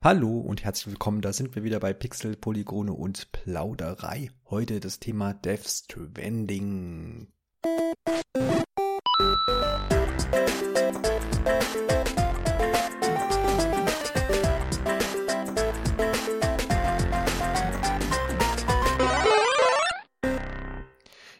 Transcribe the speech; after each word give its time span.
Hallo 0.00 0.38
und 0.38 0.62
herzlich 0.62 0.92
willkommen, 0.92 1.22
da 1.22 1.32
sind 1.32 1.56
wir 1.56 1.64
wieder 1.64 1.80
bei 1.80 1.92
Pixel, 1.92 2.36
Polygone 2.36 2.92
und 2.92 3.32
Plauderei. 3.32 4.30
Heute 4.48 4.78
das 4.78 5.00
Thema 5.00 5.34
Death 5.34 5.66
Stranding. 5.66 7.26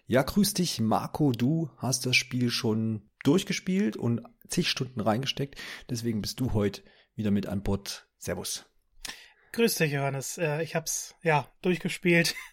Ja, 0.08 0.22
grüß 0.22 0.54
dich, 0.54 0.80
Marco. 0.80 1.30
Du 1.30 1.70
hast 1.76 2.06
das 2.06 2.16
Spiel 2.16 2.50
schon 2.50 3.08
durchgespielt 3.22 3.96
und 3.96 4.22
zig 4.48 4.68
Stunden 4.68 5.00
reingesteckt. 5.00 5.54
Deswegen 5.88 6.22
bist 6.22 6.40
du 6.40 6.54
heute 6.54 6.82
wieder 7.18 7.30
mit 7.30 7.46
an 7.46 7.62
Bord. 7.62 8.06
Servus. 8.16 8.64
Grüß 9.52 9.76
dich, 9.76 9.92
Johannes. 9.92 10.38
Äh, 10.38 10.62
ich 10.62 10.74
hab's 10.74 11.14
ja 11.22 11.46
durchgespielt. 11.62 12.34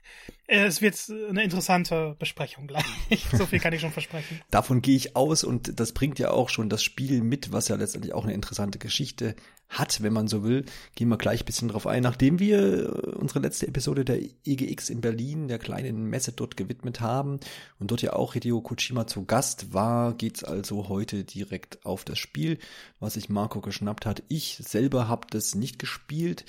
Äh, 0.48 0.66
es 0.66 0.80
wird 0.80 0.96
eine 1.30 1.44
interessante 1.44 2.16
Besprechung 2.20 2.68
gleich. 2.68 2.86
so 3.32 3.48
viel 3.48 3.60
kann 3.60 3.74
ich 3.74 3.82
schon 3.82 3.92
versprechen. 3.92 4.42
Davon 4.52 4.84
gehe 4.84 4.96
ich 4.96 5.16
aus 5.16 5.44
und 5.44 5.80
das 5.80 5.92
bringt 5.92 6.20
ja 6.20 6.30
auch 6.30 6.50
schon 6.50 6.70
das 6.70 6.84
Spiel 6.84 7.24
mit, 7.24 7.52
was 7.52 7.68
ja 7.68 7.76
letztendlich 7.76 8.14
auch 8.14 8.26
eine 8.26 8.34
interessante 8.34 8.78
Geschichte 8.78 9.36
hat, 9.78 10.02
wenn 10.02 10.14
man 10.14 10.28
so 10.28 10.44
will. 10.44 10.66
Gehen 10.96 11.10
wir 11.10 11.18
gleich 11.18 11.42
ein 11.42 11.46
bisschen 11.46 11.68
drauf 11.68 11.88
ein. 11.88 12.04
Nachdem 12.04 12.40
wir 12.40 12.60
äh, 12.60 13.10
unsere 13.16 13.40
letzte 13.40 13.68
Episode 13.68 14.04
der 14.06 14.20
EGX 14.46 14.90
in 14.90 15.02
Berlin, 15.02 15.48
der 15.48 15.60
kleinen 15.60 16.06
Messe 16.10 16.32
dort 16.32 16.58
gewidmet 16.58 17.02
haben 17.02 17.40
und 17.80 17.92
dort 17.92 18.02
ja 18.02 18.14
auch 18.14 18.34
Hideo 18.34 18.62
Kojima 18.62 19.08
zu 19.08 19.26
Gast 19.26 19.74
war, 19.74 20.14
geht's 20.14 20.44
also 20.44 20.90
heute 20.90 21.24
direkt 21.24 21.86
auf 21.86 22.04
das 22.06 22.20
Spiel, 22.20 22.58
was 23.00 23.14
sich 23.16 23.30
Marco 23.30 23.62
geschnappt 23.62 24.06
hat. 24.06 24.24
Ich 24.28 24.60
selber 24.64 25.08
habe 25.08 25.28
das 25.30 25.56
nicht 25.56 25.80
gespielt. 25.80 26.46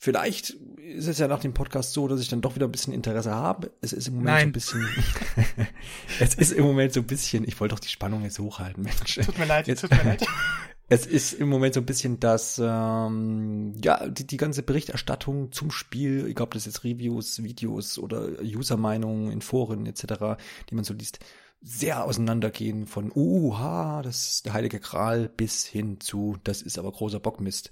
Vielleicht 0.00 0.50
ist 0.76 1.08
es 1.08 1.18
ja 1.18 1.26
nach 1.26 1.40
dem 1.40 1.54
Podcast 1.54 1.92
so, 1.92 2.06
dass 2.06 2.20
ich 2.20 2.28
dann 2.28 2.40
doch 2.40 2.54
wieder 2.54 2.66
ein 2.66 2.70
bisschen 2.72 2.92
Interesse 2.94 3.32
habe. 3.34 3.72
Es 3.80 3.92
ist 3.92 4.06
im 4.06 4.14
Moment 4.14 4.54
Nein. 4.54 4.60
so 4.60 4.76
ein 4.78 4.84
bisschen, 4.86 5.66
es 6.20 6.34
ist 6.36 6.52
im 6.52 6.64
Moment 6.64 6.92
so 6.92 7.00
ein 7.00 7.06
bisschen, 7.06 7.42
ich 7.42 7.58
wollte 7.58 7.74
doch 7.74 7.80
die 7.80 7.88
Spannung 7.88 8.22
jetzt 8.22 8.38
hochhalten, 8.38 8.84
Mensch. 8.84 9.16
Tut 9.16 9.36
mir 9.38 9.46
leid, 9.46 9.66
Jetzt- 9.66 9.80
tut 9.80 9.90
mir 9.90 10.04
leid. 10.04 10.24
Es 10.90 11.04
ist 11.04 11.34
im 11.34 11.50
Moment 11.50 11.74
so 11.74 11.80
ein 11.80 11.86
bisschen 11.86 12.18
das, 12.18 12.58
ähm, 12.62 13.74
ja, 13.82 14.08
die, 14.08 14.26
die 14.26 14.38
ganze 14.38 14.62
Berichterstattung 14.62 15.52
zum 15.52 15.70
Spiel, 15.70 16.26
egal 16.26 16.44
ob 16.44 16.54
das 16.54 16.64
jetzt 16.64 16.82
Reviews, 16.82 17.42
Videos 17.42 17.98
oder 17.98 18.40
User-Meinungen 18.42 19.30
in 19.30 19.42
Foren 19.42 19.84
etc., 19.84 20.40
die 20.70 20.74
man 20.74 20.84
so 20.84 20.94
liest, 20.94 21.18
sehr 21.60 22.04
auseinandergehen 22.04 22.86
von, 22.86 23.12
uha, 23.14 24.00
das 24.02 24.28
ist 24.28 24.46
der 24.46 24.54
heilige 24.54 24.80
Gral 24.80 25.28
bis 25.28 25.66
hin 25.66 26.00
zu, 26.00 26.38
das 26.44 26.62
ist 26.62 26.78
aber 26.78 26.92
großer 26.92 27.20
Bockmist. 27.20 27.70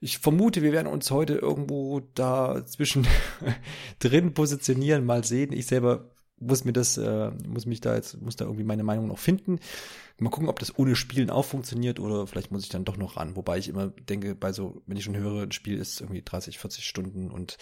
Ich 0.00 0.18
vermute, 0.18 0.62
wir 0.62 0.72
werden 0.72 0.86
uns 0.86 1.10
heute 1.10 1.34
irgendwo 1.34 2.00
da 2.14 2.64
zwischen 2.64 3.06
drin 3.98 4.32
positionieren, 4.32 5.04
mal 5.04 5.24
sehen. 5.24 5.52
Ich 5.52 5.66
selber 5.66 6.10
muss 6.38 6.64
mir 6.64 6.72
das, 6.72 6.98
äh, 6.98 7.30
muss 7.46 7.66
mich 7.66 7.80
da 7.80 7.94
jetzt, 7.94 8.20
muss 8.20 8.36
da 8.36 8.44
irgendwie 8.44 8.64
meine 8.64 8.84
Meinung 8.84 9.08
noch 9.08 9.18
finden. 9.18 9.58
Mal 10.18 10.30
gucken, 10.30 10.48
ob 10.48 10.58
das 10.58 10.78
ohne 10.78 10.96
Spielen 10.96 11.30
auch 11.30 11.44
funktioniert 11.44 12.00
oder 12.00 12.26
vielleicht 12.26 12.50
muss 12.50 12.62
ich 12.62 12.68
dann 12.68 12.84
doch 12.84 12.96
noch 12.96 13.16
ran. 13.16 13.36
Wobei 13.36 13.58
ich 13.58 13.68
immer 13.68 13.88
denke, 13.88 14.34
bei 14.34 14.52
so, 14.52 14.82
wenn 14.86 14.96
ich 14.96 15.04
schon 15.04 15.16
höre, 15.16 15.42
ein 15.42 15.52
Spiel 15.52 15.78
ist 15.78 16.00
irgendwie 16.00 16.22
30, 16.22 16.58
40 16.58 16.84
Stunden 16.84 17.30
und 17.30 17.58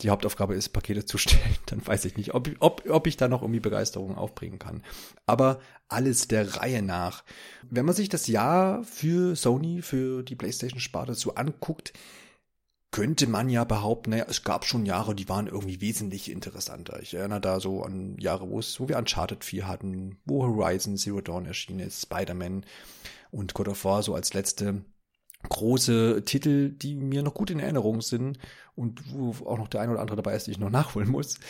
die 0.00 0.10
Hauptaufgabe 0.10 0.54
ist, 0.54 0.70
Pakete 0.70 1.04
zu 1.04 1.18
stellen, 1.18 1.56
dann 1.66 1.86
weiß 1.86 2.04
ich 2.04 2.16
nicht, 2.16 2.34
ob, 2.34 2.50
ob, 2.58 2.88
ob 2.88 3.06
ich 3.06 3.16
da 3.16 3.28
noch 3.28 3.42
irgendwie 3.42 3.60
Begeisterung 3.60 4.16
aufbringen 4.16 4.58
kann. 4.58 4.82
Aber 5.26 5.60
alles 5.88 6.28
der 6.28 6.56
Reihe 6.56 6.82
nach. 6.82 7.24
Wenn 7.70 7.86
man 7.86 7.94
sich 7.94 8.08
das 8.08 8.26
Jahr 8.26 8.82
für 8.84 9.36
Sony, 9.36 9.82
für 9.82 10.22
die 10.22 10.36
PlayStation-Sparte 10.36 11.14
so 11.14 11.34
anguckt, 11.34 11.92
könnte 12.94 13.26
man 13.26 13.48
ja 13.48 13.64
behaupten, 13.64 14.10
naja, 14.10 14.26
es 14.28 14.44
gab 14.44 14.64
schon 14.64 14.86
Jahre, 14.86 15.16
die 15.16 15.28
waren 15.28 15.48
irgendwie 15.48 15.80
wesentlich 15.80 16.30
interessanter. 16.30 17.02
Ich 17.02 17.12
erinnere 17.12 17.40
da 17.40 17.58
so 17.58 17.82
an 17.82 18.16
Jahre, 18.20 18.48
wo 18.48 18.60
es, 18.60 18.78
wo 18.78 18.88
wir 18.88 18.98
Uncharted 18.98 19.42
4 19.42 19.66
hatten, 19.66 20.18
wo 20.24 20.44
Horizon 20.44 20.96
Zero 20.96 21.20
Dawn 21.20 21.44
erschienen 21.44 21.80
ist, 21.80 22.02
Spider-Man 22.02 22.64
und 23.32 23.52
God 23.52 23.66
of 23.66 23.84
War 23.84 24.04
so 24.04 24.14
als 24.14 24.32
letzte 24.32 24.84
große 25.48 26.22
Titel, 26.24 26.70
die 26.70 26.94
mir 26.94 27.24
noch 27.24 27.34
gut 27.34 27.50
in 27.50 27.58
Erinnerung 27.58 28.00
sind 28.00 28.38
und 28.76 29.02
wo 29.12 29.44
auch 29.44 29.58
noch 29.58 29.66
der 29.66 29.80
ein 29.80 29.90
oder 29.90 29.98
andere 29.98 30.14
dabei 30.14 30.36
ist, 30.36 30.46
die 30.46 30.52
ich 30.52 30.60
noch 30.60 30.70
nachholen 30.70 31.10
muss. 31.10 31.40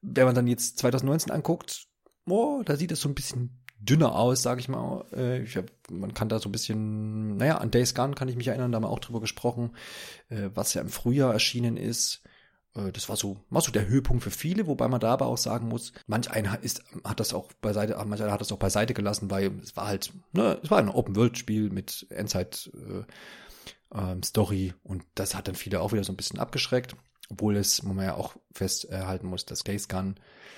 Wenn 0.00 0.24
man 0.24 0.34
dann 0.34 0.46
jetzt 0.46 0.78
2019 0.78 1.30
anguckt, 1.30 1.86
oh, 2.26 2.62
da 2.64 2.76
sieht 2.76 2.92
es 2.92 3.02
so 3.02 3.10
ein 3.10 3.14
bisschen 3.14 3.62
dünner 3.84 4.14
aus, 4.14 4.42
sage 4.42 4.60
ich 4.60 4.68
mal. 4.68 5.04
Äh, 5.12 5.42
ich 5.42 5.56
hab, 5.56 5.66
man 5.90 6.14
kann 6.14 6.28
da 6.28 6.38
so 6.38 6.48
ein 6.48 6.52
bisschen, 6.52 7.36
naja, 7.36 7.58
an 7.58 7.70
Days 7.70 7.94
Gone 7.94 8.14
kann 8.14 8.28
ich 8.28 8.36
mich 8.36 8.48
erinnern, 8.48 8.72
da 8.72 8.76
haben 8.76 8.84
wir 8.84 8.90
auch 8.90 8.98
drüber 8.98 9.20
gesprochen, 9.20 9.76
äh, 10.28 10.50
was 10.54 10.74
ja 10.74 10.80
im 10.82 10.88
Frühjahr 10.88 11.32
erschienen 11.32 11.76
ist. 11.76 12.22
Äh, 12.74 12.92
Das 12.92 13.08
war 13.08 13.16
so, 13.16 13.40
war 13.50 13.62
so 13.62 13.72
der 13.72 13.86
Höhepunkt 13.86 14.22
für 14.22 14.30
viele, 14.30 14.66
wobei 14.66 14.88
man 14.88 15.00
da 15.00 15.12
aber 15.12 15.26
auch 15.26 15.38
sagen 15.38 15.68
muss, 15.68 15.92
manch 16.06 16.30
einer 16.30 16.62
ist, 16.62 16.82
hat 17.04 17.20
das 17.20 17.34
auch 17.34 17.52
beiseite, 17.60 17.96
manch 18.04 18.22
einer 18.22 18.32
hat 18.32 18.40
das 18.40 18.52
auch 18.52 18.58
beiseite 18.58 18.94
gelassen, 18.94 19.30
weil 19.30 19.52
es 19.62 19.76
war 19.76 19.86
halt, 19.86 20.12
ne, 20.32 20.58
es 20.62 20.70
war 20.70 20.78
ein 20.78 20.88
Open-World-Spiel 20.88 21.70
mit 21.70 22.06
Endzeit, 22.10 22.70
äh, 22.74 23.04
ähm, 23.94 24.22
Story 24.22 24.74
und 24.82 25.04
das 25.14 25.34
hat 25.34 25.48
dann 25.48 25.54
viele 25.54 25.80
auch 25.80 25.92
wieder 25.92 26.04
so 26.04 26.12
ein 26.12 26.16
bisschen 26.16 26.40
abgeschreckt, 26.40 26.96
obwohl 27.30 27.56
es, 27.56 27.84
wo 27.86 27.92
man 27.92 28.04
ja 28.06 28.14
auch 28.14 28.34
festhalten 28.52 29.26
muss, 29.26 29.46
dass 29.46 29.62
Days 29.64 29.88
Gone 29.88 30.16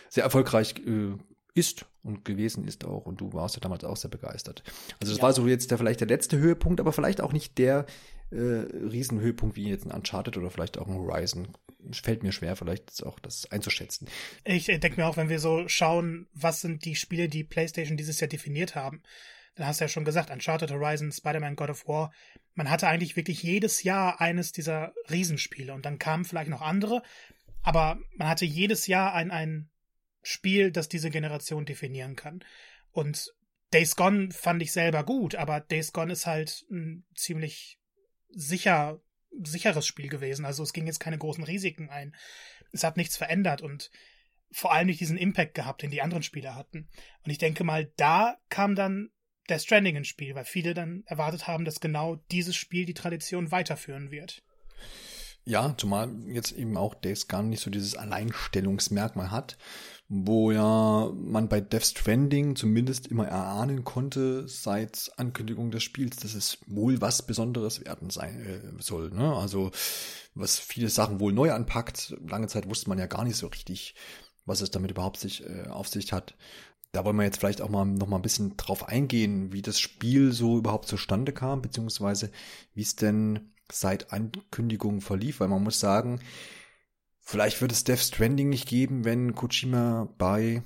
sehr 0.09 0.25
erfolgreich 0.25 0.75
äh, 0.87 1.17
ist 1.57 1.87
und 2.03 2.25
gewesen 2.25 2.65
ist 2.65 2.85
auch 2.85 3.07
und 3.07 3.21
du 3.21 3.33
warst 3.33 3.57
ja 3.57 3.61
damals 3.61 3.83
auch 3.85 3.97
sehr 3.97 4.11
begeistert. 4.11 4.63
Also 5.01 5.13
das 5.13 5.19
Ja. 5.19 5.23
war 5.25 5.33
so 5.33 5.47
jetzt 5.49 5.71
der 5.71 5.79
vielleicht 5.79 6.01
der 6.01 6.07
letzte 6.09 6.39
Höhepunkt, 6.39 6.81
aber 6.81 6.93
vielleicht 6.93 7.21
auch 7.21 7.33
nicht 7.33 7.59
der 7.59 7.87
äh, 8.31 8.37
Riesenhöhepunkt 8.37 9.57
wie 9.57 9.69
jetzt 9.69 9.87
ein 9.87 9.93
Uncharted 9.93 10.37
oder 10.37 10.51
vielleicht 10.51 10.79
auch 10.79 10.87
ein 10.87 10.95
Horizon. 10.95 11.49
Fällt 11.93 12.23
mir 12.23 12.33
schwer, 12.33 12.57
vielleicht 12.57 13.05
auch 13.05 13.19
das 13.21 13.51
einzuschätzen. 13.53 14.09
Ich 14.45 14.67
denke 14.67 14.95
mir 14.97 15.07
auch, 15.07 15.17
wenn 15.17 15.29
wir 15.29 15.39
so 15.39 15.69
schauen, 15.69 16.27
was 16.35 16.61
sind 16.61 16.85
die 16.85 16.97
Spiele, 16.97 17.29
die 17.29 17.45
PlayStation 17.45 17.97
dieses 17.97 18.19
Jahr 18.21 18.29
definiert 18.29 18.75
haben, 18.75 19.03
dann 19.55 19.67
hast 19.69 19.81
du 19.81 19.85
ja 19.85 19.89
schon 19.89 20.05
gesagt, 20.05 20.31
Uncharted, 20.31 20.71
Horizon, 20.73 21.13
Spider-Man, 21.13 21.57
God 21.57 21.71
of 21.71 21.87
War. 21.89 22.13
Man 22.55 22.69
hatte 22.69 22.89
eigentlich 22.89 23.17
wirklich 23.17 23.43
jedes 23.43 23.85
Jahr 23.85 24.21
eines 24.21 24.53
dieser 24.53 24.93
Riesenspiele 25.11 25.73
und 25.73 25.87
dann 25.87 25.99
kamen 25.99 26.25
vielleicht 26.25 26.51
noch 26.51 26.63
andere, 26.63 27.03
aber 27.63 27.99
man 28.17 28.29
hatte 28.29 28.45
jedes 28.45 28.87
Jahr 28.87 29.15
ein, 29.15 29.31
ein 29.31 29.71
Spiel, 30.27 30.73
das 30.73 30.89
diese 30.89 31.11
Generation 31.11 31.67
definieren 31.67 32.17
kann. 32.17 32.45
Und 32.91 33.33
Days 33.73 33.95
Gone 33.95 34.31
fand 34.33 34.61
ich 34.61 34.73
selber 34.73 35.05
gut, 35.05 35.37
aber 35.37 35.61
Days 35.61 35.93
Gone 35.93 36.13
ist 36.13 36.27
halt 36.27 36.67
ein 36.71 37.05
ziemlich 37.15 37.79
sicher, 38.31 39.01
sicheres 39.31 39.87
Spiel 39.87 40.09
gewesen. 40.09 40.45
Also 40.45 40.65
es 40.65 40.73
ging 40.73 40.87
jetzt 40.87 40.99
keine 40.99 41.19
großen 41.19 41.45
Risiken 41.45 41.91
ein. 41.91 42.17
Es 42.73 42.83
hat 42.83 42.97
nichts 42.97 43.17
verändert 43.17 43.63
und 43.63 43.91
vor 44.51 44.73
allem 44.73 44.87
nicht 44.87 45.01
diesen 45.01 45.19
Impact 45.19 45.55
gehabt, 45.55 45.83
den 45.83 45.91
die 45.91 46.03
anderen 46.03 46.23
Spiele 46.25 46.55
hatten. 46.55 46.89
Und 47.25 47.31
ich 47.31 47.39
denke 47.39 47.63
mal, 47.63 47.93
da 47.97 48.37
kam 48.49 48.75
dann 48.75 49.11
Death 49.49 49.63
Stranding 49.63 49.95
ins 49.95 50.09
Spiel, 50.09 50.35
weil 50.35 50.45
viele 50.45 50.75
dann 50.75 51.05
erwartet 51.07 51.47
haben, 51.47 51.65
dass 51.65 51.79
genau 51.79 52.17
dieses 52.33 52.57
Spiel 52.57 52.85
die 52.85 52.95
Tradition 52.95 53.53
weiterführen 53.53 54.11
wird. 54.11 54.43
Ja, 55.45 55.77
zumal 55.77 56.13
jetzt 56.27 56.51
eben 56.51 56.77
auch 56.77 56.95
Days 56.95 57.29
Gone 57.29 57.49
nicht 57.49 57.63
so 57.63 57.71
dieses 57.71 57.95
Alleinstellungsmerkmal 57.95 59.31
hat, 59.31 59.57
wo 60.09 60.53
ja 60.53 61.11
man 61.15 61.49
bei 61.49 61.61
Death 61.61 61.85
Stranding 61.85 62.55
zumindest 62.55 63.09
immer 63.09 63.27
erahnen 63.27 63.83
konnte 63.83 64.47
seit 64.47 65.11
Ankündigung 65.17 65.73
des 65.73 65.83
Spiels, 65.83 66.17
dass 66.17 66.35
es 66.35 66.59
wohl 66.67 67.01
was 67.01 67.27
Besonderes 67.27 67.85
werden 67.85 68.11
sein 68.11 68.41
äh, 68.41 68.83
soll. 68.83 69.11
Ne? 69.11 69.35
Also 69.35 69.73
was 70.35 70.59
viele 70.59 70.91
Sachen 70.91 71.19
wohl 71.19 71.33
neu 71.33 71.53
anpackt. 71.53 72.17
Lange 72.29 72.47
Zeit 72.47 72.69
wusste 72.69 72.89
man 72.89 72.99
ja 72.99 73.07
gar 73.07 73.25
nicht 73.25 73.37
so 73.37 73.49
richtig, 73.49 73.97
was 74.45 74.61
es 74.61 74.71
damit 74.71 74.93
überhaupt 74.93 75.19
sich 75.19 75.45
äh, 75.45 75.67
auf 75.69 75.89
sich 75.89 76.13
hat. 76.13 76.37
Da 76.93 77.05
wollen 77.05 77.17
wir 77.17 77.25
jetzt 77.25 77.41
vielleicht 77.41 77.61
auch 77.61 77.69
mal 77.69 77.85
noch 77.85 78.07
mal 78.07 78.17
ein 78.17 78.23
bisschen 78.23 78.57
drauf 78.57 78.89
eingehen, 78.89 79.53
wie 79.53 79.63
das 79.63 79.81
Spiel 79.81 80.33
so 80.33 80.57
überhaupt 80.57 80.87
zustande 80.87 81.33
kam, 81.33 81.63
beziehungsweise 81.63 82.31
wie 82.75 82.83
es 82.83 82.95
denn 82.95 83.53
seit 83.73 84.13
Ankündigung 84.13 85.01
verlief, 85.01 85.41
weil 85.41 85.49
man 85.49 85.65
muss 85.65 85.81
sagen, 85.81 86.21
vielleicht 87.27 87.61
wird 87.61 87.73
es 87.73 87.85
Death 87.85 87.99
Stranding 87.99 88.49
nicht 88.49 88.69
geben, 88.69 89.05
wenn 89.05 89.35
Kojima 89.35 90.09
bei, 90.17 90.63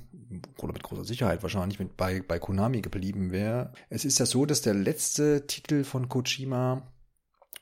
oder 0.59 0.73
mit 0.73 0.83
großer 0.83 1.03
Sicherheit 1.03 1.41
wahrscheinlich, 1.41 1.79
wenn 1.79 1.89
bei, 1.97 2.21
bei 2.21 2.39
Konami 2.39 2.81
geblieben 2.81 3.31
wäre. 3.31 3.73
Es 3.89 4.05
ist 4.05 4.19
ja 4.19 4.25
so, 4.25 4.45
dass 4.45 4.61
der 4.61 4.75
letzte 4.75 5.47
Titel 5.47 5.83
von 5.83 6.07
Kojima 6.07 6.83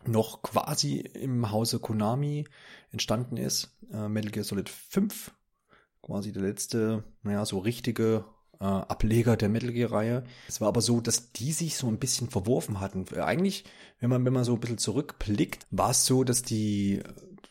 noch 0.06 0.42
quasi 0.44 0.98
im 0.98 1.50
Hause 1.50 1.80
Konami 1.80 2.46
entstanden 2.92 3.38
ist. 3.38 3.76
Äh, 3.92 4.10
Metal 4.10 4.32
Gear 4.32 4.44
Solid 4.44 4.70
5, 4.70 5.32
quasi 6.02 6.32
der 6.32 6.44
letzte, 6.44 7.04
naja, 7.24 7.46
so 7.46 7.60
richtige 7.60 8.26
äh, 8.60 8.66
Ableger 8.66 9.38
der 9.38 9.50
Metal 9.50 9.72
Gear-Reihe. 9.72 10.24
Es 10.48 10.60
war 10.60 10.68
aber 10.68 10.82
so, 10.82 11.00
dass 11.00 11.32
die 11.32 11.54
sich 11.54 11.78
so 11.78 11.88
ein 11.88 12.00
bisschen 12.00 12.30
verworfen 12.30 12.82
hatten. 12.82 13.06
Äh, 13.14 13.22
Eigentlich, 13.22 13.64
wenn 14.00 14.10
man, 14.10 14.26
wenn 14.26 14.34
man 14.34 14.44
so 14.44 14.54
ein 14.54 14.60
bisschen 14.60 14.78
zurückblickt, 14.78 15.66
war 15.72 15.92
es 15.92 16.06
so, 16.06 16.24
dass 16.24 16.44
die, 16.44 17.02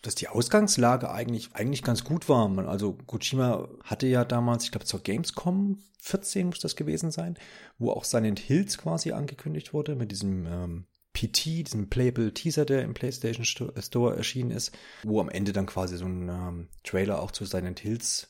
dass 0.02 0.14
die 0.14 0.28
Ausgangslage 0.28 1.10
eigentlich, 1.10 1.50
eigentlich 1.54 1.82
ganz 1.82 2.04
gut 2.04 2.28
war. 2.28 2.50
Also 2.68 2.96
Kojima 3.06 3.68
hatte 3.82 4.06
ja 4.06 4.24
damals, 4.24 4.64
ich 4.64 4.70
glaube 4.70 4.86
zur 4.86 5.00
Gamescom 5.00 5.78
14 6.00 6.46
muss 6.46 6.60
das 6.60 6.76
gewesen 6.76 7.10
sein, 7.10 7.36
wo 7.78 7.90
auch 7.90 8.04
Silent 8.04 8.38
Hills 8.38 8.78
quasi 8.78 9.12
angekündigt 9.12 9.74
wurde 9.74 9.96
mit 9.96 10.12
diesem 10.12 10.46
ähm, 10.46 10.86
PT, 11.12 11.66
diesem 11.66 11.90
Playable 11.90 12.32
Teaser, 12.32 12.64
der 12.64 12.82
im 12.82 12.94
PlayStation 12.94 13.44
Store 13.44 14.16
erschienen 14.16 14.52
ist, 14.52 14.76
wo 15.02 15.20
am 15.20 15.28
Ende 15.28 15.52
dann 15.52 15.66
quasi 15.66 15.96
so 15.96 16.04
ein 16.04 16.28
ähm, 16.28 16.68
Trailer 16.84 17.20
auch 17.20 17.32
zu 17.32 17.44
Silent 17.44 17.80
Hills 17.80 18.28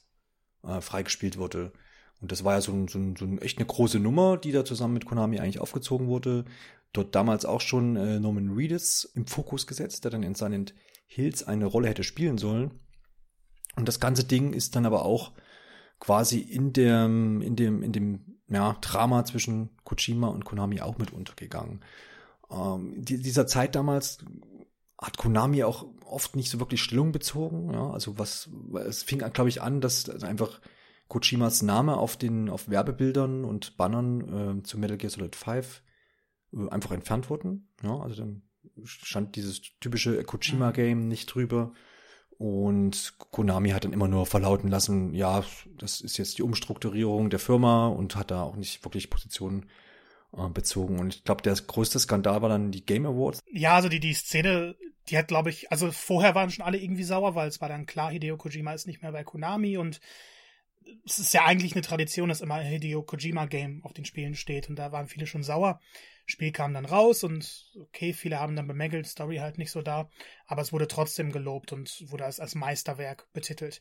äh, 0.64 0.80
freigespielt 0.80 1.36
wurde. 1.36 1.72
Und 2.20 2.32
das 2.32 2.44
war 2.44 2.54
ja 2.54 2.60
so, 2.60 2.72
ein, 2.72 2.88
so, 2.88 2.98
ein, 2.98 3.14
so 3.16 3.26
ein, 3.26 3.38
echt 3.38 3.58
eine 3.58 3.66
große 3.66 4.00
Nummer, 4.00 4.38
die 4.38 4.52
da 4.52 4.64
zusammen 4.64 4.94
mit 4.94 5.04
Konami 5.04 5.38
eigentlich 5.38 5.60
aufgezogen 5.60 6.08
wurde. 6.08 6.46
Dort 6.92 7.14
damals 7.14 7.44
auch 7.44 7.60
schon 7.60 7.96
äh, 7.96 8.18
Norman 8.18 8.52
Reedus 8.54 9.04
im 9.04 9.26
Fokus 9.26 9.66
gesetzt, 9.66 10.04
der 10.04 10.10
dann 10.10 10.22
in 10.22 10.34
Silent 10.34 10.74
Hills 11.08 11.43
eine 11.43 11.66
Rolle 11.66 11.88
hätte 11.88 12.05
spielen 12.05 12.38
sollen. 12.38 12.70
Und 13.76 13.88
das 13.88 13.99
ganze 13.99 14.25
Ding 14.25 14.52
ist 14.52 14.76
dann 14.76 14.87
aber 14.87 15.05
auch 15.05 15.32
quasi 15.99 16.38
in 16.38 16.72
dem, 16.72 17.40
in 17.40 17.56
dem, 17.56 17.82
in 17.82 17.93
dem 17.93 18.40
ja, 18.49 18.76
Drama 18.81 19.25
zwischen 19.25 19.70
Kojima 19.84 20.28
und 20.28 20.44
Konami 20.44 20.81
auch 20.81 20.99
mit 20.99 21.12
untergegangen. 21.12 21.81
Ähm, 22.50 22.94
die, 22.96 23.20
dieser 23.20 23.46
Zeit 23.46 23.75
damals 23.75 24.19
hat 25.00 25.16
Konami 25.16 25.64
auch 25.64 25.87
oft 26.05 26.37
nicht 26.37 26.50
so 26.50 26.60
wirklich 26.60 26.82
Stellung 26.82 27.12
bezogen. 27.12 27.72
Ja, 27.72 27.90
also 27.90 28.19
was, 28.19 28.50
es 28.87 29.02
fing, 29.02 29.19
glaube 29.19 29.49
ich, 29.49 29.62
an, 29.62 29.81
dass 29.81 30.08
einfach 30.22 30.61
Kojimas 31.08 31.62
Name 31.62 31.96
auf 31.96 32.16
den, 32.16 32.50
auf 32.50 32.69
Werbebildern 32.69 33.44
und 33.44 33.76
Bannern 33.76 34.61
äh, 34.61 34.62
zu 34.62 34.78
Metal 34.78 34.99
Gear 34.99 35.11
Solid 35.11 35.34
5 35.34 35.82
äh, 36.52 36.69
einfach 36.69 36.93
entfernt 36.93 37.31
wurden. 37.31 37.69
Ja, 37.82 37.99
also 37.99 38.16
dann 38.16 38.43
stand 38.84 39.36
dieses 39.36 39.62
typische 39.80 40.22
Kojima-Game 40.22 41.08
nicht 41.08 41.26
drüber. 41.26 41.72
Und 42.38 43.14
Konami 43.32 43.70
hat 43.70 43.84
dann 43.84 43.92
immer 43.92 44.06
nur 44.06 44.25
verlauten 44.25 44.69
lassen, 44.69 45.12
ja, 45.12 45.44
das 45.76 46.00
ist 46.00 46.19
jetzt 46.19 46.38
die 46.38 46.42
Umstrukturierung 46.42 47.30
der 47.30 47.40
Firma 47.40 47.88
und 47.88 48.14
hat 48.14 48.30
da 48.30 48.42
auch 48.42 48.54
nicht 48.54 48.84
wirklich 48.84 49.10
Positionen 49.10 49.66
äh, 50.36 50.48
bezogen. 50.48 51.00
Und 51.00 51.16
ich 51.16 51.25
glaube, 51.25 51.42
der 51.42 51.54
größte 51.54 51.98
Skandal 51.98 52.40
war 52.40 52.48
dann 52.48 52.70
die 52.70 52.86
Game 52.86 53.06
Awards. 53.06 53.40
Ja, 53.50 53.75
also 53.75 53.88
die, 53.88 53.98
die 53.98 54.14
Szene, 54.14 54.76
die 55.08 55.19
hat, 55.19 55.26
glaube 55.26 55.50
ich, 55.50 55.72
also 55.72 55.90
vorher 55.90 56.36
waren 56.36 56.50
schon 56.50 56.64
alle 56.64 56.78
irgendwie 56.78 57.02
sauer, 57.02 57.34
weil 57.34 57.48
es 57.48 57.60
war 57.60 57.69
dann 57.69 57.86
klar, 57.86 58.12
Hideo 58.12 58.36
Kojima 58.36 58.72
ist 58.72 58.86
nicht 58.86 59.02
mehr 59.02 59.12
bei 59.12 59.25
Konami 59.25 59.76
und 59.76 60.00
es 61.04 61.19
ist 61.19 61.34
ja 61.34 61.44
eigentlich 61.44 61.72
eine 61.72 61.82
Tradition, 61.82 62.28
dass 62.28 62.40
immer 62.40 62.54
ein 62.54 62.66
Hideo 62.66 63.02
Kojima 63.02 63.46
Game 63.46 63.84
auf 63.84 63.92
den 63.92 64.04
Spielen 64.04 64.34
steht 64.34 64.69
und 64.69 64.76
da 64.76 64.92
waren 64.92 65.08
viele 65.08 65.26
schon 65.26 65.42
sauer. 65.42 65.80
Spiel 66.30 66.52
kam 66.52 66.75
dann 66.75 66.84
raus 66.84 67.25
und 67.25 67.72
okay, 67.80 68.12
viele 68.12 68.38
haben 68.38 68.54
dann 68.54 68.69
bemängelt, 68.69 69.06
Story 69.06 69.36
halt 69.36 69.56
nicht 69.58 69.70
so 69.70 69.80
da, 69.82 70.10
aber 70.46 70.62
es 70.62 70.72
wurde 70.72 70.86
trotzdem 70.86 71.32
gelobt 71.32 71.72
und 71.72 72.04
wurde 72.10 72.26
als, 72.26 72.38
als 72.38 72.54
Meisterwerk 72.54 73.32
betitelt. 73.32 73.80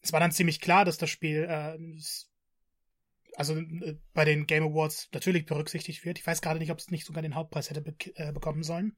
Es 0.00 0.12
war 0.12 0.20
dann 0.20 0.32
ziemlich 0.32 0.60
klar, 0.60 0.84
dass 0.84 0.96
das 0.96 1.10
Spiel 1.10 1.48
äh, 1.50 1.76
also 3.36 3.56
äh, 3.56 3.96
bei 4.14 4.24
den 4.24 4.46
Game 4.46 4.64
Awards 4.64 5.08
natürlich 5.12 5.44
berücksichtigt 5.44 6.04
wird. 6.04 6.18
Ich 6.18 6.26
weiß 6.26 6.40
gerade 6.40 6.58
nicht, 6.58 6.70
ob 6.70 6.78
es 6.78 6.90
nicht 6.90 7.04
sogar 7.04 7.22
den 7.22 7.34
Hauptpreis 7.34 7.70
hätte 7.70 7.82
be 7.82 7.94
äh, 8.14 8.32
bekommen 8.32 8.62
sollen. 8.62 8.96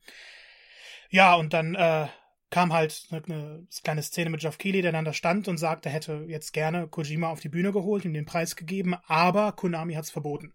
Ja, 1.11 1.35
und 1.35 1.53
dann 1.53 1.75
äh, 1.75 2.09
kam 2.51 2.73
halt 2.73 3.07
eine, 3.11 3.23
eine 3.25 3.67
kleine 3.83 4.03
Szene 4.03 4.31
mit 4.31 4.41
Geoff 4.41 4.59
Keighley, 4.59 4.83
der 4.83 4.93
dann 4.93 5.05
da 5.05 5.13
stand 5.13 5.49
und 5.49 5.59
sagte, 5.59 5.89
er 5.89 5.95
hätte 5.95 6.25
jetzt 6.29 6.53
gerne 6.53 6.89
Kojima 6.89 7.31
auf 7.31 7.41
die 7.41 7.49
Bühne 7.49 7.73
geholt, 7.73 8.05
ihm 8.05 8.15
den 8.15 8.27
Preis 8.27 8.57
gegeben, 8.57 8.95
aber 9.07 9.53
Konami 9.53 9.95
hat 9.95 10.05
es 10.05 10.11
verboten. 10.11 10.53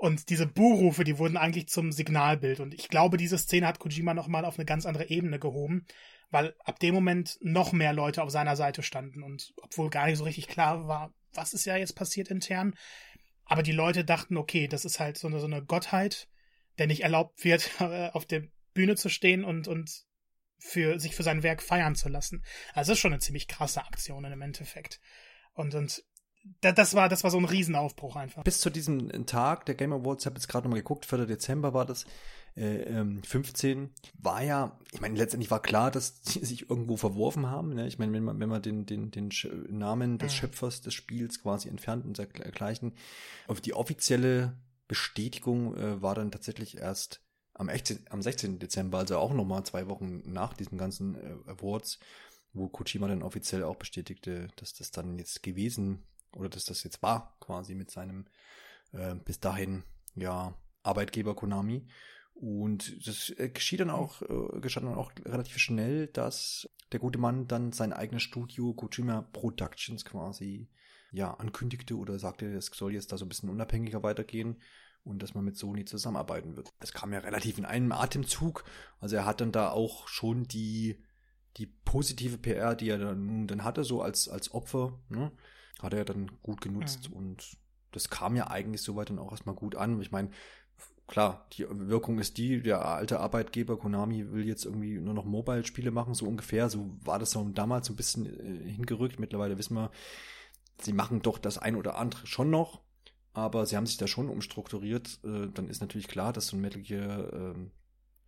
Und 0.00 0.30
diese 0.30 0.46
Buhrufe, 0.46 1.04
die 1.04 1.18
wurden 1.18 1.36
eigentlich 1.36 1.68
zum 1.68 1.92
Signalbild. 1.92 2.60
Und 2.60 2.72
ich 2.72 2.88
glaube, 2.88 3.18
diese 3.18 3.36
Szene 3.36 3.66
hat 3.66 3.80
Kojima 3.80 4.14
nochmal 4.14 4.46
auf 4.46 4.56
eine 4.58 4.64
ganz 4.64 4.86
andere 4.86 5.10
Ebene 5.10 5.38
gehoben, 5.38 5.84
weil 6.30 6.54
ab 6.64 6.78
dem 6.78 6.94
Moment 6.94 7.36
noch 7.42 7.72
mehr 7.72 7.92
Leute 7.92 8.22
auf 8.22 8.30
seiner 8.30 8.56
Seite 8.56 8.82
standen. 8.82 9.22
Und 9.22 9.52
obwohl 9.60 9.90
gar 9.90 10.06
nicht 10.06 10.16
so 10.16 10.24
richtig 10.24 10.48
klar 10.48 10.88
war, 10.88 11.12
was 11.34 11.52
ist 11.52 11.66
ja 11.66 11.76
jetzt 11.76 11.96
passiert 11.96 12.28
intern, 12.30 12.72
aber 13.44 13.62
die 13.62 13.72
Leute 13.72 14.02
dachten, 14.02 14.38
okay, 14.38 14.68
das 14.68 14.86
ist 14.86 15.00
halt 15.00 15.18
so 15.18 15.28
eine, 15.28 15.38
so 15.38 15.44
eine 15.44 15.62
Gottheit, 15.62 16.28
der 16.78 16.86
nicht 16.86 17.02
erlaubt 17.02 17.44
wird, 17.44 17.70
auf 18.14 18.24
der 18.24 18.44
Bühne 18.72 18.96
zu 18.96 19.10
stehen 19.10 19.44
und, 19.44 19.68
und 19.68 20.06
für, 20.58 20.98
sich 20.98 21.14
für 21.14 21.24
sein 21.24 21.42
Werk 21.42 21.62
feiern 21.62 21.94
zu 21.94 22.08
lassen. 22.08 22.42
Also 22.72 22.92
das 22.92 22.96
ist 22.96 23.00
schon 23.00 23.12
eine 23.12 23.20
ziemlich 23.20 23.48
krasse 23.48 23.84
Aktion 23.84 24.24
im 24.24 24.40
Endeffekt. 24.40 24.98
Und, 25.52 25.74
und 25.74 26.02
das 26.60 26.94
war, 26.94 27.08
das 27.08 27.24
war 27.24 27.30
so 27.30 27.38
ein 27.38 27.44
Riesenaufbruch 27.44 28.16
einfach. 28.16 28.44
Bis 28.44 28.60
zu 28.60 28.70
diesem 28.70 29.26
Tag 29.26 29.66
der 29.66 29.74
Game 29.74 29.92
Awards, 29.92 30.24
ich 30.24 30.26
habe 30.26 30.36
jetzt 30.36 30.48
gerade 30.48 30.66
nochmal 30.66 30.80
geguckt, 30.80 31.06
4. 31.06 31.26
Dezember 31.26 31.74
war 31.74 31.86
das, 31.86 32.06
äh, 32.54 33.04
15, 33.22 33.78
ähm, 33.78 33.90
war 34.14 34.42
ja, 34.42 34.78
ich 34.92 35.00
meine, 35.00 35.16
letztendlich 35.16 35.50
war 35.50 35.62
klar, 35.62 35.90
dass 35.90 36.20
die 36.20 36.38
sich 36.44 36.68
irgendwo 36.68 36.96
verworfen 36.96 37.46
haben. 37.46 37.74
Ne? 37.74 37.86
Ich 37.86 37.98
meine, 37.98 38.12
wenn 38.12 38.24
man, 38.24 38.40
wenn 38.40 38.48
man 38.48 38.62
den, 38.62 38.86
den, 38.86 39.10
den 39.10 39.30
Namen 39.68 40.18
des 40.18 40.32
mhm. 40.32 40.36
Schöpfers 40.36 40.80
des 40.80 40.94
Spiels 40.94 41.42
quasi 41.42 41.68
entfernt 41.68 42.04
und 42.04 42.18
dergleichen, 42.18 42.92
auf 43.46 43.60
die 43.60 43.74
offizielle 43.74 44.56
Bestätigung 44.88 45.76
äh, 45.76 46.02
war 46.02 46.14
dann 46.14 46.32
tatsächlich 46.32 46.78
erst 46.78 47.22
am, 47.54 47.68
18, 47.68 48.06
am 48.10 48.22
16. 48.22 48.58
Dezember, 48.58 48.98
also 48.98 49.18
auch 49.18 49.32
nochmal 49.32 49.64
zwei 49.64 49.88
Wochen 49.88 50.22
nach 50.24 50.54
diesen 50.54 50.78
ganzen 50.78 51.14
äh, 51.14 51.50
Awards, 51.50 51.98
wo 52.52 52.68
Kojima 52.68 53.06
dann 53.06 53.22
offiziell 53.22 53.62
auch 53.62 53.76
bestätigte, 53.76 54.48
dass 54.56 54.74
das 54.74 54.90
dann 54.90 55.18
jetzt 55.18 55.42
gewesen 55.42 56.02
oder 56.32 56.48
dass 56.48 56.64
das 56.64 56.82
jetzt 56.84 57.02
war, 57.02 57.36
quasi 57.40 57.74
mit 57.74 57.90
seinem 57.90 58.26
äh, 58.92 59.14
bis 59.14 59.40
dahin 59.40 59.84
ja 60.14 60.54
Arbeitgeber 60.82 61.34
Konami. 61.34 61.86
Und 62.34 63.06
das 63.06 63.30
äh, 63.36 63.50
geschieht 63.50 63.80
dann 63.80 63.90
auch, 63.90 64.22
äh, 64.22 64.60
geschah 64.60 64.80
dann 64.80 64.94
auch 64.94 65.12
relativ 65.26 65.58
schnell, 65.58 66.06
dass 66.06 66.68
der 66.92 67.00
gute 67.00 67.18
Mann 67.18 67.46
dann 67.46 67.72
sein 67.72 67.92
eigenes 67.92 68.22
Studio 68.22 68.72
Kojima 68.72 69.22
Productions 69.32 70.04
quasi 70.04 70.68
ja 71.12 71.34
ankündigte 71.34 71.96
oder 71.96 72.18
sagte, 72.18 72.46
es 72.54 72.66
soll 72.66 72.94
jetzt 72.94 73.12
da 73.12 73.18
so 73.18 73.24
ein 73.24 73.28
bisschen 73.28 73.50
unabhängiger 73.50 74.02
weitergehen 74.02 74.56
und 75.04 75.22
dass 75.22 75.34
man 75.34 75.44
mit 75.44 75.56
Sony 75.56 75.84
zusammenarbeiten 75.84 76.56
wird. 76.56 76.72
Das 76.80 76.92
kam 76.92 77.12
ja 77.12 77.18
relativ 77.20 77.58
in 77.58 77.64
einem 77.64 77.92
Atemzug. 77.92 78.64
Also 79.00 79.16
er 79.16 79.26
hat 79.26 79.40
dann 79.40 79.52
da 79.52 79.70
auch 79.70 80.08
schon 80.08 80.44
die 80.44 81.02
die 81.56 81.66
positive 81.66 82.38
PR, 82.38 82.76
die 82.76 82.88
er 82.88 82.98
dann 82.98 83.46
dann 83.48 83.64
hatte, 83.64 83.84
so 83.84 84.02
als 84.02 84.28
als 84.28 84.52
Opfer, 84.54 84.98
ne, 85.08 85.32
hat 85.82 85.94
er 85.94 86.04
dann 86.04 86.30
gut 86.42 86.60
genutzt 86.60 87.10
mhm. 87.10 87.16
und 87.16 87.58
das 87.92 88.08
kam 88.08 88.36
ja 88.36 88.48
eigentlich 88.48 88.82
soweit 88.82 89.10
dann 89.10 89.18
auch 89.18 89.32
erstmal 89.32 89.54
gut 89.54 89.74
an. 89.74 90.00
Ich 90.00 90.12
meine, 90.12 90.30
klar, 91.06 91.46
die 91.52 91.66
Wirkung 91.68 92.18
ist 92.18 92.38
die, 92.38 92.62
der 92.62 92.84
alte 92.84 93.20
Arbeitgeber 93.20 93.78
Konami 93.78 94.32
will 94.32 94.46
jetzt 94.46 94.64
irgendwie 94.64 94.98
nur 94.98 95.14
noch 95.14 95.24
Mobile-Spiele 95.24 95.90
machen, 95.90 96.14
so 96.14 96.26
ungefähr. 96.26 96.70
So 96.70 96.96
war 97.04 97.18
das 97.18 97.32
so 97.32 97.44
damals 97.48 97.88
so 97.88 97.92
ein 97.92 97.96
bisschen 97.96 98.26
äh, 98.26 98.70
hingerückt. 98.70 99.18
Mittlerweile 99.18 99.58
wissen 99.58 99.74
wir, 99.74 99.90
sie 100.80 100.92
machen 100.92 101.22
doch 101.22 101.38
das 101.38 101.58
ein 101.58 101.76
oder 101.76 101.98
andere 101.98 102.26
schon 102.26 102.50
noch, 102.50 102.80
aber 103.32 103.66
sie 103.66 103.76
haben 103.76 103.86
sich 103.86 103.96
da 103.96 104.06
schon 104.06 104.28
umstrukturiert. 104.28 105.20
Äh, 105.24 105.48
dann 105.52 105.68
ist 105.68 105.80
natürlich 105.80 106.08
klar, 106.08 106.32
dass 106.32 106.46
so 106.46 106.56
ein 106.56 106.60
Metal 106.60 106.82
Gear 106.82 107.32
ähm, 107.32 107.72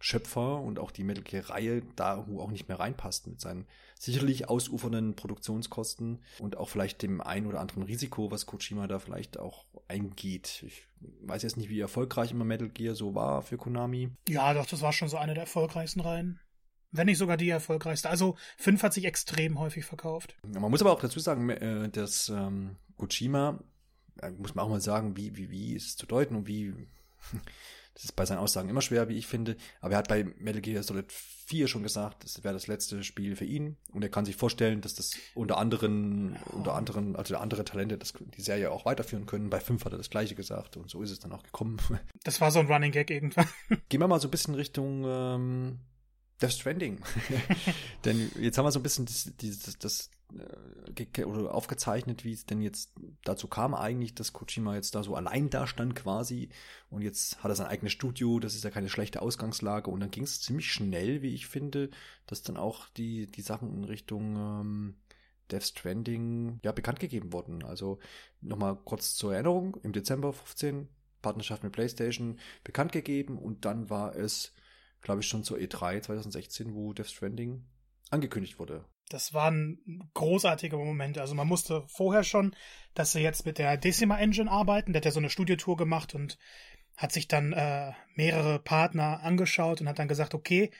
Schöpfer 0.04 0.60
und 0.60 0.80
auch 0.80 0.90
die 0.90 1.04
Metal 1.04 1.22
Gear-Reihe 1.22 1.82
da 1.94 2.16
auch 2.16 2.50
nicht 2.50 2.66
mehr 2.66 2.80
reinpasst 2.80 3.28
mit 3.28 3.40
seinen 3.40 3.68
sicherlich 3.96 4.48
ausufernden 4.48 5.14
Produktionskosten 5.14 6.18
und 6.40 6.56
auch 6.56 6.68
vielleicht 6.68 7.02
dem 7.02 7.20
ein 7.20 7.46
oder 7.46 7.60
anderen 7.60 7.84
Risiko, 7.84 8.28
was 8.32 8.44
Kojima 8.46 8.88
da 8.88 8.98
vielleicht 8.98 9.38
auch 9.38 9.64
eingeht. 9.86 10.64
Ich 10.66 10.88
weiß 11.20 11.44
jetzt 11.44 11.56
nicht, 11.56 11.68
wie 11.68 11.78
erfolgreich 11.78 12.32
immer 12.32 12.44
Metal 12.44 12.68
Gear 12.68 12.96
so 12.96 13.14
war 13.14 13.42
für 13.42 13.56
Konami. 13.56 14.10
Ja, 14.28 14.52
doch, 14.54 14.66
das 14.66 14.82
war 14.82 14.92
schon 14.92 15.08
so 15.08 15.18
eine 15.18 15.34
der 15.34 15.44
erfolgreichsten 15.44 16.00
Reihen. 16.00 16.40
Wenn 16.90 17.06
nicht 17.06 17.18
sogar 17.18 17.36
die 17.36 17.48
erfolgreichste. 17.48 18.10
Also 18.10 18.36
5 18.58 18.82
hat 18.82 18.92
sich 18.92 19.04
extrem 19.04 19.60
häufig 19.60 19.84
verkauft. 19.84 20.34
Man 20.42 20.68
muss 20.68 20.82
aber 20.82 20.92
auch 20.92 21.00
dazu 21.00 21.20
sagen, 21.20 21.48
äh, 21.48 21.88
dass 21.88 22.28
ähm, 22.28 22.76
Kojima, 22.96 23.60
muss 24.36 24.56
man 24.56 24.64
auch 24.64 24.68
mal 24.68 24.80
sagen, 24.80 25.16
wie, 25.16 25.36
wie, 25.36 25.48
wie 25.48 25.74
ist 25.74 25.86
es 25.86 25.96
zu 25.96 26.06
deuten 26.06 26.34
und 26.34 26.48
wie 26.48 26.74
das 27.94 28.04
ist 28.04 28.16
bei 28.16 28.24
seinen 28.24 28.38
Aussagen 28.38 28.68
immer 28.68 28.80
schwer, 28.80 29.08
wie 29.08 29.16
ich 29.16 29.26
finde. 29.26 29.56
Aber 29.80 29.94
er 29.94 29.98
hat 29.98 30.08
bei 30.08 30.24
Metal 30.38 30.62
Gear 30.62 30.82
Solid 30.82 31.12
4 31.12 31.68
schon 31.68 31.82
gesagt, 31.82 32.24
das 32.24 32.42
wäre 32.42 32.54
das 32.54 32.66
letzte 32.66 33.04
Spiel 33.04 33.36
für 33.36 33.44
ihn. 33.44 33.76
Und 33.92 34.02
er 34.02 34.08
kann 34.08 34.24
sich 34.24 34.36
vorstellen, 34.36 34.80
dass 34.80 34.94
das 34.94 35.10
unter 35.34 35.58
anderem, 35.58 36.34
ja. 36.34 36.42
unter 36.52 36.74
anderem, 36.74 37.16
also 37.16 37.36
andere 37.36 37.64
Talente 37.64 37.98
das, 37.98 38.14
die 38.18 38.40
Serie 38.40 38.70
auch 38.70 38.86
weiterführen 38.86 39.26
können. 39.26 39.50
Bei 39.50 39.60
5 39.60 39.84
hat 39.84 39.92
er 39.92 39.98
das 39.98 40.10
gleiche 40.10 40.34
gesagt 40.34 40.76
und 40.76 40.90
so 40.90 41.02
ist 41.02 41.10
es 41.10 41.20
dann 41.20 41.32
auch 41.32 41.42
gekommen. 41.42 41.78
Das 42.24 42.40
war 42.40 42.52
so 42.52 42.60
ein 42.60 42.66
Running 42.66 42.92
Gag 42.92 43.10
irgendwann. 43.10 43.48
Gehen 43.88 44.00
wir 44.00 44.06
mal 44.06 44.20
so 44.20 44.28
ein 44.28 44.30
bisschen 44.30 44.54
Richtung 44.54 45.04
ähm, 45.04 45.80
Death 46.40 46.52
Stranding. 46.52 47.00
Denn 48.04 48.30
jetzt 48.38 48.58
haben 48.58 48.64
wir 48.64 48.72
so 48.72 48.78
ein 48.78 48.82
bisschen 48.82 49.06
das, 49.06 49.30
das, 49.36 49.78
das 49.78 50.10
oder 51.26 51.54
aufgezeichnet, 51.54 52.24
wie 52.24 52.32
es 52.32 52.46
denn 52.46 52.60
jetzt 52.60 52.92
dazu 53.24 53.48
kam 53.48 53.74
eigentlich, 53.74 54.14
dass 54.14 54.32
Kojima 54.32 54.74
jetzt 54.74 54.94
da 54.94 55.02
so 55.02 55.14
allein 55.14 55.50
da 55.50 55.66
stand 55.66 55.94
quasi 55.94 56.48
und 56.90 57.02
jetzt 57.02 57.42
hat 57.42 57.50
er 57.50 57.54
sein 57.54 57.66
eigenes 57.66 57.92
Studio, 57.92 58.38
das 58.38 58.54
ist 58.54 58.64
ja 58.64 58.70
keine 58.70 58.88
schlechte 58.88 59.22
Ausgangslage 59.22 59.90
und 59.90 60.00
dann 60.00 60.10
ging 60.10 60.24
es 60.24 60.40
ziemlich 60.40 60.72
schnell, 60.72 61.22
wie 61.22 61.34
ich 61.34 61.46
finde, 61.46 61.90
dass 62.26 62.42
dann 62.42 62.56
auch 62.56 62.88
die, 62.90 63.30
die 63.30 63.42
Sachen 63.42 63.74
in 63.74 63.84
Richtung 63.84 64.36
ähm, 64.36 64.94
Death 65.50 65.64
Stranding 65.64 66.60
ja 66.62 66.72
bekannt 66.72 67.00
gegeben 67.00 67.32
wurden. 67.32 67.62
Also 67.64 67.98
nochmal 68.40 68.76
kurz 68.76 69.14
zur 69.14 69.34
Erinnerung, 69.34 69.76
im 69.82 69.92
Dezember 69.92 70.32
15 70.32 70.88
Partnerschaft 71.20 71.62
mit 71.62 71.72
PlayStation 71.72 72.38
bekannt 72.64 72.92
gegeben 72.92 73.38
und 73.38 73.64
dann 73.64 73.90
war 73.90 74.16
es 74.16 74.52
glaube 75.02 75.20
ich, 75.20 75.28
schon 75.28 75.44
zur 75.44 75.58
E3 75.58 76.00
2016, 76.00 76.74
wo 76.74 76.92
Death 76.92 77.08
Stranding 77.10 77.64
angekündigt 78.10 78.58
wurde. 78.58 78.84
Das 79.12 79.34
waren 79.34 80.10
großartige 80.14 80.76
Momente. 80.76 81.20
Also 81.20 81.34
man 81.34 81.48
musste 81.48 81.84
vorher 81.88 82.24
schon, 82.24 82.54
dass 82.94 83.12
sie 83.12 83.20
jetzt 83.20 83.44
mit 83.46 83.58
der 83.58 83.76
Decima 83.76 84.18
Engine 84.18 84.50
arbeiten. 84.50 84.92
Der 84.92 85.00
hat 85.00 85.04
ja 85.04 85.10
so 85.10 85.20
eine 85.20 85.30
Studiotour 85.30 85.76
gemacht 85.76 86.14
und 86.14 86.38
hat 86.96 87.12
sich 87.12 87.28
dann 87.28 87.52
äh, 87.52 87.92
mehrere 88.14 88.58
Partner 88.58 89.20
angeschaut 89.22 89.80
und 89.80 89.88
hat 89.88 89.98
dann 89.98 90.08
gesagt, 90.08 90.34
okay, 90.34 90.70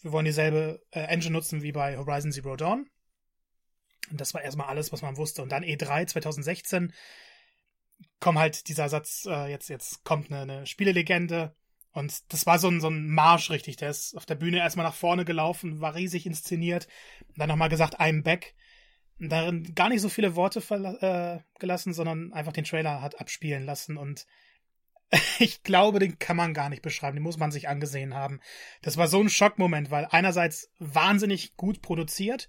wir 0.00 0.12
wollen 0.12 0.24
dieselbe 0.24 0.82
äh, 0.90 1.00
Engine 1.00 1.32
nutzen 1.32 1.62
wie 1.62 1.72
bei 1.72 1.96
Horizon 1.96 2.32
Zero 2.32 2.56
Dawn. 2.56 2.88
Und 4.10 4.20
das 4.20 4.34
war 4.34 4.42
erstmal 4.42 4.66
alles, 4.66 4.92
was 4.92 5.02
man 5.02 5.16
wusste. 5.16 5.42
Und 5.42 5.52
dann 5.52 5.62
E3 5.62 6.06
2016 6.06 6.92
kommt 8.20 8.38
halt 8.38 8.68
dieser 8.68 8.88
Satz, 8.88 9.26
äh, 9.26 9.50
jetzt, 9.50 9.68
jetzt 9.68 10.04
kommt 10.04 10.30
eine, 10.30 10.40
eine 10.42 10.66
Spielelegende. 10.66 11.54
Und 11.92 12.32
das 12.32 12.46
war 12.46 12.58
so 12.58 12.68
ein, 12.68 12.80
so 12.80 12.88
ein 12.88 13.08
Marsch, 13.08 13.50
richtig. 13.50 13.76
Der 13.76 13.90
ist 13.90 14.16
auf 14.16 14.26
der 14.26 14.34
Bühne 14.34 14.58
erstmal 14.58 14.86
nach 14.86 14.94
vorne 14.94 15.24
gelaufen, 15.24 15.80
war 15.80 15.94
riesig 15.94 16.26
inszeniert. 16.26 16.88
Und 17.28 17.38
dann 17.38 17.48
nochmal 17.48 17.68
gesagt, 17.68 18.00
I'm 18.00 18.22
back. 18.22 18.54
Und 19.20 19.28
darin 19.30 19.74
gar 19.74 19.88
nicht 19.88 20.00
so 20.00 20.08
viele 20.08 20.34
Worte 20.34 20.60
äh, 21.00 21.40
gelassen, 21.58 21.92
sondern 21.92 22.32
einfach 22.32 22.52
den 22.52 22.64
Trailer 22.64 23.02
hat 23.02 23.20
abspielen 23.20 23.64
lassen. 23.64 23.96
Und 23.96 24.26
ich 25.38 25.62
glaube, 25.62 25.98
den 25.98 26.18
kann 26.18 26.36
man 26.36 26.54
gar 26.54 26.70
nicht 26.70 26.82
beschreiben. 26.82 27.16
Den 27.16 27.22
muss 27.22 27.38
man 27.38 27.52
sich 27.52 27.68
angesehen 27.68 28.14
haben. 28.14 28.40
Das 28.80 28.96
war 28.96 29.06
so 29.06 29.20
ein 29.20 29.28
Schockmoment, 29.28 29.90
weil 29.90 30.06
einerseits 30.10 30.70
wahnsinnig 30.78 31.56
gut 31.56 31.82
produziert. 31.82 32.48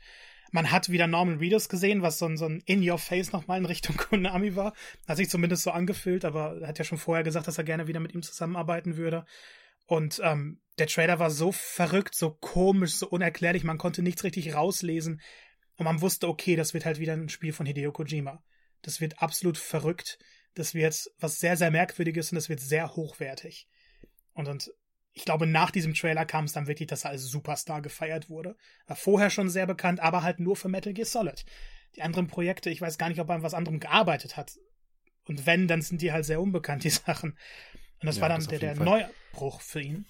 Man 0.53 0.69
hat 0.69 0.89
wieder 0.89 1.07
Norman 1.07 1.39
Reedus 1.39 1.67
gesehen, 1.67 2.03
was 2.03 2.19
so 2.19 2.27
ein, 2.27 2.37
so 2.37 2.45
ein 2.45 2.61
In-Your-Face 2.67 3.31
nochmal 3.31 3.57
in 3.57 3.65
Richtung 3.65 3.97
Konami 3.97 4.55
war. 4.55 4.73
Hat 5.07 5.17
sich 5.17 5.27
zumindest 5.27 5.63
so 5.63 5.71
angefühlt, 5.71 6.25
aber 6.25 6.61
er 6.61 6.67
hat 6.67 6.77
ja 6.77 6.85
schon 6.85 6.99
vorher 6.99 7.23
gesagt, 7.23 7.47
dass 7.47 7.57
er 7.57 7.63
gerne 7.63 7.87
wieder 7.87 7.99
mit 7.99 8.13
ihm 8.13 8.21
zusammenarbeiten 8.21 8.95
würde. 8.95 9.25
Und 9.87 10.21
ähm, 10.23 10.61
der 10.77 10.85
Trailer 10.85 11.17
war 11.17 11.31
so 11.31 11.51
verrückt, 11.51 12.13
so 12.13 12.35
komisch, 12.35 12.93
so 12.93 13.07
unerklärlich, 13.09 13.63
man 13.63 13.79
konnte 13.79 14.03
nichts 14.03 14.23
richtig 14.23 14.53
rauslesen. 14.53 15.21
Und 15.77 15.85
man 15.85 16.01
wusste, 16.01 16.27
okay, 16.27 16.55
das 16.55 16.75
wird 16.75 16.85
halt 16.85 16.99
wieder 16.99 17.13
ein 17.13 17.29
Spiel 17.29 17.51
von 17.51 17.65
Hideo 17.65 17.91
Kojima. 17.91 18.43
Das 18.83 19.01
wird 19.01 19.23
absolut 19.23 19.57
verrückt. 19.57 20.19
Das 20.53 20.75
wird 20.75 21.09
was 21.17 21.39
sehr, 21.39 21.57
sehr 21.57 21.71
Merkwürdiges 21.71 22.31
und 22.31 22.35
das 22.35 22.47
wird 22.47 22.59
sehr 22.59 22.95
hochwertig. 22.95 23.67
Und, 24.33 24.47
und 24.47 24.71
ich 25.13 25.25
glaube, 25.25 25.45
nach 25.45 25.71
diesem 25.71 25.93
Trailer 25.93 26.25
kam 26.25 26.45
es 26.45 26.53
dann 26.53 26.67
wirklich, 26.67 26.87
dass 26.87 27.05
er 27.05 27.11
als 27.11 27.23
Superstar 27.23 27.81
gefeiert 27.81 28.29
wurde. 28.29 28.55
War 28.87 28.95
vorher 28.95 29.29
schon 29.29 29.49
sehr 29.49 29.67
bekannt, 29.67 29.99
aber 29.99 30.23
halt 30.23 30.39
nur 30.39 30.55
für 30.55 30.69
Metal 30.69 30.93
Gear 30.93 31.05
Solid. 31.05 31.45
Die 31.95 32.01
anderen 32.01 32.27
Projekte, 32.27 32.71
ich 32.71 32.81
weiß 32.81 32.97
gar 32.97 33.09
nicht, 33.09 33.19
ob 33.19 33.29
er 33.29 33.35
an 33.35 33.43
was 33.43 33.53
anderem 33.53 33.79
gearbeitet 33.79 34.37
hat. 34.37 34.57
Und 35.27 35.45
wenn, 35.45 35.67
dann 35.67 35.81
sind 35.81 36.01
die 36.01 36.11
halt 36.11 36.25
sehr 36.25 36.41
unbekannt, 36.41 36.83
die 36.83 36.89
Sachen. 36.89 37.31
Und 38.01 38.07
das 38.07 38.17
ja, 38.17 38.23
war 38.23 38.29
dann 38.29 38.39
das 38.39 38.47
der, 38.47 38.59
der 38.59 38.75
Neubruch 38.75 39.61
für 39.61 39.81
ihn. 39.81 40.05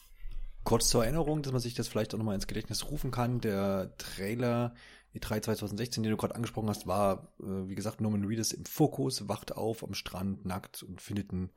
Kurz 0.63 0.88
zur 0.88 1.03
Erinnerung, 1.03 1.41
dass 1.41 1.51
man 1.51 1.62
sich 1.62 1.74
das 1.74 1.89
vielleicht 1.89 2.13
auch 2.13 2.17
nochmal 2.17 2.36
ins 2.36 2.48
Gedächtnis 2.48 2.89
rufen 2.89 3.12
kann. 3.12 3.41
Der 3.41 3.93
Trailer 3.98 4.74
E3 5.13 5.41
2016, 5.41 6.03
den 6.03 6.12
du 6.12 6.17
gerade 6.17 6.36
angesprochen 6.36 6.69
hast, 6.69 6.88
war, 6.88 7.33
äh, 7.41 7.67
wie 7.67 7.75
gesagt, 7.75 8.00
Norman 8.00 8.24
Reedus 8.24 8.53
im 8.53 8.63
Fokus, 8.63 9.27
wacht 9.27 9.51
auf 9.51 9.83
am 9.83 9.93
Strand, 9.93 10.45
nackt 10.45 10.81
und 10.81 11.01
findet 11.01 11.33
ein 11.33 11.51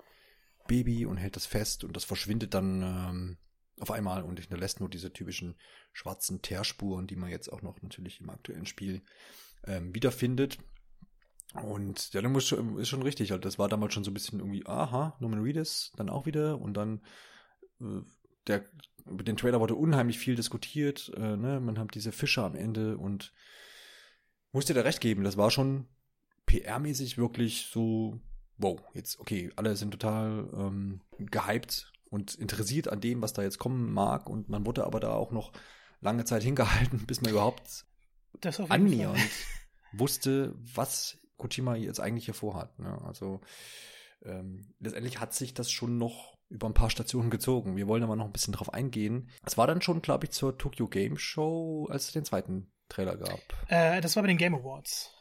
Baby 0.66 1.06
und 1.06 1.16
hält 1.16 1.36
das 1.36 1.46
fest 1.46 1.84
und 1.84 1.94
das 1.96 2.04
verschwindet 2.04 2.54
dann 2.54 2.82
ähm, 2.82 3.38
auf 3.80 3.90
einmal 3.90 4.22
und 4.22 4.40
hinterlässt 4.40 4.80
nur 4.80 4.88
diese 4.88 5.12
typischen 5.12 5.56
schwarzen 5.92 6.42
Teerspuren, 6.42 7.06
die 7.06 7.16
man 7.16 7.30
jetzt 7.30 7.52
auch 7.52 7.62
noch 7.62 7.80
natürlich 7.82 8.20
im 8.20 8.30
aktuellen 8.30 8.66
Spiel 8.66 9.02
ähm, 9.64 9.94
wiederfindet. 9.94 10.58
Und 11.54 12.14
der 12.14 12.22
Lung 12.22 12.36
ist 12.36 12.48
schon, 12.48 12.78
ist 12.78 12.88
schon 12.88 13.02
richtig, 13.02 13.30
halt. 13.30 13.44
das 13.44 13.58
war 13.58 13.68
damals 13.68 13.94
schon 13.94 14.04
so 14.04 14.10
ein 14.10 14.14
bisschen 14.14 14.40
irgendwie, 14.40 14.66
aha, 14.66 15.16
Norman 15.20 15.40
Reedus, 15.40 15.92
dann 15.96 16.10
auch 16.10 16.26
wieder 16.26 16.60
und 16.60 16.74
dann 16.74 17.02
äh, 17.80 18.02
der, 18.46 18.64
über 19.06 19.24
den 19.24 19.36
Trailer 19.36 19.60
wurde 19.60 19.74
unheimlich 19.74 20.18
viel 20.18 20.34
diskutiert, 20.34 21.10
äh, 21.16 21.36
ne? 21.36 21.60
man 21.60 21.78
hat 21.78 21.94
diese 21.94 22.12
Fische 22.12 22.42
am 22.42 22.54
Ende 22.54 22.98
und 22.98 23.32
musste 24.52 24.74
dir 24.74 24.84
recht 24.84 25.00
geben, 25.00 25.24
das 25.24 25.36
war 25.36 25.50
schon 25.50 25.88
PR-mäßig 26.46 27.18
wirklich 27.18 27.68
so 27.72 28.20
wow, 28.58 28.80
jetzt, 28.94 29.18
okay, 29.20 29.50
alle 29.56 29.76
sind 29.76 29.90
total 29.90 30.48
ähm, 30.54 31.00
gehypt 31.18 31.92
und 32.10 32.34
interessiert 32.34 32.88
an 32.88 33.00
dem, 33.00 33.22
was 33.22 33.32
da 33.32 33.42
jetzt 33.42 33.58
kommen 33.58 33.92
mag. 33.92 34.28
Und 34.28 34.48
man 34.48 34.66
wurde 34.66 34.84
aber 34.84 35.00
da 35.00 35.12
auch 35.12 35.32
noch 35.32 35.52
lange 36.00 36.24
Zeit 36.24 36.42
hingehalten, 36.42 37.04
bis 37.06 37.20
man 37.20 37.30
überhaupt 37.30 37.84
annähernd 38.68 39.18
wusste, 39.92 40.54
was 40.56 41.18
Kojima 41.36 41.76
jetzt 41.76 42.00
eigentlich 42.00 42.26
hier 42.26 42.34
vorhat. 42.34 42.78
Ne? 42.78 43.00
Also 43.04 43.40
ähm, 44.24 44.74
letztendlich 44.80 45.20
hat 45.20 45.34
sich 45.34 45.54
das 45.54 45.70
schon 45.70 45.98
noch 45.98 46.36
über 46.48 46.68
ein 46.68 46.74
paar 46.74 46.90
Stationen 46.90 47.30
gezogen. 47.30 47.76
Wir 47.76 47.88
wollen 47.88 48.02
aber 48.02 48.16
noch 48.16 48.26
ein 48.26 48.32
bisschen 48.32 48.54
drauf 48.54 48.72
eingehen. 48.72 49.30
Es 49.44 49.58
war 49.58 49.66
dann 49.66 49.82
schon, 49.82 50.00
glaube 50.00 50.26
ich, 50.26 50.30
zur 50.30 50.56
Tokyo 50.56 50.86
Game 50.86 51.18
Show, 51.18 51.88
als 51.90 52.06
es 52.06 52.12
den 52.12 52.24
zweiten 52.24 52.70
Trailer 52.88 53.16
gab. 53.16 53.40
Äh, 53.68 54.00
das 54.00 54.16
war 54.16 54.22
bei 54.22 54.28
den 54.28 54.38
Game 54.38 54.54
Awards. 54.54 55.15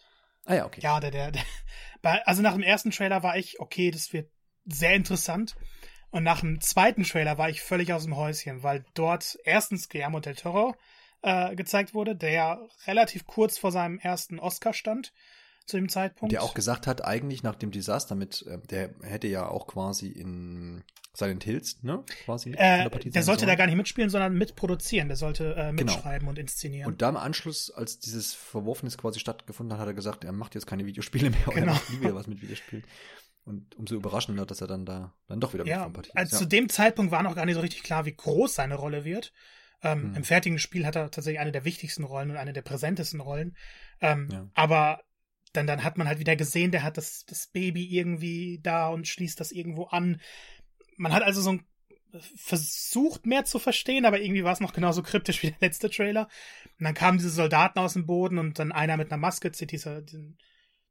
Ah 0.46 0.56
ja, 0.56 0.66
okay. 0.66 0.82
Ja, 0.82 1.00
der, 1.00 1.12
der, 1.12 1.32
der, 1.32 1.44
also 2.28 2.42
nach 2.42 2.54
dem 2.54 2.64
ersten 2.64 2.92
Trailer 2.92 3.24
war 3.24 3.38
ich, 3.38 3.60
okay, 3.60 3.92
das 3.92 4.14
wird 4.14 4.30
sehr 4.66 4.94
interessant. 4.94 5.56
Und 6.12 6.24
nach 6.24 6.40
dem 6.40 6.62
zweiten 6.62 7.04
Trailer 7.04 7.38
war 7.38 7.50
ich 7.50 7.62
völlig 7.62 7.92
aus 7.92 8.04
dem 8.06 8.16
Häuschen, 8.16 8.64
weil 8.64 8.86
dort 8.94 9.38
erstens 9.44 9.90
Guillermo 9.90 10.20
del 10.20 10.36
Toro 10.36 10.76
äh, 11.24 11.56
gezeigt 11.56 11.94
wurde, 11.94 12.16
der 12.16 12.32
ja 12.32 12.60
relativ 12.88 13.26
kurz 13.26 13.58
vor 13.58 13.72
seinem 13.72 14.00
ersten 14.00 14.40
Oscar 14.40 14.74
stand 14.74 15.12
zu 15.66 15.78
dem 15.78 15.90
Zeitpunkt. 15.90 16.32
Der 16.32 16.44
auch 16.44 16.54
gesagt 16.54 16.88
hat, 16.88 17.04
eigentlich 17.04 17.44
nach 17.44 17.56
dem 17.56 17.72
Desaster 17.72 18.16
mit, 18.16 18.46
äh, 18.48 18.60
der 18.70 18.94
hätte 19.02 19.28
ja 19.28 19.48
auch 19.48 19.68
quasi 19.68 20.08
in 20.08 20.84
Silent 21.16 21.44
Hills, 21.44 21.82
ne? 21.82 22.04
Quasi 22.26 22.52
äh, 22.52 22.90
der 22.90 23.24
sollte 23.24 23.46
da 23.46 23.56
gar 23.56 23.68
nicht 23.68 23.78
mitspielen, 23.78 24.10
sondern 24.10 24.38
mitproduzieren. 24.38 25.08
Der 25.08 25.18
sollte 25.18 25.52
äh, 25.52 25.74
genau. 25.74 25.94
mitschreiben 25.94 26.20
genau. 26.20 26.30
und 26.32 26.40
inszenieren. 26.40 26.88
Und 26.92 27.02
da 27.02 27.10
im 27.10 27.18
Anschluss, 27.18 27.72
als 27.72 28.00
dieses 28.00 28.34
Verworfenes 28.34 28.98
quasi 28.98 29.20
stattgefunden 29.20 29.74
hat, 29.74 29.82
hat 29.82 29.88
er 29.88 29.94
gesagt, 29.94 30.24
er 30.24 30.34
macht 30.34 30.56
jetzt 30.56 30.68
keine 30.68 30.86
Videospiele 30.86 31.30
mehr 31.30 31.40
genau. 31.46 31.58
er 31.58 31.66
macht 31.68 31.90
nie 31.90 32.02
wieder 32.02 32.16
was 32.16 32.28
mit 32.28 32.42
Videospielen. 32.42 32.84
Und 33.46 33.76
umso 33.76 33.96
überraschender, 33.96 34.46
dass 34.46 34.62
er 34.62 34.68
dann 34.68 34.86
da 34.86 35.14
dann 35.28 35.40
doch 35.40 35.54
wieder 35.54 35.66
ja, 35.66 35.88
mit 35.88 36.16
also 36.16 36.36
ja. 36.36 36.40
Zu 36.40 36.46
dem 36.48 36.68
Zeitpunkt 36.68 37.12
war 37.12 37.22
noch 37.22 37.36
gar 37.36 37.46
nicht 37.46 37.56
so 37.56 37.62
richtig 37.62 37.84
klar, 37.84 38.06
wie 38.06 38.16
groß 38.16 38.56
seine 38.56 38.76
Rolle 38.76 39.06
wird. 39.06 39.32
Ähm, 39.84 40.02
hm. 40.02 40.16
Im 40.16 40.24
fertigen 40.24 40.58
Spiel 40.58 40.86
hat 40.86 40.96
er 40.96 41.12
tatsächlich 41.12 41.40
eine 41.40 41.52
der 41.52 41.64
wichtigsten 41.64 42.04
Rollen 42.04 42.32
und 42.32 42.38
eine 42.38 42.54
der 42.54 42.64
präsentesten 42.64 43.22
Rollen. 43.22 43.56
Ähm, 44.02 44.30
ja. 44.32 44.50
Aber 44.56 45.04
dann, 45.56 45.68
dann 45.68 45.84
hat 45.84 45.98
man 45.98 46.08
halt 46.08 46.20
wieder 46.20 46.36
gesehen, 46.36 46.72
der 46.72 46.84
hat 46.84 46.98
das, 46.98 47.26
das 47.26 47.48
Baby 47.48 47.86
irgendwie 47.86 48.60
da 48.62 48.90
und 48.90 49.08
schließt 49.08 49.40
das 49.40 49.52
irgendwo 49.52 49.86
an. 49.86 50.22
Man 50.98 51.14
hat 51.14 51.24
also 51.24 51.42
so 51.42 51.52
ein 51.52 51.66
versucht 52.38 53.26
mehr 53.26 53.46
zu 53.46 53.60
verstehen, 53.60 54.06
aber 54.06 54.22
irgendwie 54.22 54.44
war 54.44 54.54
es 54.54 54.60
noch 54.60 54.74
genauso 54.74 55.04
kryptisch 55.04 55.44
wie 55.44 55.52
der 55.52 55.60
letzte 55.62 55.90
Trailer. 55.90 56.28
Und 56.80 56.86
dann 56.86 56.94
kamen 56.94 57.18
diese 57.18 57.30
Soldaten 57.30 57.80
aus 57.80 57.94
dem 57.94 58.06
Boden 58.06 58.38
und 58.38 58.60
dann 58.60 58.72
einer 58.72 58.98
mit 58.98 59.12
einer 59.12 59.20
Maske 59.20 59.52
zieht 59.52 59.72
diese, 59.72 60.04
diese, 60.04 60.34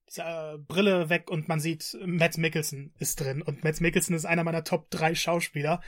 diese 0.08 0.22
äh, 0.22 0.58
Brille 0.58 1.08
weg 1.08 1.30
und 1.30 1.48
man 1.48 1.60
sieht, 1.60 1.96
Matt 2.04 2.38
Mickelson 2.38 2.92
ist 2.98 3.20
drin. 3.20 3.42
Und 3.42 3.64
Matt 3.64 3.80
Mickelson 3.80 4.16
ist 4.16 4.24
einer 4.24 4.44
meiner 4.44 4.64
Top 4.64 4.90
3 4.90 5.14
Schauspieler. 5.14 5.80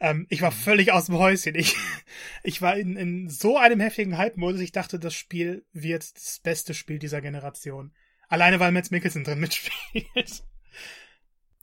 Ähm, 0.00 0.26
ich 0.30 0.42
war 0.42 0.50
mhm. 0.50 0.56
völlig 0.56 0.92
aus 0.92 1.06
dem 1.06 1.16
Häuschen. 1.16 1.54
Ich, 1.54 1.76
ich 2.42 2.60
war 2.62 2.76
in, 2.76 2.96
in 2.96 3.28
so 3.28 3.58
einem 3.58 3.80
heftigen 3.80 4.18
Hype-Modus. 4.18 4.60
Ich 4.60 4.72
dachte, 4.72 4.98
das 4.98 5.14
Spiel 5.14 5.64
wird 5.72 6.16
das 6.16 6.40
beste 6.42 6.74
Spiel 6.74 6.98
dieser 6.98 7.20
Generation. 7.20 7.92
Alleine 8.32 8.60
weil 8.60 8.72
Matt 8.72 8.90
Mickelson 8.90 9.24
drin 9.24 9.40
mitspielt. 9.40 10.42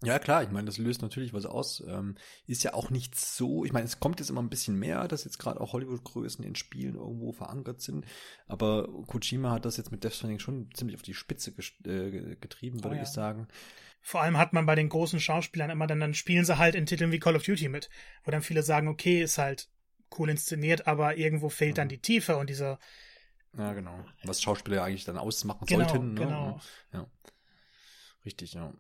Ja, 0.03 0.19
klar, 0.19 0.43
ich 0.43 0.51
meine, 0.51 0.67
das 0.67 0.77
löst 0.77 1.01
natürlich 1.01 1.33
was 1.33 1.47
aus. 1.47 1.83
Ähm, 1.88 2.15
ist 2.45 2.63
ja 2.63 2.75
auch 2.75 2.91
nicht 2.91 3.19
so, 3.19 3.65
ich 3.65 3.73
meine, 3.73 3.85
es 3.85 3.99
kommt 3.99 4.19
jetzt 4.19 4.29
immer 4.29 4.43
ein 4.43 4.51
bisschen 4.51 4.77
mehr, 4.77 5.07
dass 5.07 5.25
jetzt 5.25 5.39
gerade 5.39 5.59
auch 5.59 5.73
Hollywood-Größen 5.73 6.45
in 6.45 6.53
Spielen 6.53 6.93
irgendwo 6.93 7.31
verankert 7.31 7.81
sind. 7.81 8.05
Aber 8.47 8.88
Kojima 9.07 9.49
hat 9.49 9.65
das 9.65 9.77
jetzt 9.77 9.91
mit 9.91 10.03
Death 10.03 10.13
Stranding 10.13 10.38
schon 10.38 10.69
ziemlich 10.75 10.95
auf 10.95 11.01
die 11.01 11.15
Spitze 11.15 11.49
äh, 11.85 12.35
getrieben, 12.35 12.83
würde 12.83 12.97
oh, 12.97 12.97
ja. 12.97 13.01
ich 13.03 13.09
sagen. 13.09 13.47
Vor 13.99 14.21
allem 14.21 14.38
hat 14.38 14.53
man 14.53 14.67
bei 14.67 14.75
den 14.75 14.89
großen 14.89 15.19
Schauspielern 15.19 15.71
immer 15.71 15.88
dann, 15.88 15.99
dann 15.99 16.13
spielen 16.13 16.45
sie 16.45 16.59
halt 16.59 16.75
in 16.75 16.85
Titeln 16.85 17.11
wie 17.11 17.19
Call 17.19 17.35
of 17.35 17.43
Duty 17.43 17.67
mit, 17.67 17.89
wo 18.23 18.29
dann 18.29 18.43
viele 18.43 18.61
sagen, 18.61 18.88
okay, 18.88 19.23
ist 19.23 19.39
halt 19.39 19.69
cool 20.19 20.29
inszeniert, 20.29 20.85
aber 20.85 21.17
irgendwo 21.17 21.49
fehlt 21.49 21.71
mhm. 21.71 21.77
dann 21.77 21.89
die 21.89 22.01
Tiefe 22.01 22.38
und 22.38 22.47
dieser 22.51 22.77
ja, 23.58 23.74
genau. 23.74 24.03
Was 24.24 24.41
Schauspieler 24.41 24.84
eigentlich 24.84 25.06
dann 25.06 25.18
ausmachen 25.18 25.65
genau, 25.65 25.88
sollten. 25.88 26.13
Ne? 26.13 26.22
Genau. 26.22 26.60
Ja. 26.94 27.08
Richtig, 28.25 28.53
ja. 28.53 28.74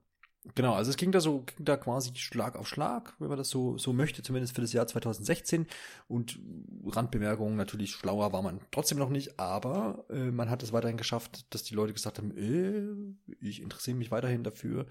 Genau, 0.55 0.73
also 0.73 0.89
es 0.89 0.97
ging 0.97 1.11
da 1.11 1.19
so, 1.19 1.41
ging 1.41 1.65
da 1.65 1.75
quasi 1.75 2.15
Schlag 2.15 2.55
auf 2.55 2.67
Schlag, 2.67 3.13
wenn 3.19 3.27
man 3.27 3.37
das 3.37 3.49
so, 3.49 3.77
so 3.77 3.91
möchte, 3.91 4.23
zumindest 4.23 4.55
für 4.55 4.61
das 4.61 4.71
Jahr 4.71 4.87
2016. 4.87 5.67
Und 6.07 6.39
Randbemerkungen, 6.85 7.57
natürlich 7.57 7.91
schlauer 7.91 8.31
war 8.31 8.41
man 8.41 8.61
trotzdem 8.71 8.97
noch 8.97 9.09
nicht, 9.09 9.39
aber 9.39 10.05
äh, 10.09 10.31
man 10.31 10.49
hat 10.49 10.63
es 10.63 10.71
weiterhin 10.71 10.97
geschafft, 10.97 11.53
dass 11.53 11.63
die 11.63 11.75
Leute 11.75 11.93
gesagt 11.93 12.19
haben, 12.19 12.35
äh, 12.37 13.33
ich 13.41 13.61
interessiere 13.61 13.97
mich 13.97 14.11
weiterhin 14.11 14.43
dafür. 14.43 14.85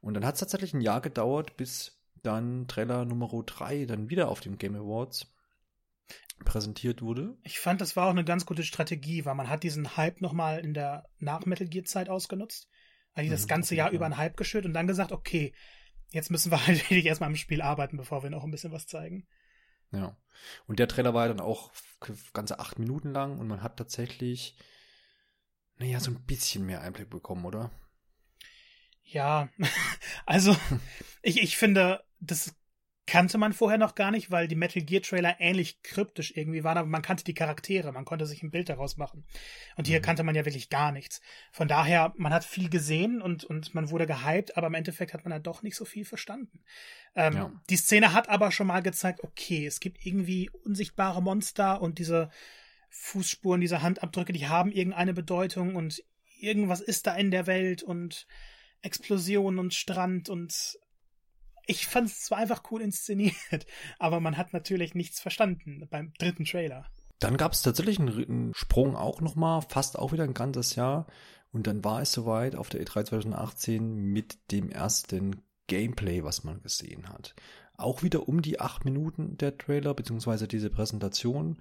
Und 0.00 0.14
dann 0.14 0.24
hat 0.24 0.34
es 0.34 0.40
tatsächlich 0.40 0.74
ein 0.74 0.80
Jahr 0.80 1.00
gedauert, 1.00 1.56
bis 1.56 2.00
dann 2.22 2.66
Trailer 2.66 3.04
Nummer 3.04 3.28
3 3.28 3.86
dann 3.86 4.10
wieder 4.10 4.28
auf 4.28 4.40
dem 4.40 4.58
Game 4.58 4.74
Awards 4.74 5.26
präsentiert 6.44 7.02
wurde. 7.02 7.36
Ich 7.42 7.60
fand, 7.60 7.80
das 7.80 7.96
war 7.96 8.06
auch 8.06 8.10
eine 8.10 8.24
ganz 8.24 8.46
gute 8.46 8.62
Strategie, 8.62 9.24
weil 9.24 9.34
man 9.34 9.48
hat 9.48 9.62
diesen 9.62 9.96
Hype 9.96 10.20
nochmal 10.20 10.60
in 10.60 10.74
der 10.74 11.08
Nach-Metal 11.18 11.68
Gear-Zeit 11.68 12.08
ausgenutzt. 12.08 12.68
Eigentlich 13.14 13.30
das 13.30 13.44
mhm, 13.44 13.48
ganze 13.48 13.74
Jahr 13.74 13.90
über 13.90 14.06
einen 14.06 14.16
Hype 14.16 14.36
geschürt 14.36 14.64
und 14.64 14.72
dann 14.72 14.86
gesagt, 14.86 15.12
okay, 15.12 15.54
jetzt 16.10 16.30
müssen 16.30 16.52
wir 16.52 16.66
halt 16.66 16.78
wirklich 16.78 17.06
erstmal 17.06 17.30
im 17.30 17.36
Spiel 17.36 17.62
arbeiten, 17.62 17.96
bevor 17.96 18.22
wir 18.22 18.30
noch 18.30 18.44
ein 18.44 18.50
bisschen 18.50 18.72
was 18.72 18.86
zeigen. 18.86 19.26
Ja. 19.92 20.16
Und 20.66 20.78
der 20.78 20.88
Trailer 20.88 21.14
war 21.14 21.26
ja 21.26 21.34
dann 21.34 21.40
auch 21.40 21.72
ganze 22.32 22.58
acht 22.58 22.78
Minuten 22.78 23.12
lang 23.12 23.38
und 23.38 23.48
man 23.48 23.62
hat 23.62 23.76
tatsächlich, 23.76 24.56
naja, 25.78 26.00
so 26.00 26.10
ein 26.10 26.24
bisschen 26.24 26.64
mehr 26.64 26.80
Einblick 26.80 27.10
bekommen, 27.10 27.44
oder? 27.44 27.70
Ja, 29.02 29.48
also 30.26 30.56
ich, 31.22 31.42
ich 31.42 31.56
finde, 31.56 32.04
das 32.20 32.54
kannte 33.10 33.38
man 33.38 33.52
vorher 33.52 33.76
noch 33.76 33.96
gar 33.96 34.12
nicht, 34.12 34.30
weil 34.30 34.46
die 34.46 34.54
Metal 34.54 34.82
Gear 34.82 35.02
Trailer 35.02 35.40
ähnlich 35.40 35.82
kryptisch 35.82 36.32
irgendwie 36.36 36.62
waren, 36.62 36.78
aber 36.78 36.86
man 36.86 37.02
kannte 37.02 37.24
die 37.24 37.34
Charaktere, 37.34 37.90
man 37.90 38.04
konnte 38.04 38.24
sich 38.24 38.44
ein 38.44 38.52
Bild 38.52 38.68
daraus 38.68 38.96
machen. 38.96 39.24
Und 39.76 39.88
hier 39.88 39.98
mhm. 39.98 40.02
kannte 40.02 40.22
man 40.22 40.36
ja 40.36 40.44
wirklich 40.44 40.70
gar 40.70 40.92
nichts. 40.92 41.20
Von 41.50 41.66
daher, 41.66 42.14
man 42.16 42.32
hat 42.32 42.44
viel 42.44 42.70
gesehen 42.70 43.20
und, 43.20 43.42
und 43.42 43.74
man 43.74 43.90
wurde 43.90 44.06
gehypt, 44.06 44.56
aber 44.56 44.68
im 44.68 44.74
Endeffekt 44.74 45.12
hat 45.12 45.24
man 45.24 45.32
halt 45.32 45.44
doch 45.44 45.64
nicht 45.64 45.74
so 45.74 45.84
viel 45.84 46.04
verstanden. 46.04 46.62
Ähm, 47.16 47.34
ja. 47.34 47.52
Die 47.68 47.76
Szene 47.76 48.12
hat 48.12 48.28
aber 48.28 48.52
schon 48.52 48.68
mal 48.68 48.80
gezeigt, 48.80 49.24
okay, 49.24 49.66
es 49.66 49.80
gibt 49.80 50.06
irgendwie 50.06 50.48
unsichtbare 50.64 51.20
Monster 51.20 51.82
und 51.82 51.98
diese 51.98 52.30
Fußspuren, 52.90 53.60
diese 53.60 53.82
Handabdrücke, 53.82 54.32
die 54.32 54.46
haben 54.46 54.70
irgendeine 54.70 55.14
Bedeutung 55.14 55.74
und 55.74 56.00
irgendwas 56.38 56.80
ist 56.80 57.08
da 57.08 57.16
in 57.16 57.32
der 57.32 57.48
Welt 57.48 57.82
und 57.82 58.28
Explosion 58.82 59.58
und 59.58 59.74
Strand 59.74 60.28
und 60.28 60.78
ich 61.66 61.86
fand 61.86 62.08
es 62.08 62.22
zwar 62.22 62.38
einfach 62.38 62.62
cool 62.70 62.82
inszeniert, 62.82 63.66
aber 63.98 64.20
man 64.20 64.36
hat 64.36 64.52
natürlich 64.52 64.94
nichts 64.94 65.20
verstanden 65.20 65.86
beim 65.90 66.12
dritten 66.18 66.44
Trailer. 66.44 66.86
Dann 67.18 67.36
gab 67.36 67.52
es 67.52 67.62
tatsächlich 67.62 67.98
einen, 68.00 68.54
Sprung 68.54 68.96
auch 68.96 69.20
nochmal, 69.20 69.62
fast 69.68 69.98
auch 69.98 70.12
wieder 70.12 70.24
ein 70.24 70.34
ganzes 70.34 70.74
Jahr. 70.74 71.06
Und 71.52 71.66
dann 71.66 71.84
war 71.84 72.00
es 72.00 72.12
soweit 72.12 72.56
auf 72.56 72.68
der 72.68 72.82
E3 72.82 73.04
2018 73.04 73.94
mit 73.94 74.38
dem 74.52 74.70
ersten 74.70 75.42
Gameplay, 75.66 76.24
was 76.24 76.44
man 76.44 76.62
gesehen 76.62 77.08
hat. 77.08 77.34
Auch 77.76 78.02
wieder 78.02 78.28
um 78.28 78.40
die 78.40 78.60
acht 78.60 78.84
Minuten 78.84 79.36
der 79.36 79.58
Trailer, 79.58 79.94
beziehungsweise 79.94 80.48
diese 80.48 80.70
Präsentation. 80.70 81.60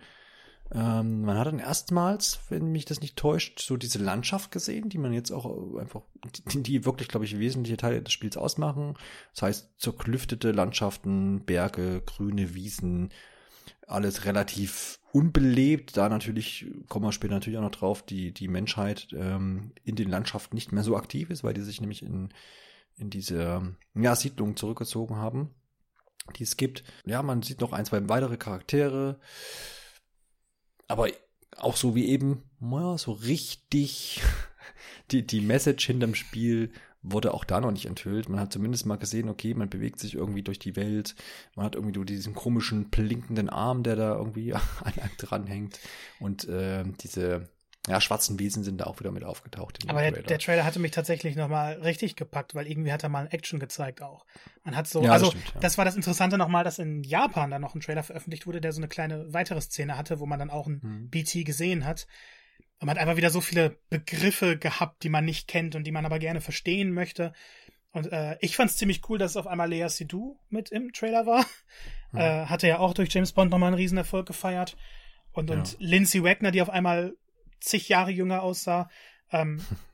Ähm, 0.72 1.22
man 1.22 1.38
hat 1.38 1.48
dann 1.48 1.60
erstmals, 1.60 2.40
wenn 2.50 2.72
mich 2.72 2.86
das 2.86 3.02
nicht 3.02 3.16
täuscht, 3.16 3.60
so 3.60 3.76
diese 3.76 3.98
Landschaft 3.98 4.52
gesehen, 4.52 4.90
die 4.90 5.00
man 5.00 5.14
jetzt 5.14 5.32
auch 5.32 5.76
einfach, 5.78 6.02
die, 6.54 6.62
die 6.62 6.86
wirklich, 6.86 7.08
glaube 7.08 7.26
ich, 7.26 7.40
wesentliche 7.40 7.78
Teile 7.78 8.02
des 8.02 8.14
Spiels 8.14 8.38
ausmachen. 8.38 8.96
Das 9.34 9.42
heißt, 9.42 9.70
zerklüftete 9.80 10.52
Landschaften, 10.52 11.44
Berge, 11.46 12.02
grüne 12.06 12.54
Wiesen, 12.54 13.10
alles 13.88 14.26
relativ 14.26 15.00
unbelebt. 15.12 15.98
Da 15.98 16.08
natürlich, 16.08 16.68
kommen 16.88 17.06
wir 17.06 17.12
später 17.14 17.34
natürlich 17.34 17.58
auch 17.58 17.64
noch 17.64 17.72
drauf, 17.72 18.04
die, 18.04 18.32
die 18.32 18.48
Menschheit 18.48 19.08
ähm, 19.14 19.72
in 19.84 19.96
den 19.96 20.10
Landschaften 20.10 20.56
nicht 20.56 20.72
mehr 20.72 20.84
so 20.84 20.96
aktiv 20.96 21.32
ist, 21.32 21.44
weil 21.44 21.56
die 21.56 21.62
sich 21.62 21.82
nämlich 21.82 22.04
in, 22.04 22.30
in 22.96 23.10
diese 23.10 23.76
ja, 23.96 24.16
Siedlungen 24.16 24.56
zurückgezogen 24.56 25.16
haben, 25.16 25.50
die 26.38 26.44
es 26.44 26.58
gibt. 26.58 26.84
Ja, 27.06 27.24
man 27.24 27.42
sieht 27.42 27.60
noch 27.60 27.74
ein, 27.74 27.86
zwei 27.86 28.08
weitere 28.08 28.38
Charaktere 28.38 29.20
aber 30.90 31.08
auch 31.56 31.78
so 31.78 31.96
wie 31.96 32.10
eben, 32.10 32.44
naja, 32.60 32.98
so 32.98 33.14
richtig 33.14 34.22
die, 35.12 35.26
die 35.26 35.42
Message 35.42 35.86
hinterm 35.88 36.16
Spiel 36.16 36.72
wurde 37.02 37.34
auch 37.34 37.46
da 37.46 37.62
noch 37.62 37.72
nicht 37.72 37.86
enthüllt. 37.86 38.28
Man 38.28 38.42
hat 38.42 38.52
zumindest 38.52 38.86
mal 38.86 38.98
gesehen, 38.98 39.30
okay, 39.30 39.54
man 39.54 39.70
bewegt 39.70 40.00
sich 40.00 40.16
irgendwie 40.16 40.42
durch 40.42 40.60
die 40.60 40.76
Welt. 40.76 41.16
Man 41.56 41.66
hat 41.66 41.76
irgendwie 41.76 42.04
diesen 42.04 42.34
komischen 42.34 42.90
blinkenden 42.90 43.50
Arm, 43.50 43.84
der 43.84 43.96
da 43.96 44.18
irgendwie 44.18 44.54
an 44.54 44.64
einem 44.84 45.18
dranhängt. 45.18 45.80
Und 46.20 46.48
äh, 46.50 46.84
diese 47.02 47.48
ja, 47.90 48.00
schwarzen 48.00 48.40
Wesen 48.40 48.64
sind 48.64 48.82
da 48.82 48.86
auch 48.86 49.00
wieder 49.00 49.12
mit 49.12 49.24
aufgetaucht. 49.24 49.80
Aber 49.88 50.02
der, 50.02 50.22
der, 50.22 50.38
Trailer 50.38 50.64
hatte 50.64 50.78
mich 50.78 50.92
tatsächlich 50.92 51.36
nochmal 51.36 51.74
richtig 51.82 52.16
gepackt, 52.16 52.54
weil 52.54 52.68
irgendwie 52.68 52.92
hat 52.92 53.02
er 53.02 53.10
mal 53.10 53.28
Action 53.32 53.60
gezeigt 53.60 54.04
auch. 54.04 54.28
Man 54.64 54.76
hat 54.76 54.88
so, 54.88 55.02
ja, 55.02 55.12
also 55.12 55.32
das, 55.32 55.40
stimmt, 55.40 55.56
ja. 55.56 55.62
das, 55.62 55.78
war 55.80 55.86
das 55.86 55.96
Interessante 55.96 56.38
nochmal, 56.38 56.64
dass 56.64 56.78
in 56.78 57.04
Japan 57.04 57.50
dann 57.50 57.62
noch 57.62 57.74
ein 57.74 57.82
Trailer 57.82 58.04
veröffentlicht 58.04 58.46
wurde, 58.46 58.62
der 58.62 58.74
so 58.74 58.80
eine 58.80 58.90
kleine 58.90 59.34
weitere 59.34 59.60
Szene 59.60 59.98
hatte, 59.98 60.20
wo 60.20 60.28
man 60.28 60.38
dann 60.38 60.52
auch 60.52 60.68
ein 60.68 60.80
mhm. 60.84 61.10
BT 61.10 61.46
gesehen 61.46 61.84
hat. 61.84 62.06
Und 62.80 62.86
man 62.86 62.96
hat 62.96 63.02
einfach 63.02 63.18
wieder 63.18 63.32
so 63.32 63.42
viele 63.42 63.80
Begriffe 63.90 64.56
gehabt, 64.58 65.02
die 65.02 65.10
man 65.10 65.26
nicht 65.26 65.48
kennt 65.48 65.76
und 65.76 65.86
die 65.86 65.92
man 65.92 66.06
aber 66.06 66.20
gerne 66.20 66.42
verstehen 66.42 66.92
möchte. 66.92 67.34
Und 67.92 68.12
äh, 68.12 68.38
ich 68.40 68.56
fand 68.56 68.70
es 68.70 68.78
ziemlich 68.78 69.02
cool, 69.10 69.18
dass 69.18 69.36
auf 69.36 69.48
einmal 69.48 69.68
Lea 69.68 69.88
Seydoux 69.90 70.38
mit 70.50 70.72
im 70.72 70.94
Trailer 70.94 71.26
war. 71.26 71.44
Mhm. 72.12 72.20
Äh, 72.20 72.46
hatte 72.46 72.68
ja 72.68 72.80
auch 72.80 72.94
durch 72.94 73.14
James 73.14 73.34
Bond 73.34 73.52
nochmal 73.52 73.68
einen 73.68 73.78
Riesenerfolg 73.78 74.28
gefeiert. 74.28 74.78
Und, 75.32 75.52
und 75.52 75.74
ja. 75.74 75.78
Lindsay 75.80 76.24
Wagner, 76.24 76.52
die 76.52 76.62
auf 76.62 76.70
einmal 76.70 77.16
zig 77.60 77.90
Jahre 77.90 78.12
jünger 78.12 78.44
aussah. 78.44 78.90
Ähm, 79.32 79.62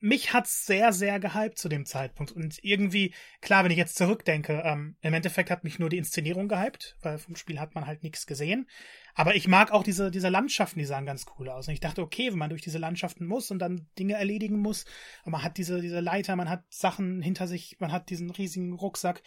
mich 0.00 0.32
hat's 0.32 0.66
sehr, 0.66 0.92
sehr 0.92 1.18
gehypt 1.18 1.58
zu 1.58 1.68
dem 1.68 1.86
Zeitpunkt. 1.86 2.32
Und 2.32 2.62
irgendwie, 2.62 3.14
klar, 3.40 3.64
wenn 3.64 3.70
ich 3.70 3.78
jetzt 3.78 3.96
zurückdenke, 3.96 4.62
ähm, 4.64 4.96
im 5.00 5.14
Endeffekt 5.14 5.50
hat 5.50 5.64
mich 5.64 5.78
nur 5.78 5.88
die 5.88 5.96
Inszenierung 5.96 6.48
gehypt, 6.48 6.96
weil 7.02 7.18
vom 7.18 7.34
Spiel 7.36 7.58
hat 7.58 7.74
man 7.74 7.86
halt 7.86 8.02
nichts 8.02 8.26
gesehen. 8.26 8.68
Aber 9.14 9.34
ich 9.34 9.48
mag 9.48 9.72
auch 9.72 9.82
diese, 9.82 10.10
diese 10.10 10.28
Landschaften, 10.28 10.78
die 10.78 10.84
sahen 10.84 11.06
ganz 11.06 11.24
cool 11.38 11.48
aus. 11.48 11.66
Und 11.66 11.74
ich 11.74 11.80
dachte, 11.80 12.02
okay, 12.02 12.30
wenn 12.30 12.38
man 12.38 12.50
durch 12.50 12.62
diese 12.62 12.78
Landschaften 12.78 13.26
muss 13.26 13.50
und 13.50 13.58
dann 13.58 13.88
Dinge 13.98 14.14
erledigen 14.14 14.58
muss, 14.58 14.84
und 15.24 15.32
man 15.32 15.42
hat 15.42 15.56
diese, 15.56 15.80
diese 15.80 16.00
Leiter, 16.00 16.36
man 16.36 16.50
hat 16.50 16.64
Sachen 16.68 17.22
hinter 17.22 17.46
sich, 17.46 17.76
man 17.80 17.92
hat 17.92 18.10
diesen 18.10 18.30
riesigen 18.30 18.74
Rucksack, 18.74 19.22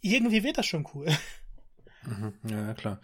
irgendwie 0.00 0.44
wird 0.44 0.58
das 0.58 0.66
schon 0.66 0.86
cool. 0.94 1.06
Mhm, 2.06 2.32
ja, 2.50 2.74
klar. 2.74 3.00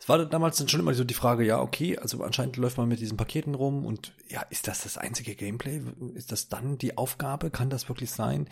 Es 0.00 0.08
war 0.08 0.24
damals 0.24 0.56
dann 0.58 0.68
schon 0.68 0.80
immer 0.80 0.94
so 0.94 1.04
die 1.04 1.14
Frage, 1.14 1.44
ja, 1.44 1.60
okay, 1.60 1.98
also 1.98 2.22
anscheinend 2.22 2.56
läuft 2.56 2.78
man 2.78 2.88
mit 2.88 3.00
diesen 3.00 3.16
Paketen 3.16 3.54
rum 3.54 3.84
und 3.84 4.12
ja, 4.28 4.42
ist 4.50 4.68
das 4.68 4.82
das 4.82 4.98
einzige 4.98 5.34
Gameplay? 5.34 5.82
Ist 6.14 6.32
das 6.32 6.48
dann 6.48 6.78
die 6.78 6.96
Aufgabe? 6.96 7.50
Kann 7.50 7.70
das 7.70 7.88
wirklich 7.88 8.10
sein? 8.10 8.48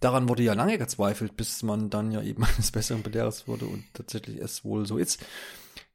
Daran 0.00 0.28
wurde 0.28 0.42
ja 0.42 0.54
lange 0.54 0.78
gezweifelt, 0.78 1.36
bis 1.36 1.62
man 1.62 1.90
dann 1.90 2.10
ja 2.10 2.22
eben 2.22 2.44
eines 2.56 2.70
Besseren 2.70 3.02
belehrt 3.02 3.46
wurde 3.48 3.66
und 3.66 3.84
tatsächlich 3.94 4.38
es 4.38 4.64
wohl 4.64 4.86
so 4.86 4.98
ist, 4.98 5.24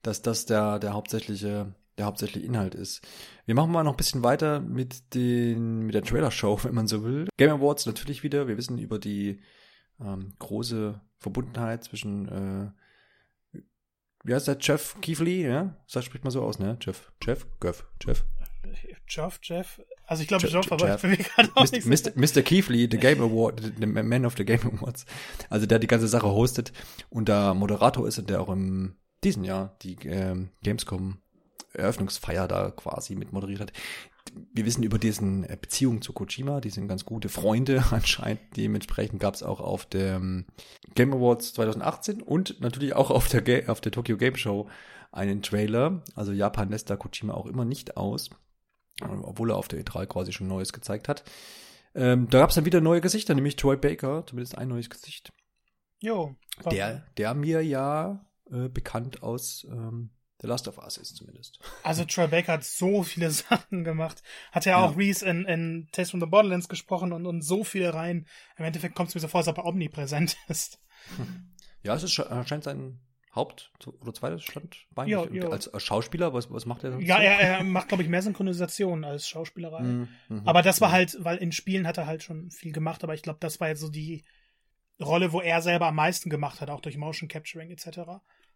dass 0.01 0.21
das 0.21 0.45
der, 0.45 0.79
der 0.79 0.93
hauptsächliche 0.93 1.73
der 1.97 2.07
hauptsächliche 2.07 2.45
Inhalt 2.45 2.75
ist. 2.75 3.07
Wir 3.45 3.55
machen 3.55 3.71
mal 3.71 3.83
noch 3.83 3.93
ein 3.93 3.97
bisschen 3.97 4.23
weiter 4.23 4.59
mit 4.59 5.13
den 5.13 5.85
mit 5.85 5.95
der 5.95 6.03
Trailer 6.03 6.31
Show, 6.31 6.59
wenn 6.63 6.75
man 6.75 6.87
so 6.87 7.03
will. 7.03 7.27
Game 7.37 7.51
Awards 7.51 7.85
natürlich 7.85 8.23
wieder. 8.23 8.47
Wir 8.47 8.57
wissen 8.57 8.77
über 8.77 8.99
die 8.99 9.39
ähm, 9.99 10.33
große 10.39 10.99
Verbundenheit 11.19 11.83
zwischen 11.83 12.27
äh, 12.27 12.71
wie 14.25 14.33
heißt 14.33 14.47
der? 14.47 14.57
Jeff 14.59 14.95
Keefley, 15.01 15.45
ja? 15.47 15.75
Das 15.91 16.03
spricht 16.03 16.23
man 16.23 16.31
so 16.31 16.41
aus, 16.41 16.59
ne? 16.59 16.77
Jeff, 16.81 17.11
Jeff, 17.21 17.45
Göff, 17.59 17.85
Jeff. 18.03 18.25
Jeff, 19.07 19.39
Jeff. 19.43 19.81
Also 20.07 20.23
ich 20.23 20.27
glaube 20.27 20.47
Jeff, 20.47 20.71
aber 20.71 20.87
Jeff. 20.87 20.95
ich 20.95 21.01
bin 21.01 21.11
mir 21.11 21.17
gerade 21.17 21.49
auch 21.55 21.63
Mr. 21.63 21.87
nicht 21.87 22.15
Mr. 22.15 22.41
Keefley, 22.41 22.87
the 22.89 22.97
Game 22.97 23.21
Award, 23.21 23.61
the 23.79 23.85
Man 23.85 24.25
of 24.25 24.35
the 24.35 24.43
Game 24.45 24.61
Awards. 24.61 25.05
Also 25.49 25.65
der 25.67 25.79
die 25.79 25.87
ganze 25.87 26.07
Sache 26.07 26.27
hostet 26.27 26.73
und 27.09 27.29
der 27.29 27.53
Moderator 27.53 28.07
ist 28.07 28.17
und 28.17 28.29
der 28.29 28.41
auch 28.41 28.49
im 28.49 28.95
diesen 29.23 29.43
Jahr 29.43 29.75
die 29.81 29.95
ähm, 30.05 30.49
Gamescom 30.63 31.19
Eröffnungsfeier 31.73 32.47
da 32.47 32.71
quasi 32.71 33.15
mit 33.15 33.33
moderiert 33.33 33.59
hat 33.59 33.73
wir 34.53 34.65
wissen 34.65 34.83
über 34.83 34.97
diesen 34.97 35.43
äh, 35.43 35.57
Beziehung 35.59 36.01
zu 36.01 36.13
Kojima, 36.13 36.61
die 36.61 36.69
sind 36.69 36.87
ganz 36.87 37.05
gute 37.05 37.29
Freunde 37.29 37.83
anscheinend. 37.91 38.41
Dementsprechend 38.55 39.19
gab 39.19 39.33
es 39.33 39.43
auch 39.43 39.59
auf 39.59 39.85
der 39.85 40.15
ähm, 40.15 40.45
Game 40.95 41.13
Awards 41.13 41.53
2018 41.53 42.21
und 42.21 42.59
natürlich 42.61 42.93
auch 42.93 43.11
auf 43.11 43.27
der, 43.27 43.69
auf 43.69 43.81
der 43.81 43.91
Tokyo 43.91 44.17
Game 44.17 44.35
Show 44.35 44.69
einen 45.11 45.41
Trailer. 45.41 46.03
Also 46.15 46.31
Japan 46.31 46.69
lässt 46.69 46.89
da 46.89 46.95
Kojima 46.95 47.33
auch 47.33 47.45
immer 47.45 47.65
nicht 47.65 47.97
aus, 47.97 48.29
obwohl 49.01 49.51
er 49.51 49.57
auf 49.57 49.67
der 49.67 49.83
E3 49.83 50.05
quasi 50.07 50.33
schon 50.33 50.47
Neues 50.47 50.73
gezeigt 50.73 51.07
hat. 51.07 51.23
Ähm, 51.93 52.29
da 52.29 52.39
gab 52.39 52.49
es 52.49 52.55
dann 52.55 52.65
wieder 52.65 52.81
neue 52.81 52.99
Gesichter, 52.99 53.33
nämlich 53.33 53.55
Troy 53.55 53.77
Baker, 53.77 54.25
zumindest 54.27 54.57
ein 54.57 54.67
neues 54.67 54.89
Gesicht. 54.89 55.31
Jo. 55.99 56.35
Der, 56.69 57.05
der 57.17 57.33
mir 57.33 57.63
ja 57.63 58.25
äh, 58.51 58.67
bekannt 58.69 59.23
aus 59.23 59.65
ähm, 59.69 60.09
The 60.41 60.47
Last 60.47 60.67
of 60.67 60.77
Us 60.77 60.97
ist 60.97 61.15
zumindest. 61.15 61.59
Also 61.83 62.03
Troy 62.03 62.27
Baker 62.27 62.53
hat 62.53 62.63
so 62.63 63.03
viele 63.03 63.31
Sachen 63.31 63.83
gemacht. 63.83 64.21
Hat 64.51 64.65
ja 64.65 64.77
auch 64.77 64.91
ja. 64.91 64.97
Reese 64.97 65.25
in, 65.25 65.45
in 65.45 65.87
Tales 65.91 66.11
from 66.11 66.19
the 66.19 66.25
Borderlands 66.25 66.67
gesprochen 66.67 67.13
und, 67.13 67.25
und 67.25 67.41
so 67.41 67.63
viele 67.63 67.93
rein. 67.93 68.27
Im 68.57 68.65
Endeffekt 68.65 68.95
kommt 68.95 69.09
es 69.09 69.15
mir 69.15 69.21
so 69.21 69.27
vor, 69.27 69.39
als 69.39 69.47
ob 69.47 69.57
er 69.57 69.65
omnipräsent 69.65 70.37
ist. 70.47 70.79
Ja, 71.83 71.95
es 71.95 72.03
ist, 72.03 72.13
scheint 72.13 72.63
sein 72.63 72.99
Haupt- 73.35 73.71
oder 73.99 74.13
zweites 74.13 74.43
Standbein. 74.43 75.07
Ja, 75.07 75.25
ja. 75.29 75.49
Als, 75.49 75.67
als, 75.67 75.83
Schauspieler, 75.83 76.33
was, 76.33 76.51
was 76.51 76.65
macht 76.65 76.83
er 76.83 76.91
sonst? 76.91 77.05
Ja, 77.05 77.17
er, 77.17 77.39
er 77.39 77.63
macht, 77.63 77.89
glaube 77.89 78.01
ich, 78.01 78.09
mehr 78.09 78.21
Synchronisation 78.21 79.03
als 79.03 79.27
Schauspielerei. 79.27 79.83
Mhm, 79.83 80.07
aber 80.45 80.61
das 80.61 80.79
war 80.79 80.89
mhm. 80.89 80.93
halt, 80.93 81.17
weil 81.19 81.37
in 81.37 81.51
Spielen 81.51 81.85
hat 81.85 81.97
er 81.97 82.07
halt 82.07 82.23
schon 82.23 82.49
viel 82.49 82.71
gemacht, 82.71 83.03
aber 83.03 83.13
ich 83.13 83.23
glaube, 83.23 83.39
das 83.41 83.59
war 83.59 83.67
jetzt 83.67 83.81
so 83.81 83.89
die 83.89 84.23
Rolle, 85.01 85.33
wo 85.33 85.41
er 85.41 85.61
selber 85.61 85.87
am 85.87 85.95
meisten 85.95 86.29
gemacht 86.29 86.61
hat, 86.61 86.69
auch 86.69 86.79
durch 86.79 86.97
Motion 86.97 87.27
Capturing 87.27 87.71
etc. 87.71 87.99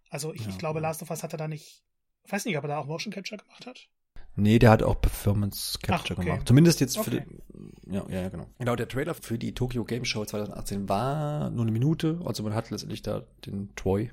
Also 0.09 0.33
ich, 0.33 0.41
ja, 0.41 0.49
ich 0.49 0.57
glaube, 0.57 0.79
Last 0.79 1.01
of 1.01 1.09
Us 1.09 1.23
hat 1.23 1.33
er 1.33 1.37
da 1.37 1.47
nicht, 1.47 1.83
weiß 2.27 2.45
nicht, 2.45 2.57
ob 2.57 2.63
er 2.63 2.69
da 2.69 2.77
auch 2.79 2.87
Motion 2.87 3.13
Capture 3.13 3.41
gemacht 3.41 3.65
hat. 3.65 3.89
Nee, 4.35 4.59
der 4.59 4.71
hat 4.71 4.83
auch 4.83 4.99
Performance 5.01 5.79
Capture 5.81 6.15
Ach, 6.15 6.19
okay. 6.19 6.29
gemacht. 6.29 6.47
Zumindest 6.47 6.79
jetzt 6.79 6.97
für 6.97 7.11
okay. 7.11 7.25
den, 7.25 7.93
ja, 7.93 8.07
ja, 8.09 8.29
genau. 8.29 8.47
Genau, 8.57 8.75
der 8.75 8.87
Trailer 8.87 9.13
für 9.13 9.37
die 9.37 9.53
Tokyo 9.53 9.83
Game 9.83 10.05
Show 10.05 10.23
2018 10.23 10.87
war 10.87 11.49
nur 11.49 11.63
eine 11.63 11.71
Minute. 11.71 12.21
Also 12.25 12.43
man 12.43 12.53
hat 12.53 12.69
letztendlich 12.69 13.01
da 13.01 13.25
den 13.45 13.75
Troy 13.75 14.03
ein 14.05 14.11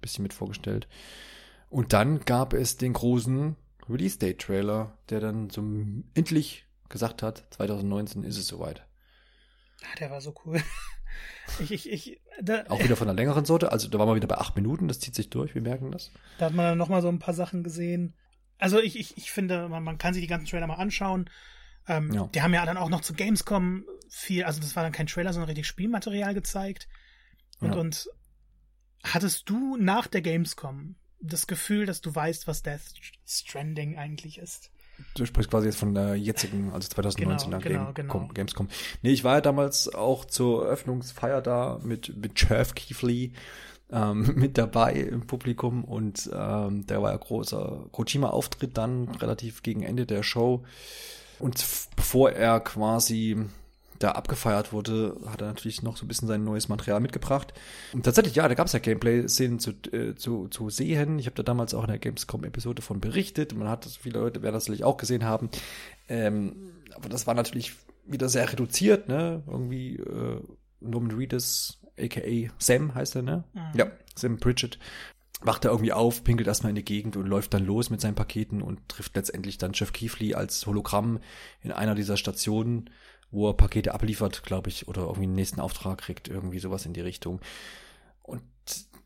bisschen 0.00 0.22
mit 0.22 0.32
vorgestellt. 0.32 0.88
Und 1.70 1.92
dann 1.92 2.20
gab 2.20 2.54
es 2.54 2.76
den 2.76 2.92
großen 2.92 3.56
Release 3.88 4.18
Date 4.18 4.40
Trailer, 4.40 4.98
der 5.10 5.20
dann 5.20 5.50
so 5.50 5.62
endlich 6.14 6.66
gesagt 6.88 7.22
hat, 7.22 7.46
2019 7.50 8.24
ist 8.24 8.38
es 8.38 8.46
soweit. 8.46 8.86
Ah, 9.82 9.96
der 10.00 10.10
war 10.10 10.20
so 10.20 10.34
cool. 10.44 10.60
Ich, 11.60 11.70
ich, 11.72 11.90
ich, 11.90 12.20
da, 12.42 12.64
auch 12.68 12.82
wieder 12.82 12.96
von 12.96 13.08
einer 13.08 13.16
längeren 13.16 13.44
Sorte. 13.44 13.72
Also 13.72 13.88
da 13.88 13.98
waren 13.98 14.08
wir 14.08 14.14
wieder 14.14 14.28
bei 14.28 14.38
acht 14.38 14.54
Minuten. 14.56 14.88
Das 14.88 15.00
zieht 15.00 15.14
sich 15.14 15.30
durch. 15.30 15.54
Wir 15.54 15.62
merken 15.62 15.90
das. 15.90 16.12
Da 16.38 16.46
hat 16.46 16.54
man 16.54 16.66
dann 16.66 16.78
noch 16.78 16.88
mal 16.88 17.02
so 17.02 17.08
ein 17.08 17.18
paar 17.18 17.34
Sachen 17.34 17.62
gesehen. 17.62 18.14
Also 18.58 18.80
ich, 18.80 18.98
ich, 18.98 19.16
ich 19.16 19.30
finde, 19.30 19.68
man, 19.68 19.82
man 19.82 19.98
kann 19.98 20.14
sich 20.14 20.22
die 20.22 20.28
ganzen 20.28 20.46
Trailer 20.46 20.66
mal 20.66 20.74
anschauen. 20.74 21.30
Ähm, 21.86 22.12
ja. 22.12 22.28
Die 22.34 22.42
haben 22.42 22.54
ja 22.54 22.66
dann 22.66 22.76
auch 22.76 22.90
noch 22.90 23.00
zu 23.00 23.14
Gamescom 23.14 23.84
viel, 24.10 24.44
also 24.44 24.60
das 24.60 24.76
war 24.76 24.82
dann 24.82 24.92
kein 24.92 25.06
Trailer, 25.06 25.32
sondern 25.32 25.48
richtig 25.48 25.66
Spielmaterial 25.66 26.34
gezeigt. 26.34 26.88
Und, 27.60 27.72
ja. 27.72 27.76
und 27.76 28.08
Hattest 29.04 29.48
du 29.48 29.76
nach 29.76 30.06
der 30.06 30.20
Gamescom 30.20 30.96
das 31.20 31.46
Gefühl, 31.46 31.86
dass 31.86 32.00
du 32.00 32.14
weißt, 32.14 32.46
was 32.46 32.62
Death 32.62 32.94
Stranding 33.26 33.96
eigentlich 33.96 34.38
ist? 34.38 34.70
Du 35.14 35.26
sprichst 35.26 35.50
quasi 35.50 35.66
jetzt 35.66 35.78
von 35.78 35.94
der 35.94 36.16
jetzigen, 36.16 36.72
also 36.72 36.88
2019 36.88 37.50
genau, 37.50 37.62
genau, 37.62 37.92
Game, 37.92 37.94
genau. 37.94 38.28
Gamescom. 38.32 38.68
Nee, 39.02 39.10
ich 39.10 39.24
war 39.24 39.36
ja 39.36 39.40
damals 39.40 39.92
auch 39.94 40.24
zur 40.24 40.64
Eröffnungsfeier 40.64 41.40
da 41.42 41.80
mit, 41.82 42.16
mit 42.16 42.32
Jeff 42.40 42.74
Keefley 42.74 43.32
ähm, 43.90 44.32
mit 44.36 44.58
dabei 44.58 44.94
im 44.94 45.26
Publikum 45.26 45.84
und 45.84 46.30
ähm, 46.32 46.86
der 46.86 47.02
war 47.02 47.12
ja 47.12 47.16
großer 47.16 47.86
Kojima-Auftritt 47.92 48.76
dann 48.76 49.08
relativ 49.08 49.62
gegen 49.62 49.82
Ende 49.82 50.06
der 50.06 50.22
Show. 50.22 50.64
Und 51.38 51.64
bevor 51.96 52.32
er 52.32 52.60
quasi 52.60 53.36
da 53.98 54.12
abgefeiert 54.12 54.72
wurde, 54.72 55.16
hat 55.26 55.40
er 55.40 55.48
natürlich 55.48 55.82
noch 55.82 55.96
so 55.96 56.04
ein 56.04 56.08
bisschen 56.08 56.28
sein 56.28 56.44
neues 56.44 56.68
Material 56.68 57.00
mitgebracht. 57.00 57.52
Und 57.92 58.04
tatsächlich, 58.04 58.34
ja, 58.36 58.46
da 58.48 58.54
gab 58.54 58.66
es 58.66 58.72
ja 58.72 58.78
Gameplay-Szenen 58.78 59.58
zu, 59.58 59.72
äh, 59.92 60.14
zu, 60.14 60.48
zu 60.48 60.70
sehen. 60.70 61.18
Ich 61.18 61.26
habe 61.26 61.36
da 61.36 61.42
damals 61.42 61.74
auch 61.74 61.82
in 61.82 61.90
der 61.90 61.98
Gamescom-Episode 61.98 62.82
von 62.82 63.00
berichtet. 63.00 63.54
Man 63.54 63.68
hat 63.68 63.84
das, 63.84 63.96
viele 63.96 64.20
Leute 64.20 64.42
werden 64.42 64.54
das 64.54 64.66
natürlich 64.66 64.84
auch 64.84 64.96
gesehen 64.96 65.24
haben. 65.24 65.50
Ähm, 66.08 66.72
aber 66.94 67.08
das 67.08 67.26
war 67.26 67.34
natürlich 67.34 67.74
wieder 68.06 68.28
sehr 68.28 68.50
reduziert, 68.50 69.08
ne? 69.08 69.42
Irgendwie 69.46 69.96
äh, 69.96 70.40
Norman 70.80 71.16
Reedus, 71.16 71.80
aka 71.98 72.50
Sam 72.58 72.94
heißt 72.94 73.16
er, 73.16 73.22
ne? 73.22 73.44
Mhm. 73.52 73.78
Ja, 73.78 73.86
Sam 74.14 74.38
Pritchett. 74.38 74.78
Wacht 75.40 75.64
er 75.64 75.70
irgendwie 75.70 75.92
auf, 75.92 76.24
pinkelt 76.24 76.48
erstmal 76.48 76.70
in 76.70 76.76
die 76.76 76.84
Gegend 76.84 77.16
und 77.16 77.26
läuft 77.26 77.54
dann 77.54 77.64
los 77.64 77.90
mit 77.90 78.00
seinen 78.00 78.16
Paketen 78.16 78.60
und 78.60 78.88
trifft 78.88 79.14
letztendlich 79.14 79.56
dann 79.56 79.72
Jeff 79.72 79.92
Keefley 79.92 80.34
als 80.34 80.66
Hologramm 80.66 81.20
in 81.62 81.70
einer 81.70 81.94
dieser 81.94 82.16
Stationen 82.16 82.90
wo 83.30 83.48
er 83.48 83.54
Pakete 83.54 83.94
abliefert, 83.94 84.42
glaube 84.42 84.68
ich, 84.68 84.88
oder 84.88 85.02
irgendwie 85.02 85.24
einen 85.24 85.34
nächsten 85.34 85.60
Auftrag 85.60 85.98
kriegt, 85.98 86.28
irgendwie 86.28 86.58
sowas 86.58 86.86
in 86.86 86.92
die 86.92 87.00
Richtung. 87.00 87.40
Und 88.22 88.42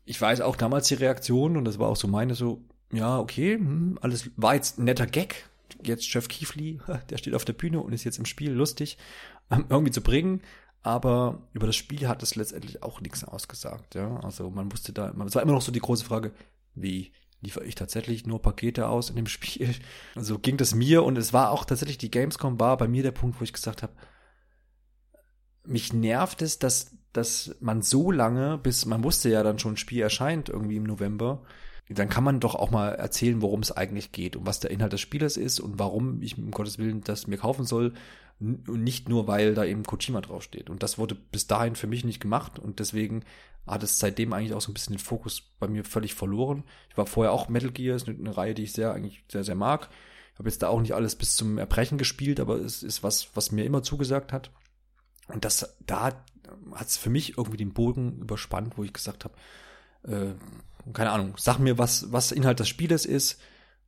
ich 0.05 0.19
weiß 0.19 0.41
auch 0.41 0.55
damals 0.55 0.87
die 0.87 0.95
Reaktion, 0.95 1.57
und 1.57 1.65
das 1.65 1.79
war 1.79 1.89
auch 1.89 1.95
so 1.95 2.07
meine, 2.07 2.35
so, 2.35 2.61
ja, 2.91 3.19
okay, 3.19 3.55
hm, 3.55 3.97
alles 4.01 4.31
war 4.35 4.55
jetzt 4.55 4.79
ein 4.79 4.85
netter 4.85 5.07
Gag. 5.07 5.49
Jetzt 5.83 6.11
Jeff 6.13 6.27
Keefley, 6.27 6.79
der 7.09 7.17
steht 7.17 7.35
auf 7.35 7.45
der 7.45 7.53
Bühne 7.53 7.79
und 7.79 7.93
ist 7.93 8.03
jetzt 8.03 8.19
im 8.19 8.25
Spiel 8.25 8.51
lustig, 8.51 8.97
irgendwie 9.69 9.91
zu 9.91 10.01
bringen. 10.01 10.41
Aber 10.83 11.47
über 11.53 11.65
das 11.65 11.77
Spiel 11.77 12.09
hat 12.09 12.21
es 12.23 12.35
letztendlich 12.35 12.83
auch 12.83 12.99
nichts 12.99 13.23
ausgesagt, 13.23 13.95
ja. 13.95 14.17
Also 14.19 14.49
man 14.49 14.71
wusste 14.71 14.91
da, 14.91 15.13
es 15.25 15.35
war 15.35 15.41
immer 15.41 15.53
noch 15.53 15.61
so 15.61 15.71
die 15.71 15.79
große 15.79 16.03
Frage, 16.03 16.33
wie 16.75 17.13
liefere 17.41 17.65
ich 17.65 17.75
tatsächlich 17.75 18.25
nur 18.25 18.41
Pakete 18.41 18.87
aus 18.87 19.09
in 19.09 19.15
dem 19.15 19.27
Spiel? 19.27 19.73
Also 20.15 20.39
ging 20.39 20.57
das 20.57 20.75
mir 20.75 21.03
und 21.03 21.17
es 21.17 21.31
war 21.31 21.51
auch 21.51 21.65
tatsächlich 21.65 21.97
die 21.97 22.11
Gamescom 22.11 22.59
war 22.59 22.77
bei 22.77 22.87
mir 22.87 23.03
der 23.03 23.11
Punkt, 23.11 23.39
wo 23.39 23.43
ich 23.43 23.53
gesagt 23.53 23.81
habe, 23.81 23.93
mich 25.65 25.93
nervt 25.93 26.41
es, 26.41 26.59
dass, 26.59 26.91
dass 27.13 27.55
man 27.59 27.81
so 27.81 28.11
lange, 28.11 28.57
bis 28.57 28.85
man 28.85 29.03
wusste 29.03 29.29
ja 29.29 29.43
dann 29.43 29.59
schon, 29.59 29.73
ein 29.73 29.77
Spiel 29.77 30.01
erscheint 30.01 30.49
irgendwie 30.49 30.77
im 30.77 30.83
November, 30.83 31.43
dann 31.89 32.09
kann 32.09 32.23
man 32.23 32.39
doch 32.39 32.55
auch 32.55 32.71
mal 32.71 32.89
erzählen, 32.89 33.41
worum 33.41 33.59
es 33.59 33.71
eigentlich 33.71 34.11
geht 34.11 34.35
und 34.35 34.45
was 34.45 34.59
der 34.59 34.71
Inhalt 34.71 34.93
des 34.93 35.01
Spielers 35.01 35.37
ist 35.37 35.59
und 35.59 35.79
warum 35.79 36.21
ich 36.21 36.37
um 36.37 36.51
Gottes 36.51 36.77
Willen 36.77 37.01
das 37.01 37.27
mir 37.27 37.37
kaufen 37.37 37.65
soll 37.65 37.93
und 38.39 38.83
nicht 38.83 39.09
nur, 39.09 39.27
weil 39.27 39.53
da 39.53 39.63
eben 39.63 39.83
Kojima 39.83 40.21
draufsteht. 40.21 40.69
Und 40.69 40.81
das 40.83 40.97
wurde 40.97 41.15
bis 41.15 41.47
dahin 41.47 41.75
für 41.75 41.87
mich 41.87 42.03
nicht 42.03 42.19
gemacht 42.19 42.57
und 42.57 42.79
deswegen 42.79 43.23
hat 43.67 43.83
es 43.83 43.99
seitdem 43.99 44.33
eigentlich 44.33 44.53
auch 44.53 44.61
so 44.61 44.71
ein 44.71 44.73
bisschen 44.73 44.95
den 44.95 45.03
Fokus 45.03 45.41
bei 45.59 45.67
mir 45.67 45.85
völlig 45.85 46.13
verloren. 46.15 46.63
Ich 46.89 46.97
war 46.97 47.05
vorher 47.05 47.31
auch 47.31 47.47
Metal 47.47 47.71
Gear, 47.71 47.95
ist 47.95 48.09
eine, 48.09 48.17
eine 48.17 48.35
Reihe, 48.35 48.53
die 48.53 48.63
ich 48.63 48.73
sehr 48.73 48.93
eigentlich 48.93 49.23
sehr, 49.31 49.43
sehr 49.43 49.55
mag. 49.55 49.89
Ich 50.33 50.39
habe 50.39 50.49
jetzt 50.49 50.63
da 50.63 50.67
auch 50.67 50.81
nicht 50.81 50.93
alles 50.93 51.15
bis 51.15 51.35
zum 51.35 51.57
Erbrechen 51.57 51.97
gespielt, 51.97 52.39
aber 52.39 52.55
es 52.55 52.83
ist 52.83 53.03
was, 53.03 53.29
was 53.35 53.51
mir 53.51 53.65
immer 53.65 53.83
zugesagt 53.83 54.33
hat. 54.33 54.51
Und 55.27 55.45
das, 55.45 55.77
da 55.85 56.03
hat 56.73 56.87
es 56.87 56.97
für 56.97 57.09
mich 57.09 57.37
irgendwie 57.37 57.57
den 57.57 57.73
Boden 57.73 58.19
überspannt, 58.19 58.77
wo 58.77 58.83
ich 58.83 58.93
gesagt 58.93 59.25
habe, 59.25 59.35
äh, 60.03 60.33
keine 60.91 61.11
Ahnung, 61.11 61.35
sag 61.37 61.59
mir, 61.59 61.77
was, 61.77 62.11
was 62.11 62.31
Inhalt 62.31 62.59
des 62.59 62.67
Spieles 62.67 63.05
ist 63.05 63.39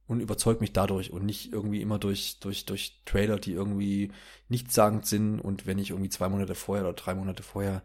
und 0.08 0.22
überzeug 0.22 0.62
mich 0.62 0.72
dadurch 0.72 1.12
und 1.12 1.26
nicht 1.26 1.52
irgendwie 1.52 1.82
immer 1.82 2.00
durch, 2.00 2.40
durch, 2.40 2.66
durch 2.66 3.02
Trailer, 3.06 3.40
die 3.40 3.54
irgendwie 3.54 4.12
nichtssagend 4.50 5.06
sind 5.06 5.40
und 5.40 5.66
wenn 5.66 5.80
ich 5.80 5.90
irgendwie 5.90 6.10
zwei 6.10 6.30
Monate 6.30 6.56
vorher 6.56 6.86
oder 6.86 6.94
drei 6.94 7.16
Monate 7.16 7.44
vorher 7.44 7.84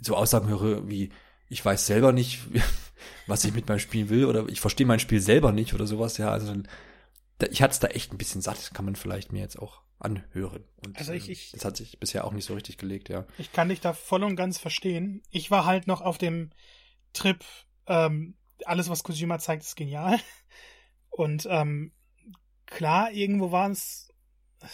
so 0.00 0.16
Aussagen 0.16 0.48
höre 0.48 0.88
wie, 0.88 1.10
ich 1.48 1.64
weiß 1.64 1.86
selber 1.86 2.12
nicht, 2.12 2.40
was 3.26 3.44
ich 3.44 3.52
mit 3.52 3.68
meinem 3.68 3.80
Spiel 3.80 4.08
will 4.08 4.26
oder 4.26 4.48
ich 4.48 4.60
verstehe 4.60 4.86
mein 4.86 5.00
Spiel 5.00 5.20
selber 5.20 5.52
nicht 5.52 5.74
oder 5.74 5.86
sowas, 5.86 6.18
ja, 6.18 6.30
also 6.30 6.54
ich 7.50 7.62
hatte 7.62 7.72
es 7.72 7.80
da 7.80 7.88
echt 7.88 8.12
ein 8.12 8.18
bisschen 8.18 8.40
satt, 8.40 8.72
kann 8.72 8.84
man 8.84 8.96
vielleicht 8.96 9.32
mir 9.32 9.40
jetzt 9.40 9.58
auch 9.58 9.82
anhören. 9.98 10.64
Und, 10.84 10.98
also 10.98 11.12
ich, 11.12 11.26
ähm, 11.26 11.32
ich, 11.32 11.50
das 11.52 11.64
hat 11.64 11.76
sich 11.76 11.98
bisher 11.98 12.24
auch 12.24 12.32
nicht 12.32 12.44
so 12.44 12.54
richtig 12.54 12.78
gelegt, 12.78 13.08
ja. 13.08 13.26
Ich 13.38 13.52
kann 13.52 13.68
dich 13.68 13.80
da 13.80 13.92
voll 13.92 14.22
und 14.22 14.36
ganz 14.36 14.58
verstehen. 14.58 15.22
Ich 15.30 15.50
war 15.50 15.64
halt 15.64 15.86
noch 15.86 16.00
auf 16.00 16.18
dem 16.18 16.50
Trip, 17.12 17.44
ähm, 17.86 18.36
alles, 18.64 18.88
was 18.88 19.02
Kojima 19.02 19.38
zeigt, 19.38 19.62
ist 19.62 19.76
genial. 19.76 20.18
Und 21.10 21.48
ähm, 21.50 21.92
klar, 22.66 23.10
irgendwo 23.12 23.50
war 23.50 23.70
es, 23.70 24.12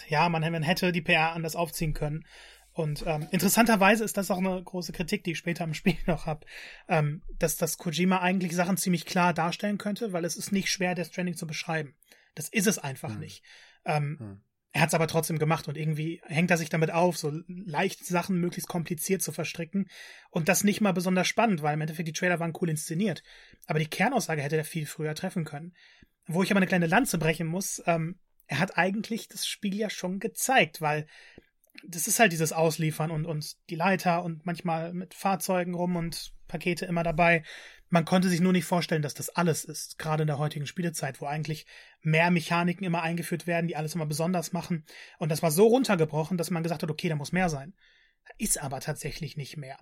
ja, 0.08 0.28
man, 0.28 0.42
man 0.52 0.62
hätte 0.62 0.92
die 0.92 1.00
PR 1.00 1.32
anders 1.32 1.56
aufziehen 1.56 1.94
können. 1.94 2.26
Und 2.72 3.04
ähm, 3.06 3.28
interessanterweise 3.30 4.02
ist 4.02 4.16
das 4.16 4.32
auch 4.32 4.38
eine 4.38 4.60
große 4.62 4.92
Kritik, 4.92 5.22
die 5.22 5.32
ich 5.32 5.38
später 5.38 5.62
im 5.64 5.74
Spiel 5.74 5.96
noch 6.06 6.26
habe, 6.26 6.44
ähm, 6.88 7.22
dass 7.38 7.56
das 7.56 7.78
Kojima 7.78 8.18
eigentlich 8.18 8.54
Sachen 8.54 8.76
ziemlich 8.76 9.06
klar 9.06 9.32
darstellen 9.32 9.78
könnte, 9.78 10.12
weil 10.12 10.24
es 10.24 10.36
ist 10.36 10.50
nicht 10.50 10.68
schwer, 10.68 10.94
Death 10.94 11.06
Stranding 11.06 11.36
zu 11.36 11.46
beschreiben. 11.46 11.94
Das 12.34 12.48
ist 12.48 12.66
es 12.66 12.78
einfach 12.78 13.10
hm. 13.10 13.20
nicht. 13.20 13.44
Ähm, 13.84 14.16
hm. 14.18 14.40
Er 14.74 14.80
hat 14.80 14.88
es 14.88 14.94
aber 14.94 15.06
trotzdem 15.06 15.38
gemacht 15.38 15.68
und 15.68 15.78
irgendwie 15.78 16.20
hängt 16.26 16.50
er 16.50 16.56
sich 16.56 16.68
damit 16.68 16.90
auf, 16.90 17.16
so 17.16 17.32
leicht 17.46 18.04
Sachen 18.04 18.40
möglichst 18.40 18.68
kompliziert 18.68 19.22
zu 19.22 19.30
verstricken. 19.30 19.88
Und 20.30 20.48
das 20.48 20.64
nicht 20.64 20.80
mal 20.80 20.90
besonders 20.90 21.28
spannend, 21.28 21.62
weil 21.62 21.74
im 21.74 21.80
Endeffekt 21.80 22.08
die 22.08 22.12
Trailer 22.12 22.40
waren 22.40 22.52
cool 22.60 22.68
inszeniert. 22.68 23.22
Aber 23.68 23.78
die 23.78 23.86
Kernaussage 23.86 24.42
hätte 24.42 24.56
er 24.56 24.64
viel 24.64 24.84
früher 24.84 25.14
treffen 25.14 25.44
können. 25.44 25.74
Wo 26.26 26.42
ich 26.42 26.50
aber 26.50 26.58
eine 26.58 26.66
kleine 26.66 26.88
Lanze 26.88 27.18
brechen 27.18 27.46
muss, 27.46 27.84
ähm, 27.86 28.18
er 28.48 28.58
hat 28.58 28.76
eigentlich 28.76 29.28
das 29.28 29.46
Spiel 29.46 29.76
ja 29.76 29.90
schon 29.90 30.18
gezeigt, 30.18 30.80
weil 30.80 31.06
das 31.82 32.06
ist 32.06 32.20
halt 32.20 32.32
dieses 32.32 32.52
Ausliefern 32.52 33.10
und, 33.10 33.26
und 33.26 33.56
die 33.70 33.74
Leiter 33.74 34.22
und 34.22 34.46
manchmal 34.46 34.92
mit 34.92 35.14
Fahrzeugen 35.14 35.74
rum 35.74 35.96
und 35.96 36.32
Pakete 36.46 36.86
immer 36.86 37.02
dabei. 37.02 37.42
Man 37.88 38.04
konnte 38.04 38.28
sich 38.28 38.40
nur 38.40 38.52
nicht 38.52 38.64
vorstellen, 38.64 39.02
dass 39.02 39.14
das 39.14 39.30
alles 39.30 39.64
ist, 39.64 39.98
gerade 39.98 40.22
in 40.22 40.26
der 40.26 40.38
heutigen 40.38 40.66
Spielezeit, 40.66 41.20
wo 41.20 41.26
eigentlich 41.26 41.66
mehr 42.00 42.30
Mechaniken 42.30 42.84
immer 42.84 43.02
eingeführt 43.02 43.46
werden, 43.46 43.68
die 43.68 43.76
alles 43.76 43.94
immer 43.94 44.06
besonders 44.06 44.52
machen. 44.52 44.84
Und 45.18 45.30
das 45.30 45.42
war 45.42 45.50
so 45.50 45.66
runtergebrochen, 45.66 46.36
dass 46.36 46.50
man 46.50 46.62
gesagt 46.62 46.82
hat, 46.82 46.90
okay, 46.90 47.08
da 47.08 47.16
muss 47.16 47.32
mehr 47.32 47.48
sein. 47.48 47.74
Ist 48.38 48.60
aber 48.62 48.80
tatsächlich 48.80 49.36
nicht 49.36 49.56
mehr. 49.56 49.76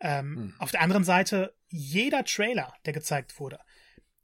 Ähm, 0.00 0.36
hm. 0.36 0.54
Auf 0.58 0.72
der 0.72 0.80
anderen 0.80 1.04
Seite, 1.04 1.54
jeder 1.68 2.24
Trailer, 2.24 2.74
der 2.84 2.92
gezeigt 2.92 3.38
wurde, 3.38 3.60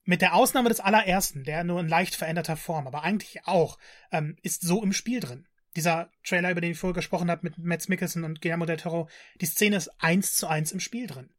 mit 0.05 0.23
der 0.23 0.35
Ausnahme 0.35 0.69
des 0.69 0.81
allerersten, 0.81 1.45
der 1.45 1.63
nur 1.63 1.81
in 1.81 1.89
leicht 1.89 2.17
veränderter 2.17 2.57
Form, 2.57 2.87
aber 2.87 3.05
eigentlich 3.05 3.47
auch, 3.47 3.79
ähm, 4.11 4.37
ist 4.43 4.63
so 4.63 4.83
im 4.83 4.93
Spiel 4.93 5.21
drin. 5.21 5.47
Dieser 5.77 6.11
Trailer, 6.25 6.51
über 6.51 6.61
den 6.61 6.73
ich 6.73 6.79
vorher 6.79 6.95
gesprochen 6.95 7.31
habe, 7.31 7.43
mit 7.45 7.59
Matt 7.59 7.89
Mickelson 7.89 8.25
und 8.25 8.41
Guillermo 8.41 8.67
del 8.67 8.77
Toro, 8.77 9.09
die 9.41 9.47
Szene 9.47 9.77
ist 9.77 9.89
eins 9.99 10.35
zu 10.35 10.49
eins 10.49 10.73
im 10.73 10.81
Spiel 10.81 11.07
drin. 11.07 11.31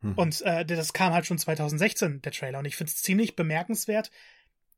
Mhm. 0.00 0.14
Und 0.14 0.42
äh, 0.42 0.64
das 0.64 0.92
kam 0.92 1.12
halt 1.12 1.26
schon 1.26 1.38
2016, 1.38 2.22
der 2.22 2.32
Trailer. 2.32 2.58
Und 2.58 2.64
ich 2.64 2.76
finde 2.76 2.90
es 2.90 3.02
ziemlich 3.02 3.36
bemerkenswert, 3.36 4.10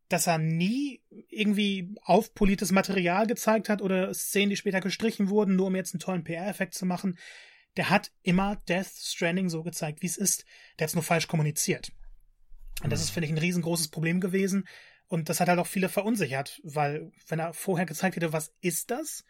dass 0.08 0.26
er 0.26 0.38
nie 0.38 1.00
irgendwie 1.28 1.94
aufpoliertes 2.02 2.70
Material 2.70 3.26
gezeigt 3.26 3.68
hat 3.68 3.80
oder 3.80 4.12
Szenen, 4.12 4.50
die 4.50 4.56
später 4.56 4.80
gestrichen 4.80 5.30
wurden, 5.30 5.56
nur 5.56 5.68
um 5.68 5.76
jetzt 5.76 5.94
einen 5.94 6.00
tollen 6.00 6.24
PR-Effekt 6.24 6.74
zu 6.74 6.84
machen. 6.84 7.18
Der 7.76 7.88
hat 7.88 8.12
immer 8.22 8.56
Death 8.68 8.90
Stranding 8.98 9.48
so 9.48 9.62
gezeigt, 9.62 10.02
wie 10.02 10.06
es 10.06 10.18
ist. 10.18 10.44
Der 10.78 10.84
hat 10.84 10.90
es 10.90 10.94
nur 10.94 11.02
falsch 11.02 11.28
kommuniziert. 11.28 11.92
Und 12.82 12.90
das 12.90 13.00
hm. 13.00 13.04
ist, 13.04 13.10
finde 13.10 13.26
ich, 13.26 13.32
ein 13.32 13.38
riesengroßes 13.38 13.88
Problem 13.88 14.20
gewesen. 14.20 14.66
Und 15.12 15.28
das 15.28 15.40
hat 15.40 15.48
halt 15.50 15.58
auch 15.58 15.66
viele 15.66 15.90
verunsichert, 15.90 16.58
weil 16.64 17.12
wenn 17.28 17.38
er 17.38 17.52
vorher 17.52 17.84
gezeigt 17.84 18.16
hätte, 18.16 18.32
was 18.32 18.54
ist 18.62 18.90
das, 18.90 19.26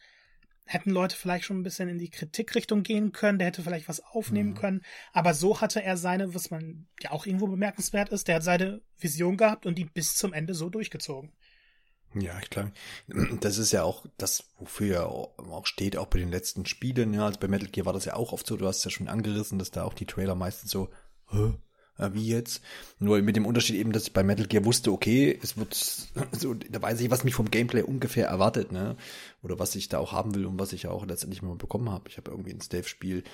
hätten 0.65 0.91
Leute 0.91 1.17
vielleicht 1.17 1.45
schon 1.45 1.59
ein 1.59 1.65
bisschen 1.65 1.89
in 1.89 1.99
die 1.99 2.09
Kritikrichtung 2.09 2.85
gehen 2.85 3.11
können, 3.11 3.41
der 3.41 3.49
hätte 3.49 3.65
vielleicht 3.65 3.89
was 3.89 3.99
aufnehmen 3.99 4.51
mhm. 4.51 4.55
können. 4.55 4.83
Aber 5.13 5.35
so 5.35 5.61
hatte 5.61 5.83
er 5.83 5.97
seine, 5.97 6.37
was 6.37 6.53
man 6.53 6.87
ja 7.01 7.11
auch 7.11 7.27
irgendwo 7.27 7.49
bemerkenswert 7.49 8.11
ist, 8.11 8.29
der 8.29 8.37
hat 8.37 8.45
seine 8.45 8.81
Vision 8.97 9.37
gehabt 9.37 9.67
und 9.67 9.77
die 9.77 9.85
bis 9.85 10.15
zum 10.15 10.33
Ende 10.33 10.55
so 10.55 10.71
durchgezogen. 10.71 11.33
Ja, 12.15 12.39
ich 12.41 12.51
glaube, 12.51 12.71
das 13.41 13.59
ist 13.59 13.73
ja 13.73 13.83
auch 13.83 14.07
das, 14.19 14.53
wofür 14.61 14.95
er 14.95 15.07
auch 15.09 15.67
steht, 15.67 15.97
auch 15.97 16.07
bei 16.07 16.21
den 16.21 16.31
letzten 16.31 16.65
Spielen. 16.65 17.13
Ja, 17.13 17.27
also 17.27 17.41
bei 17.41 17.49
Metal 17.49 17.69
Gear 17.69 17.87
war 17.87 17.93
das 17.93 18.05
ja 18.05 18.15
auch 18.15 18.33
oft 18.33 18.47
so, 18.47 18.57
du 18.57 18.69
hast 18.69 18.79
es 18.79 18.85
ja 18.85 18.93
schon 18.93 19.09
angerissen, 19.09 19.59
dass 19.59 19.73
da 19.73 19.83
auch 19.83 19.95
die 19.95 20.07
Trailer 20.07 20.37
meistens 20.37 20.71
so, 20.71 20.91
Hä? 21.29 21.55
Äh, 21.99 22.11
wie 22.15 22.27
jetzt. 22.27 22.63
Nur 22.99 23.21
mit 23.23 23.37
dem 23.37 23.47
Unterschied 23.47 23.77
eben, 23.77 23.93
dass 23.93 24.05
ich 24.05 24.13
bei 24.13 24.23
Metal 24.23 24.47
Gear 24.47 24.65
wusste, 24.65 24.93
okay, 24.93 25.39
es 25.43 25.57
wird, 25.57 25.75
so, 26.33 26.55
da 26.55 26.81
weiß 26.81 27.01
ich, 27.01 27.11
was 27.11 27.25
mich 27.25 27.35
vom 27.35 27.51
Gameplay 27.51 27.83
ungefähr 27.83 28.27
erwartet, 28.27 28.73
ne? 28.73 28.97
Oder 29.43 29.59
was 29.59 29.75
ich 29.75 29.89
da 29.89 29.99
auch 29.99 30.13
haben 30.13 30.35
will 30.35 30.47
und 30.47 30.59
was 30.59 30.73
ich 30.73 30.87
auch 30.87 31.07
letztendlich 31.07 31.43
mal 31.43 31.57
bekommen 31.57 31.91
habe. 31.91 32.09
Ich 32.09 32.17
habe 32.17 32.31
irgendwie 32.31 32.53
ein 32.53 32.61
Stealth-Spiel, 32.61 33.25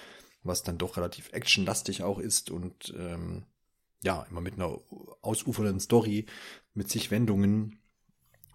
was 0.42 0.62
dann 0.62 0.79
doch 0.79 0.97
relativ 0.97 1.33
actionlastig 1.33 2.03
auch 2.03 2.18
ist 2.18 2.51
und 2.51 2.94
ähm, 2.99 3.44
ja, 4.03 4.27
immer 4.31 4.40
mit 4.40 4.55
einer 4.55 4.79
ausufernden 5.23 5.81
Story, 5.81 6.27
mit 6.75 6.88
sich 6.88 7.11
Wendungen 7.11 7.81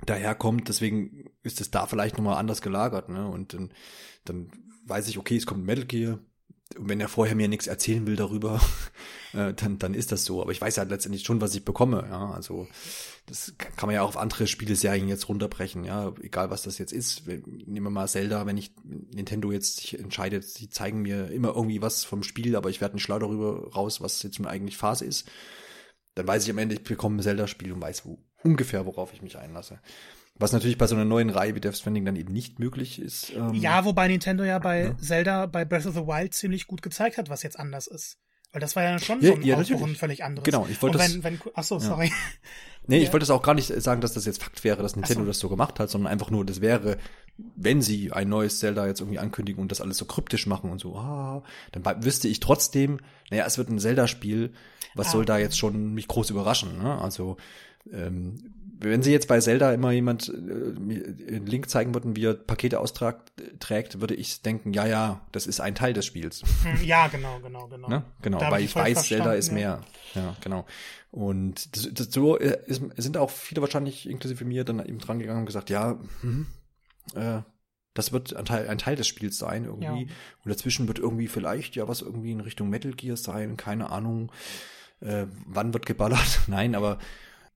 daherkommt. 0.05 0.69
Deswegen 0.69 1.31
ist 1.43 1.61
es 1.61 1.71
da 1.71 1.85
vielleicht 1.85 2.17
nochmal 2.17 2.37
anders 2.37 2.61
gelagert, 2.61 3.09
ne? 3.09 3.27
Und 3.27 3.53
dann, 3.53 3.73
dann 4.25 4.51
weiß 4.85 5.07
ich, 5.07 5.17
okay, 5.17 5.37
es 5.37 5.45
kommt 5.45 5.65
Metal 5.65 5.85
Gear, 5.85 6.19
wenn 6.77 6.99
er 6.99 7.07
vorher 7.07 7.35
mir 7.35 7.47
nichts 7.47 7.67
erzählen 7.67 8.05
will 8.07 8.15
darüber, 8.15 8.61
äh, 9.33 9.53
dann, 9.53 9.79
dann 9.79 9.93
ist 9.93 10.11
das 10.11 10.25
so. 10.25 10.41
Aber 10.41 10.51
ich 10.51 10.61
weiß 10.61 10.75
ja 10.75 10.83
letztendlich 10.83 11.23
schon, 11.23 11.41
was 11.41 11.55
ich 11.55 11.65
bekomme. 11.65 12.05
Ja, 12.09 12.31
also 12.31 12.67
das 13.25 13.53
kann 13.57 13.87
man 13.87 13.95
ja 13.95 14.01
auch 14.01 14.09
auf 14.09 14.17
andere 14.17 14.47
Spieleserien 14.47 15.07
jetzt 15.07 15.29
runterbrechen. 15.29 15.85
Ja, 15.85 16.13
egal 16.21 16.49
was 16.49 16.63
das 16.63 16.77
jetzt 16.77 16.91
ist. 16.91 17.27
Nehmen 17.27 17.85
wir 17.85 17.89
mal 17.89 18.07
Zelda, 18.07 18.45
wenn 18.45 18.57
ich 18.57 18.73
Nintendo 18.83 19.51
jetzt 19.51 19.77
sich 19.77 19.99
entscheidet, 19.99 20.43
sie 20.43 20.69
zeigen 20.69 21.01
mir 21.01 21.31
immer 21.31 21.55
irgendwie 21.55 21.81
was 21.81 22.03
vom 22.03 22.23
Spiel, 22.23 22.55
aber 22.55 22.69
ich 22.69 22.81
werde 22.81 22.95
nicht 22.95 23.03
schlau 23.03 23.19
darüber 23.19 23.71
raus, 23.73 24.01
was 24.01 24.21
jetzt 24.23 24.39
nun 24.39 24.47
eigentlich 24.47 24.77
Phase 24.77 25.05
ist. 25.05 25.29
Dann 26.15 26.27
weiß 26.27 26.43
ich 26.43 26.49
am 26.51 26.57
Ende, 26.57 26.75
ich 26.75 26.83
bekomme 26.83 27.17
ein 27.17 27.23
Zelda-Spiel 27.23 27.71
und 27.71 27.81
weiß 27.81 28.05
wo, 28.05 28.19
ungefähr, 28.43 28.85
worauf 28.85 29.13
ich 29.13 29.21
mich 29.21 29.37
einlasse. 29.37 29.79
Was 30.35 30.51
natürlich 30.51 30.77
bei 30.77 30.87
so 30.87 30.95
einer 30.95 31.05
neuen 31.05 31.29
Reihe 31.29 31.55
wie 31.55 31.59
Death 31.59 31.77
Stranding 31.77 32.05
dann 32.05 32.15
eben 32.15 32.33
nicht 32.33 32.59
möglich 32.59 32.99
ist. 32.99 33.31
Ähm, 33.35 33.53
ja, 33.53 33.85
wobei 33.85 34.07
Nintendo 34.07 34.43
ja 34.43 34.57
bei 34.59 34.85
ja. 34.85 34.97
Zelda, 34.97 35.45
bei 35.45 35.63
Breath 35.63 35.85
of 35.85 35.93
the 35.93 36.01
Wild 36.01 36.33
ziemlich 36.33 36.65
gut 36.65 36.81
gezeigt 36.81 37.17
hat, 37.17 37.29
was 37.29 37.43
jetzt 37.43 37.59
anders 37.59 37.87
ist. 37.87 38.17
Weil 38.51 38.59
das 38.59 38.75
war 38.75 38.83
ja 38.83 38.99
schon 38.99 39.21
ja, 39.21 39.29
so 39.29 39.33
ein, 39.35 39.41
ja, 39.43 39.57
ein 39.57 39.95
völlig 39.95 40.23
anderes. 40.23 40.45
Genau, 40.45 40.67
ich 40.69 40.81
wollte 40.81 40.99
das. 40.99 41.13
Wenn, 41.15 41.23
wenn, 41.23 41.39
ach 41.55 41.63
so, 41.63 41.79
sorry. 41.79 42.07
Ja. 42.07 42.13
Nee, 42.85 42.97
ich 42.97 43.13
wollte 43.13 43.19
das 43.19 43.29
auch 43.29 43.41
gar 43.41 43.53
nicht 43.53 43.67
sagen, 43.81 44.01
dass 44.01 44.11
das 44.11 44.25
jetzt 44.25 44.43
Fakt 44.43 44.61
wäre, 44.65 44.81
dass 44.81 44.97
Nintendo 44.97 45.21
so. 45.21 45.27
das 45.27 45.39
so 45.39 45.47
gemacht 45.47 45.79
hat, 45.79 45.89
sondern 45.89 46.11
einfach 46.11 46.31
nur, 46.31 46.45
das 46.45 46.59
wäre, 46.59 46.97
wenn 47.37 47.81
sie 47.81 48.11
ein 48.11 48.27
neues 48.27 48.59
Zelda 48.59 48.85
jetzt 48.85 48.99
irgendwie 48.99 49.19
ankündigen 49.19 49.61
und 49.61 49.71
das 49.71 49.79
alles 49.79 49.97
so 49.97 50.03
kryptisch 50.03 50.47
machen 50.47 50.69
und 50.69 50.79
so, 50.79 50.97
ah, 50.97 51.43
dann 51.71 52.03
wüsste 52.03 52.27
ich 52.27 52.41
trotzdem, 52.41 52.99
naja, 53.31 53.45
es 53.45 53.57
wird 53.57 53.69
ein 53.69 53.79
Zelda-Spiel, 53.79 54.51
was 54.95 55.07
ah. 55.07 55.11
soll 55.11 55.23
da 55.23 55.37
jetzt 55.37 55.57
schon 55.57 55.93
mich 55.93 56.09
groß 56.09 56.29
überraschen, 56.29 56.77
ne? 56.77 56.99
Also, 56.99 57.37
ähm, 57.89 58.53
wenn 58.83 59.03
sie 59.03 59.11
jetzt 59.11 59.27
bei 59.27 59.39
Zelda 59.39 59.73
immer 59.73 59.91
jemand 59.91 60.29
äh, 60.29 60.31
einen 60.31 61.45
Link 61.45 61.69
zeigen 61.69 61.93
würden, 61.93 62.15
wie 62.15 62.25
er 62.25 62.33
Pakete 62.33 62.79
austrägt, 62.79 64.01
würde 64.01 64.15
ich 64.15 64.41
denken, 64.41 64.73
ja, 64.73 64.85
ja, 64.85 65.21
das 65.31 65.47
ist 65.47 65.59
ein 65.59 65.75
Teil 65.75 65.93
des 65.93 66.05
Spiels. 66.05 66.43
Hm, 66.63 66.83
ja, 66.85 67.07
genau, 67.07 67.39
genau, 67.39 67.67
genau. 67.67 67.87
Ne? 67.87 68.03
Genau, 68.21 68.39
da 68.39 68.51
weil 68.51 68.63
ich 68.63 68.75
weiß, 68.75 69.07
Zelda 69.07 69.33
ist 69.33 69.49
ja. 69.49 69.53
mehr. 69.53 69.81
Ja, 70.15 70.35
genau. 70.41 70.65
Und 71.11 71.75
das, 71.75 71.89
das, 71.93 72.13
so 72.13 72.37
äh, 72.37 72.57
ist, 72.65 72.81
sind 72.97 73.17
auch 73.17 73.29
viele 73.29 73.61
wahrscheinlich, 73.61 74.09
inklusive 74.09 74.45
mir, 74.45 74.63
dann 74.63 74.85
eben 74.85 74.99
dran 74.99 75.19
gegangen 75.19 75.41
und 75.41 75.45
gesagt, 75.45 75.69
ja, 75.69 75.99
hm, 76.21 76.47
äh, 77.15 77.41
das 77.93 78.11
wird 78.11 78.35
ein 78.35 78.45
Teil, 78.45 78.67
ein 78.67 78.77
Teil 78.77 78.95
des 78.95 79.07
Spiels 79.07 79.37
sein 79.37 79.65
irgendwie. 79.65 79.85
Ja. 79.85 80.15
Und 80.43 80.49
dazwischen 80.49 80.87
wird 80.87 80.99
irgendwie 80.99 81.27
vielleicht 81.27 81.75
ja 81.75 81.87
was 81.87 82.01
irgendwie 82.01 82.31
in 82.31 82.39
Richtung 82.39 82.69
Metal 82.69 82.91
Gear 82.93 83.17
sein, 83.17 83.57
keine 83.57 83.91
Ahnung. 83.91 84.31
Äh, 84.99 85.27
wann 85.45 85.73
wird 85.73 85.85
geballert? 85.85 86.41
Nein, 86.47 86.75
aber 86.75 86.97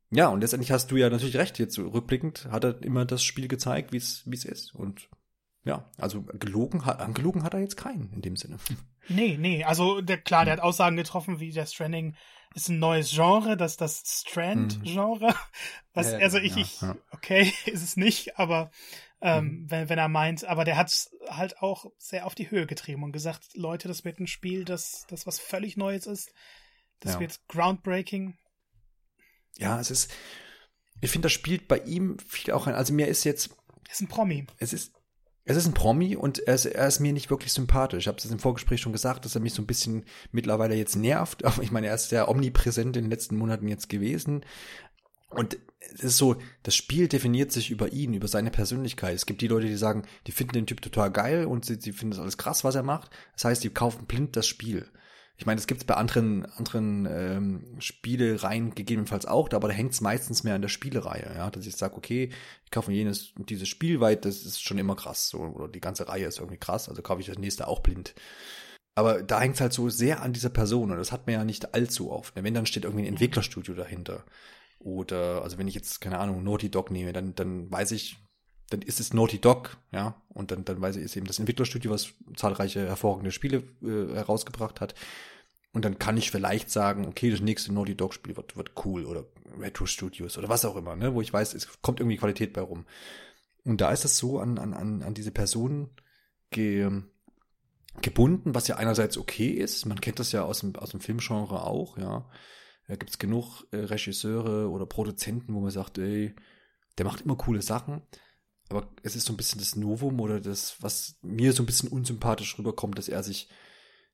ja, 0.09 0.29
und 0.29 0.41
letztendlich 0.41 0.71
hast 0.71 0.89
du 0.91 0.97
ja 0.97 1.09
natürlich 1.09 1.37
recht, 1.37 1.59
jetzt 1.59 1.77
rückblickend 1.77 2.47
hat 2.49 2.63
er 2.63 2.81
immer 2.83 3.05
das 3.05 3.23
Spiel 3.23 3.47
gezeigt, 3.47 3.91
wie 3.91 3.97
es 3.97 4.45
ist. 4.45 4.73
Und 4.73 5.09
ja, 5.63 5.89
also 5.97 6.23
gelogen 6.23 6.85
hat, 6.85 7.13
gelogen 7.13 7.43
hat 7.43 7.53
er 7.53 7.59
jetzt 7.59 7.75
keinen 7.75 8.11
in 8.13 8.21
dem 8.21 8.35
Sinne. 8.35 8.57
Nee, 9.09 9.37
nee, 9.39 9.63
also 9.63 10.01
der, 10.01 10.17
klar, 10.17 10.43
der 10.43 10.51
hat 10.51 10.59
Aussagen 10.59 10.97
getroffen, 10.97 11.39
wie 11.39 11.53
der 11.53 11.65
Stranding 11.65 12.17
ist 12.53 12.67
ein 12.67 12.79
neues 12.79 13.11
Genre, 13.11 13.55
das 13.55 13.77
das 13.77 14.03
Strand-Genre. 14.27 15.33
Was, 15.93 16.11
ja, 16.11 16.17
also 16.17 16.39
ich, 16.39 16.57
ja, 16.57 16.61
ich, 16.61 16.81
okay, 17.11 17.53
ist 17.67 17.83
es 17.83 17.95
nicht, 17.95 18.37
aber 18.37 18.69
ähm, 19.21 19.45
mhm. 19.45 19.71
wenn, 19.71 19.87
wenn 19.87 19.97
er 19.97 20.09
meint, 20.09 20.43
aber 20.43 20.65
der 20.65 20.75
hat 20.75 20.89
es 20.89 21.15
halt 21.29 21.61
auch 21.61 21.85
sehr 21.97 22.25
auf 22.25 22.35
die 22.35 22.51
Höhe 22.51 22.67
getrieben 22.67 23.03
und 23.03 23.13
gesagt, 23.13 23.55
Leute, 23.55 23.87
das 23.87 24.03
wird 24.03 24.19
ein 24.19 24.27
Spiel, 24.27 24.65
das, 24.65 25.05
das 25.07 25.25
was 25.25 25.39
völlig 25.39 25.77
Neues 25.77 26.05
ist. 26.05 26.33
Das 26.99 27.13
ja. 27.13 27.19
wird 27.21 27.39
groundbreaking 27.47 28.37
ja, 29.59 29.79
es 29.79 29.91
ist, 29.91 30.11
ich 31.01 31.11
finde, 31.11 31.27
das 31.27 31.33
spielt 31.33 31.67
bei 31.67 31.79
ihm 31.79 32.17
viel 32.19 32.53
auch 32.53 32.67
ein, 32.67 32.75
also 32.75 32.93
mir 32.93 33.07
ist 33.07 33.23
jetzt. 33.23 33.51
Er 33.85 33.93
ist 33.93 34.01
ein 34.01 34.07
Promi. 34.07 34.45
Es 34.57 34.73
ist, 34.73 34.91
es 35.45 35.55
ist 35.55 35.65
ein 35.65 35.73
Promi 35.73 36.15
und 36.15 36.39
er 36.39 36.55
ist, 36.55 36.65
er 36.65 36.87
ist 36.87 36.99
mir 36.99 37.13
nicht 37.13 37.29
wirklich 37.29 37.53
sympathisch. 37.53 38.03
Ich 38.03 38.07
habe 38.07 38.17
es 38.17 38.25
im 38.25 38.39
Vorgespräch 38.39 38.81
schon 38.81 38.91
gesagt, 38.91 39.23
dass 39.23 39.35
er 39.35 39.41
mich 39.41 39.53
so 39.53 39.61
ein 39.61 39.67
bisschen 39.67 40.03
mittlerweile 40.31 40.75
jetzt 40.75 40.95
nervt. 40.95 41.45
Aber 41.45 41.63
ich 41.63 41.71
meine, 41.71 41.87
er 41.87 41.95
ist 41.95 42.11
ja 42.11 42.27
omnipräsent 42.27 42.97
in 42.97 43.05
den 43.05 43.11
letzten 43.11 43.37
Monaten 43.37 43.67
jetzt 43.67 43.89
gewesen. 43.89 44.43
Und 45.29 45.57
es 45.93 46.03
ist 46.03 46.17
so, 46.17 46.35
das 46.63 46.75
Spiel 46.75 47.07
definiert 47.07 47.51
sich 47.51 47.69
über 47.69 47.93
ihn, 47.93 48.13
über 48.13 48.27
seine 48.27 48.51
Persönlichkeit. 48.51 49.15
Es 49.15 49.25
gibt 49.25 49.41
die 49.41 49.47
Leute, 49.47 49.67
die 49.67 49.77
sagen, 49.77 50.03
die 50.25 50.31
finden 50.31 50.53
den 50.53 50.67
Typ 50.67 50.81
total 50.81 51.11
geil 51.11 51.45
und 51.45 51.65
sie, 51.65 51.79
sie 51.79 51.91
finden 51.91 52.11
das 52.11 52.19
alles 52.19 52.37
krass, 52.37 52.63
was 52.63 52.75
er 52.75 52.83
macht. 52.83 53.11
Das 53.33 53.45
heißt, 53.45 53.63
die 53.63 53.69
kaufen 53.69 54.05
blind 54.05 54.35
das 54.35 54.47
Spiel. 54.47 54.89
Ich 55.39 55.45
meine, 55.45 55.57
das 55.57 55.67
gibt 55.67 55.81
es 55.81 55.85
bei 55.85 55.93
anderen, 55.93 56.45
anderen 56.45 57.05
ähm, 57.05 57.75
Spielereien 57.79 58.73
gegebenenfalls 58.73 59.27
auch, 59.27 59.51
aber 59.51 59.67
da 59.67 59.73
hängt 59.73 59.93
es 59.93 60.01
meistens 60.01 60.43
mehr 60.43 60.55
an 60.55 60.63
der 60.63 60.69
Spielereihe, 60.69 61.31
ja, 61.35 61.51
dass 61.51 61.67
ich 61.67 61.75
sage, 61.75 61.95
okay, 61.95 62.31
ich 62.65 62.71
kaufe 62.71 62.91
jenes 62.91 63.33
dieses 63.37 63.69
Spiel, 63.69 63.99
weil 63.99 64.15
das 64.15 64.43
ist 64.43 64.63
schon 64.63 64.79
immer 64.79 64.95
krass, 64.95 65.29
so, 65.29 65.39
oder 65.39 65.67
die 65.67 65.79
ganze 65.79 66.07
Reihe 66.07 66.25
ist 66.25 66.39
irgendwie 66.39 66.57
krass, 66.57 66.89
also 66.89 67.03
kaufe 67.03 67.21
ich 67.21 67.27
das 67.27 67.37
nächste 67.37 67.67
auch 67.67 67.81
blind. 67.81 68.15
Aber 68.95 69.21
da 69.21 69.39
hängt 69.39 69.53
es 69.53 69.61
halt 69.61 69.73
so 69.73 69.89
sehr 69.89 70.23
an 70.23 70.33
dieser 70.33 70.49
Person 70.49 70.89
und 70.89 70.97
das 70.97 71.11
hat 71.11 71.27
man 71.27 71.35
ja 71.35 71.43
nicht 71.43 71.75
allzu 71.75 72.11
oft. 72.11 72.33
Wenn 72.35 72.55
dann 72.55 72.65
steht 72.65 72.83
irgendwie 72.83 73.03
ein 73.03 73.09
Entwicklerstudio 73.09 73.75
dahinter. 73.75 74.25
Oder, 74.79 75.43
also 75.43 75.59
wenn 75.59 75.67
ich 75.67 75.75
jetzt, 75.75 76.01
keine 76.01 76.17
Ahnung, 76.17 76.43
Naughty 76.43 76.71
Dog 76.71 76.89
nehme, 76.89 77.13
dann, 77.13 77.35
dann 77.35 77.71
weiß 77.71 77.91
ich, 77.91 78.17
dann 78.69 78.81
ist 78.81 78.99
es 78.99 79.13
Naughty 79.13 79.39
Dog, 79.39 79.77
ja, 79.91 80.21
und 80.29 80.51
dann, 80.51 80.65
dann 80.65 80.81
weiß 80.81 80.97
ich, 80.97 81.03
ist 81.03 81.15
eben 81.15 81.27
das 81.27 81.39
Entwicklerstudio, 81.39 81.91
was 81.91 82.13
zahlreiche 82.35 82.85
hervorragende 82.85 83.31
Spiele 83.31 83.63
äh, 83.81 84.13
herausgebracht 84.13 84.81
hat. 84.81 84.93
Und 85.73 85.85
dann 85.85 85.99
kann 85.99 86.17
ich 86.17 86.31
vielleicht 86.31 86.71
sagen, 86.71 87.05
okay, 87.05 87.29
das 87.29 87.39
nächste 87.39 87.73
Naughty 87.73 87.95
Dog 87.95 88.13
Spiel 88.13 88.35
wird, 88.35 88.57
wird 88.57 88.71
cool 88.85 89.05
oder 89.05 89.25
Retro 89.59 89.85
Studios 89.85 90.37
oder 90.37 90.49
was 90.49 90.65
auch 90.65 90.75
immer, 90.75 90.95
ne, 90.95 91.13
wo 91.13 91.21
ich 91.21 91.31
weiß, 91.31 91.53
es 91.53 91.81
kommt 91.81 91.99
irgendwie 91.99 92.17
Qualität 92.17 92.53
bei 92.53 92.61
rum. 92.61 92.85
Und 93.63 93.81
da 93.81 93.91
ist 93.91 94.05
es 94.05 94.17
so 94.17 94.39
an, 94.39 94.57
an, 94.57 94.73
an, 94.73 95.03
an 95.03 95.13
diese 95.13 95.31
Personen 95.31 95.89
ge, 96.51 96.89
gebunden, 98.01 98.55
was 98.55 98.67
ja 98.67 98.77
einerseits 98.77 99.17
okay 99.17 99.49
ist. 99.49 99.85
Man 99.85 100.01
kennt 100.01 100.19
das 100.19 100.31
ja 100.31 100.43
aus 100.43 100.59
dem, 100.59 100.75
aus 100.75 100.89
dem 100.89 100.99
Filmgenre 100.99 101.63
auch, 101.63 101.97
ja. 101.97 102.29
Da 102.87 102.95
gibt's 102.95 103.19
genug 103.19 103.65
äh, 103.71 103.77
Regisseure 103.77 104.69
oder 104.69 104.85
Produzenten, 104.85 105.53
wo 105.53 105.59
man 105.59 105.71
sagt, 105.71 105.97
ey, 105.97 106.33
der 106.97 107.05
macht 107.05 107.21
immer 107.21 107.35
coole 107.35 107.61
Sachen 107.61 108.01
aber 108.69 108.89
es 109.03 109.15
ist 109.15 109.25
so 109.25 109.33
ein 109.33 109.37
bisschen 109.37 109.59
das 109.59 109.75
Novum 109.75 110.19
oder 110.19 110.39
das, 110.39 110.81
was 110.81 111.17
mir 111.21 111.53
so 111.53 111.63
ein 111.63 111.65
bisschen 111.65 111.89
unsympathisch 111.89 112.57
rüberkommt, 112.57 112.97
dass 112.97 113.09
er 113.09 113.23
sich 113.23 113.49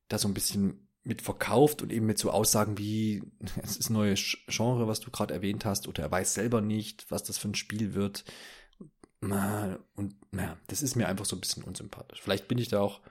da 0.07 0.17
so 0.17 0.27
ein 0.27 0.33
bisschen 0.33 0.87
mit 1.03 1.21
verkauft 1.21 1.81
und 1.81 1.91
eben 1.91 2.05
mit 2.05 2.17
so 2.17 2.31
Aussagen 2.31 2.77
wie, 2.77 3.23
es 3.63 3.77
ist 3.77 3.89
ein 3.89 3.93
neues 3.93 4.37
Genre, 4.47 4.87
was 4.87 4.99
du 4.99 5.11
gerade 5.11 5.33
erwähnt 5.33 5.65
hast, 5.65 5.87
oder 5.87 6.03
er 6.03 6.11
weiß 6.11 6.33
selber 6.33 6.61
nicht, 6.61 7.09
was 7.09 7.23
das 7.23 7.37
für 7.37 7.49
ein 7.49 7.55
Spiel 7.55 7.93
wird. 7.93 8.23
Und 9.95 10.15
naja, 10.31 10.57
das 10.67 10.81
ist 10.81 10.95
mir 10.95 11.07
einfach 11.07 11.25
so 11.25 11.35
ein 11.35 11.39
bisschen 11.39 11.63
unsympathisch. 11.63 12.21
Vielleicht 12.21 12.47
bin 12.47 12.57
ich 12.57 12.67
da 12.67 12.81
auch, 12.81 13.01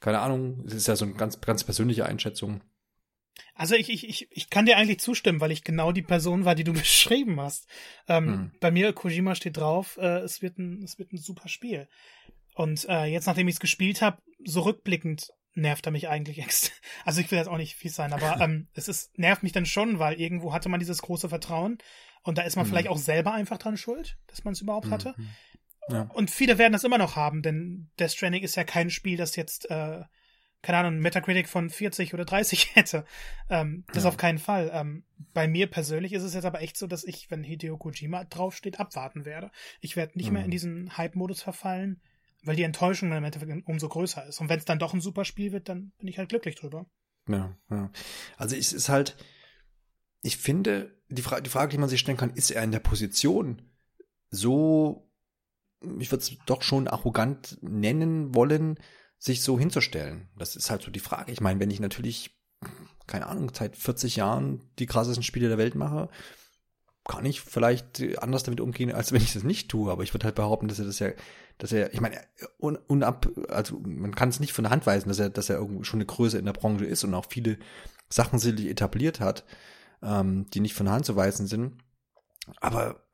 keine 0.00 0.20
Ahnung, 0.20 0.64
es 0.66 0.74
ist 0.74 0.88
ja 0.88 0.96
so 0.96 1.04
eine 1.04 1.14
ganz, 1.14 1.40
ganz 1.40 1.64
persönliche 1.64 2.06
Einschätzung. 2.06 2.60
Also 3.54 3.74
ich, 3.74 3.90
ich, 3.90 4.08
ich, 4.08 4.28
ich 4.30 4.50
kann 4.50 4.66
dir 4.66 4.76
eigentlich 4.76 5.00
zustimmen, 5.00 5.40
weil 5.40 5.52
ich 5.52 5.64
genau 5.64 5.92
die 5.92 6.02
Person 6.02 6.44
war, 6.44 6.54
die 6.54 6.64
du 6.64 6.72
beschrieben 6.72 7.40
hast. 7.40 7.68
Ähm, 8.08 8.26
hm. 8.26 8.50
Bei 8.60 8.70
mir, 8.70 8.92
Kojima 8.92 9.34
steht 9.34 9.56
drauf, 9.56 9.96
äh, 9.98 10.18
es, 10.18 10.42
wird 10.42 10.58
ein, 10.58 10.82
es 10.82 10.98
wird 10.98 11.12
ein 11.12 11.18
super 11.18 11.48
Spiel. 11.48 11.88
Und 12.54 12.88
äh, 12.88 13.04
jetzt, 13.04 13.26
nachdem 13.26 13.48
ich 13.48 13.54
es 13.54 13.60
gespielt 13.60 14.02
habe, 14.02 14.22
so 14.44 14.62
rückblickend 14.62 15.32
nervt 15.54 15.86
er 15.86 15.92
mich 15.92 16.08
eigentlich 16.08 16.38
extra. 16.44 16.74
Also 17.04 17.20
ich 17.20 17.30
will 17.30 17.38
jetzt 17.38 17.48
auch 17.48 17.56
nicht 17.56 17.76
fies 17.76 17.94
sein, 17.94 18.12
aber 18.12 18.40
ähm, 18.40 18.68
es 18.74 18.88
ist, 18.88 19.18
nervt 19.18 19.42
mich 19.42 19.52
dann 19.52 19.66
schon, 19.66 19.98
weil 19.98 20.20
irgendwo 20.20 20.52
hatte 20.52 20.68
man 20.68 20.80
dieses 20.80 21.02
große 21.02 21.28
Vertrauen 21.28 21.78
und 22.22 22.38
da 22.38 22.42
ist 22.42 22.56
man 22.56 22.66
mhm. 22.66 22.70
vielleicht 22.70 22.88
auch 22.88 22.98
selber 22.98 23.32
einfach 23.32 23.58
dran 23.58 23.76
schuld, 23.76 24.16
dass 24.28 24.44
man 24.44 24.52
es 24.52 24.60
überhaupt 24.60 24.90
hatte. 24.90 25.14
Mhm. 25.16 25.28
Ja. 25.90 26.02
Und 26.14 26.30
viele 26.30 26.56
werden 26.56 26.72
das 26.72 26.84
immer 26.84 26.96
noch 26.98 27.16
haben, 27.16 27.42
denn 27.42 27.90
Death 27.98 28.12
Stranding 28.12 28.42
ist 28.42 28.56
ja 28.56 28.64
kein 28.64 28.88
Spiel, 28.88 29.18
das 29.18 29.36
jetzt 29.36 29.70
äh, 29.70 30.02
keine 30.64 30.78
Ahnung, 30.78 30.98
Metacritic 30.98 31.48
von 31.48 31.68
40 31.68 32.14
oder 32.14 32.24
30 32.24 32.70
hätte. 32.74 33.04
Ähm, 33.50 33.84
das 33.92 34.04
ja. 34.04 34.08
auf 34.08 34.16
keinen 34.16 34.38
Fall. 34.38 34.70
Ähm, 34.72 35.04
bei 35.32 35.46
mir 35.46 35.68
persönlich 35.68 36.12
ist 36.12 36.22
es 36.22 36.34
jetzt 36.34 36.46
aber 36.46 36.62
echt 36.62 36.76
so, 36.76 36.86
dass 36.86 37.04
ich, 37.04 37.30
wenn 37.30 37.44
Hideo 37.44 37.76
Kojima 37.76 38.24
draufsteht, 38.24 38.80
abwarten 38.80 39.24
werde. 39.24 39.50
Ich 39.80 39.94
werde 39.94 40.16
nicht 40.16 40.28
mhm. 40.28 40.32
mehr 40.32 40.42
in 40.42 40.48
mhm. 40.48 40.52
diesen 40.52 40.96
Hype-Modus 40.96 41.42
verfallen, 41.42 42.00
weil 42.42 42.56
die 42.56 42.62
Enttäuschung 42.62 43.12
im 43.12 43.24
Endeffekt 43.24 43.68
umso 43.68 43.88
größer 43.88 44.26
ist. 44.26 44.40
Und 44.40 44.48
wenn 44.48 44.58
es 44.58 44.64
dann 44.64 44.78
doch 44.78 44.94
ein 44.94 45.00
super 45.00 45.24
Spiel 45.24 45.52
wird, 45.52 45.68
dann 45.68 45.92
bin 45.98 46.08
ich 46.08 46.18
halt 46.18 46.30
glücklich 46.30 46.56
drüber. 46.56 46.86
Ja, 47.28 47.56
ja. 47.70 47.90
Also 48.36 48.56
es 48.56 48.72
ist 48.72 48.88
halt, 48.88 49.16
ich 50.22 50.38
finde, 50.38 50.98
die, 51.08 51.22
Fra 51.22 51.40
die 51.40 51.50
Frage, 51.50 51.72
die 51.72 51.78
man 51.78 51.88
sich 51.88 52.00
stellen 52.00 52.18
kann, 52.18 52.30
ist 52.30 52.50
er 52.50 52.62
in 52.62 52.72
der 52.72 52.80
Position 52.80 53.62
so, 54.30 55.10
ich 55.98 56.10
würde 56.10 56.22
es 56.22 56.36
doch 56.46 56.62
schon 56.62 56.88
arrogant 56.88 57.58
nennen 57.60 58.34
wollen, 58.34 58.78
sich 59.24 59.42
so 59.42 59.58
hinzustellen. 59.58 60.28
Das 60.36 60.54
ist 60.54 60.70
halt 60.70 60.82
so 60.82 60.90
die 60.90 61.00
Frage. 61.00 61.32
Ich 61.32 61.40
meine, 61.40 61.58
wenn 61.58 61.70
ich 61.70 61.80
natürlich, 61.80 62.38
keine 63.06 63.26
Ahnung, 63.26 63.50
seit 63.54 63.74
40 63.74 64.16
Jahren 64.16 64.60
die 64.78 64.84
krassesten 64.84 65.22
Spiele 65.22 65.48
der 65.48 65.56
Welt 65.56 65.74
mache, 65.74 66.10
kann 67.08 67.24
ich 67.24 67.40
vielleicht 67.40 68.02
anders 68.18 68.42
damit 68.42 68.60
umgehen, 68.60 68.92
als 68.92 69.12
wenn 69.12 69.22
ich 69.22 69.32
das 69.32 69.42
nicht 69.42 69.70
tue. 69.70 69.90
Aber 69.90 70.02
ich 70.02 70.12
würde 70.12 70.26
halt 70.26 70.34
behaupten, 70.34 70.68
dass 70.68 70.78
er 70.78 70.84
das 70.84 70.98
ja, 70.98 71.08
dass 71.56 71.72
er, 71.72 71.94
ich 71.94 72.02
meine, 72.02 72.20
un, 72.58 72.76
unab, 72.76 73.30
also 73.48 73.80
man 73.80 74.14
kann 74.14 74.28
es 74.28 74.40
nicht 74.40 74.52
von 74.52 74.64
der 74.64 74.70
Hand 74.70 74.86
weisen, 74.86 75.08
dass 75.08 75.18
er, 75.18 75.30
dass 75.30 75.48
er 75.48 75.56
irgendwie 75.56 75.84
schon 75.84 75.98
eine 75.98 76.06
Größe 76.06 76.36
in 76.36 76.44
der 76.44 76.52
Branche 76.52 76.84
ist 76.84 77.02
und 77.02 77.14
auch 77.14 77.26
viele 77.30 77.58
Sachen 78.10 78.38
sicherlich 78.38 78.66
etabliert 78.66 79.20
hat, 79.20 79.44
ähm, 80.02 80.50
die 80.52 80.60
nicht 80.60 80.74
von 80.74 80.84
der 80.84 80.94
Hand 80.94 81.06
zu 81.06 81.16
weisen 81.16 81.46
sind. 81.46 81.78
Aber 82.60 83.06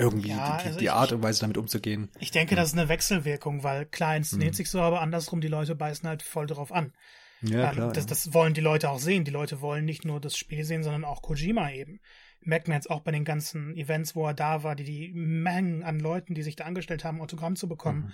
irgendwie 0.00 0.30
ja, 0.30 0.58
die, 0.58 0.66
also 0.66 0.78
die 0.78 0.90
Art 0.90 1.12
und 1.12 1.22
Weise 1.22 1.40
damit 1.40 1.58
umzugehen. 1.58 2.08
Ich 2.18 2.30
denke, 2.30 2.56
das 2.56 2.68
ist 2.68 2.78
eine 2.78 2.88
Wechselwirkung, 2.88 3.62
weil 3.62 3.86
klar 3.86 4.16
inszeniert 4.16 4.54
mhm. 4.54 4.56
sich 4.56 4.70
so, 4.70 4.80
aber 4.80 5.00
andersrum, 5.00 5.40
die 5.40 5.48
Leute 5.48 5.74
beißen 5.74 6.08
halt 6.08 6.22
voll 6.22 6.46
drauf 6.46 6.72
an. 6.72 6.92
Ja, 7.42 7.68
ähm, 7.68 7.74
klar. 7.74 7.92
Das, 7.92 8.06
das 8.06 8.34
wollen 8.34 8.54
die 8.54 8.60
Leute 8.60 8.90
auch 8.90 8.98
sehen. 8.98 9.24
Die 9.24 9.30
Leute 9.30 9.60
wollen 9.60 9.84
nicht 9.84 10.04
nur 10.04 10.20
das 10.20 10.36
Spiel 10.36 10.64
sehen, 10.64 10.82
sondern 10.82 11.04
auch 11.04 11.22
Kojima 11.22 11.70
eben. 11.70 12.00
Merkt 12.42 12.68
man 12.68 12.76
jetzt 12.76 12.90
auch 12.90 13.00
bei 13.00 13.10
den 13.10 13.24
ganzen 13.24 13.76
Events, 13.76 14.16
wo 14.16 14.26
er 14.26 14.34
da 14.34 14.62
war, 14.62 14.74
die, 14.74 14.84
die 14.84 15.12
Mengen 15.12 15.82
an 15.82 16.00
Leuten, 16.00 16.34
die 16.34 16.42
sich 16.42 16.56
da 16.56 16.64
angestellt 16.64 17.04
haben, 17.04 17.20
Autogramm 17.20 17.56
zu 17.56 17.68
bekommen. 17.68 18.06
Mhm. 18.06 18.12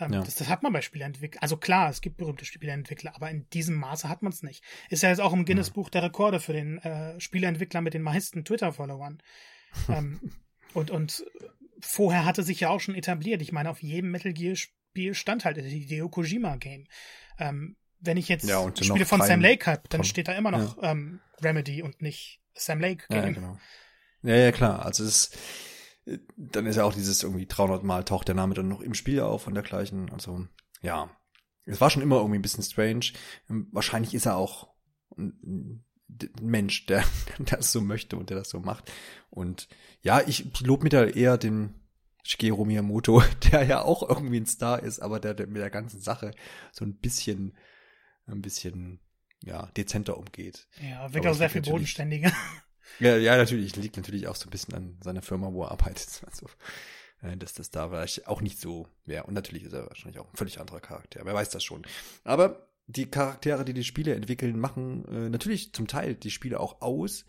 Ähm, 0.00 0.12
ja. 0.12 0.20
das, 0.22 0.34
das, 0.34 0.48
hat 0.48 0.62
man 0.62 0.72
bei 0.72 0.80
Spieleentwicklern. 0.80 1.42
Also 1.42 1.56
klar, 1.56 1.88
es 1.88 2.00
gibt 2.00 2.16
berühmte 2.16 2.44
Spieleentwickler, 2.44 3.14
aber 3.14 3.30
in 3.30 3.48
diesem 3.50 3.76
Maße 3.76 4.08
hat 4.08 4.22
man 4.22 4.32
es 4.32 4.42
nicht. 4.42 4.64
Ist 4.90 5.02
ja 5.02 5.08
jetzt 5.08 5.20
auch 5.20 5.32
im 5.32 5.44
Guinness-Buch 5.44 5.88
der 5.88 6.02
Rekorde 6.02 6.40
für 6.40 6.52
den 6.52 6.78
äh, 6.78 7.20
Spieleentwickler 7.20 7.80
mit 7.80 7.94
den 7.94 8.02
meisten 8.02 8.44
Twitter-Followern. 8.44 9.22
ähm, 9.88 10.20
und, 10.74 10.90
und 10.90 11.24
vorher 11.80 12.24
hatte 12.24 12.42
sich 12.42 12.60
ja 12.60 12.70
auch 12.70 12.80
schon 12.80 12.94
etabliert. 12.94 13.42
Ich 13.42 13.52
meine, 13.52 13.70
auf 13.70 13.82
jedem 13.82 14.10
Metal 14.10 14.32
Gear-Spiel 14.32 15.14
stand 15.14 15.44
halt 15.44 15.56
das 15.56 15.64
Hideo 15.64 16.08
Kojima-Game. 16.08 16.86
Ähm, 17.38 17.76
wenn 18.00 18.16
ich 18.16 18.28
jetzt 18.28 18.46
ja, 18.46 18.70
Spiele 18.76 19.06
von 19.06 19.22
Sam 19.22 19.40
Lake 19.40 19.66
habe, 19.66 19.82
dann 19.88 20.04
steht 20.04 20.28
da 20.28 20.34
immer 20.34 20.50
noch 20.50 20.82
ja. 20.82 20.92
ähm, 20.92 21.20
Remedy 21.42 21.82
und 21.82 22.02
nicht 22.02 22.40
Sam 22.54 22.80
Lake 22.80 23.06
Game. 23.08 23.24
Ja, 23.24 23.30
genau. 23.30 23.58
Ja, 24.22 24.36
ja, 24.36 24.52
klar. 24.52 24.84
Also 24.84 25.04
es 25.04 25.30
dann 26.36 26.66
ist 26.66 26.76
ja 26.76 26.84
auch 26.84 26.94
dieses 26.94 27.22
irgendwie 27.22 27.46
300 27.46 27.82
Mal 27.82 28.04
taucht 28.04 28.28
der 28.28 28.34
Name 28.34 28.54
dann 28.54 28.68
noch 28.68 28.80
im 28.80 28.94
Spiel 28.94 29.20
auf 29.20 29.46
und 29.46 29.54
dergleichen. 29.54 30.10
Also, 30.10 30.46
ja. 30.82 31.10
Es 31.66 31.80
war 31.80 31.88
schon 31.88 32.02
immer 32.02 32.16
irgendwie 32.16 32.38
ein 32.38 32.42
bisschen 32.42 32.62
strange. 32.62 33.06
Wahrscheinlich 33.48 34.12
ist 34.12 34.26
er 34.26 34.36
auch 34.36 34.68
Mensch, 36.40 36.86
der, 36.86 37.04
der 37.38 37.44
das 37.56 37.72
so 37.72 37.80
möchte 37.80 38.16
und 38.16 38.30
der 38.30 38.38
das 38.38 38.50
so 38.50 38.60
macht. 38.60 38.90
Und 39.30 39.68
ja, 40.02 40.20
ich 40.26 40.60
lobe 40.60 40.84
mir 40.84 40.90
da 40.90 41.04
eher 41.04 41.38
den 41.38 41.74
Shigeru 42.24 42.64
Miyamoto, 42.64 43.22
der 43.52 43.64
ja 43.64 43.82
auch 43.82 44.08
irgendwie 44.08 44.38
ein 44.38 44.46
Star 44.46 44.82
ist, 44.82 45.00
aber 45.00 45.20
der, 45.20 45.34
der 45.34 45.46
mit 45.46 45.60
der 45.60 45.70
ganzen 45.70 46.00
Sache 46.00 46.32
so 46.72 46.84
ein 46.84 46.94
bisschen, 46.94 47.56
ein 48.26 48.42
bisschen, 48.42 49.00
ja, 49.42 49.66
dezenter 49.76 50.16
umgeht. 50.16 50.66
Ja, 50.80 51.12
wirkt 51.12 51.26
auch 51.26 51.34
sehr 51.34 51.50
viel 51.50 51.62
bodenständiger. 51.62 52.32
Ja, 53.00 53.16
ja, 53.16 53.36
natürlich. 53.36 53.74
Liegt 53.76 53.96
natürlich 53.96 54.28
auch 54.28 54.36
so 54.36 54.46
ein 54.46 54.50
bisschen 54.50 54.74
an 54.74 54.98
seiner 55.02 55.22
Firma, 55.22 55.52
wo 55.52 55.64
er 55.64 55.70
arbeitet. 55.70 56.22
Also, 56.26 56.46
äh, 57.22 57.36
dass 57.36 57.54
das 57.54 57.70
da 57.70 57.88
vielleicht 57.88 58.26
auch 58.28 58.40
nicht 58.40 58.60
so 58.60 58.86
wäre. 59.04 59.24
Und 59.24 59.34
natürlich 59.34 59.64
ist 59.64 59.72
er 59.72 59.88
wahrscheinlich 59.88 60.20
auch 60.20 60.30
ein 60.30 60.36
völlig 60.36 60.60
anderer 60.60 60.80
Charakter. 60.80 61.20
Wer 61.24 61.34
weiß 61.34 61.50
das 61.50 61.64
schon. 61.64 61.82
Aber 62.24 62.68
die 62.86 63.06
Charaktere, 63.06 63.64
die 63.64 63.74
die 63.74 63.84
Spiele 63.84 64.14
entwickeln, 64.14 64.58
machen 64.58 65.06
äh, 65.08 65.28
natürlich 65.30 65.72
zum 65.72 65.86
Teil 65.86 66.14
die 66.14 66.30
Spiele 66.30 66.60
auch 66.60 66.82
aus. 66.82 67.24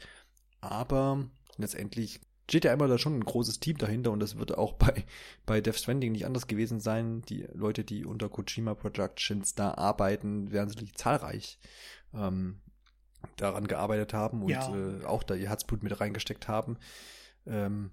Aber 0.62 1.30
letztendlich 1.58 2.20
steht 2.50 2.65
ja 2.65 2.74
immer 2.74 2.88
da 2.88 2.98
schon 2.98 3.15
ein 3.15 3.24
großes 3.24 3.60
Team 3.60 3.78
dahinter 3.78 4.12
und 4.12 4.20
das 4.20 4.38
wird 4.38 4.58
auch 4.58 4.74
bei, 4.78 5.06
bei 5.46 5.62
Death 5.62 5.78
Stranding 5.78 6.12
nicht 6.12 6.26
anders 6.26 6.48
gewesen 6.48 6.80
sein. 6.80 7.22
Die 7.24 7.48
Leute, 7.54 7.84
die 7.84 8.06
unter 8.06 8.30
Kojima 8.30 8.76
Productions 8.76 9.56
da 9.56 9.74
arbeiten, 9.74 10.52
werden 10.52 10.70
sicherlich 10.70 10.96
zahlreich. 10.96 11.60
Ähm, 12.13 12.62
daran 13.38 13.68
gearbeitet 13.68 14.13
haben 14.13 14.44
und 14.44 14.50
ja. 14.50 14.76
äh, 14.76 15.04
auch 15.06 15.24
da 15.24 15.36
ihr 15.36 15.50
Herzblut 15.50 15.84
mit 15.84 16.00
reingesteckt 16.00 16.48
haben. 16.48 16.78
Ähm, 17.48 17.91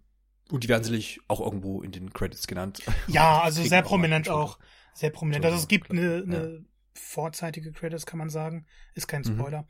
und 0.51 0.65
die 0.65 0.69
werden 0.69 0.85
sicherlich 0.85 1.21
auch 1.29 1.41
irgendwo 1.41 1.83
in 1.83 1.93
den 1.93 2.13
Credits 2.13 2.47
genannt. 2.47 2.83
Ja, 3.09 3.41
also 3.41 3.63
sehr 3.67 3.83
prominent 3.83 4.29
auch. 4.29 4.59
Sehr 4.95 5.11
prominent. 5.11 5.45
Also 5.45 5.57
es 5.57 5.69
gibt 5.69 5.91
eine, 5.91 6.23
eine. 6.27 6.65
Vorzeitige 6.95 7.73
Credits, 7.73 8.07
kann 8.07 8.19
man 8.19 8.31
sagen. 8.31 8.67
Ist 8.95 9.09
kein 9.09 9.23
mhm. 9.23 9.35
Spoiler. 9.35 9.63
Mhm. 9.63 9.67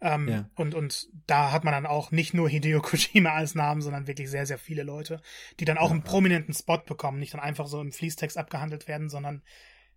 Ähm, 0.00 0.28
ja. 0.28 0.50
und, 0.54 0.74
und 0.74 1.08
da 1.26 1.52
hat 1.52 1.64
man 1.64 1.72
dann 1.72 1.86
auch 1.86 2.10
nicht 2.10 2.34
nur 2.34 2.48
Hideo 2.48 2.80
Kojima 2.82 3.30
als 3.30 3.54
Namen, 3.54 3.80
sondern 3.80 4.06
wirklich 4.06 4.30
sehr, 4.30 4.46
sehr 4.46 4.58
viele 4.58 4.82
Leute, 4.82 5.20
die 5.58 5.64
dann 5.64 5.78
auch 5.78 5.88
ja, 5.88 5.94
einen 5.94 6.02
prominenten 6.02 6.54
Spot 6.54 6.78
bekommen. 6.78 7.18
Nicht 7.18 7.34
dann 7.34 7.40
einfach 7.40 7.66
so 7.66 7.80
im 7.80 7.92
Fließtext 7.92 8.36
abgehandelt 8.36 8.88
werden, 8.88 9.08
sondern 9.08 9.42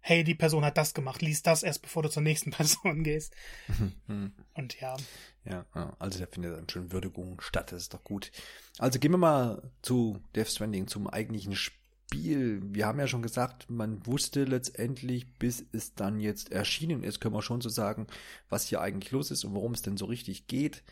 hey, 0.02 0.24
die 0.24 0.36
Person 0.36 0.64
hat 0.64 0.78
das 0.78 0.94
gemacht, 0.94 1.22
lies 1.22 1.44
das 1.44 1.64
erst, 1.64 1.82
bevor 1.82 2.04
du 2.04 2.10
zur 2.10 2.24
nächsten 2.24 2.52
Person 2.52 3.04
gehst. 3.04 3.36
Mhm. 4.08 4.34
Und 4.56 4.80
ja. 4.82 4.98
Ja, 5.46 5.66
also 6.00 6.20
da 6.20 6.26
findet 6.26 6.58
dann 6.58 6.68
schon 6.68 6.92
Würdigung 6.92 7.40
statt, 7.42 7.72
das 7.72 7.84
ist 7.84 7.94
doch 7.94 8.04
gut. 8.04 8.32
Also 8.80 8.98
gehen 8.98 9.12
wir 9.12 9.18
mal 9.18 9.72
zu 9.84 10.20
Death 10.36 10.50
Stranding, 10.50 10.88
zum 10.88 11.08
eigentlichen 11.08 11.56
Spiel. 11.56 11.79
Wir 12.12 12.86
haben 12.86 13.00
ja 13.00 13.08
schon 13.08 13.22
gesagt, 13.22 13.70
man 13.70 14.06
wusste 14.06 14.44
letztendlich, 14.44 15.38
bis 15.38 15.66
es 15.72 15.94
dann 15.94 16.20
jetzt 16.20 16.52
erschienen 16.52 17.04
ist, 17.04 17.20
können 17.20 17.36
wir 17.36 17.42
schon 17.42 17.62
so 17.62 17.70
sagen, 17.70 18.08
was 18.50 18.68
hier 18.68 18.82
eigentlich 18.82 19.12
los 19.12 19.32
ist 19.32 19.44
und 19.44 19.54
worum 19.54 19.74
es 19.74 19.82
denn 19.82 19.98
so 19.98 20.06
richtig 20.06 20.48
geht. 20.48 20.84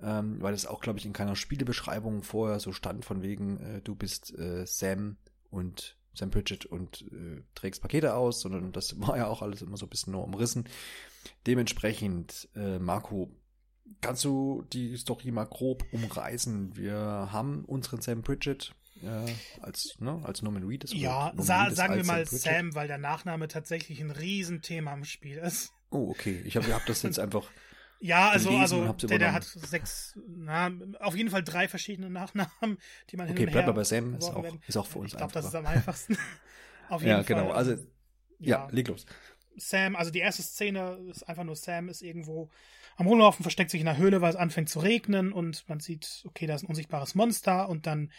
Ähm, 0.00 0.40
weil 0.42 0.54
es 0.54 0.66
auch, 0.66 0.80
glaube 0.80 0.98
ich, 0.98 1.06
in 1.06 1.12
keiner 1.12 1.36
Spielebeschreibung 1.36 2.22
vorher 2.22 2.58
so 2.58 2.72
stand, 2.72 3.04
von 3.04 3.22
wegen, 3.22 3.58
äh, 3.60 3.80
du 3.82 3.94
bist 3.94 4.36
äh, 4.36 4.66
Sam 4.66 5.16
und 5.50 5.96
Sam 6.14 6.30
Pritchett 6.30 6.66
und 6.66 7.02
äh, 7.12 7.42
trägst 7.54 7.82
Pakete 7.82 8.14
aus, 8.14 8.40
sondern 8.40 8.72
das 8.72 9.00
war 9.00 9.16
ja 9.16 9.26
auch 9.26 9.42
alles 9.42 9.62
immer 9.62 9.76
so 9.76 9.86
ein 9.86 9.90
bisschen 9.90 10.12
nur 10.12 10.24
umrissen. 10.24 10.64
Dementsprechend, 11.46 12.48
äh, 12.54 12.78
Marco, 12.78 13.30
kannst 14.00 14.24
du 14.24 14.64
die 14.72 14.96
Story 14.96 15.30
mal 15.30 15.44
grob 15.44 15.84
umreißen? 15.92 16.76
Wir 16.76 17.28
haben 17.30 17.64
unseren 17.64 18.00
Sam 18.00 18.22
Pritchett 18.22 18.74
äh, 19.02 19.32
als, 19.60 19.96
ne, 19.98 20.20
als 20.24 20.42
Norman 20.42 20.64
Reed. 20.64 20.90
Ja, 20.92 21.32
sa 21.36 21.64
Reed 21.64 21.76
sagen 21.76 21.96
wir 21.96 22.04
mal 22.04 22.26
Sam, 22.26 22.74
weil 22.74 22.88
der 22.88 22.98
Nachname 22.98 23.48
tatsächlich 23.48 24.00
ein 24.00 24.10
Riesenthema 24.10 24.92
im 24.94 25.04
Spiel 25.04 25.38
ist. 25.38 25.72
Oh, 25.90 26.10
okay. 26.10 26.42
Ich 26.44 26.56
habe 26.56 26.72
hab 26.72 26.86
das 26.86 27.02
jetzt 27.02 27.18
einfach 27.18 27.50
ja, 28.04 28.30
also, 28.30 28.50
also 28.50 28.92
der, 28.94 29.18
der 29.20 29.32
hat 29.32 29.44
sechs, 29.44 30.18
na, 30.26 30.72
auf 30.98 31.14
jeden 31.14 31.30
Fall 31.30 31.44
drei 31.44 31.68
verschiedene 31.68 32.10
Nachnamen, 32.10 32.78
die 33.10 33.16
man 33.16 33.30
Okay, 33.30 33.46
bleib 33.46 33.64
mal 33.64 33.72
bei 33.72 33.84
Sam, 33.84 34.16
ist 34.16 34.24
auch, 34.24 34.44
ist 34.66 34.76
auch 34.76 34.86
für 34.86 34.98
uns 34.98 35.12
Ich 35.12 35.16
glaube, 35.16 35.32
das 35.32 35.44
ist 35.44 35.54
am 35.54 35.66
einfachsten. 35.66 36.18
auf 36.88 37.00
jeden 37.00 37.12
ja, 37.12 37.22
genau, 37.22 37.46
Fall. 37.46 37.56
also, 37.56 37.72
ja, 38.40 38.66
ja, 38.66 38.68
leg 38.72 38.88
los. 38.88 39.06
Sam, 39.56 39.94
also 39.94 40.10
die 40.10 40.18
erste 40.18 40.42
Szene 40.42 40.98
ist 41.10 41.22
einfach 41.28 41.44
nur 41.44 41.54
Sam 41.54 41.88
ist 41.88 42.02
irgendwo 42.02 42.50
am 42.96 43.06
Rumlaufen, 43.06 43.44
versteckt 43.44 43.70
sich 43.70 43.80
in 43.80 43.86
der 43.86 43.98
Höhle, 43.98 44.20
weil 44.20 44.30
es 44.30 44.36
anfängt 44.36 44.68
zu 44.68 44.80
regnen 44.80 45.32
und 45.32 45.68
man 45.68 45.78
sieht, 45.78 46.24
okay, 46.26 46.48
da 46.48 46.56
ist 46.56 46.64
ein 46.64 46.68
unsichtbares 46.68 47.14
Monster 47.14 47.68
und 47.68 47.86
dann 47.86 48.10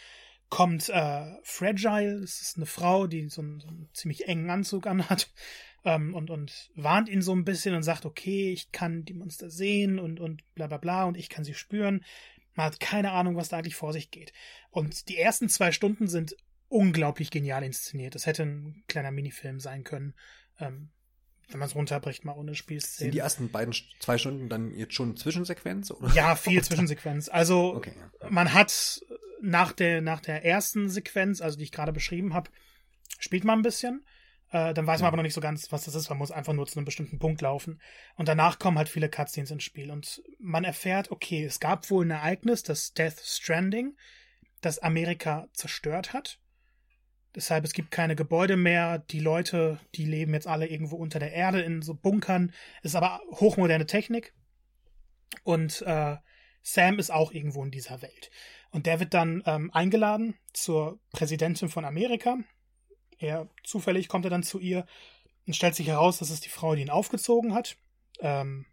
kommt 0.54 0.88
äh, 0.88 1.32
Fragile, 1.42 2.20
das 2.20 2.40
ist 2.40 2.56
eine 2.58 2.66
Frau, 2.66 3.08
die 3.08 3.28
so 3.28 3.42
einen, 3.42 3.58
so 3.58 3.66
einen 3.66 3.88
ziemlich 3.92 4.28
engen 4.28 4.50
Anzug 4.50 4.86
anhat 4.86 5.28
ähm, 5.84 6.14
und, 6.14 6.30
und 6.30 6.70
warnt 6.76 7.08
ihn 7.08 7.22
so 7.22 7.34
ein 7.34 7.44
bisschen 7.44 7.74
und 7.74 7.82
sagt, 7.82 8.06
okay, 8.06 8.52
ich 8.52 8.70
kann 8.70 9.04
die 9.04 9.14
Monster 9.14 9.50
sehen 9.50 9.98
und, 9.98 10.20
und 10.20 10.44
bla 10.54 10.68
bla 10.68 10.76
bla 10.76 11.06
und 11.06 11.16
ich 11.16 11.28
kann 11.28 11.42
sie 11.42 11.54
spüren. 11.54 12.04
Man 12.54 12.66
hat 12.66 12.78
keine 12.78 13.10
Ahnung, 13.10 13.34
was 13.34 13.48
da 13.48 13.58
eigentlich 13.58 13.74
vor 13.74 13.92
sich 13.92 14.12
geht. 14.12 14.32
Und 14.70 15.08
die 15.08 15.18
ersten 15.18 15.48
zwei 15.48 15.72
Stunden 15.72 16.06
sind 16.06 16.36
unglaublich 16.68 17.32
genial 17.32 17.64
inszeniert. 17.64 18.14
Das 18.14 18.26
hätte 18.26 18.44
ein 18.44 18.84
kleiner 18.86 19.10
Minifilm 19.10 19.58
sein 19.58 19.82
können. 19.82 20.14
Ähm, 20.60 20.90
wenn 21.54 21.60
man 21.60 21.68
es 21.68 21.76
runterbricht, 21.76 22.24
mal 22.24 22.32
ohne 22.32 22.56
Spielszenen. 22.56 23.06
Sind 23.06 23.14
die 23.14 23.20
ersten 23.20 23.48
beiden 23.48 23.72
zwei 24.00 24.18
Stunden 24.18 24.48
dann 24.48 24.76
jetzt 24.76 24.94
schon 24.94 25.16
Zwischensequenz? 25.16 25.92
Oder? 25.92 26.12
Ja, 26.12 26.34
viel 26.34 26.62
Zwischensequenz. 26.64 27.28
Also 27.28 27.76
okay, 27.76 27.92
ja. 27.96 28.28
man 28.28 28.52
hat 28.52 29.00
nach 29.40 29.70
der, 29.70 30.00
nach 30.00 30.20
der 30.20 30.44
ersten 30.44 30.88
Sequenz, 30.88 31.40
also 31.40 31.56
die 31.56 31.62
ich 31.62 31.70
gerade 31.70 31.92
beschrieben 31.92 32.34
habe, 32.34 32.50
spielt 33.20 33.44
man 33.44 33.60
ein 33.60 33.62
bisschen. 33.62 34.04
Äh, 34.50 34.74
dann 34.74 34.84
weiß 34.84 35.00
man 35.00 35.06
aber 35.06 35.18
noch 35.18 35.22
nicht 35.22 35.34
so 35.34 35.40
ganz, 35.40 35.70
was 35.70 35.84
das 35.84 35.94
ist. 35.94 36.08
Man 36.08 36.18
muss 36.18 36.32
einfach 36.32 36.54
nur 36.54 36.66
zu 36.66 36.76
einem 36.76 36.86
bestimmten 36.86 37.20
Punkt 37.20 37.40
laufen. 37.40 37.80
Und 38.16 38.26
danach 38.26 38.58
kommen 38.58 38.76
halt 38.76 38.88
viele 38.88 39.08
Cutscenes 39.08 39.52
ins 39.52 39.62
Spiel. 39.62 39.92
Und 39.92 40.24
man 40.40 40.64
erfährt, 40.64 41.12
okay, 41.12 41.44
es 41.44 41.60
gab 41.60 41.88
wohl 41.88 42.04
ein 42.04 42.10
Ereignis, 42.10 42.64
das 42.64 42.94
Death 42.94 43.20
Stranding, 43.22 43.96
das 44.60 44.80
Amerika 44.80 45.46
zerstört 45.52 46.12
hat. 46.12 46.40
Deshalb, 47.34 47.64
es 47.64 47.72
gibt 47.72 47.90
keine 47.90 48.16
Gebäude 48.16 48.56
mehr. 48.56 48.98
Die 48.98 49.20
Leute, 49.20 49.80
die 49.94 50.04
leben 50.04 50.34
jetzt 50.34 50.46
alle 50.46 50.68
irgendwo 50.68 50.96
unter 50.96 51.18
der 51.18 51.32
Erde 51.32 51.60
in 51.60 51.82
so 51.82 51.94
Bunkern. 51.94 52.52
Es 52.82 52.92
ist 52.92 52.96
aber 52.96 53.20
hochmoderne 53.32 53.86
Technik. 53.86 54.34
Und 55.42 55.82
äh, 55.82 56.16
Sam 56.62 56.98
ist 56.98 57.10
auch 57.10 57.32
irgendwo 57.32 57.64
in 57.64 57.70
dieser 57.70 58.02
Welt. 58.02 58.30
Und 58.70 58.86
der 58.86 59.00
wird 59.00 59.14
dann 59.14 59.42
ähm, 59.46 59.70
eingeladen 59.72 60.34
zur 60.52 60.98
Präsidentin 61.12 61.68
von 61.68 61.84
Amerika, 61.84 62.38
er 63.18 63.48
zufällig 63.62 64.08
kommt 64.08 64.24
er 64.26 64.30
dann 64.30 64.42
zu 64.42 64.58
ihr 64.58 64.86
und 65.46 65.54
stellt 65.54 65.74
sich 65.74 65.86
heraus, 65.86 66.18
dass 66.18 66.30
es 66.30 66.40
die 66.40 66.48
Frau, 66.48 66.74
die 66.74 66.82
ihn 66.82 66.90
aufgezogen 66.90 67.54
hat. 67.54 67.76
Ähm, 68.20 68.66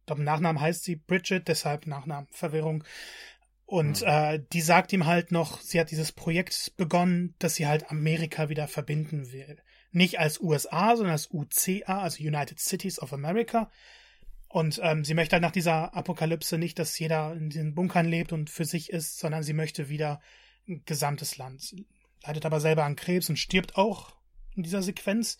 ich 0.00 0.06
glaube, 0.06 0.22
Nachnamen 0.22 0.60
heißt 0.60 0.84
sie 0.84 0.96
Bridget, 0.96 1.48
deshalb 1.48 1.86
Nachnamenverwirrung. 1.86 2.84
Und 3.66 4.02
mhm. 4.02 4.06
äh, 4.06 4.40
die 4.52 4.60
sagt 4.60 4.92
ihm 4.92 5.06
halt 5.06 5.32
noch, 5.32 5.60
sie 5.60 5.80
hat 5.80 5.90
dieses 5.90 6.12
Projekt 6.12 6.72
begonnen, 6.76 7.34
dass 7.38 7.54
sie 7.54 7.66
halt 7.66 7.90
Amerika 7.90 8.48
wieder 8.48 8.68
verbinden 8.68 9.32
will. 9.32 9.58
Nicht 9.90 10.18
als 10.18 10.40
USA, 10.40 10.96
sondern 10.96 11.12
als 11.12 11.30
UCA, 11.32 12.00
also 12.00 12.22
United 12.22 12.58
Cities 12.58 13.00
of 13.00 13.12
America. 13.12 13.70
Und 14.48 14.80
ähm, 14.82 15.04
sie 15.04 15.14
möchte 15.14 15.34
halt 15.34 15.42
nach 15.42 15.50
dieser 15.50 15.94
Apokalypse 15.94 16.58
nicht, 16.58 16.78
dass 16.78 16.98
jeder 16.98 17.32
in 17.32 17.50
den 17.50 17.74
Bunkern 17.74 18.06
lebt 18.06 18.32
und 18.32 18.50
für 18.50 18.64
sich 18.64 18.90
ist, 18.90 19.18
sondern 19.18 19.42
sie 19.42 19.54
möchte 19.54 19.88
wieder 19.88 20.20
ein 20.68 20.82
gesamtes 20.84 21.38
Land 21.38 21.74
leidet 22.26 22.46
aber 22.46 22.60
selber 22.60 22.84
an 22.84 22.96
Krebs 22.96 23.28
und 23.28 23.38
stirbt 23.38 23.76
auch 23.76 24.14
in 24.54 24.62
dieser 24.62 24.82
Sequenz. 24.82 25.38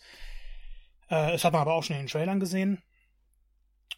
Äh, 1.07 1.31
das 1.31 1.43
hat 1.43 1.53
man 1.53 1.61
aber 1.61 1.73
auch 1.73 1.83
schon 1.83 1.95
in 1.95 2.03
den 2.03 2.09
Trailern 2.09 2.39
gesehen. 2.39 2.81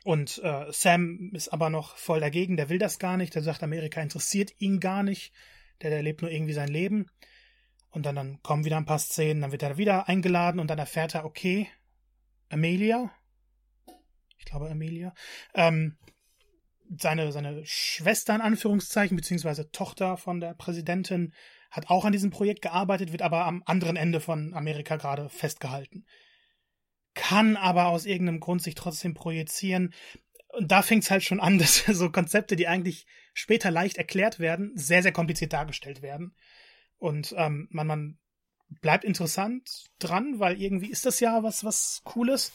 Und 0.07 0.41
äh, 0.41 0.71
Sam 0.71 1.31
ist 1.33 1.49
aber 1.49 1.69
noch 1.69 1.97
voll 1.97 2.21
dagegen, 2.21 2.55
der 2.55 2.69
will 2.69 2.77
das 2.77 2.97
gar 2.97 3.17
nicht, 3.17 3.35
der 3.35 3.43
sagt, 3.43 3.61
Amerika 3.61 4.01
interessiert 4.01 4.53
ihn 4.57 4.79
gar 4.79 5.03
nicht, 5.03 5.33
der, 5.81 5.89
der 5.89 6.01
lebt 6.01 6.21
nur 6.21 6.31
irgendwie 6.31 6.53
sein 6.53 6.69
Leben. 6.69 7.07
Und 7.89 8.05
dann, 8.05 8.15
dann 8.15 8.41
kommen 8.41 8.63
wieder 8.63 8.77
ein 8.77 8.85
paar 8.85 8.99
Szenen, 8.99 9.41
dann 9.41 9.51
wird 9.51 9.63
er 9.63 9.77
wieder 9.77 10.07
eingeladen 10.07 10.61
und 10.61 10.69
dann 10.69 10.79
erfährt 10.79 11.13
er, 11.13 11.25
okay, 11.25 11.67
Amelia, 12.47 13.11
ich 14.37 14.45
glaube 14.45 14.69
Amelia, 14.69 15.13
ähm, 15.53 15.97
seine, 16.97 17.33
seine 17.33 17.65
Schwester 17.65 18.33
in 18.33 18.39
Anführungszeichen, 18.39 19.17
beziehungsweise 19.17 19.71
Tochter 19.71 20.15
von 20.15 20.39
der 20.39 20.53
Präsidentin, 20.53 21.33
hat 21.69 21.89
auch 21.89 22.05
an 22.05 22.13
diesem 22.13 22.31
Projekt 22.31 22.61
gearbeitet, 22.61 23.11
wird 23.11 23.23
aber 23.23 23.43
am 23.43 23.61
anderen 23.65 23.97
Ende 23.97 24.21
von 24.21 24.53
Amerika 24.53 24.95
gerade 24.95 25.27
festgehalten. 25.27 26.05
Kann 27.17 27.57
aber 27.57 27.87
aus 27.87 28.05
irgendeinem 28.05 28.39
Grund 28.39 28.61
sich 28.61 28.75
trotzdem 28.75 29.15
projizieren. 29.15 29.93
Und 30.49 30.71
da 30.71 30.83
fängt 30.83 31.03
es 31.03 31.11
halt 31.11 31.23
schon 31.23 31.39
an, 31.39 31.57
dass 31.59 31.83
so 31.85 32.11
Konzepte, 32.11 32.55
die 32.55 32.67
eigentlich 32.67 33.07
später 33.33 33.71
leicht 33.71 33.97
erklärt 33.97 34.39
werden, 34.39 34.71
sehr, 34.75 35.01
sehr 35.01 35.11
kompliziert 35.11 35.51
dargestellt 35.51 36.01
werden. 36.01 36.35
Und 36.97 37.33
ähm, 37.37 37.67
man, 37.71 37.87
man 37.87 38.17
bleibt 38.81 39.03
interessant 39.03 39.85
dran, 39.99 40.39
weil 40.39 40.61
irgendwie 40.61 40.89
ist 40.91 41.05
das 41.05 41.19
ja 41.19 41.43
was, 41.43 41.63
was 41.63 42.01
Cooles. 42.03 42.51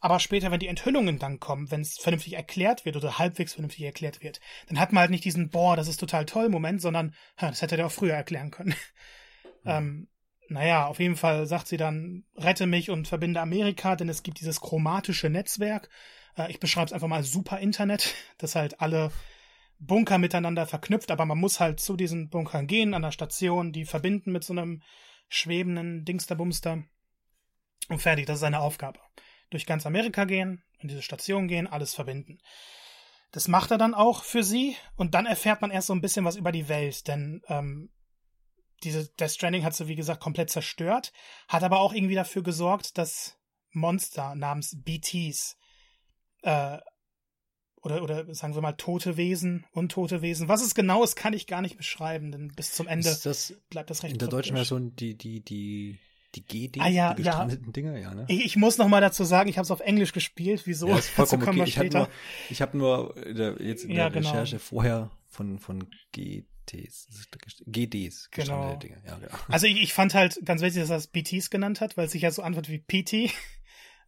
Aber 0.00 0.20
später, 0.20 0.50
wenn 0.50 0.60
die 0.60 0.68
Enthüllungen 0.68 1.18
dann 1.18 1.40
kommen, 1.40 1.70
wenn 1.70 1.80
es 1.80 1.98
vernünftig 1.98 2.34
erklärt 2.34 2.84
wird 2.84 2.96
oder 2.96 3.18
halbwegs 3.18 3.54
vernünftig 3.54 3.84
erklärt 3.84 4.22
wird, 4.22 4.40
dann 4.68 4.78
hat 4.78 4.92
man 4.92 5.02
halt 5.02 5.10
nicht 5.10 5.24
diesen, 5.24 5.50
boah, 5.50 5.76
das 5.76 5.88
ist 5.88 5.98
total 5.98 6.26
toll 6.26 6.48
Moment, 6.48 6.82
sondern, 6.82 7.14
das 7.38 7.62
hätte 7.62 7.76
der 7.76 7.86
auch 7.86 7.92
früher 7.92 8.14
erklären 8.14 8.50
können. 8.50 8.74
Ja. 9.66 9.78
ähm, 9.78 10.08
naja, 10.54 10.86
auf 10.86 11.00
jeden 11.00 11.16
Fall 11.16 11.46
sagt 11.46 11.66
sie 11.66 11.76
dann, 11.76 12.24
rette 12.36 12.66
mich 12.66 12.88
und 12.88 13.08
verbinde 13.08 13.40
Amerika, 13.40 13.96
denn 13.96 14.08
es 14.08 14.22
gibt 14.22 14.38
dieses 14.38 14.60
chromatische 14.60 15.28
Netzwerk. 15.28 15.90
Äh, 16.36 16.48
ich 16.50 16.60
beschreibe 16.60 16.86
es 16.86 16.92
einfach 16.92 17.08
mal 17.08 17.24
Super 17.24 17.58
Internet, 17.58 18.14
das 18.38 18.54
halt 18.54 18.80
alle 18.80 19.10
Bunker 19.80 20.18
miteinander 20.18 20.66
verknüpft, 20.66 21.10
aber 21.10 21.26
man 21.26 21.38
muss 21.38 21.58
halt 21.58 21.80
zu 21.80 21.96
diesen 21.96 22.30
Bunkern 22.30 22.68
gehen, 22.68 22.94
an 22.94 23.02
der 23.02 23.10
Station, 23.10 23.72
die 23.72 23.84
verbinden 23.84 24.30
mit 24.30 24.44
so 24.44 24.52
einem 24.52 24.82
schwebenden 25.28 26.04
Dingsterbumster. 26.04 26.84
Und 27.88 27.98
fertig, 27.98 28.26
das 28.26 28.36
ist 28.36 28.42
seine 28.42 28.60
Aufgabe 28.60 29.00
durch 29.50 29.66
ganz 29.66 29.86
Amerika 29.86 30.24
gehen, 30.24 30.62
in 30.78 30.88
diese 30.88 31.02
Station 31.02 31.48
gehen, 31.48 31.66
alles 31.66 31.94
verbinden. 31.94 32.38
Das 33.32 33.48
macht 33.48 33.72
er 33.72 33.78
dann 33.78 33.94
auch 33.94 34.22
für 34.22 34.44
sie 34.44 34.76
und 34.94 35.14
dann 35.14 35.26
erfährt 35.26 35.62
man 35.62 35.72
erst 35.72 35.88
so 35.88 35.92
ein 35.92 36.00
bisschen 36.00 36.24
was 36.24 36.36
über 36.36 36.52
die 36.52 36.68
Welt, 36.68 37.08
denn 37.08 37.42
ähm, 37.48 37.90
diese 38.82 39.08
Death 39.14 39.30
Stranding 39.30 39.64
hat 39.64 39.74
sie, 39.74 39.88
wie 39.88 39.94
gesagt, 39.94 40.20
komplett 40.20 40.50
zerstört, 40.50 41.12
hat 41.48 41.62
aber 41.62 41.80
auch 41.80 41.92
irgendwie 41.92 42.14
dafür 42.14 42.42
gesorgt, 42.42 42.98
dass 42.98 43.38
Monster 43.72 44.34
namens 44.34 44.76
BTs 44.82 45.56
äh, 46.42 46.78
oder, 47.82 48.02
oder 48.02 48.34
sagen 48.34 48.54
wir 48.54 48.62
mal 48.62 48.72
tote 48.72 49.16
Wesen, 49.16 49.66
untote 49.72 50.22
Wesen. 50.22 50.48
Was 50.48 50.62
es 50.62 50.74
genau 50.74 51.04
ist, 51.04 51.16
kann 51.16 51.34
ich 51.34 51.46
gar 51.46 51.60
nicht 51.60 51.76
beschreiben, 51.76 52.32
denn 52.32 52.48
bis 52.48 52.72
zum 52.72 52.86
Ende 52.86 53.14
das 53.22 53.54
bleibt 53.68 53.90
das 53.90 54.02
recht 54.02 54.14
In 54.14 54.18
der 54.18 54.28
deutschen 54.28 54.56
Version 54.56 54.96
die, 54.96 55.16
die, 55.16 55.44
die 55.44 55.98
die 56.34 56.44
GD, 56.44 56.80
ah, 56.80 56.88
ja, 56.88 57.14
die 57.14 57.22
gestrandeten 57.22 57.66
ja. 57.66 57.72
Dinger, 57.72 57.98
ja, 57.98 58.14
ne? 58.14 58.24
Ich, 58.28 58.44
ich 58.44 58.56
muss 58.56 58.78
noch 58.78 58.88
mal 58.88 59.00
dazu 59.00 59.22
sagen, 59.22 59.48
ich 59.48 59.56
habe 59.56 59.64
es 59.64 59.70
auf 59.70 59.80
Englisch 59.80 60.12
gespielt. 60.12 60.62
Wieso? 60.64 60.88
Ja, 60.88 60.98
ist 60.98 61.08
vollkommen 61.10 61.60
okay. 61.60 61.68
Ich 61.68 61.78
habe 61.78 61.90
nur, 61.90 62.08
ich 62.50 62.62
hab 62.62 62.74
nur 62.74 63.14
der, 63.14 63.62
jetzt 63.62 63.84
in 63.84 63.92
ja, 63.92 64.08
der 64.08 64.20
genau. 64.20 64.30
Recherche 64.30 64.58
vorher 64.58 65.10
von, 65.28 65.58
von 65.58 65.88
GTs, 66.66 67.28
GDs, 67.66 68.30
genau. 68.30 68.76
Dinge. 68.76 69.02
Ja, 69.06 69.16
genau. 69.16 69.34
Also 69.48 69.66
ich, 69.66 69.82
ich 69.82 69.92
fand 69.92 70.14
halt 70.14 70.40
ganz 70.44 70.62
wichtig, 70.62 70.82
dass 70.82 70.90
er 70.90 70.96
es 70.96 71.06
BTs 71.08 71.50
genannt 71.50 71.80
hat, 71.80 71.96
weil 71.96 72.06
es 72.06 72.12
sich 72.12 72.22
ja 72.22 72.30
so 72.30 72.42
anhört 72.42 72.68
wie 72.68 72.78
PT. 72.78 73.32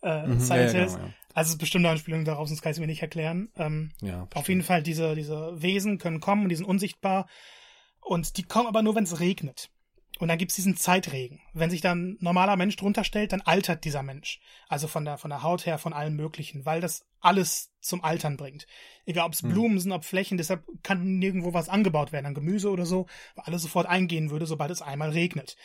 Äh, 0.03 0.27
mhm, 0.27 0.47
ja, 0.47 0.57
ja, 0.57 0.73
genau, 0.73 0.99
ja. 0.99 1.15
Also 1.33 1.49
es 1.49 1.55
ist 1.55 1.59
bestimmt 1.59 1.87
eine 1.87 1.93
Anspielung 1.93 2.27
darauf, 2.27 2.49
sonst 2.49 2.61
kann 2.61 2.71
ich 2.71 2.77
es 2.77 2.81
mir 2.81 2.87
nicht 2.87 3.01
erklären. 3.01 3.49
Ähm, 3.57 3.93
ja, 4.03 4.29
auf 4.35 4.49
jeden 4.51 4.63
Fall, 4.63 4.83
diese, 4.83 5.15
diese 5.15 5.61
Wesen 5.61 5.97
können 5.97 6.21
kommen 6.21 6.43
und 6.43 6.51
die 6.51 6.55
sind 6.55 6.67
unsichtbar. 6.67 7.27
Und 8.03 8.37
die 8.37 8.43
kommen 8.43 8.69
aber 8.69 8.83
nur, 8.83 8.95
wenn 8.95 9.05
es 9.05 9.21
regnet. 9.21 9.71
Und 10.19 10.29
dann 10.29 10.39
gibt's 10.39 10.55
diesen 10.55 10.77
Zeitregen. 10.77 11.41
Wenn 11.53 11.71
sich 11.71 11.81
dann 11.81 12.11
ein 12.11 12.17
normaler 12.21 12.57
Mensch 12.57 12.77
drunter 12.77 13.05
stellt, 13.05 13.33
dann 13.33 13.43
altert 13.43 13.85
dieser 13.85 14.03
Mensch. 14.03 14.41
Also 14.69 14.87
von 14.87 15.05
der, 15.05 15.19
von 15.19 15.31
der 15.31 15.43
Haut 15.43 15.67
her, 15.67 15.79
von 15.79 15.93
allem 15.93 16.17
Möglichen, 16.17 16.65
weil 16.65 16.81
das 16.81 17.05
alles 17.27 17.70
zum 17.81 18.03
Altern 18.03 18.37
bringt. 18.37 18.66
Egal 19.05 19.27
ob 19.27 19.33
es 19.35 19.43
hm. 19.43 19.51
Blumen 19.51 19.79
sind, 19.79 19.93
ob 19.93 20.05
Flächen, 20.05 20.39
deshalb 20.39 20.64
kann 20.83 21.18
nirgendwo 21.18 21.53
was 21.53 21.68
angebaut 21.68 22.12
werden, 22.12 22.27
an 22.27 22.35
Gemüse 22.35 22.70
oder 22.70 22.87
so, 22.87 23.07
weil 23.35 23.45
alles 23.45 23.62
sofort 23.62 23.87
eingehen 23.87 24.31
würde, 24.31 24.47
sobald 24.47 24.70
es 24.70 24.83
einmal 24.83 25.11
regnet. 25.11 25.57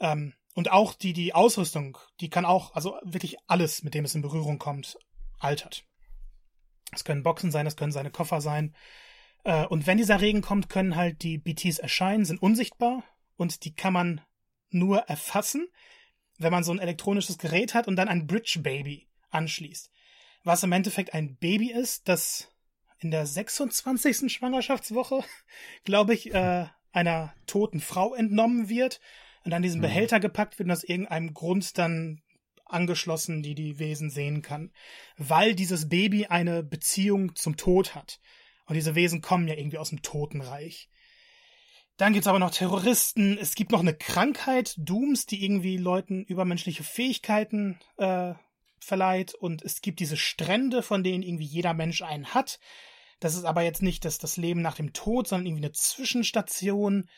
Ähm, 0.00 0.34
und 0.54 0.72
auch 0.72 0.94
die, 0.94 1.12
die 1.12 1.34
Ausrüstung, 1.34 1.98
die 2.20 2.30
kann 2.30 2.44
auch, 2.44 2.74
also 2.74 2.96
wirklich 3.04 3.36
alles, 3.46 3.82
mit 3.82 3.94
dem 3.94 4.04
es 4.04 4.14
in 4.14 4.22
Berührung 4.22 4.58
kommt, 4.58 4.98
altert. 5.38 5.84
Es 6.92 7.04
können 7.04 7.22
Boxen 7.22 7.52
sein, 7.52 7.66
es 7.66 7.76
können 7.76 7.92
seine 7.92 8.10
Koffer 8.10 8.40
sein. 8.40 8.74
Äh, 9.44 9.66
und 9.66 9.86
wenn 9.86 9.98
dieser 9.98 10.20
Regen 10.20 10.40
kommt, 10.40 10.68
können 10.68 10.96
halt 10.96 11.22
die 11.22 11.38
BTs 11.38 11.78
erscheinen, 11.78 12.24
sind 12.24 12.42
unsichtbar, 12.42 13.04
und 13.36 13.64
die 13.64 13.74
kann 13.74 13.92
man 13.92 14.20
nur 14.70 14.98
erfassen, 15.02 15.68
wenn 16.38 16.52
man 16.52 16.64
so 16.64 16.72
ein 16.72 16.80
elektronisches 16.80 17.38
Gerät 17.38 17.72
hat 17.72 17.88
und 17.88 17.96
dann 17.96 18.08
ein 18.08 18.26
Bridge 18.26 18.58
Baby 18.62 19.08
anschließt. 19.30 19.90
Was 20.48 20.62
im 20.62 20.72
Endeffekt 20.72 21.12
ein 21.12 21.36
Baby 21.36 21.72
ist, 21.72 22.08
das 22.08 22.50
in 23.00 23.10
der 23.10 23.26
26. 23.26 24.32
Schwangerschaftswoche, 24.32 25.22
glaube 25.84 26.14
ich, 26.14 26.32
äh, 26.32 26.64
einer 26.90 27.34
toten 27.46 27.80
Frau 27.80 28.14
entnommen 28.14 28.70
wird 28.70 28.98
und 29.44 29.52
an 29.52 29.60
diesen 29.60 29.80
mhm. 29.80 29.82
Behälter 29.82 30.20
gepackt 30.20 30.58
wird 30.58 30.68
und 30.68 30.72
aus 30.72 30.84
irgendeinem 30.84 31.34
Grund 31.34 31.76
dann 31.76 32.22
angeschlossen, 32.64 33.42
die 33.42 33.54
die 33.54 33.78
Wesen 33.78 34.08
sehen 34.08 34.40
kann, 34.40 34.72
weil 35.18 35.54
dieses 35.54 35.90
Baby 35.90 36.28
eine 36.28 36.62
Beziehung 36.62 37.36
zum 37.36 37.58
Tod 37.58 37.94
hat. 37.94 38.18
Und 38.64 38.74
diese 38.74 38.94
Wesen 38.94 39.20
kommen 39.20 39.48
ja 39.48 39.54
irgendwie 39.54 39.76
aus 39.76 39.90
dem 39.90 40.00
Totenreich. 40.00 40.88
Dann 41.98 42.14
gibt's 42.14 42.26
aber 42.26 42.38
noch 42.38 42.52
Terroristen. 42.52 43.36
Es 43.36 43.54
gibt 43.54 43.70
noch 43.70 43.80
eine 43.80 43.92
Krankheit, 43.92 44.76
Dooms, 44.78 45.26
die 45.26 45.44
irgendwie 45.44 45.76
Leuten 45.76 46.24
übermenschliche 46.24 46.84
Fähigkeiten 46.84 47.78
äh, 47.98 48.32
verleiht. 48.84 49.34
Und 49.34 49.62
es 49.62 49.80
gibt 49.80 50.00
diese 50.00 50.16
Strände, 50.16 50.82
von 50.82 51.02
denen 51.02 51.22
irgendwie 51.22 51.44
jeder 51.44 51.74
Mensch 51.74 52.02
einen 52.02 52.34
hat. 52.34 52.58
Das 53.20 53.34
ist 53.34 53.44
aber 53.44 53.62
jetzt 53.62 53.82
nicht 53.82 54.04
das, 54.04 54.18
das 54.18 54.36
Leben 54.36 54.62
nach 54.62 54.76
dem 54.76 54.92
Tod, 54.92 55.26
sondern 55.26 55.46
irgendwie 55.46 55.64
eine 55.64 55.72
Zwischenstation 55.72 57.08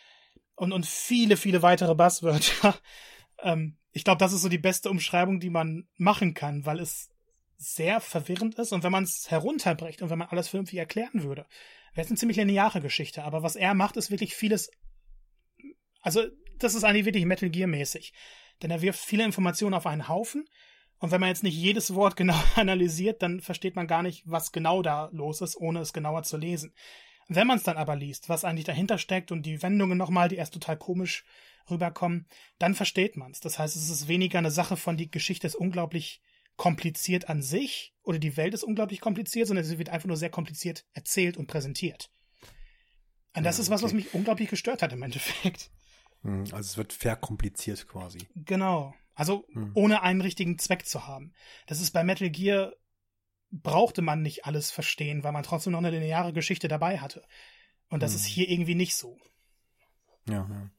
und, 0.54 0.72
und 0.72 0.86
viele, 0.86 1.36
viele 1.36 1.62
weitere 1.62 1.94
Buzzwörter. 1.94 2.78
ähm, 3.42 3.76
ich 3.92 4.04
glaube, 4.04 4.18
das 4.18 4.32
ist 4.32 4.42
so 4.42 4.48
die 4.48 4.58
beste 4.58 4.90
Umschreibung, 4.90 5.40
die 5.40 5.50
man 5.50 5.88
machen 5.96 6.34
kann, 6.34 6.64
weil 6.64 6.80
es 6.80 7.10
sehr 7.56 8.00
verwirrend 8.00 8.54
ist 8.58 8.72
und 8.72 8.82
wenn 8.82 8.92
man 8.92 9.04
es 9.04 9.30
herunterbricht 9.30 10.00
und 10.00 10.08
wenn 10.08 10.18
man 10.18 10.28
alles 10.28 10.48
vernünftig 10.48 10.78
erklären 10.78 11.24
würde, 11.24 11.46
wäre 11.92 12.04
es 12.04 12.10
eine 12.10 12.16
ziemlich 12.16 12.38
lineare 12.38 12.80
Geschichte. 12.80 13.24
Aber 13.24 13.42
was 13.42 13.56
er 13.56 13.74
macht, 13.74 13.96
ist 13.96 14.10
wirklich 14.10 14.34
vieles. 14.34 14.70
Also, 16.00 16.24
das 16.58 16.74
ist 16.74 16.84
eigentlich 16.84 17.04
wirklich 17.04 17.26
Metal 17.26 17.50
Gear 17.50 17.68
mäßig. 17.68 18.12
Denn 18.62 18.70
er 18.70 18.82
wirft 18.82 19.00
viele 19.00 19.24
Informationen 19.24 19.74
auf 19.74 19.86
einen 19.86 20.08
Haufen. 20.08 20.48
Und 21.00 21.10
wenn 21.10 21.20
man 21.20 21.30
jetzt 21.30 21.42
nicht 21.42 21.56
jedes 21.56 21.94
Wort 21.94 22.14
genau 22.14 22.38
analysiert, 22.54 23.22
dann 23.22 23.40
versteht 23.40 23.74
man 23.74 23.86
gar 23.86 24.02
nicht, 24.02 24.22
was 24.26 24.52
genau 24.52 24.82
da 24.82 25.08
los 25.12 25.40
ist, 25.40 25.56
ohne 25.56 25.80
es 25.80 25.92
genauer 25.92 26.22
zu 26.22 26.36
lesen. 26.36 26.72
Wenn 27.28 27.46
man 27.46 27.58
es 27.58 27.64
dann 27.64 27.76
aber 27.76 27.96
liest, 27.96 28.28
was 28.28 28.44
eigentlich 28.44 28.66
dahinter 28.66 28.98
steckt 28.98 29.32
und 29.32 29.46
die 29.46 29.62
Wendungen 29.62 29.96
nochmal, 29.96 30.28
die 30.28 30.36
erst 30.36 30.54
total 30.54 30.76
komisch 30.76 31.24
rüberkommen, 31.70 32.26
dann 32.58 32.74
versteht 32.74 33.16
man 33.16 33.32
es. 33.32 33.40
Das 33.40 33.58
heißt, 33.58 33.76
es 33.76 33.88
ist 33.88 34.08
weniger 34.08 34.38
eine 34.38 34.50
Sache 34.50 34.76
von, 34.76 34.96
die 34.96 35.10
Geschichte 35.10 35.46
ist 35.46 35.54
unglaublich 35.54 36.20
kompliziert 36.56 37.28
an 37.28 37.40
sich 37.40 37.94
oder 38.02 38.18
die 38.18 38.36
Welt 38.36 38.52
ist 38.52 38.64
unglaublich 38.64 39.00
kompliziert, 39.00 39.46
sondern 39.46 39.64
sie 39.64 39.78
wird 39.78 39.88
einfach 39.88 40.08
nur 40.08 40.16
sehr 40.16 40.28
kompliziert 40.28 40.84
erzählt 40.92 41.36
und 41.36 41.46
präsentiert. 41.46 42.10
Und 43.34 43.44
das 43.44 43.56
ja, 43.56 43.62
ist 43.62 43.70
was, 43.70 43.82
was 43.82 43.92
mich 43.92 44.12
unglaublich 44.12 44.50
gestört 44.50 44.82
hat 44.82 44.92
im 44.92 45.02
Endeffekt. 45.02 45.70
Hm, 46.22 46.44
also 46.52 46.58
es 46.58 46.76
wird 46.76 46.92
verkompliziert 46.92 47.86
quasi. 47.86 48.18
Genau. 48.34 48.92
Also 49.14 49.46
hm. 49.52 49.72
ohne 49.74 50.02
einen 50.02 50.20
richtigen 50.20 50.58
Zweck 50.58 50.86
zu 50.86 51.06
haben. 51.06 51.32
Das 51.66 51.80
ist 51.80 51.90
bei 51.90 52.04
Metal 52.04 52.30
Gear 52.30 52.72
brauchte 53.50 54.00
man 54.00 54.22
nicht 54.22 54.44
alles 54.44 54.70
verstehen, 54.70 55.24
weil 55.24 55.32
man 55.32 55.42
trotzdem 55.42 55.72
noch 55.72 55.80
eine 55.80 55.90
lineare 55.90 56.32
Geschichte 56.32 56.68
dabei 56.68 56.98
hatte. 56.98 57.24
Und 57.88 58.02
das 58.02 58.12
hm. 58.12 58.16
ist 58.16 58.26
hier 58.26 58.48
irgendwie 58.48 58.76
nicht 58.76 58.94
so. 58.94 59.18
Ja, 60.28 60.46
ja. 60.48 60.70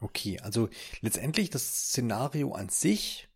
Okay, 0.00 0.38
also 0.40 0.68
letztendlich 1.00 1.48
das 1.48 1.88
Szenario 1.88 2.52
an 2.52 2.68
sich 2.68 3.28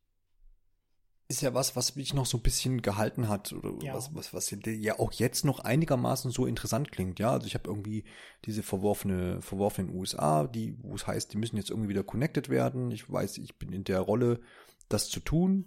ist 1.28 1.42
ja 1.42 1.52
was, 1.52 1.76
was 1.76 1.94
mich 1.94 2.14
noch 2.14 2.24
so 2.24 2.38
ein 2.38 2.42
bisschen 2.42 2.80
gehalten 2.80 3.28
hat 3.28 3.52
oder 3.52 3.74
ja. 3.82 3.94
was, 3.94 4.14
was, 4.14 4.32
was 4.32 4.54
ja 4.64 4.98
auch 4.98 5.12
jetzt 5.12 5.44
noch 5.44 5.60
einigermaßen 5.60 6.30
so 6.30 6.46
interessant 6.46 6.90
klingt. 6.90 7.18
Ja, 7.18 7.32
also 7.32 7.46
ich 7.46 7.54
habe 7.54 7.68
irgendwie 7.68 8.04
diese 8.46 8.62
verworfene, 8.62 9.42
verworfenen 9.42 9.94
USA, 9.94 10.46
die, 10.46 10.74
wo 10.80 10.94
es 10.94 11.06
heißt, 11.06 11.32
die 11.32 11.36
müssen 11.36 11.58
jetzt 11.58 11.68
irgendwie 11.68 11.90
wieder 11.90 12.02
connected 12.02 12.48
werden. 12.48 12.90
Ich 12.90 13.12
weiß, 13.12 13.36
ich 13.38 13.58
bin 13.58 13.72
in 13.72 13.84
der 13.84 14.00
Rolle, 14.00 14.40
das 14.88 15.10
zu 15.10 15.20
tun. 15.20 15.66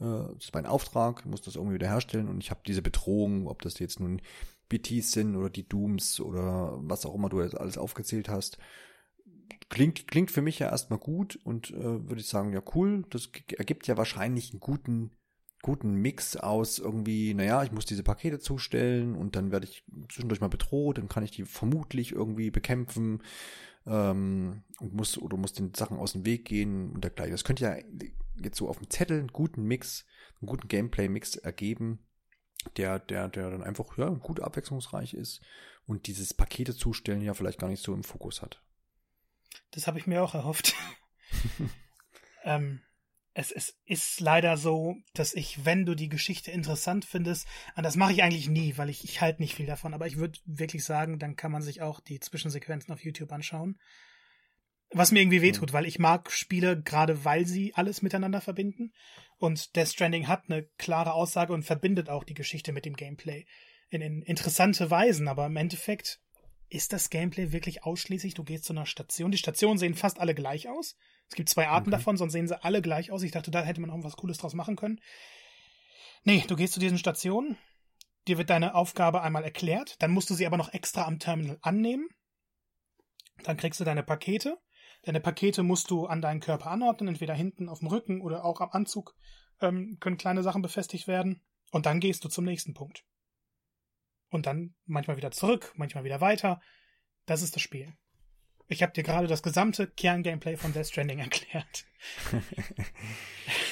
Äh, 0.00 0.04
das 0.04 0.44
ist 0.44 0.54
mein 0.54 0.64
Auftrag, 0.64 1.26
muss 1.26 1.42
das 1.42 1.56
irgendwie 1.56 1.74
wieder 1.74 1.88
herstellen 1.88 2.28
und 2.28 2.42
ich 2.42 2.50
habe 2.50 2.62
diese 2.66 2.80
Bedrohung, 2.82 3.48
ob 3.48 3.60
das 3.60 3.78
jetzt 3.78 4.00
nun 4.00 4.22
BTs 4.70 5.12
sind 5.12 5.36
oder 5.36 5.50
die 5.50 5.68
Dooms 5.68 6.20
oder 6.20 6.78
was 6.80 7.04
auch 7.04 7.14
immer 7.14 7.28
du 7.28 7.42
jetzt 7.42 7.58
alles 7.58 7.76
aufgezählt 7.76 8.30
hast 8.30 8.56
klingt, 9.68 10.08
klingt 10.08 10.30
für 10.30 10.42
mich 10.42 10.58
ja 10.58 10.70
erstmal 10.70 10.98
gut 10.98 11.38
und 11.44 11.70
äh, 11.70 11.82
würde 12.08 12.20
ich 12.20 12.28
sagen, 12.28 12.52
ja 12.52 12.62
cool, 12.74 13.04
das 13.10 13.30
ergibt 13.56 13.86
ja 13.86 13.96
wahrscheinlich 13.96 14.50
einen 14.50 14.60
guten, 14.60 15.12
guten 15.62 15.94
Mix 15.94 16.36
aus 16.36 16.78
irgendwie, 16.78 17.34
naja, 17.34 17.62
ich 17.62 17.72
muss 17.72 17.86
diese 17.86 18.02
Pakete 18.02 18.40
zustellen 18.40 19.14
und 19.14 19.36
dann 19.36 19.52
werde 19.52 19.66
ich 19.66 19.84
zwischendurch 20.10 20.40
mal 20.40 20.48
bedroht, 20.48 20.98
dann 20.98 21.08
kann 21.08 21.24
ich 21.24 21.30
die 21.30 21.44
vermutlich 21.44 22.12
irgendwie 22.12 22.50
bekämpfen. 22.50 23.22
ähm, 23.86 24.62
und 24.80 24.94
musst 24.94 25.18
oder 25.18 25.36
musst 25.36 25.58
den 25.58 25.74
Sachen 25.74 25.98
aus 25.98 26.12
dem 26.12 26.24
Weg 26.24 26.44
gehen 26.44 26.90
und 26.92 27.02
dergleichen. 27.04 27.32
Das 27.32 27.44
könnte 27.44 27.64
ja 27.64 27.76
jetzt 28.40 28.56
so 28.56 28.68
auf 28.68 28.78
dem 28.78 28.90
Zettel 28.90 29.18
einen 29.18 29.28
guten 29.28 29.64
Mix, 29.64 30.06
einen 30.40 30.46
guten 30.48 30.68
Gameplay-Mix 30.68 31.36
ergeben, 31.36 32.00
der, 32.76 32.98
der, 32.98 33.28
der 33.28 33.50
dann 33.50 33.62
einfach 33.62 33.96
ja, 33.98 34.08
gut 34.08 34.40
abwechslungsreich 34.40 35.14
ist 35.14 35.40
und 35.86 36.06
dieses 36.06 36.34
Pakete 36.34 36.74
zustellen 36.74 37.22
ja 37.22 37.34
vielleicht 37.34 37.58
gar 37.58 37.68
nicht 37.68 37.82
so 37.82 37.92
im 37.94 38.04
Fokus 38.04 38.42
hat. 38.42 38.61
Das 39.70 39.86
habe 39.86 39.98
ich 39.98 40.06
mir 40.06 40.22
auch 40.22 40.34
erhofft. 40.34 40.74
ähm, 42.44 42.80
es, 43.34 43.50
es 43.50 43.78
ist 43.86 44.20
leider 44.20 44.56
so, 44.56 44.96
dass 45.14 45.34
ich, 45.34 45.64
wenn 45.64 45.86
du 45.86 45.94
die 45.94 46.08
Geschichte 46.08 46.50
interessant 46.50 47.04
findest, 47.04 47.46
und 47.76 47.82
das 47.82 47.96
mache 47.96 48.12
ich 48.12 48.22
eigentlich 48.22 48.48
nie, 48.48 48.76
weil 48.76 48.90
ich, 48.90 49.04
ich 49.04 49.20
halte 49.20 49.40
nicht 49.40 49.54
viel 49.54 49.66
davon, 49.66 49.94
aber 49.94 50.06
ich 50.06 50.16
würde 50.16 50.38
wirklich 50.44 50.84
sagen, 50.84 51.18
dann 51.18 51.36
kann 51.36 51.52
man 51.52 51.62
sich 51.62 51.80
auch 51.80 52.00
die 52.00 52.20
Zwischensequenzen 52.20 52.92
auf 52.92 53.02
YouTube 53.02 53.32
anschauen. 53.32 53.78
Was 54.94 55.10
mir 55.10 55.20
irgendwie 55.20 55.40
wehtut, 55.40 55.72
weil 55.72 55.86
ich 55.86 55.98
mag 55.98 56.30
Spiele, 56.30 56.80
gerade 56.82 57.24
weil 57.24 57.46
sie 57.46 57.74
alles 57.74 58.02
miteinander 58.02 58.42
verbinden. 58.42 58.92
Und 59.38 59.74
Death 59.74 59.88
Stranding 59.88 60.28
hat 60.28 60.44
eine 60.48 60.64
klare 60.76 61.14
Aussage 61.14 61.54
und 61.54 61.62
verbindet 61.62 62.10
auch 62.10 62.24
die 62.24 62.34
Geschichte 62.34 62.72
mit 62.72 62.84
dem 62.84 62.94
Gameplay 62.94 63.46
in, 63.88 64.02
in 64.02 64.20
interessante 64.22 64.90
Weisen, 64.90 65.28
aber 65.28 65.46
im 65.46 65.56
Endeffekt 65.56 66.20
ist 66.72 66.92
das 66.92 67.10
Gameplay 67.10 67.52
wirklich 67.52 67.84
ausschließlich, 67.84 68.34
du 68.34 68.44
gehst 68.44 68.64
zu 68.64 68.72
einer 68.72 68.86
Station. 68.86 69.30
Die 69.30 69.38
Stationen 69.38 69.78
sehen 69.78 69.94
fast 69.94 70.18
alle 70.18 70.34
gleich 70.34 70.68
aus. 70.68 70.96
Es 71.28 71.36
gibt 71.36 71.48
zwei 71.48 71.68
Arten 71.68 71.88
okay. 71.88 71.98
davon, 71.98 72.16
sonst 72.16 72.32
sehen 72.32 72.48
sie 72.48 72.62
alle 72.64 72.80
gleich 72.80 73.10
aus. 73.10 73.22
Ich 73.22 73.30
dachte, 73.30 73.50
da 73.50 73.62
hätte 73.62 73.80
man 73.80 73.90
auch 73.90 74.02
was 74.02 74.16
Cooles 74.16 74.38
draus 74.38 74.54
machen 74.54 74.76
können. 74.76 75.00
Nee, 76.24 76.44
du 76.46 76.56
gehst 76.56 76.72
zu 76.72 76.80
diesen 76.80 76.98
Stationen, 76.98 77.58
dir 78.26 78.38
wird 78.38 78.48
deine 78.48 78.74
Aufgabe 78.74 79.22
einmal 79.22 79.44
erklärt, 79.44 80.00
dann 80.00 80.12
musst 80.12 80.30
du 80.30 80.34
sie 80.34 80.46
aber 80.46 80.56
noch 80.56 80.72
extra 80.72 81.04
am 81.04 81.18
Terminal 81.18 81.58
annehmen. 81.60 82.08
Dann 83.44 83.56
kriegst 83.56 83.80
du 83.80 83.84
deine 83.84 84.02
Pakete. 84.02 84.56
Deine 85.02 85.20
Pakete 85.20 85.62
musst 85.62 85.90
du 85.90 86.06
an 86.06 86.22
deinen 86.22 86.40
Körper 86.40 86.70
anordnen, 86.70 87.08
entweder 87.08 87.34
hinten 87.34 87.68
auf 87.68 87.80
dem 87.80 87.88
Rücken 87.88 88.20
oder 88.22 88.44
auch 88.44 88.60
am 88.60 88.70
Anzug 88.70 89.14
ähm, 89.60 89.98
können 90.00 90.16
kleine 90.16 90.42
Sachen 90.42 90.62
befestigt 90.62 91.06
werden. 91.06 91.42
Und 91.70 91.86
dann 91.86 92.00
gehst 92.00 92.24
du 92.24 92.28
zum 92.28 92.44
nächsten 92.44 92.72
Punkt 92.72 93.04
und 94.32 94.46
dann 94.46 94.74
manchmal 94.86 95.18
wieder 95.18 95.30
zurück, 95.30 95.72
manchmal 95.76 96.04
wieder 96.04 96.20
weiter. 96.20 96.60
Das 97.26 97.42
ist 97.42 97.54
das 97.54 97.62
Spiel. 97.62 97.92
Ich 98.66 98.82
habe 98.82 98.92
dir 98.92 99.02
gerade 99.02 99.26
das 99.26 99.42
gesamte 99.42 99.86
Kerngameplay 99.86 100.56
von 100.56 100.72
Death 100.72 100.86
Stranding 100.86 101.18
erklärt. 101.20 101.84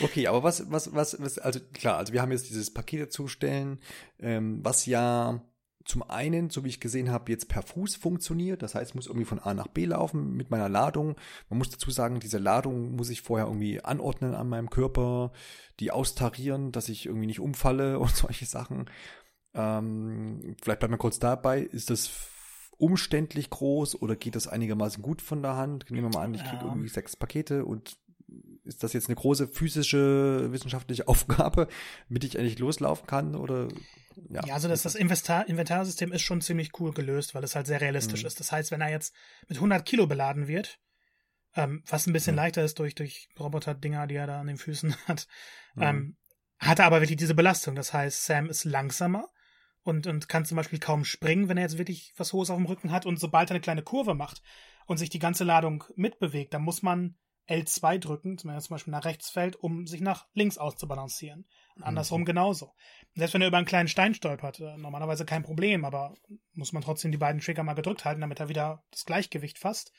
okay, 0.02 0.26
aber 0.26 0.42
was, 0.42 0.70
was, 0.70 0.94
was, 0.94 1.16
was, 1.18 1.38
also 1.38 1.60
klar, 1.72 1.96
also 1.96 2.12
wir 2.12 2.20
haben 2.20 2.30
jetzt 2.30 2.50
dieses 2.50 2.72
Paket 2.72 3.00
dazustellen, 3.00 3.80
ähm, 4.18 4.60
was 4.62 4.84
ja 4.84 5.42
zum 5.86 6.02
einen, 6.02 6.50
so 6.50 6.62
wie 6.62 6.68
ich 6.68 6.78
gesehen 6.78 7.10
habe, 7.10 7.32
jetzt 7.32 7.48
per 7.48 7.62
Fuß 7.62 7.96
funktioniert. 7.96 8.62
Das 8.62 8.74
heißt, 8.74 8.90
ich 8.90 8.94
muss 8.94 9.06
irgendwie 9.06 9.24
von 9.24 9.38
A 9.38 9.54
nach 9.54 9.66
B 9.66 9.86
laufen 9.86 10.36
mit 10.36 10.50
meiner 10.50 10.68
Ladung. 10.68 11.16
Man 11.48 11.58
muss 11.58 11.70
dazu 11.70 11.90
sagen, 11.90 12.20
diese 12.20 12.38
Ladung 12.38 12.96
muss 12.96 13.08
ich 13.08 13.22
vorher 13.22 13.46
irgendwie 13.46 13.82
anordnen 13.82 14.34
an 14.34 14.48
meinem 14.48 14.68
Körper, 14.68 15.32
die 15.80 15.90
austarieren, 15.90 16.70
dass 16.70 16.90
ich 16.90 17.06
irgendwie 17.06 17.26
nicht 17.26 17.40
umfalle 17.40 17.98
und 17.98 18.14
solche 18.14 18.46
Sachen. 18.46 18.90
Ähm, 19.54 20.56
vielleicht 20.62 20.80
bleiben 20.80 20.94
wir 20.94 20.98
kurz 20.98 21.18
dabei. 21.18 21.60
Ist 21.60 21.90
das 21.90 22.10
umständlich 22.78 23.50
groß 23.50 24.00
oder 24.00 24.16
geht 24.16 24.36
das 24.36 24.48
einigermaßen 24.48 25.02
gut 25.02 25.22
von 25.22 25.42
der 25.42 25.56
Hand? 25.56 25.90
Nehmen 25.90 26.10
wir 26.10 26.18
mal 26.18 26.24
an, 26.24 26.34
ich 26.34 26.42
kriege 26.42 26.62
ja. 26.62 26.68
irgendwie 26.68 26.88
sechs 26.88 27.16
Pakete 27.16 27.64
und 27.64 27.98
ist 28.64 28.82
das 28.82 28.92
jetzt 28.92 29.08
eine 29.08 29.16
große 29.16 29.48
physische, 29.48 30.52
wissenschaftliche 30.52 31.08
Aufgabe, 31.08 31.68
mit 32.08 32.24
ich 32.24 32.38
eigentlich 32.38 32.58
loslaufen 32.58 33.06
kann 33.06 33.34
oder 33.34 33.68
ja. 34.28 34.42
ja, 34.46 34.54
also 34.54 34.68
das, 34.68 34.82
das 34.82 34.94
Inventar 34.94 35.48
Inventarsystem 35.48 36.12
ist 36.12 36.22
schon 36.22 36.40
ziemlich 36.40 36.78
cool 36.78 36.92
gelöst, 36.92 37.34
weil 37.34 37.44
es 37.44 37.54
halt 37.54 37.66
sehr 37.66 37.80
realistisch 37.80 38.22
mhm. 38.22 38.26
ist. 38.26 38.40
Das 38.40 38.52
heißt, 38.52 38.70
wenn 38.70 38.80
er 38.80 38.90
jetzt 38.90 39.14
mit 39.48 39.58
100 39.58 39.84
Kilo 39.84 40.06
beladen 40.06 40.46
wird, 40.46 40.78
ähm, 41.54 41.82
was 41.86 42.06
ein 42.06 42.12
bisschen 42.12 42.34
mhm. 42.34 42.38
leichter 42.38 42.64
ist 42.64 42.78
durch, 42.78 42.94
durch 42.94 43.28
Roboter-Dinger, 43.38 44.06
die 44.06 44.16
er 44.16 44.26
da 44.26 44.40
an 44.40 44.46
den 44.46 44.58
Füßen 44.58 44.94
hat, 45.06 45.26
mhm. 45.74 45.82
ähm, 45.82 46.16
hat 46.58 46.78
er 46.78 46.86
aber 46.86 47.00
wirklich 47.00 47.16
diese 47.16 47.34
Belastung. 47.34 47.74
Das 47.74 47.92
heißt, 47.92 48.26
Sam 48.26 48.50
ist 48.50 48.64
langsamer, 48.64 49.28
und, 49.82 50.06
und 50.06 50.28
kann 50.28 50.44
zum 50.44 50.56
Beispiel 50.56 50.78
kaum 50.78 51.04
springen, 51.04 51.48
wenn 51.48 51.56
er 51.56 51.64
jetzt 51.64 51.78
wirklich 51.78 52.12
was 52.16 52.32
Hohes 52.32 52.50
auf 52.50 52.56
dem 52.56 52.66
Rücken 52.66 52.92
hat. 52.92 53.06
Und 53.06 53.18
sobald 53.18 53.50
er 53.50 53.54
eine 53.54 53.60
kleine 53.60 53.82
Kurve 53.82 54.14
macht 54.14 54.42
und 54.86 54.98
sich 54.98 55.10
die 55.10 55.18
ganze 55.18 55.44
Ladung 55.44 55.84
mitbewegt, 55.96 56.54
dann 56.54 56.62
muss 56.62 56.82
man 56.82 57.16
L2 57.48 57.98
drücken, 57.98 58.38
wenn 58.44 58.54
er 58.54 58.60
zum 58.60 58.74
Beispiel 58.74 58.92
nach 58.92 59.04
rechts 59.04 59.30
fällt, 59.30 59.56
um 59.56 59.86
sich 59.86 60.00
nach 60.00 60.28
links 60.34 60.56
auszubalancieren. 60.56 61.46
Und 61.74 61.82
andersrum 61.82 62.20
mhm. 62.20 62.26
genauso. 62.26 62.74
selbst 63.14 63.34
wenn 63.34 63.42
er 63.42 63.48
über 63.48 63.56
einen 63.56 63.66
kleinen 63.66 63.88
Stein 63.88 64.14
stolpert, 64.14 64.60
äh, 64.60 64.76
normalerweise 64.76 65.24
kein 65.24 65.42
Problem, 65.42 65.84
aber 65.84 66.14
muss 66.52 66.72
man 66.72 66.82
trotzdem 66.82 67.10
die 67.10 67.18
beiden 67.18 67.40
Trigger 67.40 67.64
mal 67.64 67.74
gedrückt 67.74 68.04
halten, 68.04 68.20
damit 68.20 68.38
er 68.38 68.48
wieder 68.48 68.84
das 68.92 69.04
Gleichgewicht 69.04 69.58
fasst. 69.58 69.92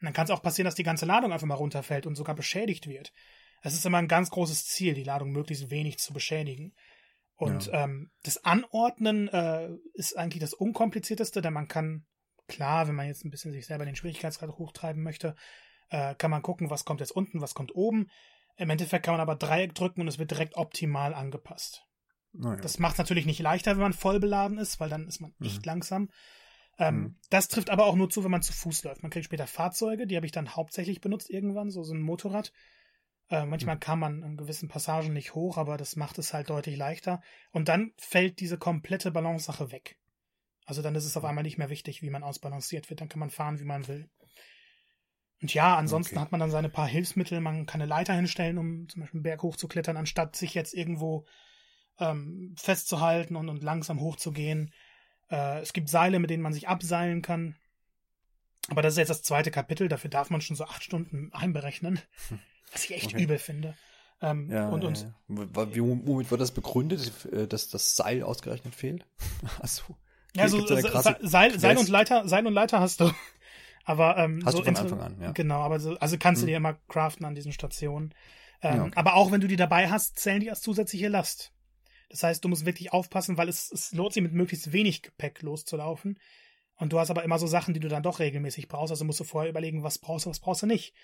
Und 0.00 0.06
dann 0.06 0.12
kann 0.12 0.24
es 0.24 0.30
auch 0.30 0.42
passieren, 0.42 0.66
dass 0.66 0.74
die 0.74 0.82
ganze 0.84 1.06
Ladung 1.06 1.32
einfach 1.32 1.46
mal 1.46 1.54
runterfällt 1.54 2.06
und 2.06 2.14
sogar 2.14 2.36
beschädigt 2.36 2.86
wird. 2.86 3.12
Es 3.62 3.74
ist 3.74 3.86
immer 3.86 3.98
ein 3.98 4.08
ganz 4.08 4.30
großes 4.30 4.66
Ziel, 4.66 4.94
die 4.94 5.04
Ladung 5.04 5.32
möglichst 5.32 5.70
wenig 5.70 5.98
zu 5.98 6.12
beschädigen. 6.12 6.74
Und 7.36 7.66
ja. 7.66 7.84
ähm, 7.84 8.10
das 8.22 8.44
Anordnen 8.44 9.28
äh, 9.28 9.70
ist 9.94 10.16
eigentlich 10.16 10.40
das 10.40 10.54
unkomplizierteste, 10.54 11.42
denn 11.42 11.52
man 11.52 11.68
kann, 11.68 12.06
klar, 12.46 12.86
wenn 12.86 12.94
man 12.94 13.06
jetzt 13.06 13.24
ein 13.24 13.30
bisschen 13.30 13.52
sich 13.52 13.66
selber 13.66 13.84
den 13.84 13.96
Schwierigkeitsgrad 13.96 14.50
hochtreiben 14.50 15.02
möchte, 15.02 15.34
äh, 15.90 16.14
kann 16.14 16.30
man 16.30 16.42
gucken, 16.42 16.70
was 16.70 16.84
kommt 16.84 17.00
jetzt 17.00 17.12
unten, 17.12 17.40
was 17.40 17.54
kommt 17.54 17.74
oben. 17.74 18.08
Im 18.56 18.70
Endeffekt 18.70 19.04
kann 19.04 19.14
man 19.14 19.20
aber 19.20 19.34
Dreieck 19.34 19.74
drücken 19.74 20.00
und 20.00 20.08
es 20.08 20.18
wird 20.18 20.30
direkt 20.30 20.56
optimal 20.56 21.12
angepasst. 21.12 21.84
Naja. 22.32 22.60
Das 22.60 22.78
macht 22.78 22.94
es 22.94 22.98
natürlich 22.98 23.26
nicht 23.26 23.40
leichter, 23.40 23.72
wenn 23.72 23.82
man 23.82 23.92
voll 23.92 24.20
beladen 24.20 24.58
ist, 24.58 24.80
weil 24.80 24.88
dann 24.88 25.06
ist 25.06 25.20
man 25.20 25.34
mhm. 25.38 25.46
echt 25.46 25.66
langsam. 25.66 26.10
Ähm, 26.78 26.96
mhm. 26.96 27.16
Das 27.30 27.48
trifft 27.48 27.70
aber 27.70 27.86
auch 27.86 27.94
nur 27.94 28.10
zu, 28.10 28.24
wenn 28.24 28.30
man 28.30 28.42
zu 28.42 28.52
Fuß 28.52 28.84
läuft. 28.84 29.02
Man 29.02 29.10
kriegt 29.10 29.24
später 29.24 29.46
Fahrzeuge, 29.46 30.06
die 30.06 30.16
habe 30.16 30.26
ich 30.26 30.32
dann 30.32 30.56
hauptsächlich 30.56 31.00
benutzt 31.00 31.30
irgendwann, 31.30 31.70
so, 31.70 31.82
so 31.82 31.94
ein 31.94 32.00
Motorrad. 32.00 32.52
Äh, 33.30 33.46
manchmal 33.46 33.76
hm. 33.76 33.80
kann 33.80 33.98
man 33.98 34.22
in 34.22 34.36
gewissen 34.36 34.68
Passagen 34.68 35.12
nicht 35.12 35.34
hoch, 35.34 35.56
aber 35.56 35.76
das 35.76 35.96
macht 35.96 36.18
es 36.18 36.34
halt 36.34 36.50
deutlich 36.50 36.76
leichter. 36.76 37.22
Und 37.52 37.68
dann 37.68 37.92
fällt 37.96 38.40
diese 38.40 38.58
komplette 38.58 39.10
Balance-Sache 39.10 39.72
weg. 39.72 39.98
Also 40.66 40.82
dann 40.82 40.94
ist 40.94 41.04
es 41.04 41.16
auf 41.16 41.24
einmal 41.24 41.44
nicht 41.44 41.58
mehr 41.58 41.70
wichtig, 41.70 42.02
wie 42.02 42.10
man 42.10 42.22
ausbalanciert 42.22 42.90
wird. 42.90 43.00
Dann 43.00 43.08
kann 43.08 43.20
man 43.20 43.30
fahren, 43.30 43.60
wie 43.60 43.64
man 43.64 43.86
will. 43.88 44.08
Und 45.42 45.52
ja, 45.52 45.76
ansonsten 45.76 46.16
okay. 46.16 46.22
hat 46.22 46.32
man 46.32 46.40
dann 46.40 46.50
seine 46.50 46.70
paar 46.70 46.88
Hilfsmittel. 46.88 47.40
Man 47.40 47.66
kann 47.66 47.80
eine 47.80 47.88
Leiter 47.88 48.14
hinstellen, 48.14 48.56
um 48.58 48.88
zum 48.88 49.02
Beispiel 49.02 49.18
einen 49.18 49.24
Berg 49.24 49.42
hochzuklettern, 49.42 49.96
anstatt 49.96 50.36
sich 50.36 50.54
jetzt 50.54 50.72
irgendwo 50.72 51.26
ähm, 51.98 52.54
festzuhalten 52.56 53.36
und, 53.36 53.48
und 53.48 53.62
langsam 53.62 54.00
hochzugehen. 54.00 54.72
Äh, 55.30 55.60
es 55.60 55.72
gibt 55.72 55.88
Seile, 55.88 56.18
mit 56.18 56.30
denen 56.30 56.42
man 56.42 56.52
sich 56.52 56.68
abseilen 56.68 57.20
kann. 57.20 57.56
Aber 58.68 58.80
das 58.80 58.94
ist 58.94 58.98
jetzt 58.98 59.10
das 59.10 59.22
zweite 59.22 59.50
Kapitel. 59.50 59.88
Dafür 59.88 60.08
darf 60.08 60.30
man 60.30 60.40
schon 60.40 60.56
so 60.56 60.64
acht 60.64 60.82
Stunden 60.82 61.32
einberechnen. 61.32 62.00
Hm. 62.66 62.72
Was 62.72 62.84
ich 62.84 62.94
echt 62.94 63.14
okay. 63.14 63.22
übel 63.22 63.38
finde. 63.38 63.74
Ähm, 64.24 64.50
ja, 64.50 64.68
und, 64.68 64.84
und, 64.84 65.02
ja. 65.02 65.14
Womit 65.28 66.30
wird 66.30 66.40
das 66.40 66.52
begründet, 66.52 67.12
äh, 67.32 67.46
dass 67.46 67.68
das 67.68 67.96
Seil 67.96 68.22
ausgerechnet 68.22 68.74
fehlt? 68.74 69.06
Achso. 69.60 69.96
Ja, 70.34 70.44
also 70.44 70.66
Seil, 70.66 71.58
Seil, 71.58 71.76
und 71.76 71.88
Leiter, 71.88 72.26
Seil 72.26 72.46
und 72.46 72.54
Leiter 72.54 72.80
hast 72.80 73.00
du. 73.00 73.10
Aber 73.84 74.16
ähm, 74.16 74.40
hast 74.44 74.52
so 74.52 74.58
du 74.60 74.64
von 74.64 74.76
Anfang 74.76 75.00
an, 75.00 75.20
ja. 75.20 75.32
Genau, 75.32 75.60
aber 75.60 75.78
so, 75.78 75.94
also 75.98 76.16
kannst 76.16 76.40
hm. 76.40 76.46
du 76.46 76.50
dir 76.52 76.56
immer 76.56 76.78
craften 76.88 77.26
an 77.26 77.34
diesen 77.34 77.52
Stationen. 77.52 78.14
Ähm, 78.62 78.76
ja, 78.76 78.84
okay. 78.84 78.92
Aber 78.94 79.14
auch 79.14 79.30
wenn 79.30 79.42
du 79.42 79.46
die 79.46 79.56
dabei 79.56 79.90
hast, 79.90 80.18
zählen 80.18 80.40
die 80.40 80.48
als 80.48 80.62
zusätzliche 80.62 81.08
Last. 81.08 81.52
Das 82.08 82.22
heißt, 82.22 82.42
du 82.42 82.48
musst 82.48 82.64
wirklich 82.64 82.94
aufpassen, 82.94 83.36
weil 83.36 83.50
es, 83.50 83.70
es 83.70 83.92
lohnt 83.92 84.14
sich 84.14 84.22
mit 84.22 84.32
möglichst 84.32 84.72
wenig 84.72 85.02
Gepäck 85.02 85.42
loszulaufen. 85.42 86.18
Und 86.76 86.94
du 86.94 86.98
hast 86.98 87.10
aber 87.10 87.24
immer 87.24 87.38
so 87.38 87.46
Sachen, 87.46 87.74
die 87.74 87.80
du 87.80 87.88
dann 87.88 88.02
doch 88.02 88.20
regelmäßig 88.20 88.68
brauchst. 88.68 88.90
Also 88.90 89.04
musst 89.04 89.20
du 89.20 89.24
vorher 89.24 89.50
überlegen, 89.50 89.82
was 89.82 89.98
brauchst 89.98 90.24
du, 90.24 90.30
was 90.30 90.40
brauchst 90.40 90.62
du 90.62 90.66
nicht 90.66 90.94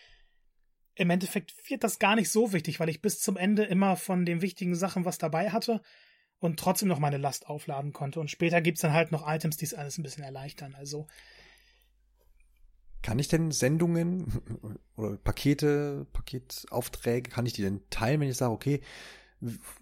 im 0.94 1.10
Endeffekt 1.10 1.54
wird 1.68 1.84
das 1.84 1.98
gar 1.98 2.16
nicht 2.16 2.30
so 2.30 2.52
wichtig, 2.52 2.80
weil 2.80 2.88
ich 2.88 3.02
bis 3.02 3.20
zum 3.20 3.36
Ende 3.36 3.64
immer 3.64 3.96
von 3.96 4.24
den 4.24 4.42
wichtigen 4.42 4.74
Sachen 4.74 5.04
was 5.04 5.18
dabei 5.18 5.50
hatte 5.50 5.80
und 6.40 6.58
trotzdem 6.58 6.88
noch 6.88 6.98
meine 6.98 7.18
Last 7.18 7.48
aufladen 7.48 7.92
konnte. 7.92 8.20
Und 8.20 8.30
später 8.30 8.60
gibt 8.60 8.78
es 8.78 8.82
dann 8.82 8.92
halt 8.92 9.12
noch 9.12 9.26
Items, 9.28 9.56
die 9.56 9.66
es 9.66 9.74
alles 9.74 9.98
ein 9.98 10.02
bisschen 10.02 10.24
erleichtern. 10.24 10.74
Also. 10.74 11.06
Kann 13.02 13.18
ich 13.18 13.28
denn 13.28 13.50
Sendungen 13.50 14.78
oder 14.96 15.16
Pakete, 15.16 16.06
Paketaufträge, 16.12 17.30
kann 17.30 17.46
ich 17.46 17.52
die 17.52 17.62
denn 17.62 17.80
teilen, 17.90 18.20
wenn 18.20 18.28
ich 18.28 18.36
sage, 18.36 18.52
okay, 18.52 18.80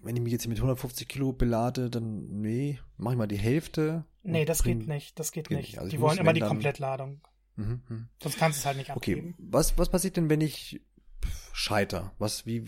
wenn 0.01 0.15
ich 0.15 0.21
mich 0.21 0.31
jetzt 0.31 0.47
mit 0.47 0.57
150 0.57 1.07
Kilo 1.07 1.33
belade, 1.33 1.89
dann 1.89 2.41
nee, 2.41 2.79
mach 2.97 3.11
ich 3.11 3.17
mal 3.17 3.27
die 3.27 3.37
Hälfte. 3.37 4.05
Nee, 4.23 4.45
das 4.45 4.63
bring, 4.63 4.79
geht 4.79 4.87
nicht, 4.87 5.19
das 5.19 5.31
geht, 5.31 5.49
geht 5.49 5.57
nicht. 5.57 5.79
Also 5.79 5.91
die 5.91 5.99
wollen 5.99 6.17
immer 6.17 6.33
die 6.33 6.39
Komplettladung. 6.39 7.21
Mhm, 7.57 7.81
mh. 7.89 8.07
Sonst 8.23 8.37
kannst 8.37 8.57
du 8.57 8.61
es 8.61 8.65
halt 8.65 8.77
nicht 8.77 8.91
abgeben. 8.91 9.33
Okay, 9.33 9.35
was, 9.37 9.77
was 9.77 9.89
passiert 9.89 10.15
denn, 10.15 10.29
wenn 10.29 10.39
ich 10.39 10.81
scheiter? 11.53 12.13
Was, 12.17 12.45
wie, 12.45 12.65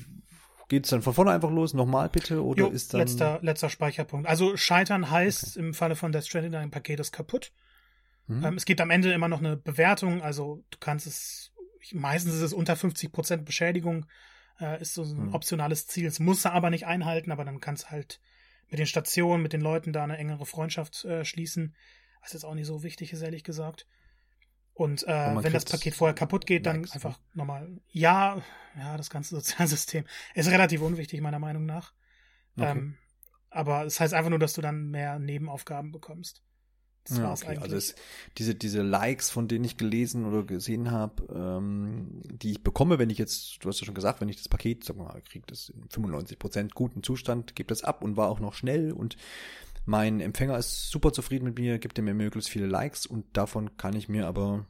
geht's 0.71 0.89
dann 0.89 1.01
von 1.01 1.13
vorne 1.13 1.31
einfach 1.31 1.51
los? 1.51 1.73
Nochmal 1.73 2.07
bitte? 2.07 2.43
Oder 2.43 2.63
jo, 2.63 2.69
ist 2.69 2.93
dann. 2.93 3.01
Letzter, 3.01 3.39
letzter 3.41 3.69
Speicherpunkt. 3.69 4.27
Also 4.27 4.55
scheitern 4.55 5.11
heißt 5.11 5.57
okay. 5.57 5.59
im 5.59 5.73
Falle 5.73 5.95
von 5.95 6.13
Death 6.13 6.25
Stranding, 6.25 6.53
dein 6.53 6.71
Paket 6.71 7.01
ist 7.01 7.11
kaputt. 7.11 7.51
Mhm. 8.27 8.45
Ähm, 8.45 8.53
es 8.55 8.63
gibt 8.63 8.79
am 8.79 8.89
Ende 8.89 9.11
immer 9.11 9.27
noch 9.27 9.39
eine 9.39 9.57
Bewertung, 9.57 10.21
also 10.21 10.63
du 10.69 10.77
kannst 10.79 11.07
es, 11.07 11.51
meistens 11.91 12.35
ist 12.35 12.41
es 12.41 12.53
unter 12.53 12.75
50% 12.75 13.43
Beschädigung, 13.43 14.05
äh, 14.61 14.81
ist 14.81 14.93
so 14.93 15.03
ein 15.03 15.27
mhm. 15.27 15.33
optionales 15.33 15.87
Ziel. 15.87 16.05
Es 16.05 16.21
muss 16.21 16.45
er 16.45 16.53
aber 16.53 16.69
nicht 16.69 16.85
einhalten, 16.85 17.33
aber 17.33 17.43
dann 17.43 17.59
kannst 17.59 17.91
halt 17.91 18.21
mit 18.69 18.79
den 18.79 18.87
Stationen, 18.87 19.43
mit 19.43 19.51
den 19.51 19.61
Leuten 19.61 19.91
da 19.91 20.05
eine 20.05 20.17
engere 20.17 20.45
Freundschaft 20.45 21.03
äh, 21.03 21.25
schließen. 21.25 21.75
Was 22.21 22.31
jetzt 22.31 22.45
auch 22.45 22.55
nicht 22.55 22.67
so 22.67 22.81
wichtig 22.81 23.11
ist, 23.11 23.21
ehrlich 23.21 23.43
gesagt. 23.43 23.87
Und 24.81 25.07
äh, 25.07 25.43
wenn 25.43 25.53
das 25.53 25.65
Paket 25.65 25.93
vorher 25.93 26.15
kaputt 26.15 26.47
geht, 26.47 26.65
dann 26.65 26.77
Likes, 26.77 26.93
einfach 26.93 27.11
ne? 27.11 27.25
nochmal. 27.35 27.69
Ja, 27.91 28.41
ja, 28.75 28.97
das 28.97 29.11
ganze 29.11 29.35
Sozialsystem 29.35 30.05
ist 30.33 30.49
relativ 30.49 30.81
unwichtig, 30.81 31.21
meiner 31.21 31.37
Meinung 31.37 31.67
nach. 31.67 31.93
Okay. 32.57 32.71
Ähm, 32.71 32.97
aber 33.51 33.85
es 33.85 33.93
das 33.93 33.99
heißt 33.99 34.13
einfach 34.15 34.31
nur, 34.31 34.39
dass 34.39 34.53
du 34.53 34.61
dann 34.61 34.89
mehr 34.89 35.19
Nebenaufgaben 35.19 35.91
bekommst. 35.91 36.41
Das 37.03 37.19
ja, 37.19 37.25
war's 37.25 37.43
okay. 37.43 37.51
eigentlich. 37.51 37.63
Also 37.63 37.75
es, 37.75 37.95
diese, 38.39 38.55
diese 38.55 38.81
Likes, 38.81 39.29
von 39.29 39.47
denen 39.47 39.65
ich 39.65 39.77
gelesen 39.77 40.25
oder 40.25 40.43
gesehen 40.43 40.89
habe, 40.89 41.27
ähm, 41.31 42.21
die 42.23 42.49
ich 42.49 42.63
bekomme, 42.63 42.97
wenn 42.97 43.11
ich 43.11 43.19
jetzt, 43.19 43.63
du 43.63 43.69
hast 43.69 43.81
ja 43.81 43.85
schon 43.85 43.93
gesagt, 43.93 44.19
wenn 44.19 44.29
ich 44.29 44.37
das 44.37 44.49
Paket, 44.49 44.83
sag 44.83 44.97
mal, 44.97 45.21
kriege 45.21 45.45
das 45.45 45.69
in 45.69 45.83
95% 45.89 46.71
guten 46.73 47.03
Zustand, 47.03 47.55
gebe 47.55 47.67
das 47.67 47.83
ab 47.83 48.03
und 48.03 48.17
war 48.17 48.29
auch 48.29 48.39
noch 48.39 48.55
schnell 48.55 48.93
und 48.93 49.15
mein 49.85 50.19
Empfänger 50.19 50.57
ist 50.57 50.89
super 50.89 51.11
zufrieden 51.11 51.45
mit 51.45 51.57
mir, 51.57 51.79
gibt 51.79 51.97
mir 51.99 52.13
möglichst 52.13 52.49
viele 52.49 52.67
Likes 52.67 53.05
und 53.05 53.25
davon 53.35 53.77
kann 53.77 53.95
ich 53.95 54.09
mir 54.09 54.27
aber. 54.27 54.67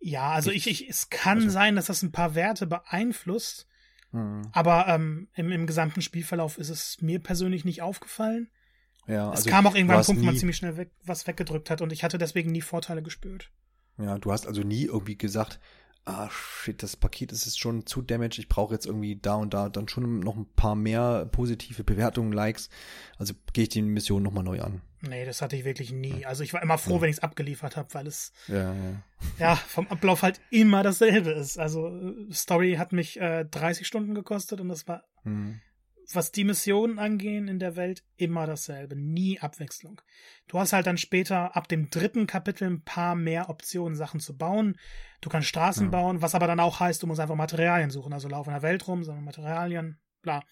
Ja, 0.00 0.30
also 0.30 0.50
ich, 0.50 0.68
ich 0.68 0.88
es 0.88 1.10
kann 1.10 1.38
also, 1.38 1.50
sein, 1.50 1.76
dass 1.76 1.86
das 1.86 2.02
ein 2.02 2.12
paar 2.12 2.34
Werte 2.34 2.66
beeinflusst, 2.66 3.66
mhm. 4.12 4.42
aber 4.52 4.86
ähm, 4.88 5.28
im, 5.34 5.50
im 5.52 5.66
gesamten 5.66 6.02
Spielverlauf 6.02 6.58
ist 6.58 6.70
es 6.70 7.00
mir 7.00 7.20
persönlich 7.20 7.64
nicht 7.64 7.82
aufgefallen. 7.82 8.50
Ja, 9.06 9.30
es 9.32 9.38
also 9.38 9.50
kam 9.50 9.66
auch 9.66 9.74
irgendwann 9.74 9.98
ein 9.98 10.04
Punkt, 10.04 10.20
wo 10.20 10.26
man 10.26 10.36
ziemlich 10.36 10.56
schnell 10.56 10.76
weg, 10.76 10.90
was 11.02 11.26
weggedrückt 11.26 11.70
hat 11.70 11.80
und 11.80 11.92
ich 11.92 12.04
hatte 12.04 12.18
deswegen 12.18 12.52
nie 12.52 12.60
Vorteile 12.60 13.02
gespürt. 13.02 13.50
Ja, 13.96 14.18
du 14.18 14.30
hast 14.30 14.46
also 14.46 14.62
nie 14.62 14.84
irgendwie 14.84 15.16
gesagt, 15.16 15.58
ah 16.08 16.30
shit, 16.30 16.82
das 16.82 16.96
Paket 16.96 17.32
ist 17.32 17.44
jetzt 17.44 17.60
schon 17.60 17.86
zu 17.86 18.00
damaged, 18.00 18.38
ich 18.38 18.48
brauche 18.48 18.72
jetzt 18.72 18.86
irgendwie 18.86 19.16
da 19.16 19.34
und 19.34 19.52
da 19.52 19.68
dann 19.68 19.88
schon 19.88 20.20
noch 20.20 20.36
ein 20.36 20.46
paar 20.56 20.74
mehr 20.74 21.26
positive 21.26 21.84
Bewertungen, 21.84 22.32
Likes. 22.32 22.70
Also 23.18 23.34
gehe 23.52 23.64
ich 23.64 23.68
die 23.68 23.82
Mission 23.82 24.22
nochmal 24.22 24.44
neu 24.44 24.60
an. 24.60 24.80
Nee, 25.02 25.24
das 25.24 25.42
hatte 25.42 25.54
ich 25.54 25.64
wirklich 25.64 25.92
nie. 25.92 26.24
Also 26.24 26.42
ich 26.42 26.52
war 26.52 26.62
immer 26.62 26.78
froh, 26.78 26.96
ja. 26.96 27.02
wenn 27.02 27.10
ich 27.10 27.16
es 27.16 27.22
abgeliefert 27.22 27.76
habe, 27.76 27.92
weil 27.92 28.06
es 28.06 28.32
ja, 28.48 28.74
ja. 28.74 29.02
ja, 29.38 29.56
vom 29.56 29.86
Ablauf 29.88 30.22
halt 30.22 30.40
immer 30.50 30.82
dasselbe 30.82 31.30
ist. 31.30 31.58
Also 31.58 31.92
Story 32.32 32.76
hat 32.78 32.92
mich 32.92 33.20
äh, 33.20 33.44
30 33.44 33.86
Stunden 33.86 34.14
gekostet 34.14 34.60
und 34.60 34.68
das 34.68 34.88
war 34.88 35.04
mhm 35.24 35.60
was 36.12 36.32
die 36.32 36.44
Missionen 36.44 36.98
angehen 36.98 37.48
in 37.48 37.58
der 37.58 37.76
Welt, 37.76 38.02
immer 38.16 38.46
dasselbe. 38.46 38.96
Nie 38.96 39.40
Abwechslung. 39.40 40.00
Du 40.46 40.58
hast 40.58 40.72
halt 40.72 40.86
dann 40.86 40.96
später 40.96 41.54
ab 41.54 41.68
dem 41.68 41.90
dritten 41.90 42.26
Kapitel 42.26 42.68
ein 42.68 42.82
paar 42.82 43.14
mehr 43.14 43.50
Optionen, 43.50 43.96
Sachen 43.96 44.20
zu 44.20 44.36
bauen. 44.36 44.78
Du 45.20 45.28
kannst 45.28 45.48
Straßen 45.48 45.86
ja. 45.86 45.90
bauen, 45.90 46.22
was 46.22 46.34
aber 46.34 46.46
dann 46.46 46.60
auch 46.60 46.80
heißt, 46.80 47.02
du 47.02 47.06
musst 47.06 47.20
einfach 47.20 47.34
Materialien 47.34 47.90
suchen. 47.90 48.12
Also 48.12 48.28
lauf 48.28 48.46
in 48.46 48.54
der 48.54 48.62
Welt 48.62 48.86
rum, 48.88 49.04
sondern 49.04 49.24
Materialien, 49.24 50.00
bla. 50.22 50.42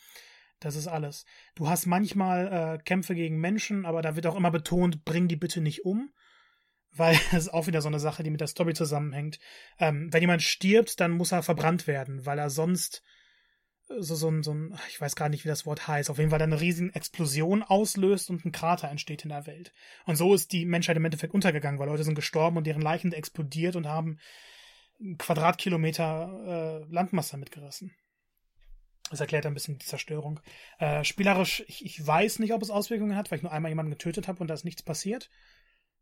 Das 0.60 0.76
ist 0.76 0.88
alles. 0.88 1.26
Du 1.54 1.68
hast 1.68 1.86
manchmal 1.86 2.78
äh, 2.78 2.82
Kämpfe 2.82 3.14
gegen 3.14 3.38
Menschen, 3.38 3.84
aber 3.84 4.00
da 4.02 4.16
wird 4.16 4.26
auch 4.26 4.36
immer 4.36 4.50
betont, 4.50 5.04
bring 5.04 5.28
die 5.28 5.36
bitte 5.36 5.60
nicht 5.60 5.84
um. 5.84 6.10
Weil 6.96 7.18
das 7.30 7.44
ist 7.44 7.52
auch 7.52 7.66
wieder 7.66 7.82
so 7.82 7.88
eine 7.88 8.00
Sache, 8.00 8.22
die 8.22 8.30
mit 8.30 8.40
der 8.40 8.48
Story 8.48 8.72
zusammenhängt. 8.72 9.38
Ähm, 9.78 10.10
wenn 10.12 10.22
jemand 10.22 10.42
stirbt, 10.42 10.98
dann 10.98 11.12
muss 11.12 11.30
er 11.30 11.42
verbrannt 11.42 11.86
werden, 11.86 12.24
weil 12.24 12.38
er 12.38 12.48
sonst 12.48 13.02
so, 13.88 14.14
so, 14.14 14.28
ein, 14.28 14.42
so 14.42 14.52
ein, 14.52 14.78
ich 14.88 15.00
weiß 15.00 15.16
gar 15.16 15.28
nicht, 15.28 15.44
wie 15.44 15.48
das 15.48 15.66
Wort 15.66 15.86
heißt, 15.86 16.10
auf 16.10 16.18
jeden 16.18 16.30
Fall 16.30 16.38
dann 16.38 16.52
eine 16.52 16.60
riesige 16.60 16.94
Explosion 16.94 17.62
auslöst 17.62 18.30
und 18.30 18.44
ein 18.44 18.52
Krater 18.52 18.88
entsteht 18.88 19.22
in 19.22 19.30
der 19.30 19.46
Welt. 19.46 19.72
Und 20.06 20.16
so 20.16 20.34
ist 20.34 20.52
die 20.52 20.66
Menschheit 20.66 20.96
im 20.96 21.04
Endeffekt 21.04 21.34
untergegangen, 21.34 21.78
weil 21.78 21.88
Leute 21.88 22.04
sind 22.04 22.14
gestorben 22.14 22.56
und 22.56 22.66
deren 22.66 22.82
Leichen 22.82 23.12
explodiert 23.12 23.76
und 23.76 23.86
haben 23.86 24.18
Quadratkilometer 25.18 26.84
äh, 26.88 26.92
Landmasse 26.92 27.36
mitgerissen. 27.36 27.94
Das 29.10 29.20
erklärt 29.20 29.46
ein 29.46 29.54
bisschen 29.54 29.78
die 29.78 29.86
Zerstörung. 29.86 30.40
Äh, 30.78 31.04
spielerisch, 31.04 31.62
ich, 31.68 31.84
ich 31.84 32.04
weiß 32.04 32.40
nicht, 32.40 32.52
ob 32.52 32.62
es 32.62 32.70
Auswirkungen 32.70 33.16
hat, 33.16 33.30
weil 33.30 33.36
ich 33.36 33.42
nur 33.42 33.52
einmal 33.52 33.70
jemanden 33.70 33.92
getötet 33.92 34.26
habe 34.26 34.40
und 34.40 34.48
da 34.48 34.54
ist 34.54 34.64
nichts 34.64 34.82
passiert. 34.82 35.30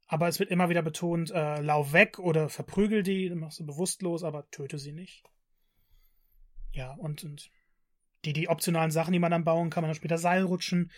Aber 0.06 0.28
es 0.28 0.38
wird 0.38 0.50
immer 0.50 0.68
wieder 0.68 0.82
betont, 0.82 1.30
äh, 1.30 1.60
lauf 1.60 1.92
weg 1.92 2.18
oder 2.18 2.48
verprügel 2.48 3.02
die, 3.02 3.28
machst 3.30 3.58
du 3.58 3.66
bewusstlos, 3.66 4.22
aber 4.22 4.48
töte 4.50 4.78
sie 4.78 4.92
nicht. 4.92 5.24
Ja, 6.72 6.92
und, 6.94 7.24
und 7.24 7.50
die, 8.24 8.32
die 8.32 8.48
optionalen 8.48 8.90
Sachen, 8.90 9.12
die 9.12 9.18
man 9.18 9.30
dann 9.30 9.44
bauen 9.44 9.70
kann. 9.70 9.82
Man 9.82 9.90
hat 9.90 9.96
später 9.96 10.18
Seilrutschen. 10.18 10.90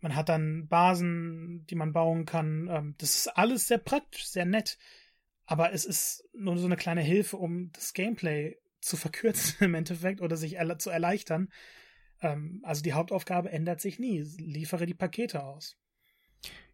Man 0.00 0.14
hat 0.14 0.28
dann 0.28 0.68
Basen, 0.68 1.66
die 1.66 1.74
man 1.74 1.92
bauen 1.92 2.24
kann. 2.24 2.68
Ähm, 2.70 2.94
das 2.98 3.16
ist 3.16 3.28
alles 3.28 3.66
sehr 3.66 3.78
praktisch, 3.78 4.28
sehr 4.28 4.46
nett. 4.46 4.78
Aber 5.44 5.72
es 5.72 5.84
ist 5.84 6.24
nur 6.34 6.56
so 6.58 6.66
eine 6.66 6.76
kleine 6.76 7.00
Hilfe, 7.00 7.36
um 7.36 7.72
das 7.72 7.94
Gameplay 7.94 8.56
zu 8.80 8.96
verkürzen 8.96 9.56
im 9.64 9.74
Endeffekt 9.74 10.20
oder 10.20 10.36
sich 10.36 10.56
zu 10.78 10.90
erleichtern. 10.90 11.48
Ähm, 12.20 12.60
also 12.64 12.82
die 12.82 12.92
Hauptaufgabe 12.92 13.50
ändert 13.50 13.80
sich 13.80 13.98
nie. 13.98 14.20
Liefere 14.20 14.86
die 14.86 14.94
Pakete 14.94 15.42
aus. 15.42 15.76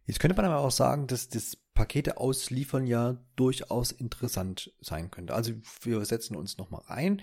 Jetzt 0.05 0.19
könnte 0.19 0.35
man 0.35 0.45
aber 0.45 0.59
auch 0.59 0.71
sagen, 0.71 1.07
dass 1.07 1.29
das 1.29 1.57
Pakete 1.73 2.17
ausliefern 2.17 2.85
ja 2.85 3.17
durchaus 3.35 3.91
interessant 3.91 4.71
sein 4.79 5.09
könnte. 5.09 5.33
Also 5.33 5.53
wir 5.81 6.03
setzen 6.05 6.35
uns 6.35 6.57
nochmal 6.57 6.81
rein. 6.85 7.21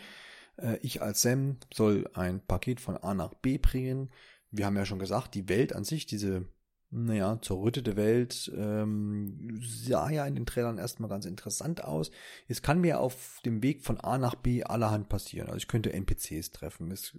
Äh, 0.56 0.78
ich 0.82 1.02
als 1.02 1.22
Sam 1.22 1.56
soll 1.72 2.08
ein 2.14 2.40
Paket 2.40 2.80
von 2.80 2.96
A 2.96 3.14
nach 3.14 3.34
B 3.34 3.58
bringen. 3.58 4.10
Wir 4.50 4.66
haben 4.66 4.76
ja 4.76 4.84
schon 4.84 4.98
gesagt, 4.98 5.34
die 5.34 5.48
Welt 5.48 5.74
an 5.74 5.84
sich, 5.84 6.06
diese, 6.06 6.44
naja, 6.90 7.40
zerrüttete 7.40 7.96
Welt, 7.96 8.52
ähm, 8.54 9.58
sah 9.62 10.10
ja 10.10 10.26
in 10.26 10.34
den 10.34 10.44
Trailern 10.44 10.76
erstmal 10.76 11.08
ganz 11.08 11.24
interessant 11.24 11.82
aus. 11.82 12.10
Es 12.48 12.60
kann 12.60 12.82
mir 12.82 13.00
auf 13.00 13.40
dem 13.46 13.62
Weg 13.62 13.82
von 13.82 13.98
A 13.98 14.18
nach 14.18 14.34
B 14.34 14.62
allerhand 14.62 15.08
passieren. 15.08 15.46
Also 15.46 15.56
ich 15.56 15.68
könnte 15.68 15.94
NPCs 15.94 16.50
treffen. 16.50 16.90
Es 16.90 17.16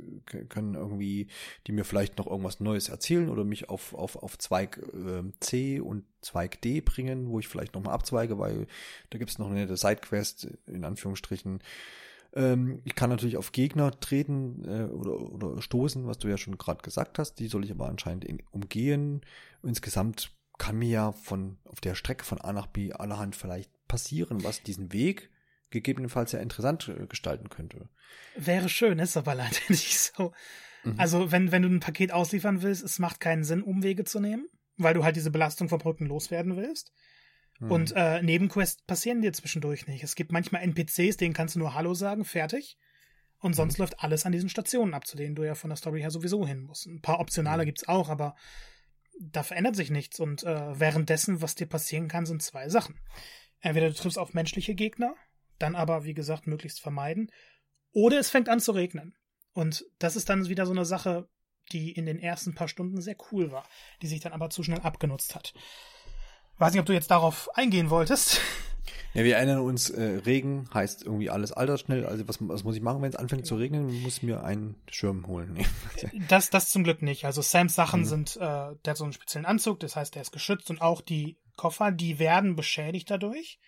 können 0.50 0.76
irgendwie, 0.76 1.28
die 1.66 1.72
mir 1.72 1.86
vielleicht 1.86 2.20
noch 2.20 2.28
irgendwas 2.28 2.60
Neues 2.60 2.90
erzählen 2.90 3.30
oder 3.30 3.44
mich 3.44 3.68
auf, 3.68 3.96
auf, 3.96 4.16
auf 4.16 4.38
Zweig 4.38 4.78
äh, 4.94 5.24
C 5.40 5.80
und 5.80 6.06
Zweig 6.22 6.62
D 6.62 6.82
bringen, 6.82 7.30
wo 7.30 7.40
ich 7.40 7.48
vielleicht 7.48 7.74
nochmal 7.74 7.96
abzweige, 7.96 8.38
weil 8.38 8.68
da 9.10 9.18
gibt 9.18 9.32
es 9.32 9.40
noch 9.40 9.48
eine 9.48 9.56
nette 9.56 9.76
Sidequest, 9.76 10.50
in 10.68 10.86
Anführungsstrichen. 10.86 11.60
Ähm, 12.36 12.82
ich 12.84 12.96
kann 12.96 13.10
natürlich 13.10 13.38
auf 13.38 13.52
Gegner 13.52 13.92
treten 14.00 14.64
äh, 14.66 14.92
oder, 14.92 15.20
oder 15.20 15.62
stoßen, 15.62 16.08
was 16.08 16.18
du 16.18 16.28
ja 16.28 16.38
schon 16.38 16.58
gerade 16.58 16.82
gesagt 16.82 17.20
hast. 17.20 17.36
Die 17.36 17.48
soll 17.48 17.64
ich 17.64 17.72
aber 17.72 17.88
anscheinend 17.88 18.26
in, 18.26 18.42
umgehen. 18.52 19.22
Insgesamt 19.62 20.32
kann 20.58 20.78
mir 20.78 20.90
ja 20.90 21.12
von 21.12 21.58
auf 21.66 21.82
der 21.82 21.96
Strecke 21.96 22.24
von 22.24 22.40
A 22.40 22.54
nach 22.54 22.68
B 22.68 22.94
allerhand 22.94 23.36
vielleicht 23.36 23.72
passieren, 23.88 24.44
was 24.44 24.64
diesen 24.64 24.94
Weg 24.94 25.30
gegebenenfalls 25.70 26.32
ja 26.32 26.40
interessant 26.40 26.88
äh, 26.88 27.08
gestalten 27.08 27.50
könnte. 27.50 27.90
Wäre 28.36 28.70
schön, 28.70 29.00
ist 29.00 29.18
aber 29.18 29.36
leider 29.36 29.58
nicht 29.70 30.00
so. 30.00 30.34
Mhm. 30.84 31.00
Also, 31.00 31.32
wenn, 31.32 31.52
wenn 31.52 31.64
du 31.64 31.70
ein 31.70 31.80
Paket 31.80 32.12
ausliefern 32.12 32.62
willst, 32.62 32.84
es 32.84 33.00
macht 33.00 33.20
keinen 33.20 33.44
Sinn, 33.44 33.64
Umwege 33.64 34.04
zu 34.04 34.20
nehmen, 34.20 34.48
weil 34.78 34.94
du 34.94 35.04
halt 35.04 35.16
diese 35.16 35.32
Belastung 35.32 35.70
von 35.70 35.80
Brücken 35.80 36.06
loswerden 36.06 36.56
willst. 36.56 36.92
Mhm. 37.64 37.72
Und 37.72 37.94
äh, 37.96 38.22
Nebenquests 38.22 38.84
passieren 38.84 39.22
dir 39.22 39.34
zwischendurch 39.34 39.88
nicht. 39.88 40.04
Es 40.04 40.16
gibt 40.16 40.32
manchmal 40.32 40.64
NPCs, 40.64 41.18
denen 41.18 41.34
kannst 41.34 41.56
du 41.56 41.60
nur 41.60 41.74
Hallo 41.74 41.94
sagen, 41.94 42.26
fertig. 42.26 42.78
Und 43.40 43.56
sonst 43.56 43.78
mhm. 43.78 43.84
läuft 43.84 44.00
alles 44.00 44.26
an 44.26 44.32
diesen 44.32 44.50
Stationen 44.50 44.94
ab, 44.94 45.08
zu 45.08 45.18
denen 45.18 45.36
du 45.36 45.44
ja 45.44 45.56
von 45.56 45.70
der 45.70 45.78
Story 45.78 46.02
her 46.02 46.12
sowieso 46.12 46.46
hin 46.46 46.62
musst. 46.62 46.86
Ein 46.86 47.02
paar 47.02 47.20
optionale 47.20 47.64
mhm. 47.64 47.68
gibt's 47.68 47.88
auch, 47.88 48.10
aber 48.10 48.36
da 49.20 49.44
verändert 49.44 49.76
sich 49.76 49.92
nichts. 49.92 50.20
Und 50.20 50.44
äh, 50.44 50.80
währenddessen, 50.80 51.42
was 51.42 51.56
dir 51.56 51.68
passieren 51.68 52.08
kann, 52.08 52.26
sind 52.26 52.42
zwei 52.42 52.70
Sachen. 52.70 53.00
Entweder 53.60 53.90
du 53.90 53.96
triffst 53.96 54.20
auf 54.20 54.34
menschliche 54.34 54.76
Gegner, 54.76 55.16
dann 55.60 55.76
aber, 55.76 56.04
wie 56.04 56.14
gesagt, 56.14 56.48
möglichst 56.48 56.82
vermeiden. 56.82 57.32
Oder 57.92 58.20
es 58.20 58.30
fängt 58.30 58.50
an 58.50 58.60
zu 58.60 58.72
regnen. 58.72 59.16
Und 59.54 59.86
das 60.00 60.16
ist 60.16 60.30
dann 60.30 60.50
wieder 60.50 60.66
so 60.66 60.72
eine 60.72 60.86
Sache, 60.86 61.30
die 61.72 61.92
in 61.92 62.06
den 62.06 62.20
ersten 62.20 62.56
paar 62.56 62.68
Stunden 62.68 63.02
sehr 63.02 63.16
cool 63.32 63.52
war, 63.52 63.68
die 64.02 64.08
sich 64.08 64.20
dann 64.20 64.34
aber 64.34 64.50
zu 64.50 64.64
schnell 64.64 64.82
abgenutzt 64.82 65.36
hat. 65.36 65.54
Weiß 66.64 66.72
nicht, 66.72 66.80
ob 66.80 66.86
du 66.86 66.94
jetzt 66.94 67.12
darauf 67.12 67.54
eingehen 67.58 67.90
wolltest. 67.90 68.40
Ja, 69.14 69.26
wir 69.26 69.36
erinnern 69.36 69.60
uns, 69.60 69.90
äh, 69.90 70.22
Regen 70.26 70.70
heißt 70.74 71.04
irgendwie 71.04 71.30
alles 71.30 71.52
altersschnell. 71.52 72.06
Also 72.06 72.26
was, 72.30 72.38
was 72.40 72.64
muss 72.64 72.78
ich 72.78 72.82
machen, 72.82 73.02
wenn 73.02 73.10
es 73.10 73.18
anfängt 73.18 73.46
zu 73.46 73.58
regnen? 73.58 74.02
Muss 74.02 74.20
ich 74.20 74.24
mir 74.24 74.46
einen 74.46 74.76
Schirm 74.90 75.28
holen. 75.28 75.58
das, 76.30 76.52
das 76.52 76.70
zum 76.70 76.86
Glück 76.86 77.02
nicht. 77.02 77.26
Also 77.26 77.42
Sams 77.42 77.76
Sachen 77.76 78.00
mhm. 78.00 78.06
sind, 78.06 78.38
äh, 78.38 78.40
der 78.40 78.78
hat 78.88 78.96
so 78.96 79.04
einen 79.04 79.12
speziellen 79.12 79.46
Anzug, 79.46 79.82
das 79.82 79.98
heißt, 79.98 80.16
der 80.16 80.22
ist 80.22 80.32
geschützt 80.32 80.70
und 80.70 80.82
auch 80.82 81.02
die 81.02 81.38
Koffer, 81.58 81.92
die 81.92 82.18
werden 82.18 82.56
beschädigt 82.56 83.12
dadurch, 83.12 83.60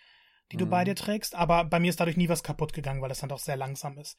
die 0.54 0.58
du 0.58 0.66
mhm. 0.66 0.70
bei 0.70 0.86
dir 0.86 0.96
trägst. 0.96 1.36
Aber 1.36 1.66
bei 1.66 1.82
mir 1.82 1.90
ist 1.90 2.00
dadurch 2.00 2.16
nie 2.16 2.30
was 2.30 2.44
kaputt 2.44 2.72
gegangen, 2.72 3.02
weil 3.02 3.10
das 3.10 3.20
dann 3.20 3.28
doch 3.28 3.40
sehr 3.40 3.58
langsam 3.58 3.98
ist. 3.98 4.18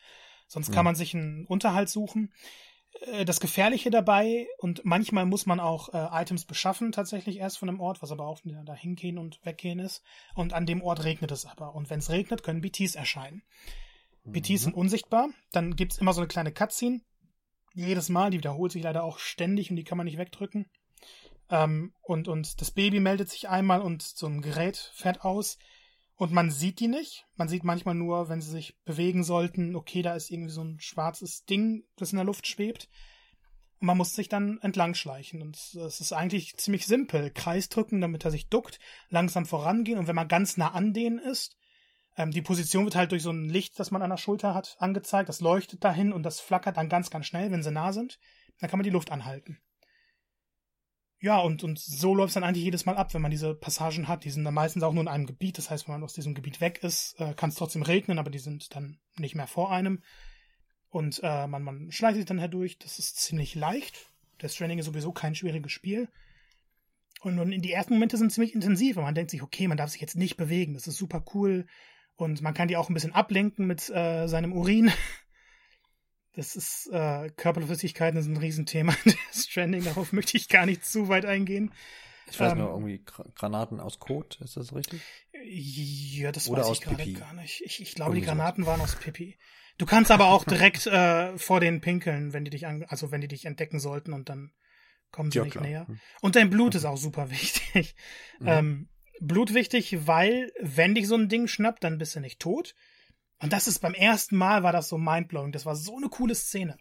Sonst 0.48 0.70
kann 0.70 0.82
mhm. 0.82 0.88
man 0.88 0.94
sich 0.96 1.14
einen 1.14 1.46
Unterhalt 1.46 1.88
suchen. 1.88 2.30
Äh, 3.00 3.24
das 3.24 3.40
Gefährliche 3.40 3.90
dabei 3.90 4.46
und 4.58 4.84
manchmal 4.84 5.26
muss 5.26 5.46
man 5.46 5.60
auch 5.60 5.92
äh, 5.92 6.22
Items 6.22 6.44
beschaffen, 6.44 6.92
tatsächlich 6.92 7.38
erst 7.38 7.58
von 7.58 7.68
einem 7.68 7.80
Ort, 7.80 8.02
was 8.02 8.12
aber 8.12 8.26
auch 8.26 8.40
da 8.44 8.74
hingehen 8.74 9.18
und 9.18 9.44
weggehen 9.44 9.78
ist. 9.78 10.02
Und 10.34 10.52
an 10.52 10.66
dem 10.66 10.82
Ort 10.82 11.04
regnet 11.04 11.30
es 11.30 11.46
aber. 11.46 11.74
Und 11.74 11.90
wenn 11.90 11.98
es 11.98 12.10
regnet, 12.10 12.42
können 12.42 12.60
BTs 12.60 12.94
erscheinen. 12.94 13.42
Mhm. 14.24 14.32
BTs 14.32 14.62
sind 14.62 14.74
unsichtbar. 14.74 15.28
Dann 15.52 15.76
gibt 15.76 15.92
es 15.92 15.98
immer 15.98 16.12
so 16.12 16.20
eine 16.20 16.28
kleine 16.28 16.52
Cutscene. 16.52 17.00
Jedes 17.74 18.08
Mal, 18.08 18.30
die 18.30 18.38
wiederholt 18.38 18.72
sich 18.72 18.82
leider 18.82 19.04
auch 19.04 19.18
ständig 19.18 19.70
und 19.70 19.76
die 19.76 19.84
kann 19.84 19.98
man 19.98 20.06
nicht 20.06 20.18
wegdrücken. 20.18 20.70
Ähm, 21.50 21.92
und, 22.02 22.28
und 22.28 22.60
das 22.60 22.70
Baby 22.70 23.00
meldet 23.00 23.28
sich 23.28 23.48
einmal 23.48 23.82
und 23.82 24.02
so 24.02 24.26
ein 24.26 24.40
Gerät 24.40 24.92
fährt 24.94 25.24
aus. 25.24 25.58
Und 26.16 26.32
man 26.32 26.50
sieht 26.50 26.80
die 26.80 26.88
nicht. 26.88 27.26
Man 27.36 27.48
sieht 27.48 27.62
manchmal 27.62 27.94
nur, 27.94 28.28
wenn 28.28 28.40
sie 28.40 28.50
sich 28.50 28.76
bewegen 28.84 29.22
sollten, 29.22 29.76
okay, 29.76 30.02
da 30.02 30.14
ist 30.14 30.30
irgendwie 30.30 30.52
so 30.52 30.62
ein 30.62 30.80
schwarzes 30.80 31.44
Ding, 31.44 31.84
das 31.96 32.12
in 32.12 32.16
der 32.16 32.24
Luft 32.24 32.46
schwebt. 32.46 32.88
Und 33.80 33.86
man 33.86 33.98
muss 33.98 34.14
sich 34.14 34.28
dann 34.28 34.58
entlang 34.62 34.94
schleichen. 34.94 35.42
Und 35.42 35.56
es 35.56 36.00
ist 36.00 36.12
eigentlich 36.12 36.56
ziemlich 36.56 36.86
simpel. 36.86 37.30
Kreis 37.30 37.68
drücken, 37.68 38.00
damit 38.00 38.24
er 38.24 38.30
sich 38.30 38.48
duckt, 38.48 38.78
langsam 39.10 39.46
vorangehen. 39.46 39.98
Und 39.98 40.06
wenn 40.08 40.16
man 40.16 40.28
ganz 40.28 40.56
nah 40.56 40.72
an 40.72 40.92
denen 40.92 41.18
ist, 41.18 41.56
Ähm, 42.18 42.30
die 42.30 42.40
Position 42.40 42.84
wird 42.84 42.96
halt 42.96 43.12
durch 43.12 43.22
so 43.22 43.30
ein 43.30 43.50
Licht, 43.50 43.78
das 43.78 43.90
man 43.90 44.00
an 44.00 44.08
der 44.08 44.16
Schulter 44.16 44.54
hat, 44.54 44.76
angezeigt. 44.78 45.28
Das 45.28 45.42
leuchtet 45.42 45.84
dahin 45.84 46.14
und 46.14 46.22
das 46.22 46.40
flackert 46.40 46.78
dann 46.78 46.88
ganz, 46.88 47.10
ganz 47.10 47.26
schnell, 47.26 47.50
wenn 47.50 47.62
sie 47.62 47.70
nah 47.70 47.92
sind. 47.92 48.18
Dann 48.58 48.70
kann 48.70 48.78
man 48.78 48.84
die 48.84 48.90
Luft 48.96 49.10
anhalten. 49.12 49.58
Ja, 51.18 51.38
und, 51.38 51.64
und 51.64 51.78
so 51.78 52.14
läuft 52.14 52.28
es 52.28 52.34
dann 52.34 52.44
eigentlich 52.44 52.64
jedes 52.64 52.84
Mal 52.84 52.96
ab, 52.96 53.14
wenn 53.14 53.22
man 53.22 53.30
diese 53.30 53.54
Passagen 53.54 54.06
hat. 54.06 54.24
Die 54.24 54.30
sind 54.30 54.44
dann 54.44 54.54
meistens 54.54 54.82
auch 54.82 54.92
nur 54.92 55.02
in 55.02 55.08
einem 55.08 55.26
Gebiet. 55.26 55.56
Das 55.56 55.70
heißt, 55.70 55.88
wenn 55.88 55.94
man 55.94 56.04
aus 56.04 56.12
diesem 56.12 56.34
Gebiet 56.34 56.60
weg 56.60 56.80
ist, 56.82 57.18
äh, 57.18 57.32
kann 57.34 57.50
es 57.50 57.56
trotzdem 57.56 57.82
regnen, 57.82 58.18
aber 58.18 58.30
die 58.30 58.38
sind 58.38 58.74
dann 58.74 58.98
nicht 59.16 59.34
mehr 59.34 59.46
vor 59.46 59.72
einem. 59.72 60.02
Und 60.90 61.20
äh, 61.22 61.46
man, 61.46 61.62
man 61.62 61.90
schleicht 61.90 62.16
sich 62.16 62.26
dann 62.26 62.38
herdurch. 62.38 62.78
Das 62.78 62.98
ist 62.98 63.16
ziemlich 63.16 63.54
leicht. 63.54 64.10
Das 64.38 64.54
Stranding 64.54 64.78
ist 64.78 64.86
sowieso 64.86 65.12
kein 65.12 65.34
schwieriges 65.34 65.72
Spiel. 65.72 66.08
Und, 67.22 67.38
und 67.38 67.50
die 67.50 67.72
ersten 67.72 67.94
Momente 67.94 68.18
sind 68.18 68.30
ziemlich 68.30 68.54
intensiv, 68.54 68.96
weil 68.96 69.04
man 69.04 69.14
denkt 69.14 69.30
sich, 69.30 69.42
okay, 69.42 69.68
man 69.68 69.78
darf 69.78 69.90
sich 69.90 70.00
jetzt 70.00 70.16
nicht 70.16 70.36
bewegen. 70.36 70.74
Das 70.74 70.86
ist 70.86 70.96
super 70.96 71.24
cool. 71.34 71.66
Und 72.16 72.42
man 72.42 72.54
kann 72.54 72.68
die 72.68 72.76
auch 72.76 72.88
ein 72.88 72.94
bisschen 72.94 73.14
ablenken 73.14 73.66
mit 73.66 73.88
äh, 73.90 74.26
seinem 74.26 74.52
Urin. 74.52 74.92
Das 76.36 76.54
ist, 76.54 76.88
äh, 76.92 77.30
Körperflüssigkeiten 77.30 78.22
sind 78.22 78.34
ein 78.34 78.36
Riesenthema. 78.40 78.94
Stranding, 79.32 79.84
darauf 79.84 80.12
möchte 80.12 80.36
ich 80.36 80.48
gar 80.48 80.66
nicht 80.66 80.84
zu 80.84 81.08
weit 81.08 81.24
eingehen. 81.24 81.72
Ich 82.30 82.38
weiß 82.38 82.52
ähm, 82.52 82.58
nur, 82.58 82.70
irgendwie 82.70 83.02
Granaten 83.34 83.80
aus 83.80 83.98
Kot, 83.98 84.38
ist 84.42 84.56
das 84.56 84.74
richtig? 84.74 85.00
Ja, 85.32 86.32
das 86.32 86.48
Oder 86.48 86.62
weiß 86.62 86.72
ich 86.72 86.80
gerade 86.82 87.12
gar 87.12 87.32
nicht. 87.32 87.62
Ich, 87.64 87.80
ich 87.80 87.94
glaube, 87.94 88.10
irgendwie 88.10 88.20
die 88.20 88.26
Granaten 88.26 88.64
sowas. 88.64 88.78
waren 88.78 88.84
aus 88.84 88.96
Pipi. 88.96 89.38
Du 89.78 89.86
kannst 89.86 90.10
aber 90.10 90.26
auch 90.26 90.44
direkt 90.44 90.86
äh, 90.86 91.36
vor 91.38 91.60
den 91.60 91.80
pinkeln, 91.80 92.32
wenn 92.32 92.44
die 92.44 92.50
dich 92.50 92.66
an, 92.66 92.84
also 92.88 93.10
wenn 93.10 93.20
die 93.22 93.28
dich 93.28 93.46
entdecken 93.46 93.78
sollten 93.78 94.12
und 94.12 94.28
dann 94.28 94.52
kommen 95.10 95.30
sie 95.30 95.38
ja, 95.38 95.44
nicht 95.44 95.52
klar. 95.52 95.64
näher. 95.64 95.86
Hm. 95.86 96.00
Und 96.20 96.36
dein 96.36 96.50
Blut 96.50 96.68
okay. 96.68 96.78
ist 96.78 96.84
auch 96.84 96.96
super 96.96 97.30
wichtig. 97.30 97.94
Mhm. 98.40 98.48
Ähm, 98.48 98.88
Blut 99.20 99.54
wichtig, 99.54 100.06
weil 100.06 100.52
wenn 100.60 100.94
dich 100.94 101.06
so 101.06 101.14
ein 101.14 101.28
Ding 101.28 101.46
schnappt, 101.46 101.84
dann 101.84 101.96
bist 101.98 102.14
du 102.14 102.20
nicht 102.20 102.40
tot. 102.40 102.74
Und 103.40 103.52
das 103.52 103.68
ist 103.68 103.80
beim 103.80 103.94
ersten 103.94 104.36
Mal 104.36 104.62
war 104.62 104.72
das 104.72 104.88
so 104.88 104.98
mindblowing. 104.98 105.52
Das 105.52 105.66
war 105.66 105.76
so 105.76 105.96
eine 105.96 106.08
coole 106.08 106.34
Szene. 106.34 106.76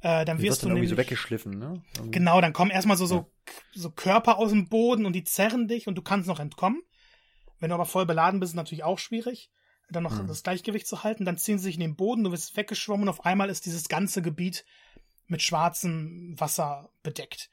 Äh, 0.00 0.26
dann 0.26 0.40
wirst 0.40 0.62
du 0.62 0.66
dann 0.66 0.74
nämlich 0.74 0.90
so 0.90 0.98
weggeschliffen, 0.98 1.58
ne? 1.58 1.82
Irgendwie. 1.96 2.18
Genau, 2.18 2.40
dann 2.42 2.52
kommen 2.52 2.70
erstmal 2.70 2.98
so, 2.98 3.06
so, 3.06 3.32
so 3.72 3.90
Körper 3.90 4.36
aus 4.36 4.50
dem 4.50 4.68
Boden 4.68 5.06
und 5.06 5.14
die 5.14 5.24
zerren 5.24 5.66
dich 5.66 5.88
und 5.88 5.94
du 5.94 6.02
kannst 6.02 6.28
noch 6.28 6.40
entkommen. 6.40 6.82
Wenn 7.58 7.70
du 7.70 7.74
aber 7.74 7.86
voll 7.86 8.04
beladen 8.04 8.40
bist, 8.40 8.52
ist 8.52 8.56
natürlich 8.56 8.84
auch 8.84 8.98
schwierig, 8.98 9.50
dann 9.88 10.02
noch 10.02 10.20
mhm. 10.20 10.26
das 10.26 10.42
Gleichgewicht 10.42 10.86
zu 10.86 11.04
halten. 11.04 11.24
Dann 11.24 11.38
ziehen 11.38 11.58
sie 11.58 11.64
sich 11.64 11.76
in 11.76 11.80
den 11.80 11.96
Boden, 11.96 12.24
du 12.24 12.32
wirst 12.32 12.54
weggeschwommen 12.56 13.04
und 13.04 13.08
auf 13.08 13.24
einmal 13.24 13.48
ist 13.48 13.64
dieses 13.64 13.88
ganze 13.88 14.20
Gebiet 14.20 14.66
mit 15.26 15.40
schwarzem 15.40 16.34
Wasser 16.38 16.90
bedeckt. 17.02 17.48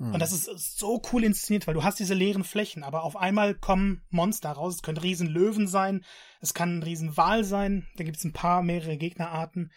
Mhm. 0.00 0.14
Und 0.14 0.20
das 0.20 0.32
ist 0.32 0.78
so 0.78 1.02
cool 1.12 1.24
inszeniert, 1.24 1.66
weil 1.66 1.74
du 1.74 1.84
hast 1.84 2.00
diese 2.00 2.14
leeren 2.14 2.42
Flächen, 2.42 2.82
aber 2.82 3.04
auf 3.04 3.16
einmal 3.16 3.54
kommen 3.54 4.02
Monster 4.08 4.50
raus. 4.50 4.76
Es 4.76 4.82
können 4.82 4.96
riesen 4.96 5.28
Löwen 5.28 5.68
sein, 5.68 6.04
es 6.40 6.54
kann 6.54 6.78
ein 6.78 6.82
riesen 6.82 7.18
Wal 7.18 7.44
sein, 7.44 7.86
da 7.96 8.04
gibt 8.04 8.16
es 8.16 8.24
ein 8.24 8.32
paar, 8.32 8.62
mehrere 8.62 8.96
Gegnerarten 8.96 9.70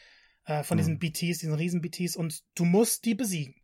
äh, 0.46 0.64
von 0.64 0.78
mhm. 0.78 0.80
diesen 0.80 1.00
BTs, 1.00 1.40
diesen 1.40 1.54
riesen 1.54 1.82
BTs 1.82 2.16
und 2.16 2.40
du 2.56 2.64
musst 2.64 3.04
die 3.04 3.16
besiegen. 3.16 3.56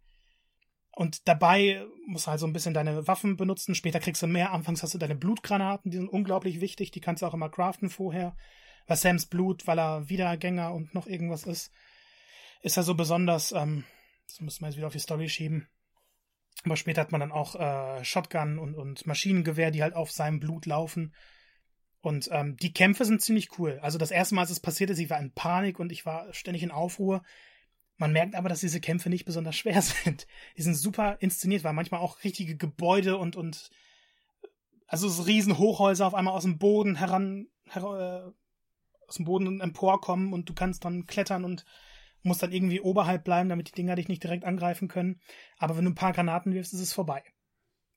Und 0.92 1.30
dabei 1.30 1.86
musst 2.08 2.28
du 2.28 2.32
halt 2.32 2.42
so 2.42 2.46
ein 2.46 2.52
bisschen 2.52 2.74
deine 2.74 3.08
Waffen 3.08 3.38
benutzen. 3.38 3.74
Später 3.74 4.02
kriegst 4.02 4.22
du 4.22 4.28
mehr. 4.28 4.52
Anfangs 4.52 4.84
hast 4.84 4.94
du 4.94 4.98
deine 4.98 5.16
Blutgranaten, 5.16 5.92
die 5.92 5.98
sind 5.98 6.10
unglaublich 6.10 6.60
wichtig. 6.60 6.92
Die 6.92 7.00
kannst 7.00 7.22
du 7.22 7.26
auch 7.26 7.34
immer 7.34 7.48
craften 7.48 7.90
vorher. 7.90 8.36
Weil 8.86 8.98
Sams 8.98 9.28
Blut, 9.28 9.66
weil 9.66 9.80
er 9.80 10.10
Wiedergänger 10.10 10.74
und 10.74 10.94
noch 10.94 11.08
irgendwas 11.08 11.44
ist, 11.44 11.72
ist 12.62 12.76
er 12.76 12.84
so 12.84 12.96
besonders. 12.96 13.54
Ähm, 13.54 13.86
das 14.28 14.42
müssen 14.42 14.60
wir 14.60 14.68
jetzt 14.68 14.76
wieder 14.76 14.88
auf 14.88 14.94
die 14.94 15.00
Story 15.00 15.30
schieben. 15.30 15.70
Aber 16.66 16.76
später 16.76 17.02
hat 17.02 17.12
man 17.12 17.22
dann 17.22 17.32
auch 17.32 17.56
äh, 17.56 18.04
Shotgun 18.04 18.60
und, 18.60 18.76
und 18.76 19.08
Maschinengewehr, 19.08 19.72
die 19.72 19.82
halt 19.82 19.96
auf 19.96 20.12
seinem 20.12 20.40
Blut 20.40 20.66
laufen. 20.66 21.14
Und 22.02 22.30
ähm, 22.32 22.58
die 22.58 22.74
Kämpfe 22.74 23.06
sind 23.06 23.22
ziemlich 23.22 23.58
cool. 23.60 23.80
Also 23.82 23.98
das 23.98 24.12
erste 24.12 24.36
Mal, 24.36 24.42
als 24.42 24.52
es 24.52 24.60
passiert 24.60 24.90
ist, 24.90 25.00
ich 25.00 25.10
war 25.10 25.20
in 25.20 25.34
Panik 25.34 25.80
und 25.80 25.92
ich 25.92 26.06
war 26.06 26.34
ständig 26.34 26.64
in 26.64 26.72
Aufruhr. 26.72 27.24
Man 27.98 28.14
merkt 28.14 28.36
aber, 28.36 28.48
dass 28.48 28.62
diese 28.62 28.80
Kämpfe 28.80 29.10
nicht 29.10 29.26
besonders 29.26 29.56
schwer 29.56 29.82
sind. 29.82 30.28
Die 30.58 30.62
sind 30.62 30.76
super 30.76 31.18
inszeniert, 31.20 31.64
weil 31.64 31.74
manchmal 31.74 32.02
auch 32.02 32.24
richtige 32.24 32.56
Gebäude 32.56 33.18
und, 33.18 33.36
und 33.36 33.70
also 34.88 35.08
so 35.08 35.24
riesen 35.24 35.58
auf 35.58 36.14
einmal 36.14 36.34
aus 36.34 36.44
dem 36.44 36.58
Boden 36.58 36.96
heran, 36.96 37.48
her, 37.70 37.84
äh, 37.84 39.08
aus 39.08 39.16
dem 39.16 39.26
Boden 39.26 39.62
emporkommen 39.62 40.34
und 40.34 40.50
du 40.50 40.54
kannst 40.54 40.86
dann 40.86 41.06
klettern 41.06 41.44
und 41.44 41.66
musst 42.24 42.44
dann 42.44 42.52
irgendwie 42.52 42.82
oberhalb 42.82 43.24
bleiben, 43.24 43.50
damit 43.50 43.70
die 43.70 43.74
Dinger 43.74 43.96
dich 43.96 44.08
nicht 44.08 44.24
direkt 44.24 44.46
angreifen 44.46 44.88
können. 44.88 45.22
Aber 45.58 45.78
wenn 45.78 45.86
du 45.86 45.92
ein 45.92 45.96
paar 45.96 46.14
Granaten 46.14 46.54
wirfst, 46.54 46.74
ist 46.74 46.82
es 46.82 46.94
vorbei. 46.94 47.24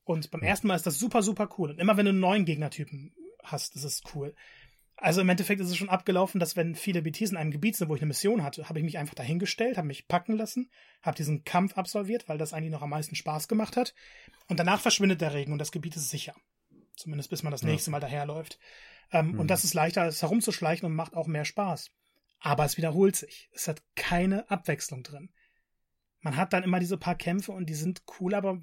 Und 0.05 0.31
beim 0.31 0.43
ersten 0.43 0.66
Mal 0.66 0.77
ist 0.77 0.87
das 0.87 0.99
super, 0.99 1.23
super 1.23 1.49
cool. 1.59 1.70
Und 1.70 1.79
immer 1.79 1.97
wenn 1.97 2.07
du 2.07 2.11
einen 2.11 2.20
neuen 2.20 2.45
Gegnertypen 2.45 3.14
hast, 3.43 3.77
ist 3.77 3.85
es 3.85 4.03
cool. 4.14 4.35
Also 4.97 5.20
im 5.20 5.29
Endeffekt 5.29 5.61
ist 5.61 5.68
es 5.68 5.77
schon 5.77 5.89
abgelaufen, 5.89 6.39
dass 6.39 6.55
wenn 6.57 6.77
viele 6.77 7.03
BTs 7.03 7.31
in 7.31 7.37
einem 7.37 7.51
Gebiet 7.51 7.77
sind, 7.77 7.89
wo 7.89 7.95
ich 7.97 8.03
eine 8.03 8.09
Mission 8.09 8.45
hatte, 8.45 8.68
habe 8.68 8.79
ich 8.79 8.85
mich 8.85 8.99
einfach 8.99 9.14
dahingestellt, 9.14 9.77
habe 9.77 9.89
mich 9.89 10.07
packen 10.07 10.37
lassen, 10.37 10.70
habe 11.03 11.16
diesen 11.16 11.45
Kampf 11.45 11.77
absolviert, 11.77 12.29
weil 12.29 12.39
das 12.39 12.53
eigentlich 12.53 12.70
noch 12.70 12.83
am 12.83 12.91
meisten 12.91 13.16
Spaß 13.16 13.49
gemacht 13.49 13.77
hat. 13.77 13.95
Und 14.49 14.61
danach 14.61 14.81
verschwindet 14.81 15.20
der 15.20 15.35
Regen 15.35 15.53
und 15.53 15.59
das 15.59 15.73
Gebiet 15.73 15.97
ist 15.97 16.11
sicher. 16.11 16.35
Zumindest 16.95 17.31
bis 17.31 17.43
man 17.43 17.51
das 17.51 17.62
nächste 17.62 17.91
Mal 17.91 18.01
daherläuft. 18.01 18.59
Ähm, 19.11 19.33
mhm. 19.33 19.41
Und 19.41 19.49
das 19.49 19.64
ist 19.64 19.75
leichter, 19.75 20.03
als 20.03 20.23
herumzuschleichen 20.23 20.87
und 20.87 20.95
macht 20.95 21.14
auch 21.14 21.27
mehr 21.27 21.45
Spaß. 21.45 21.91
Aber 22.43 22.64
es 22.64 22.76
wiederholt 22.76 23.14
sich. 23.14 23.49
Es 23.53 23.68
hat 23.68 23.82
keine 23.95 24.51
Abwechslung 24.51 25.05
drin. 25.05 25.30
Man 26.20 26.36
hat 26.36 26.53
dann 26.53 26.64
immer 26.64 26.80
diese 26.80 26.99
paar 26.99 27.14
Kämpfe 27.14 27.53
und 27.53 27.66
die 27.66 27.74
sind 27.74 28.03
cool, 28.18 28.34
aber 28.34 28.61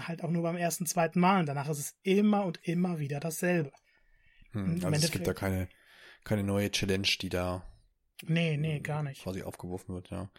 halt 0.00 0.24
auch 0.24 0.30
nur 0.30 0.42
beim 0.42 0.56
ersten, 0.56 0.86
zweiten 0.86 1.20
Mal. 1.20 1.40
Und 1.40 1.46
danach 1.46 1.68
ist 1.68 1.78
es 1.78 1.96
immer 2.02 2.44
und 2.44 2.58
immer 2.62 2.98
wieder 2.98 3.20
dasselbe. 3.20 3.72
Hm, 4.52 4.80
also 4.82 5.04
es 5.04 5.10
gibt 5.10 5.26
da 5.26 5.34
keine, 5.34 5.68
keine 6.24 6.42
neue 6.42 6.70
Challenge, 6.70 7.08
die 7.20 7.28
da 7.28 7.62
nee, 8.22 8.56
nee, 8.56 8.80
gar 8.80 9.02
nicht. 9.02 9.22
quasi 9.22 9.42
aufgeworfen 9.42 9.94
wird, 9.94 10.10
ja. 10.10 10.30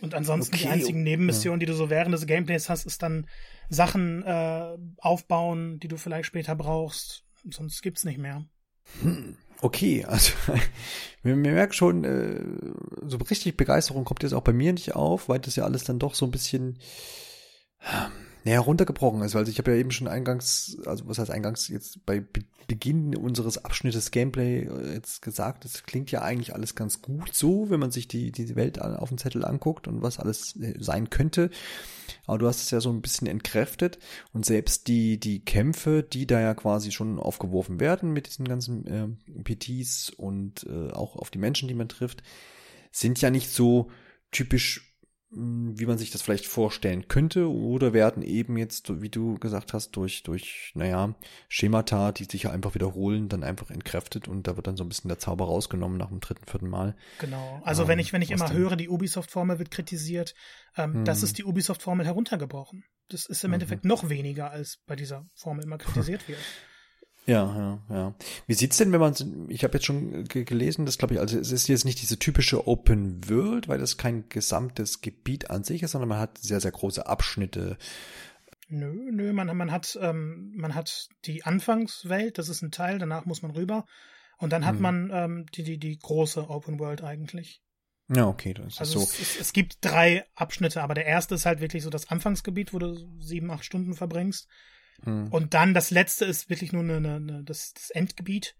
Und 0.00 0.14
ansonsten 0.14 0.54
okay. 0.54 0.64
die 0.64 0.70
einzigen 0.70 1.02
Nebenmissionen, 1.02 1.60
ja. 1.60 1.66
die 1.66 1.70
du 1.72 1.76
so 1.76 1.90
während 1.90 2.12
des 2.12 2.26
Gameplays 2.26 2.68
hast, 2.68 2.86
ist 2.86 3.02
dann 3.02 3.28
Sachen 3.68 4.22
äh, 4.24 4.76
aufbauen, 4.98 5.78
die 5.78 5.88
du 5.88 5.96
vielleicht 5.96 6.26
später 6.26 6.56
brauchst. 6.56 7.24
Sonst 7.48 7.82
gibt's 7.82 8.04
nicht 8.04 8.18
mehr. 8.18 8.44
Hm. 9.00 9.36
Okay, 9.62 10.04
also 10.04 10.32
mir 11.22 11.36
merkt 11.36 11.76
schon, 11.76 12.02
äh, 12.02 12.40
so 13.06 13.16
richtig 13.18 13.56
Begeisterung 13.56 14.04
kommt 14.04 14.24
jetzt 14.24 14.32
auch 14.32 14.42
bei 14.42 14.52
mir 14.52 14.72
nicht 14.72 14.96
auf, 14.96 15.28
weil 15.28 15.38
das 15.38 15.54
ja 15.54 15.62
alles 15.62 15.84
dann 15.84 16.00
doch 16.00 16.16
so 16.16 16.26
ein 16.26 16.32
bisschen 16.32 16.80
näher 18.44 18.60
runtergebrochen 18.60 19.22
ist. 19.22 19.36
Also 19.36 19.50
ich 19.50 19.58
habe 19.58 19.72
ja 19.72 19.76
eben 19.76 19.90
schon 19.90 20.08
eingangs, 20.08 20.78
also 20.86 21.08
was 21.08 21.18
heißt 21.18 21.30
eingangs 21.30 21.68
jetzt 21.68 22.04
bei 22.06 22.20
Be 22.20 22.42
Beginn 22.68 23.16
unseres 23.16 23.64
Abschnittes 23.64 24.12
Gameplay 24.12 24.64
äh, 24.66 24.94
jetzt 24.94 25.20
gesagt, 25.20 25.64
es 25.64 25.82
klingt 25.82 26.10
ja 26.10 26.22
eigentlich 26.22 26.54
alles 26.54 26.74
ganz 26.74 27.02
gut 27.02 27.34
so, 27.34 27.68
wenn 27.70 27.80
man 27.80 27.90
sich 27.90 28.08
die, 28.08 28.30
die 28.30 28.54
Welt 28.54 28.80
auf 28.80 29.08
dem 29.08 29.18
Zettel 29.18 29.44
anguckt 29.44 29.88
und 29.88 30.00
was 30.00 30.18
alles 30.18 30.56
äh, 30.56 30.74
sein 30.78 31.10
könnte. 31.10 31.50
Aber 32.26 32.38
du 32.38 32.46
hast 32.46 32.62
es 32.62 32.70
ja 32.70 32.80
so 32.80 32.90
ein 32.90 33.02
bisschen 33.02 33.26
entkräftet 33.26 33.98
und 34.32 34.46
selbst 34.46 34.86
die, 34.86 35.18
die 35.18 35.44
Kämpfe, 35.44 36.02
die 36.02 36.26
da 36.26 36.40
ja 36.40 36.54
quasi 36.54 36.92
schon 36.92 37.18
aufgeworfen 37.18 37.80
werden 37.80 38.12
mit 38.12 38.28
diesen 38.28 38.46
ganzen 38.46 38.86
äh, 38.86 39.08
PTs 39.42 40.10
und 40.10 40.64
äh, 40.64 40.92
auch 40.92 41.16
auf 41.16 41.30
die 41.30 41.38
Menschen, 41.38 41.68
die 41.68 41.74
man 41.74 41.88
trifft, 41.88 42.22
sind 42.92 43.20
ja 43.20 43.30
nicht 43.30 43.50
so 43.50 43.90
typisch 44.30 44.91
wie 45.34 45.86
man 45.86 45.96
sich 45.96 46.10
das 46.10 46.20
vielleicht 46.20 46.46
vorstellen 46.46 47.08
könnte, 47.08 47.50
oder 47.50 47.92
werden 47.92 48.22
eben 48.22 48.58
jetzt, 48.58 49.00
wie 49.00 49.08
du 49.08 49.38
gesagt 49.38 49.72
hast, 49.72 49.92
durch, 49.92 50.22
durch, 50.22 50.72
naja, 50.74 51.14
Schemata, 51.48 52.12
die 52.12 52.24
sich 52.24 52.44
ja 52.44 52.50
einfach 52.50 52.74
wiederholen, 52.74 53.28
dann 53.28 53.42
einfach 53.42 53.70
entkräftet 53.70 54.28
und 54.28 54.46
da 54.46 54.56
wird 54.56 54.66
dann 54.66 54.76
so 54.76 54.84
ein 54.84 54.88
bisschen 54.88 55.08
der 55.08 55.18
Zauber 55.18 55.46
rausgenommen 55.46 55.96
nach 55.96 56.08
dem 56.08 56.20
dritten, 56.20 56.44
vierten 56.46 56.68
Mal. 56.68 56.94
Genau. 57.18 57.60
Also 57.64 57.82
ähm, 57.82 57.88
wenn 57.88 57.98
ich, 57.98 58.12
wenn 58.12 58.22
ich 58.22 58.30
immer 58.30 58.48
denn? 58.48 58.56
höre, 58.56 58.76
die 58.76 58.90
Ubisoft-Formel 58.90 59.58
wird 59.58 59.70
kritisiert, 59.70 60.34
ähm, 60.76 60.94
hm. 60.94 61.04
das 61.04 61.22
ist 61.22 61.38
die 61.38 61.44
Ubisoft-Formel 61.44 62.04
heruntergebrochen. 62.04 62.84
Das 63.08 63.26
ist 63.26 63.44
im 63.44 63.50
mhm. 63.50 63.54
Endeffekt 63.54 63.84
noch 63.84 64.08
weniger, 64.08 64.50
als 64.50 64.78
bei 64.86 64.96
dieser 64.96 65.26
Formel 65.34 65.64
immer 65.64 65.78
kritisiert 65.78 66.28
wird. 66.28 66.38
Ja, 67.24 67.44
ja, 67.56 67.94
ja. 67.94 68.14
Wie 68.48 68.54
sieht's 68.54 68.78
denn, 68.78 68.90
wenn 68.90 69.00
man, 69.00 69.14
ich 69.48 69.62
habe 69.62 69.74
jetzt 69.74 69.86
schon 69.86 70.24
gelesen, 70.24 70.86
das 70.86 70.98
glaube 70.98 71.14
ich, 71.14 71.20
also 71.20 71.38
es 71.38 71.52
ist 71.52 71.68
jetzt 71.68 71.84
nicht 71.84 72.02
diese 72.02 72.18
typische 72.18 72.66
Open 72.66 73.28
World, 73.28 73.68
weil 73.68 73.78
das 73.78 73.96
kein 73.96 74.28
gesamtes 74.28 75.02
Gebiet 75.02 75.48
an 75.50 75.62
sich 75.62 75.82
ist, 75.84 75.92
sondern 75.92 76.08
man 76.08 76.18
hat 76.18 76.38
sehr, 76.38 76.60
sehr 76.60 76.72
große 76.72 77.06
Abschnitte. 77.06 77.78
Nö, 78.68 79.10
nö, 79.12 79.32
man, 79.32 79.56
man 79.56 79.70
hat, 79.70 79.96
ähm, 80.00 80.52
man 80.56 80.74
hat 80.74 81.08
die 81.24 81.44
Anfangswelt, 81.44 82.38
das 82.38 82.48
ist 82.48 82.62
ein 82.62 82.72
Teil, 82.72 82.98
danach 82.98 83.24
muss 83.24 83.42
man 83.42 83.52
rüber. 83.52 83.84
Und 84.38 84.52
dann 84.52 84.66
hat 84.66 84.74
hm. 84.74 84.82
man 84.82 85.10
ähm, 85.12 85.46
die, 85.54 85.62
die, 85.62 85.78
die 85.78 85.98
große 85.98 86.50
Open 86.50 86.80
World 86.80 87.04
eigentlich. 87.04 87.62
Ja, 88.08 88.26
okay, 88.26 88.52
das 88.52 88.78
also 88.78 89.00
ist 89.00 89.10
so. 89.10 89.22
Es, 89.22 89.34
es, 89.34 89.40
es, 89.40 89.52
gibt 89.52 89.76
drei 89.80 90.24
Abschnitte, 90.34 90.82
aber 90.82 90.94
der 90.94 91.06
erste 91.06 91.36
ist 91.36 91.46
halt 91.46 91.60
wirklich 91.60 91.84
so 91.84 91.90
das 91.90 92.08
Anfangsgebiet, 92.10 92.74
wo 92.74 92.80
du 92.80 92.96
sieben, 93.20 93.50
acht 93.50 93.64
Stunden 93.64 93.94
verbringst. 93.94 94.48
Mhm. 95.04 95.28
Und 95.28 95.54
dann 95.54 95.74
das 95.74 95.90
letzte 95.90 96.24
ist 96.24 96.50
wirklich 96.50 96.72
nur 96.72 96.82
eine, 96.82 96.96
eine, 96.96 97.16
eine 97.16 97.44
das, 97.44 97.74
das 97.74 97.90
Endgebiet. 97.90 98.56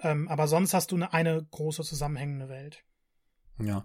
Ähm, 0.00 0.28
aber 0.28 0.48
sonst 0.48 0.74
hast 0.74 0.92
du 0.92 0.96
eine, 0.96 1.12
eine 1.12 1.46
große 1.50 1.82
zusammenhängende 1.82 2.48
Welt. 2.48 2.84
Ja, 3.60 3.84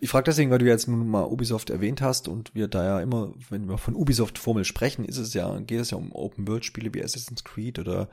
ich 0.00 0.10
frage 0.10 0.24
deswegen, 0.24 0.50
weil 0.50 0.58
du 0.58 0.66
jetzt 0.66 0.88
nun 0.88 1.06
mal 1.06 1.26
Ubisoft 1.26 1.70
erwähnt 1.70 2.00
hast 2.00 2.26
und 2.26 2.56
wir 2.56 2.66
da 2.66 2.84
ja 2.84 3.00
immer, 3.00 3.32
wenn 3.50 3.68
wir 3.68 3.78
von 3.78 3.94
Ubisoft-Formel 3.94 4.64
sprechen, 4.64 5.04
ist 5.04 5.18
es 5.18 5.32
ja, 5.32 5.56
geht 5.60 5.78
es 5.78 5.92
ja 5.92 5.96
um 5.96 6.10
Open-World-Spiele 6.10 6.92
wie 6.92 7.04
Assassin's 7.04 7.44
Creed 7.44 7.78
oder 7.78 8.08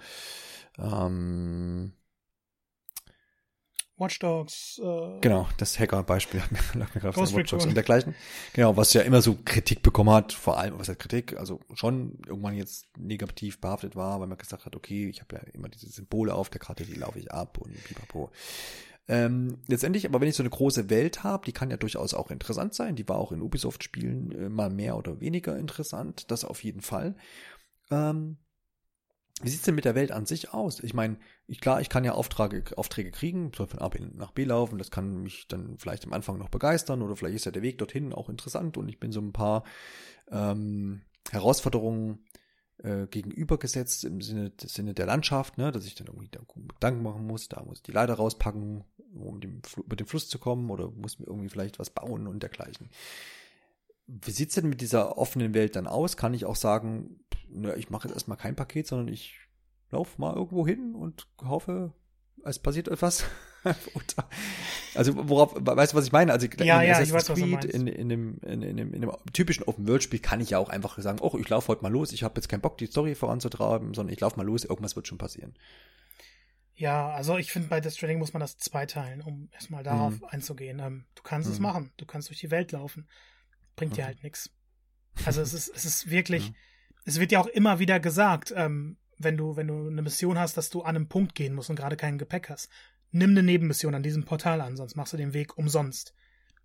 Ähm, 0.78 1.93
Watch 4.04 4.20
Dogs. 4.20 4.82
Äh, 4.84 5.20
genau, 5.22 5.47
das 5.58 5.80
Hacker-Beispiel 5.80 6.41
hat 6.41 6.51
mir, 6.51 6.60
lag 6.80 6.93
mir 6.93 7.01
gerade 7.01 7.18
Watch 7.18 7.51
Dogs 7.51 7.66
und 7.66 7.76
dergleichen. 7.76 8.16
Genau, 8.54 8.76
was 8.76 8.93
ja 8.93 9.01
immer 9.01 9.22
so 9.22 9.38
Kritik 9.45 9.82
bekommen 9.82 10.12
hat, 10.12 10.34
vor 10.34 10.58
allem, 10.58 10.78
was 10.78 10.89
heißt 10.89 10.99
Kritik, 10.99 11.38
also 11.38 11.60
schon 11.74 12.20
irgendwann 12.28 12.56
jetzt 12.56 12.88
negativ 12.97 13.60
behaftet 13.62 13.95
war, 13.95 14.20
weil 14.20 14.28
man 14.28 14.38
gesagt 14.38 14.66
hat, 14.66 14.76
okay, 14.76 15.08
ich 15.08 15.22
habe 15.22 15.36
ja 15.36 15.41
immer 15.54 15.70
diese 15.70 15.88
Symbole 15.88 16.34
auf 16.34 16.49
der 16.49 16.60
Karte, 16.60 16.84
die 16.84 16.95
laufe 16.95 17.20
ich 17.20 17.32
ab 17.32 17.58
und 17.58 17.74
pipapo. 17.84 18.30
Ähm, 19.08 19.58
letztendlich, 19.68 20.06
aber 20.06 20.22
wenn 20.22 20.30
ich 20.30 20.36
so 20.36 20.43
eine 20.43 20.49
große 20.49 20.89
Welt 20.89 21.24
habe, 21.24 21.45
die 21.45 21.51
kann 21.51 21.70
ja 21.70 21.78
durchaus 21.78 22.14
auch 22.14 22.32
interessant 22.32 22.74
sein. 22.74 22.95
Die 22.95 23.08
war 23.10 23.18
auch 23.18 23.34
in 23.34 23.41
Ubisoft-Spielen 23.41 24.32
äh, 24.32 24.49
mal 24.49 24.70
mehr 24.70 24.97
oder 24.97 25.20
weniger 25.20 25.58
interessant, 25.58 26.32
das 26.32 26.45
auf 26.45 26.64
jeden 26.64 26.82
Fall. 26.82 27.16
Ähm, 27.91 28.38
wie 29.41 29.49
sieht's 29.49 29.64
denn 29.64 29.76
mit 29.76 29.86
der 29.86 29.95
Welt 29.95 30.12
an 30.12 30.26
sich 30.26 30.54
aus? 30.54 30.80
Ich 30.82 30.93
meine, 30.93 31.18
ich, 31.48 31.60
klar, 31.60 31.82
ich 31.82 31.89
kann 31.89 32.06
ja 32.06 32.14
Aufträge, 32.14 32.78
Aufträge 32.78 33.12
kriegen, 33.12 33.52
soll 33.56 33.68
von 33.68 33.80
A 33.80 33.89
nach 34.16 34.32
B 34.32 34.46
laufen, 34.46 34.78
das 34.78 34.91
kann 34.91 35.24
mich 35.24 35.48
dann 35.48 35.78
vielleicht 35.78 36.06
am 36.06 36.14
Anfang 36.14 36.38
noch 36.38 36.50
begeistern 36.50 37.02
oder 37.02 37.16
vielleicht 37.16 37.36
ist 37.36 37.46
ja 37.46 37.52
der 37.52 37.62
Weg 37.62 37.78
dorthin 37.78 38.14
auch 38.14 38.30
interessant 38.30 38.78
und 38.78 38.88
ich 38.88 39.00
bin 39.00 39.12
so 39.12 39.20
ein 39.20 39.34
paar 39.34 39.64
ähm, 40.32 41.02
Herausforderungen 41.32 42.26
äh, 42.78 43.08
gegenübergesetzt 43.08 44.06
im 44.06 44.22
Sinne, 44.22 44.52
Sinne 44.62 44.94
der 44.94 45.06
Landschaft, 45.06 45.58
ne, 45.58 45.72
dass 45.72 45.86
ich 45.86 45.96
dann 45.96 46.08
irgendwie 46.08 46.30
Gedanken 46.30 47.04
machen 47.04 47.28
muss, 47.28 47.50
da 47.50 47.62
muss 47.64 47.78
ich 47.78 47.84
die 47.84 47.91
Leiter 47.91 48.14
rauspacken, 48.16 48.84
um 49.14 49.41
dem, 49.41 49.62
über 49.78 49.96
den 49.96 50.08
Fluss 50.08 50.30
zu 50.30 50.39
kommen 50.39 50.70
oder 50.70 50.89
muss 50.91 51.20
mir 51.20 51.28
irgendwie 51.28 51.50
vielleicht 51.50 51.78
was 51.78 51.89
bauen 51.89 52.28
und 52.28 52.41
dergleichen. 52.41 52.89
Wie 54.08 54.32
sieht's 54.32 54.56
denn 54.56 54.70
mit 54.70 54.82
dieser 54.82 55.18
offenen 55.18 55.54
Welt 55.54 55.76
dann 55.76 55.88
aus? 55.88 56.18
Kann 56.18 56.34
ich 56.34 56.46
auch 56.46 56.56
sagen, 56.56 57.20
na, 57.50 57.76
ich 57.76 57.89
mache 57.89 58.08
jetzt 58.08 58.16
erstmal 58.16 58.38
kein 58.38 58.56
Paket, 58.56 58.88
sondern 58.88 59.08
ich 59.08 59.39
laufe 59.94 60.20
mal 60.20 60.36
irgendwo 60.36 60.68
hin 60.68 60.96
und 60.96 61.28
hoffe, 61.41 61.94
es 62.44 62.60
passiert 62.60 62.88
etwas. 62.88 63.26
also 64.96 65.30
worauf, 65.30 65.56
weißt 65.56 65.94
du, 65.94 65.98
was 65.98 66.06
ich 66.06 66.12
meine? 66.12 66.34
Also 66.34 66.48
ja, 66.60 66.82
in 66.82 66.89
ja, 66.89 67.02
ich 67.02 67.14
weiß, 67.14 67.28
Creed, 67.28 67.64
in, 67.64 67.88
in, 67.88 68.10
dem, 68.10 68.38
in, 68.41 68.62
in, 68.62 68.78
dem, 68.78 68.94
in 68.94 69.02
dem 69.02 69.12
typischen 69.32 69.64
Open-World-Spiel 69.64 70.20
kann 70.20 70.41
ich 70.41 70.50
ja 70.50 70.60
auch 70.60 70.70
einfach 70.70 70.98
sagen, 71.00 71.20
oh, 71.22 71.38
ich 71.39 71.48
laufe 71.48 71.70
heute 71.70 71.84
mal 71.84 71.91
los, 71.91 72.12
ich 72.12 72.24
habe 72.24 72.36
jetzt 72.36 72.50
keinen 72.50 72.62
Bock, 72.62 72.78
die 72.78 72.88
Story 72.88 73.16
voranzutreiben, 73.16 73.94
sondern 73.94 74.14
ich 74.14 74.20
laufe 74.20 74.36
mal 74.36 74.46
los, 74.46 74.66
irgendwas 74.66 74.96
wird 74.96 75.08
schon 75.08 75.18
passieren. 75.18 75.54
Ja, 76.76 77.12
also 77.12 77.38
ich 77.38 77.52
finde, 77.52 77.70
bei 77.70 77.80
Death 77.80 77.94
Stranding 77.94 78.20
muss 78.20 78.34
man 78.34 78.41
das 78.41 78.58
zweiteilen, 78.58 79.22
um 79.22 79.50
erstmal 79.54 79.84
darauf 79.84 80.20
mhm. 80.20 80.26
einzugehen. 80.26 80.80
Ähm, 80.80 81.06
du 81.16 81.22
kannst 81.22 81.48
mhm. 81.48 81.54
es 81.54 81.60
machen, 81.60 81.91
du 81.98 82.06
kannst 82.06 82.30
durch 82.30 82.39
die 82.39 82.52
Welt 82.52 82.72
laufen. 82.72 83.08
Bringt 83.76 83.94
mhm. 83.94 83.96
dir 83.98 84.06
halt 84.06 84.24
nichts. 84.24 84.50
Also 85.26 85.41
es 85.41 85.54
ist, 85.54 85.70
es 85.74 85.86
ist 85.86 86.10
wirklich, 86.10 86.50
mhm. 86.50 86.56
es 87.06 87.20
wird 87.20 87.32
ja 87.32 87.39
auch 87.39 87.48
immer 87.48 87.80
wieder 87.80 88.00
gesagt, 88.00 88.54
ähm, 88.58 88.98
wenn 89.18 89.38
du, 89.38 89.55
wenn 89.55 89.68
du 89.68 89.88
eine 89.88 90.01
Mission 90.01 90.38
hast, 90.38 90.57
dass 90.57 90.70
du 90.70 90.82
an 90.82 90.95
einem 90.95 91.07
Punkt 91.07 91.36
gehen 91.36 91.53
musst 91.53 91.70
und 91.70 91.76
gerade 91.76 91.97
kein 91.97 92.18
Gepäck 92.18 92.49
hast 92.49 92.70
nimm 93.14 93.30
eine 93.30 93.43
Nebenmission 93.43 93.95
an 93.95 94.03
diesem 94.03 94.26
Portal 94.26 94.59
an, 94.59 94.76
sonst 94.76 94.95
machst 94.95 95.14
du 95.14 95.18
den 95.18 95.34
Weg 95.34 95.57
umsonst. 95.57 96.14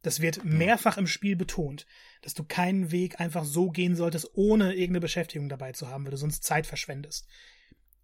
Das 0.02 0.20
wird 0.20 0.44
mehrfach 0.44 0.96
im 0.96 1.06
Spiel 1.06 1.36
betont, 1.36 1.86
dass 2.22 2.34
du 2.34 2.44
keinen 2.44 2.90
Weg 2.90 3.20
einfach 3.20 3.44
so 3.44 3.70
gehen 3.70 3.96
solltest, 3.96 4.30
ohne 4.34 4.72
irgendeine 4.72 5.00
Beschäftigung 5.00 5.48
dabei 5.48 5.72
zu 5.72 5.88
haben, 5.88 6.04
weil 6.04 6.12
du 6.12 6.16
sonst 6.16 6.44
Zeit 6.44 6.66
verschwendest. 6.66 7.26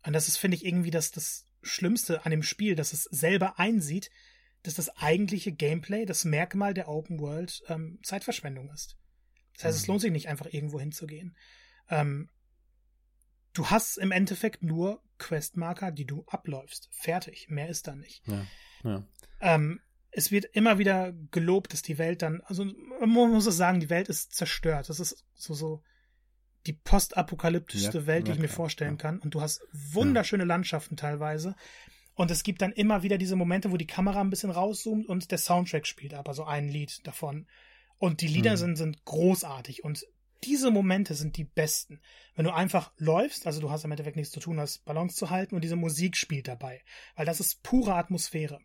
Und 0.05 0.13
das 0.13 0.29
ist, 0.29 0.37
finde 0.37 0.57
ich, 0.57 0.65
irgendwie 0.65 0.91
das, 0.91 1.11
das 1.11 1.47
Schlimmste 1.63 2.25
an 2.27 2.31
dem 2.31 2.43
Spiel, 2.43 2.75
dass 2.75 2.93
es 2.93 3.05
selber 3.05 3.59
einsieht, 3.59 4.11
dass 4.63 4.75
das 4.75 4.95
eigentliche 4.97 5.53
Gameplay, 5.53 6.05
das 6.05 6.25
Merkmal 6.25 6.75
der 6.75 6.89
Open 6.89 7.21
World, 7.21 7.63
ähm, 7.69 7.99
Zeitverschwendung 8.03 8.71
ist. 8.71 8.99
Das 9.55 9.65
heißt, 9.65 9.79
mhm. 9.79 9.81
es 9.81 9.87
lohnt 9.87 10.01
sich 10.03 10.13
nicht 10.13 10.29
einfach 10.29 10.47
irgendwo 10.51 10.81
hinzugehen. 10.81 11.37
Ähm, 11.89 12.29
du 13.55 13.71
hast 13.71 13.97
im 13.97 14.13
Endeffekt 14.13 14.63
nur 14.63 15.03
Questmarker, 15.19 15.91
die 15.91 16.05
du 16.05 16.25
abläufst. 16.27 16.89
Fertig. 16.93 17.47
Mehr 17.49 17.69
ist 17.69 17.87
da 17.87 17.95
nicht. 17.95 18.23
Ja, 18.27 18.47
ja. 18.83 19.05
Ähm, 19.41 19.81
es 20.11 20.31
wird 20.31 20.45
immer 20.53 20.79
wieder 20.79 21.13
gelobt, 21.31 21.73
dass 21.73 21.83
die 21.83 21.99
Welt 21.99 22.23
dann, 22.23 22.41
also 22.43 22.65
man 23.01 23.11
muss 23.11 23.47
es 23.47 23.57
sagen, 23.57 23.81
die 23.81 23.91
Welt 23.91 24.09
ist 24.09 24.35
zerstört. 24.35 24.89
Das 24.89 25.01
ist 25.01 25.25
so, 25.35 25.55
so 25.55 25.83
die 26.67 26.73
postapokalyptischste 26.73 27.99
ja, 27.99 28.07
Welt, 28.07 28.27
die 28.27 28.33
ich 28.33 28.39
mir 28.39 28.49
vorstellen 28.49 28.97
kann. 28.97 29.19
Und 29.19 29.35
du 29.35 29.41
hast 29.41 29.63
wunderschöne 29.73 30.45
Landschaften 30.45 30.97
teilweise. 30.97 31.57
Und 32.15 32.31
es 32.31 32.45
gibt 32.45 32.63
dann 32.63 32.73
immer 32.73 33.03
wieder 33.03 33.19
diese 33.19 33.37
Momente, 33.37 33.73
wo 33.73 33.77
die 33.77 33.87
Kamera 33.87 34.21
ein 34.21 34.31
bisschen 34.31 34.51
rauszoomt 34.51 35.07
und 35.07 35.31
der 35.31 35.39
Soundtrack 35.39 35.87
spielt 35.87 36.15
ab, 36.15 36.29
also 36.29 36.45
ein 36.45 36.69
Lied 36.69 37.07
davon. 37.07 37.47
Und 37.99 38.21
die 38.21 38.29
Lieder 38.29 38.53
mhm. 38.53 38.57
sind, 38.57 38.77
sind 38.77 39.05
großartig. 39.05 39.83
Und 39.83 40.07
diese 40.43 40.71
Momente 40.71 41.15
sind 41.15 41.37
die 41.37 41.45
besten. 41.45 42.01
Wenn 42.35 42.45
du 42.45 42.53
einfach 42.53 42.93
läufst, 42.99 43.47
also 43.47 43.61
du 43.61 43.71
hast 43.71 43.85
im 43.85 43.93
Endeffekt 43.93 44.17
nichts 44.17 44.33
zu 44.33 44.41
tun, 44.41 44.59
als 44.59 44.79
Balance 44.79 45.17
zu 45.17 45.31
halten 45.31 45.55
und 45.55 45.63
diese 45.63 45.77
Musik 45.77 46.17
spielt 46.17 46.49
dabei. 46.49 46.83
Weil 47.15 47.27
das 47.27 47.41
ist 47.41 47.63
pure 47.63 47.95
Atmosphäre. 47.95 48.61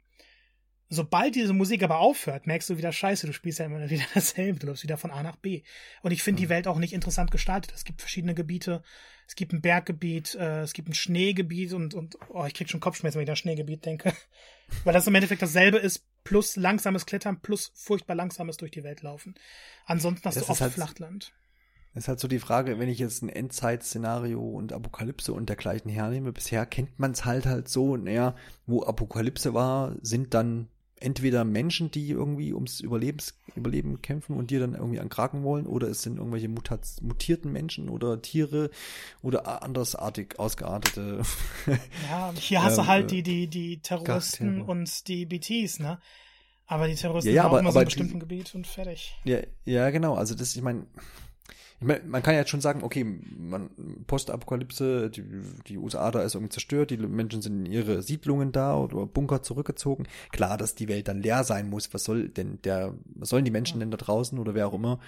Sobald 0.91 1.35
diese 1.35 1.53
Musik 1.53 1.83
aber 1.83 1.99
aufhört, 1.99 2.47
merkst 2.47 2.67
du 2.71 2.77
wieder 2.77 2.91
Scheiße, 2.91 3.27
du 3.27 3.33
spielst 3.33 3.59
ja 3.59 3.65
immer 3.65 3.89
wieder 3.89 4.05
dasselbe, 4.13 4.59
du 4.59 4.67
läufst 4.67 4.83
wieder 4.83 4.97
von 4.97 5.11
A 5.11 5.21
nach 5.21 5.35
B. 5.35 5.61
Und 6.01 6.11
ich 6.11 6.23
finde 6.23 6.39
mhm. 6.39 6.45
die 6.45 6.49
Welt 6.49 6.67
auch 6.67 6.79
nicht 6.79 6.93
interessant 6.93 7.29
gestaltet. 7.29 7.71
Es 7.75 7.83
gibt 7.83 8.01
verschiedene 8.01 8.33
Gebiete, 8.33 8.81
es 9.27 9.35
gibt 9.35 9.53
ein 9.53 9.61
Berggebiet, 9.61 10.33
äh, 10.33 10.61
es 10.61 10.73
gibt 10.73 10.89
ein 10.89 10.95
Schneegebiet 10.95 11.73
und, 11.73 11.93
und 11.93 12.17
oh, 12.29 12.45
ich 12.45 12.55
krieg 12.55 12.69
schon 12.69 12.79
Kopfschmerzen, 12.79 13.19
wenn 13.19 13.25
ich 13.25 13.29
an 13.29 13.35
Schneegebiet 13.35 13.85
denke. 13.85 14.13
Weil 14.83 14.93
das 14.93 15.05
im 15.05 15.13
Endeffekt 15.13 15.43
dasselbe 15.43 15.77
ist, 15.77 16.07
plus 16.23 16.55
langsames 16.55 17.05
Klettern, 17.05 17.39
plus 17.39 17.71
furchtbar 17.75 18.15
langsames 18.15 18.57
durch 18.57 18.71
die 18.71 18.83
Welt 18.83 19.03
laufen. 19.03 19.35
Ansonsten 19.85 20.25
hast 20.25 20.37
das 20.37 20.45
du 20.47 20.51
oft 20.51 20.61
halt, 20.61 20.73
Flachland. 20.73 21.33
Ist 21.99 22.07
halt 22.07 22.19
so 22.19 22.27
die 22.27 22.39
Frage, 22.39 22.79
wenn 22.79 22.89
ich 22.89 22.99
jetzt 22.99 23.21
ein 23.21 23.29
Endzeit-Szenario 23.29 24.41
und 24.41 24.73
Apokalypse 24.73 25.33
und 25.33 25.49
dergleichen 25.49 25.91
hernehme, 25.91 26.31
bisher 26.31 26.65
kennt 26.65 26.99
man 26.99 27.11
es 27.11 27.25
halt 27.25 27.45
halt 27.45 27.69
so, 27.69 27.95
naja, 27.97 28.35
wo 28.65 28.83
Apokalypse 28.83 29.53
war, 29.53 29.95
sind 30.01 30.33
dann 30.33 30.67
entweder 31.01 31.43
Menschen, 31.43 31.91
die 31.91 32.09
irgendwie 32.09 32.53
ums 32.53 32.79
Überlebens, 32.79 33.35
Überleben 33.55 34.01
kämpfen 34.01 34.35
und 34.35 34.51
dir 34.51 34.59
dann 34.59 34.73
irgendwie 34.75 34.99
ankraken 34.99 35.43
wollen, 35.43 35.65
oder 35.65 35.87
es 35.87 36.01
sind 36.01 36.17
irgendwelche 36.17 36.49
mutat, 36.49 36.81
mutierten 37.01 37.51
Menschen 37.51 37.89
oder 37.89 38.21
Tiere 38.21 38.69
oder 39.21 39.63
andersartig 39.63 40.39
ausgeartete. 40.39 41.21
Ja, 42.09 42.33
hier 42.35 42.63
hast 42.63 42.77
du 42.77 42.87
halt 42.87 43.11
ähm, 43.11 43.23
die, 43.23 43.23
die, 43.23 43.47
die 43.47 43.81
Terroristen 43.81 44.61
und 44.61 45.07
die 45.07 45.25
BTs, 45.25 45.79
ne? 45.79 45.99
Aber 46.65 46.87
die 46.87 46.95
Terroristen 46.95 47.29
ja, 47.29 47.37
ja, 47.37 47.43
aber, 47.45 47.59
immer 47.59 47.69
aber 47.69 47.73
so 47.73 47.79
einem 47.79 47.85
bestimmten 47.85 48.19
Gebiet 48.19 48.53
und 48.53 48.67
fertig. 48.67 49.15
Ja, 49.23 49.39
ja, 49.65 49.89
genau. 49.89 50.13
Also 50.13 50.35
das, 50.35 50.55
ich 50.55 50.61
meine, 50.61 50.85
ich 51.81 51.87
meine, 51.87 52.01
man 52.05 52.21
kann 52.21 52.33
ja 52.33 52.41
jetzt 52.41 52.49
schon 52.49 52.59
sagen, 52.59 52.83
okay, 52.83 53.05
man, 53.05 53.69
Postapokalypse, 54.05 55.09
die, 55.09 55.23
die 55.67 55.77
USA 55.77 56.11
da 56.11 56.21
ist 56.21 56.35
irgendwie 56.35 56.51
zerstört, 56.51 56.91
die 56.91 56.97
Menschen 56.97 57.41
sind 57.41 57.65
in 57.65 57.71
ihre 57.71 58.01
Siedlungen 58.01 58.51
da 58.51 58.75
oder 58.75 59.05
Bunker 59.05 59.43
zurückgezogen. 59.43 60.05
Klar, 60.31 60.57
dass 60.57 60.75
die 60.75 60.89
Welt 60.89 61.07
dann 61.07 61.21
leer 61.21 61.45
sein 61.45 61.69
muss. 61.69 61.93
Was 61.93 62.03
soll 62.03 62.27
denn 62.27 62.61
der, 62.63 62.95
was 63.05 63.29
sollen 63.29 63.45
die 63.45 63.51
Menschen 63.51 63.79
denn 63.79 63.91
da 63.91 63.97
draußen 63.97 64.37
oder 64.39 64.55
wer 64.55 64.67
auch 64.67 64.73
immer, 64.73 64.99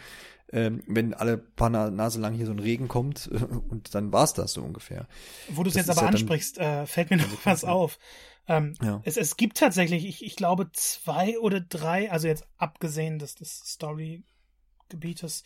ähm, 0.53 0.81
wenn 0.87 1.13
alle 1.13 1.37
paar 1.37 1.69
Nase 1.69 2.19
lang 2.21 2.33
hier 2.33 2.45
so 2.45 2.53
ein 2.53 2.59
Regen 2.59 2.87
kommt 2.87 3.27
und 3.69 3.93
dann 3.93 4.13
war's 4.13 4.33
das 4.33 4.53
so 4.53 4.61
ungefähr. 4.61 5.07
Wo 5.49 5.63
du 5.63 5.69
es 5.69 5.75
jetzt 5.75 5.89
aber 5.89 6.03
ja 6.03 6.07
ansprichst, 6.07 6.57
äh, 6.57 6.85
fällt 6.85 7.09
mir 7.09 7.17
noch 7.17 7.45
was 7.45 7.65
auf. 7.65 7.99
Ähm, 8.47 8.75
ja. 8.81 9.01
es, 9.03 9.17
es 9.17 9.35
gibt 9.35 9.57
tatsächlich, 9.57 10.05
ich, 10.05 10.25
ich 10.25 10.35
glaube, 10.35 10.71
zwei 10.71 11.37
oder 11.39 11.59
drei, 11.59 12.11
also 12.11 12.27
jetzt 12.27 12.45
abgesehen 12.57 13.19
des, 13.19 13.35
des 13.35 13.59
Story-Gebietes, 13.65 15.43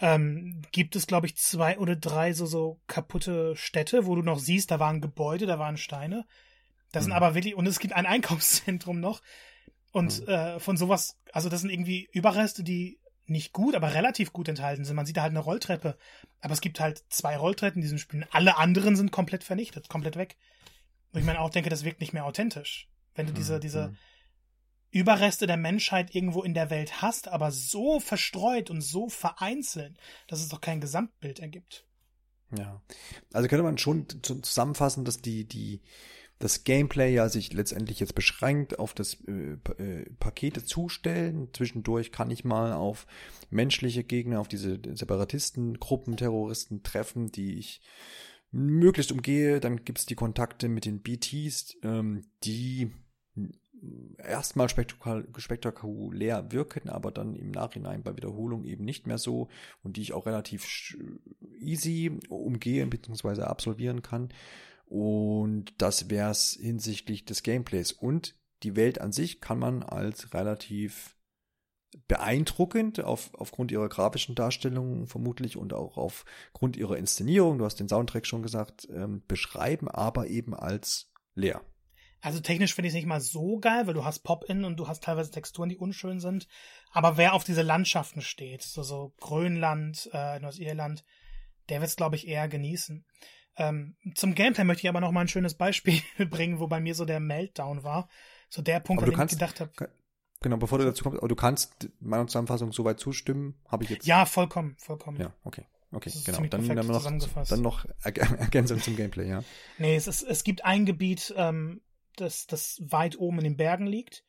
ähm, 0.00 0.62
gibt 0.72 0.96
es, 0.96 1.06
glaube 1.06 1.26
ich, 1.26 1.36
zwei 1.36 1.78
oder 1.78 1.96
drei 1.96 2.32
so, 2.32 2.46
so 2.46 2.80
kaputte 2.86 3.56
Städte, 3.56 4.06
wo 4.06 4.16
du 4.16 4.22
noch 4.22 4.38
siehst, 4.38 4.70
da 4.70 4.80
waren 4.80 5.00
Gebäude, 5.00 5.46
da 5.46 5.58
waren 5.58 5.76
Steine. 5.76 6.26
Das 6.92 7.02
mhm. 7.02 7.04
sind 7.04 7.12
aber 7.12 7.34
wirklich, 7.34 7.54
und 7.54 7.66
es 7.66 7.78
gibt 7.78 7.94
ein 7.94 8.06
Einkaufszentrum 8.06 9.00
noch. 9.00 9.22
Und 9.92 10.22
mhm. 10.22 10.28
äh, 10.28 10.60
von 10.60 10.76
sowas, 10.76 11.16
also 11.32 11.48
das 11.48 11.60
sind 11.60 11.70
irgendwie 11.70 12.08
Überreste, 12.12 12.64
die 12.64 12.98
nicht 13.26 13.52
gut, 13.52 13.74
aber 13.74 13.94
relativ 13.94 14.32
gut 14.32 14.48
enthalten 14.48 14.84
sind. 14.84 14.96
Man 14.96 15.06
sieht 15.06 15.16
da 15.16 15.22
halt 15.22 15.30
eine 15.30 15.40
Rolltreppe. 15.40 15.96
Aber 16.40 16.52
es 16.52 16.60
gibt 16.60 16.80
halt 16.80 17.04
zwei 17.08 17.36
Rolltreppen 17.36 17.78
in 17.78 17.82
diesem 17.82 17.98
Spiel. 17.98 18.26
Alle 18.30 18.58
anderen 18.58 18.96
sind 18.96 19.12
komplett 19.12 19.44
vernichtet, 19.44 19.88
komplett 19.88 20.16
weg. 20.16 20.36
Und 21.12 21.20
ich 21.20 21.26
meine 21.26 21.40
auch 21.40 21.50
denke, 21.50 21.70
das 21.70 21.84
wirkt 21.84 22.00
nicht 22.00 22.12
mehr 22.12 22.26
authentisch. 22.26 22.88
Wenn 23.14 23.26
du 23.26 23.32
diese, 23.32 23.56
mhm. 23.56 23.60
diese, 23.60 23.88
mhm. 23.88 23.96
Überreste 24.94 25.46
der 25.48 25.56
Menschheit 25.56 26.14
irgendwo 26.14 26.42
in 26.42 26.54
der 26.54 26.70
Welt 26.70 27.02
hast, 27.02 27.26
aber 27.28 27.50
so 27.50 27.98
verstreut 27.98 28.70
und 28.70 28.80
so 28.80 29.08
vereinzelt, 29.08 29.96
dass 30.28 30.40
es 30.40 30.48
doch 30.48 30.60
kein 30.60 30.80
Gesamtbild 30.80 31.40
ergibt. 31.40 31.84
Ja. 32.56 32.80
Also 33.32 33.48
könnte 33.48 33.64
man 33.64 33.76
schon 33.76 34.06
zusammenfassen, 34.22 35.04
dass 35.04 35.20
die, 35.20 35.46
die, 35.48 35.80
das 36.38 36.62
Gameplay 36.62 37.12
ja 37.12 37.28
sich 37.28 37.52
letztendlich 37.52 37.98
jetzt 37.98 38.14
beschränkt 38.14 38.78
auf 38.78 38.94
das 38.94 39.18
äh, 39.26 39.56
äh, 39.82 40.08
Pakete 40.20 40.64
zustellen. 40.64 41.48
Zwischendurch 41.52 42.12
kann 42.12 42.30
ich 42.30 42.44
mal 42.44 42.72
auf 42.72 43.08
menschliche 43.50 44.04
Gegner, 44.04 44.38
auf 44.38 44.48
diese 44.48 44.78
Separatisten, 44.94 45.80
Gruppen, 45.80 46.16
Terroristen 46.16 46.84
treffen, 46.84 47.32
die 47.32 47.58
ich 47.58 47.80
möglichst 48.52 49.10
umgehe. 49.10 49.58
Dann 49.58 49.84
gibt's 49.84 50.06
die 50.06 50.14
Kontakte 50.14 50.68
mit 50.68 50.84
den 50.84 51.00
BTs, 51.00 51.78
ähm, 51.82 52.22
die 52.44 52.92
erstmal 54.18 54.68
spektakulär 54.68 56.52
wirken, 56.52 56.88
aber 56.88 57.10
dann 57.10 57.34
im 57.34 57.50
Nachhinein 57.50 58.02
bei 58.02 58.16
Wiederholung 58.16 58.64
eben 58.64 58.84
nicht 58.84 59.06
mehr 59.06 59.18
so 59.18 59.48
und 59.82 59.96
die 59.96 60.02
ich 60.02 60.12
auch 60.12 60.26
relativ 60.26 60.96
easy 61.58 62.18
umgehen 62.28 62.90
bzw. 62.90 63.42
absolvieren 63.42 64.02
kann. 64.02 64.30
Und 64.86 65.74
das 65.78 66.10
wäre 66.10 66.30
es 66.30 66.58
hinsichtlich 66.60 67.24
des 67.24 67.42
Gameplays. 67.42 67.92
Und 67.92 68.36
die 68.62 68.76
Welt 68.76 69.00
an 69.00 69.12
sich 69.12 69.40
kann 69.40 69.58
man 69.58 69.82
als 69.82 70.34
relativ 70.34 71.16
beeindruckend 72.08 73.00
auf, 73.00 73.32
aufgrund 73.34 73.70
ihrer 73.70 73.88
grafischen 73.88 74.34
Darstellung 74.34 75.06
vermutlich 75.06 75.56
und 75.56 75.72
auch 75.72 75.96
aufgrund 75.96 76.76
ihrer 76.76 76.96
Inszenierung, 76.96 77.58
du 77.58 77.64
hast 77.64 77.76
den 77.76 77.88
Soundtrack 77.88 78.26
schon 78.26 78.42
gesagt, 78.42 78.88
ähm, 78.92 79.22
beschreiben, 79.28 79.88
aber 79.88 80.26
eben 80.26 80.54
als 80.54 81.12
leer. 81.34 81.62
Also 82.24 82.40
technisch 82.40 82.74
finde 82.74 82.88
ich 82.88 82.92
es 82.92 82.96
nicht 82.96 83.06
mal 83.06 83.20
so 83.20 83.58
geil, 83.58 83.86
weil 83.86 83.92
du 83.92 84.02
hast 84.02 84.20
Pop-In 84.20 84.64
und 84.64 84.78
du 84.78 84.88
hast 84.88 85.04
teilweise 85.04 85.30
Texturen, 85.30 85.68
die 85.68 85.76
unschön 85.76 86.20
sind. 86.20 86.48
Aber 86.90 87.18
wer 87.18 87.34
auf 87.34 87.44
diese 87.44 87.60
Landschaften 87.60 88.22
steht, 88.22 88.62
so, 88.62 88.82
so 88.82 89.12
Grönland, 89.20 90.08
äh, 90.14 90.40
Nordirland, 90.40 91.04
der 91.68 91.82
wird 91.82 91.90
es, 91.90 91.96
glaube 91.96 92.16
ich, 92.16 92.26
eher 92.26 92.48
genießen. 92.48 93.04
Ähm, 93.58 93.96
zum 94.14 94.34
Gameplay 94.34 94.64
möchte 94.64 94.84
ich 94.84 94.88
aber 94.88 95.02
noch 95.02 95.12
mal 95.12 95.20
ein 95.20 95.28
schönes 95.28 95.54
Beispiel 95.54 96.00
bringen, 96.30 96.60
wo 96.60 96.66
bei 96.66 96.80
mir 96.80 96.94
so 96.94 97.04
der 97.04 97.20
Meltdown 97.20 97.84
war. 97.84 98.08
So 98.48 98.62
der 98.62 98.80
Punkt, 98.80 99.02
an 99.02 99.10
dem 99.10 99.20
ich 99.20 99.28
gedacht 99.28 99.60
habe. 99.60 99.72
Genau, 100.40 100.56
bevor 100.56 100.78
du 100.78 100.86
dazu 100.86 101.04
kommst, 101.04 101.18
aber 101.18 101.28
du 101.28 101.36
kannst 101.36 101.90
meiner 102.00 102.26
Zusammenfassung 102.26 102.72
soweit 102.72 103.00
zustimmen, 103.00 103.60
habe 103.68 103.84
ich 103.84 103.90
jetzt. 103.90 104.06
Ja, 104.06 104.24
vollkommen, 104.24 104.76
vollkommen. 104.78 105.20
Ja, 105.20 105.34
okay. 105.44 105.66
Okay, 105.92 106.10
genau. 106.24 106.38
Dann, 106.46 106.68
dann, 106.68 106.86
noch, 106.86 107.04
dann 107.48 107.62
noch 107.62 107.84
Ergänzung 108.02 108.80
zum 108.80 108.96
Gameplay, 108.96 109.28
ja. 109.28 109.44
Nee, 109.76 109.94
es, 109.94 110.06
ist, 110.06 110.22
es 110.22 110.42
gibt 110.42 110.64
ein 110.64 110.86
Gebiet, 110.86 111.32
ähm, 111.36 111.82
das, 112.16 112.46
das 112.46 112.80
weit 112.84 113.18
oben 113.18 113.38
in 113.38 113.44
den 113.44 113.56
Bergen 113.56 113.86
liegt. 113.86 114.24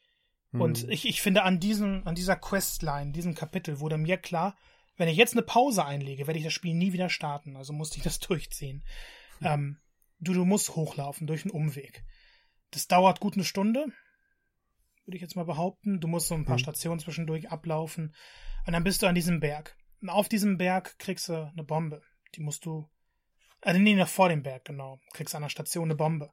Hm. 0.51 0.61
Und 0.61 0.89
ich, 0.89 1.05
ich 1.05 1.21
finde, 1.21 1.43
an, 1.43 1.59
diesem, 1.59 2.01
an 2.05 2.15
dieser 2.15 2.35
Questline, 2.35 3.11
diesem 3.11 3.35
Kapitel, 3.35 3.79
wurde 3.79 3.97
mir 3.97 4.17
klar, 4.17 4.57
wenn 4.97 5.09
ich 5.09 5.17
jetzt 5.17 5.33
eine 5.33 5.41
Pause 5.41 5.85
einlege, 5.85 6.27
werde 6.27 6.39
ich 6.39 6.45
das 6.45 6.53
Spiel 6.53 6.73
nie 6.73 6.93
wieder 6.93 7.09
starten. 7.09 7.57
Also 7.57 7.73
musste 7.73 7.97
ich 7.97 8.03
das 8.03 8.19
durchziehen. 8.19 8.83
Hm. 9.39 9.47
Ähm, 9.47 9.77
du, 10.19 10.33
du 10.33 10.45
musst 10.45 10.75
hochlaufen 10.75 11.27
durch 11.27 11.43
einen 11.43 11.51
Umweg. 11.51 12.03
Das 12.71 12.87
dauert 12.87 13.19
gut 13.19 13.35
eine 13.35 13.43
Stunde, 13.43 13.85
würde 15.05 15.15
ich 15.17 15.21
jetzt 15.21 15.35
mal 15.35 15.45
behaupten. 15.45 15.99
Du 15.99 16.07
musst 16.07 16.27
so 16.27 16.35
ein 16.35 16.45
paar 16.45 16.57
hm. 16.57 16.63
Stationen 16.63 16.99
zwischendurch 16.99 17.49
ablaufen. 17.49 18.15
Und 18.65 18.73
dann 18.73 18.83
bist 18.83 19.01
du 19.01 19.07
an 19.07 19.15
diesem 19.15 19.39
Berg. 19.39 19.77
Und 20.01 20.09
auf 20.09 20.29
diesem 20.29 20.57
Berg 20.57 20.97
kriegst 20.99 21.29
du 21.29 21.51
eine 21.51 21.63
Bombe. 21.63 22.01
Die 22.35 22.41
musst 22.41 22.65
du. 22.65 22.89
Also 23.61 23.79
nee, 23.79 23.95
noch 23.95 24.07
vor 24.07 24.29
dem 24.29 24.43
Berg, 24.43 24.65
genau. 24.65 24.99
Kriegst 25.13 25.33
an 25.35 25.43
einer 25.43 25.49
Station 25.49 25.85
eine 25.85 25.95
Bombe. 25.95 26.31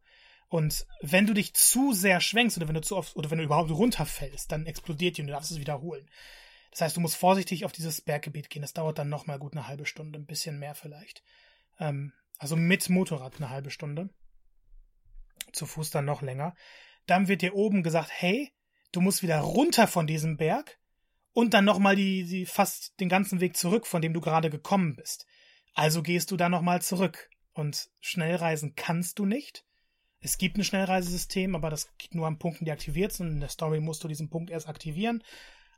Und 0.53 0.87
wenn 1.01 1.27
du 1.27 1.33
dich 1.33 1.55
zu 1.55 1.95
sehr 1.95 2.21
schwenkst 2.21 2.59
oder 2.59 2.69
wenn 2.69 2.75
du 2.75 2.83
zu 2.83 2.95
oft 2.95 3.17
oder 3.17 3.31
wenn 3.31 3.39
du 3.39 3.45
überhaupt 3.45 3.71
runterfällst, 3.71 4.53
dann 4.53 4.67
explodiert 4.67 5.17
die 5.17 5.23
und 5.23 5.29
du 5.29 5.33
darfst 5.33 5.51
es 5.51 5.59
wiederholen. 5.59 6.07
Das 6.71 6.83
heißt, 6.83 6.95
du 6.95 7.01
musst 7.01 7.17
vorsichtig 7.17 7.65
auf 7.65 7.73
dieses 7.73 8.03
Berggebiet 8.03 8.51
gehen. 8.51 8.61
Das 8.61 8.75
dauert 8.75 8.99
dann 8.99 9.09
nochmal 9.09 9.39
gut 9.39 9.55
eine 9.55 9.67
halbe 9.67 9.87
Stunde, 9.87 10.19
ein 10.19 10.27
bisschen 10.27 10.59
mehr 10.59 10.75
vielleicht. 10.75 11.23
Ähm, 11.81 12.13
also 12.37 12.55
mit 12.55 12.91
Motorrad 12.91 13.37
eine 13.37 13.49
halbe 13.49 13.71
Stunde. 13.71 14.11
Zu 15.53 15.65
Fuß 15.65 15.89
dann 15.89 16.05
noch 16.05 16.21
länger. 16.21 16.55
Dann 17.07 17.29
wird 17.29 17.41
dir 17.41 17.55
oben 17.55 17.83
gesagt, 17.83 18.11
hey, 18.13 18.53
du 18.93 19.01
musst 19.01 19.23
wieder 19.23 19.39
runter 19.39 19.87
von 19.87 20.07
diesem 20.07 20.37
Berg 20.37 20.79
und 21.33 21.55
dann 21.55 21.65
nochmal 21.65 21.97
die, 21.97 22.25
die 22.25 22.45
fast 22.45 23.01
den 23.01 23.09
ganzen 23.09 23.41
Weg 23.41 23.57
zurück, 23.57 23.87
von 23.87 24.03
dem 24.03 24.13
du 24.13 24.21
gerade 24.21 24.51
gekommen 24.51 24.97
bist. 24.97 25.25
Also 25.73 26.03
gehst 26.03 26.31
du 26.31 26.37
da 26.37 26.51
nochmal 26.51 26.83
zurück. 26.83 27.31
Und 27.55 27.89
Schnellreisen 28.01 28.75
kannst 28.75 29.19
du 29.19 29.25
nicht. 29.25 29.65
Es 30.23 30.39
gibt 30.39 30.57
ein 30.57 30.65
Schnellreisesystem, 30.65 31.55
aber 31.57 31.69
das 31.69 31.89
geht 31.99 32.15
nur 32.15 32.29
an 32.29 32.39
Punkten, 32.39 32.65
die 32.65 32.71
aktiviert 32.71 33.13
sind. 33.13 33.29
In 33.29 33.41
der 33.41 33.49
Story 33.49 33.81
musst 33.81 34.05
du 34.05 34.09
diesen 34.09 34.31
Punkt 34.31 34.51
erst 34.51 34.69
aktivieren. 34.69 35.23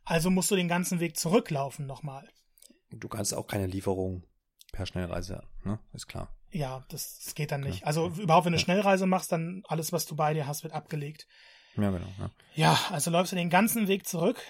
Also 0.05 0.31
musst 0.31 0.51
du 0.51 0.57
den 0.57 0.69
ganzen 0.69 1.01
Weg 1.01 1.17
zurücklaufen 1.17 1.87
nochmal. 1.87 2.29
Du 2.91 3.09
kannst 3.09 3.33
auch 3.33 3.47
keine 3.47 3.67
Lieferung 3.67 4.23
per 4.73 4.85
Schnellreise, 4.85 5.43
ne? 5.65 5.79
Ist 5.95 6.07
klar. 6.07 6.29
Ja, 6.51 6.85
das, 6.91 7.21
das 7.25 7.35
geht 7.35 7.51
dann 7.53 7.63
nicht. 7.63 7.81
Ja. 7.81 7.87
Also 7.87 8.09
überhaupt, 8.09 8.45
wenn 8.45 8.53
du 8.53 8.59
ja. 8.59 8.65
Schnellreise 8.65 9.07
machst, 9.07 9.33
dann 9.33 9.63
alles, 9.67 9.93
was 9.93 10.05
du 10.05 10.15
bei 10.15 10.35
dir 10.35 10.47
hast, 10.47 10.63
wird 10.63 10.75
abgelegt. 10.75 11.27
Ja, 11.77 11.91
genau. 11.91 12.07
Ja, 12.19 12.31
ja 12.55 12.81
also 12.91 13.11
läufst 13.11 13.33
du 13.33 13.37
den 13.37 13.51
ganzen 13.51 13.89
Weg 13.89 14.07
zurück. 14.07 14.41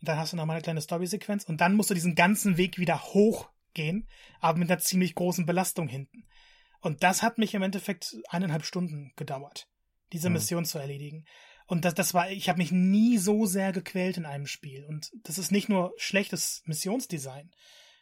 Dann 0.00 0.16
hast 0.16 0.32
du 0.32 0.36
nochmal 0.36 0.54
eine 0.54 0.62
kleine 0.62 0.80
Story-Sequenz 0.80 1.44
und 1.44 1.60
dann 1.60 1.74
musst 1.74 1.90
du 1.90 1.94
diesen 1.94 2.14
ganzen 2.14 2.56
Weg 2.56 2.78
wieder 2.78 3.02
hochgehen, 3.02 4.08
aber 4.40 4.58
mit 4.58 4.70
einer 4.70 4.78
ziemlich 4.78 5.16
großen 5.16 5.44
Belastung 5.44 5.88
hinten. 5.88 6.24
Und 6.80 7.02
das 7.02 7.22
hat 7.22 7.38
mich 7.38 7.54
im 7.54 7.62
Endeffekt 7.62 8.16
eineinhalb 8.28 8.64
Stunden 8.64 9.12
gedauert, 9.16 9.68
diese 10.12 10.30
Mission 10.30 10.64
zu 10.64 10.78
erledigen. 10.78 11.24
Und 11.66 11.84
das, 11.84 11.94
das 11.94 12.14
war, 12.14 12.30
ich 12.30 12.48
habe 12.48 12.58
mich 12.58 12.72
nie 12.72 13.18
so 13.18 13.44
sehr 13.44 13.72
gequält 13.72 14.16
in 14.16 14.24
einem 14.24 14.46
Spiel. 14.46 14.86
Und 14.86 15.10
das 15.24 15.36
ist 15.38 15.52
nicht 15.52 15.68
nur 15.68 15.92
schlechtes 15.98 16.62
Missionsdesign. 16.64 17.50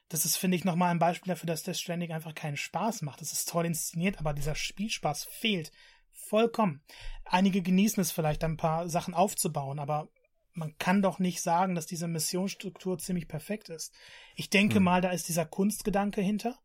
Das 0.08 0.24
ist, 0.24 0.36
finde 0.36 0.56
ich, 0.56 0.64
nochmal 0.64 0.92
ein 0.92 1.00
Beispiel 1.00 1.32
dafür, 1.32 1.48
dass 1.48 1.64
Death 1.64 1.78
Stranding 1.78 2.12
einfach 2.12 2.34
keinen 2.34 2.56
Spaß 2.56 3.02
macht. 3.02 3.20
Das 3.20 3.32
ist 3.32 3.48
toll 3.48 3.66
inszeniert, 3.66 4.18
aber 4.18 4.34
dieser 4.34 4.54
Spielspaß 4.54 5.24
fehlt 5.24 5.72
vollkommen. 6.12 6.82
Einige 7.24 7.60
genießen 7.60 8.00
es 8.00 8.12
vielleicht, 8.12 8.44
ein 8.44 8.56
paar 8.56 8.88
Sachen 8.88 9.14
aufzubauen, 9.14 9.80
aber 9.80 10.08
man 10.52 10.78
kann 10.78 11.02
doch 11.02 11.18
nicht 11.18 11.42
sagen, 11.42 11.74
dass 11.74 11.86
diese 11.86 12.08
Missionsstruktur 12.08 12.98
ziemlich 12.98 13.28
perfekt 13.28 13.68
ist. 13.68 13.92
Ich 14.36 14.48
denke 14.48 14.76
hm. 14.76 14.84
mal, 14.84 15.00
da 15.00 15.10
ist 15.10 15.28
dieser 15.28 15.44
Kunstgedanke 15.44 16.20
hinter. 16.20 16.58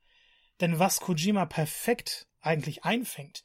Denn 0.61 0.79
was 0.79 0.99
Kojima 0.99 1.45
perfekt 1.45 2.27
eigentlich 2.39 2.85
einfängt, 2.85 3.43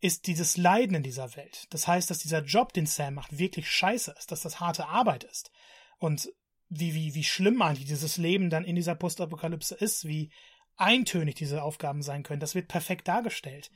ist 0.00 0.26
dieses 0.26 0.56
Leiden 0.56 0.96
in 0.96 1.02
dieser 1.02 1.34
Welt. 1.36 1.66
Das 1.70 1.88
heißt, 1.88 2.10
dass 2.10 2.18
dieser 2.18 2.42
Job, 2.42 2.72
den 2.72 2.86
Sam 2.86 3.14
macht, 3.14 3.38
wirklich 3.38 3.70
scheiße 3.70 4.14
ist, 4.18 4.30
dass 4.30 4.42
das 4.42 4.60
harte 4.60 4.86
Arbeit 4.86 5.24
ist. 5.24 5.50
Und 5.98 6.32
wie, 6.68 6.94
wie, 6.94 7.14
wie 7.14 7.24
schlimm 7.24 7.62
eigentlich 7.62 7.86
dieses 7.86 8.16
Leben 8.16 8.50
dann 8.50 8.64
in 8.64 8.76
dieser 8.76 8.94
Postapokalypse 8.94 9.74
ist, 9.74 10.06
wie 10.06 10.30
eintönig 10.76 11.36
diese 11.36 11.62
Aufgaben 11.62 12.02
sein 12.02 12.22
können, 12.22 12.40
das 12.40 12.54
wird 12.54 12.68
perfekt 12.68 13.08
dargestellt. 13.08 13.70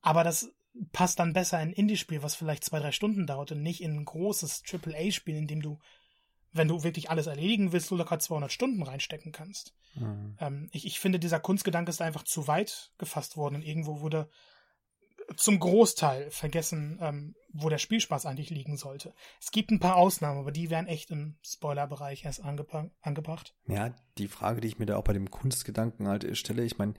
Aber 0.00 0.24
das 0.24 0.52
passt 0.92 1.18
dann 1.18 1.32
besser 1.32 1.60
in 1.60 1.70
ein 1.70 1.74
Indie-Spiel, 1.74 2.22
was 2.22 2.36
vielleicht 2.36 2.64
zwei, 2.64 2.78
drei 2.78 2.92
Stunden 2.92 3.26
dauert 3.26 3.52
und 3.52 3.62
nicht 3.62 3.82
in 3.82 3.96
ein 3.96 4.04
großes 4.04 4.62
AAA-Spiel, 4.70 5.36
in 5.36 5.46
dem 5.46 5.62
du 5.62 5.78
wenn 6.52 6.68
du 6.68 6.82
wirklich 6.82 7.10
alles 7.10 7.26
erledigen 7.26 7.72
willst, 7.72 7.90
du 7.90 7.96
locker 7.96 8.18
200 8.18 8.50
Stunden 8.50 8.82
reinstecken 8.82 9.32
kannst. 9.32 9.74
Mhm. 9.94 10.36
Ähm, 10.40 10.68
ich, 10.72 10.86
ich 10.86 11.00
finde, 11.00 11.18
dieser 11.18 11.40
Kunstgedanke 11.40 11.90
ist 11.90 12.02
einfach 12.02 12.24
zu 12.24 12.46
weit 12.48 12.92
gefasst 12.98 13.36
worden 13.36 13.56
und 13.56 13.62
irgendwo 13.62 14.00
wurde 14.00 14.28
zum 15.36 15.60
Großteil 15.60 16.30
vergessen, 16.30 16.98
ähm, 17.00 17.34
wo 17.52 17.68
der 17.68 17.78
Spielspaß 17.78 18.26
eigentlich 18.26 18.50
liegen 18.50 18.76
sollte. 18.76 19.14
Es 19.40 19.50
gibt 19.50 19.70
ein 19.70 19.80
paar 19.80 19.96
Ausnahmen, 19.96 20.40
aber 20.40 20.52
die 20.52 20.70
wären 20.70 20.86
echt 20.86 21.10
im 21.10 21.36
Spoilerbereich 21.42 22.24
erst 22.24 22.42
angepa 22.42 22.90
angebracht. 23.00 23.54
Ja, 23.66 23.94
die 24.18 24.28
Frage, 24.28 24.60
die 24.60 24.68
ich 24.68 24.78
mir 24.78 24.86
da 24.86 24.96
auch 24.96 25.04
bei 25.04 25.12
dem 25.12 25.30
Kunstgedanken 25.30 26.08
halt 26.08 26.36
stelle, 26.36 26.64
ich 26.64 26.78
meine, 26.78 26.94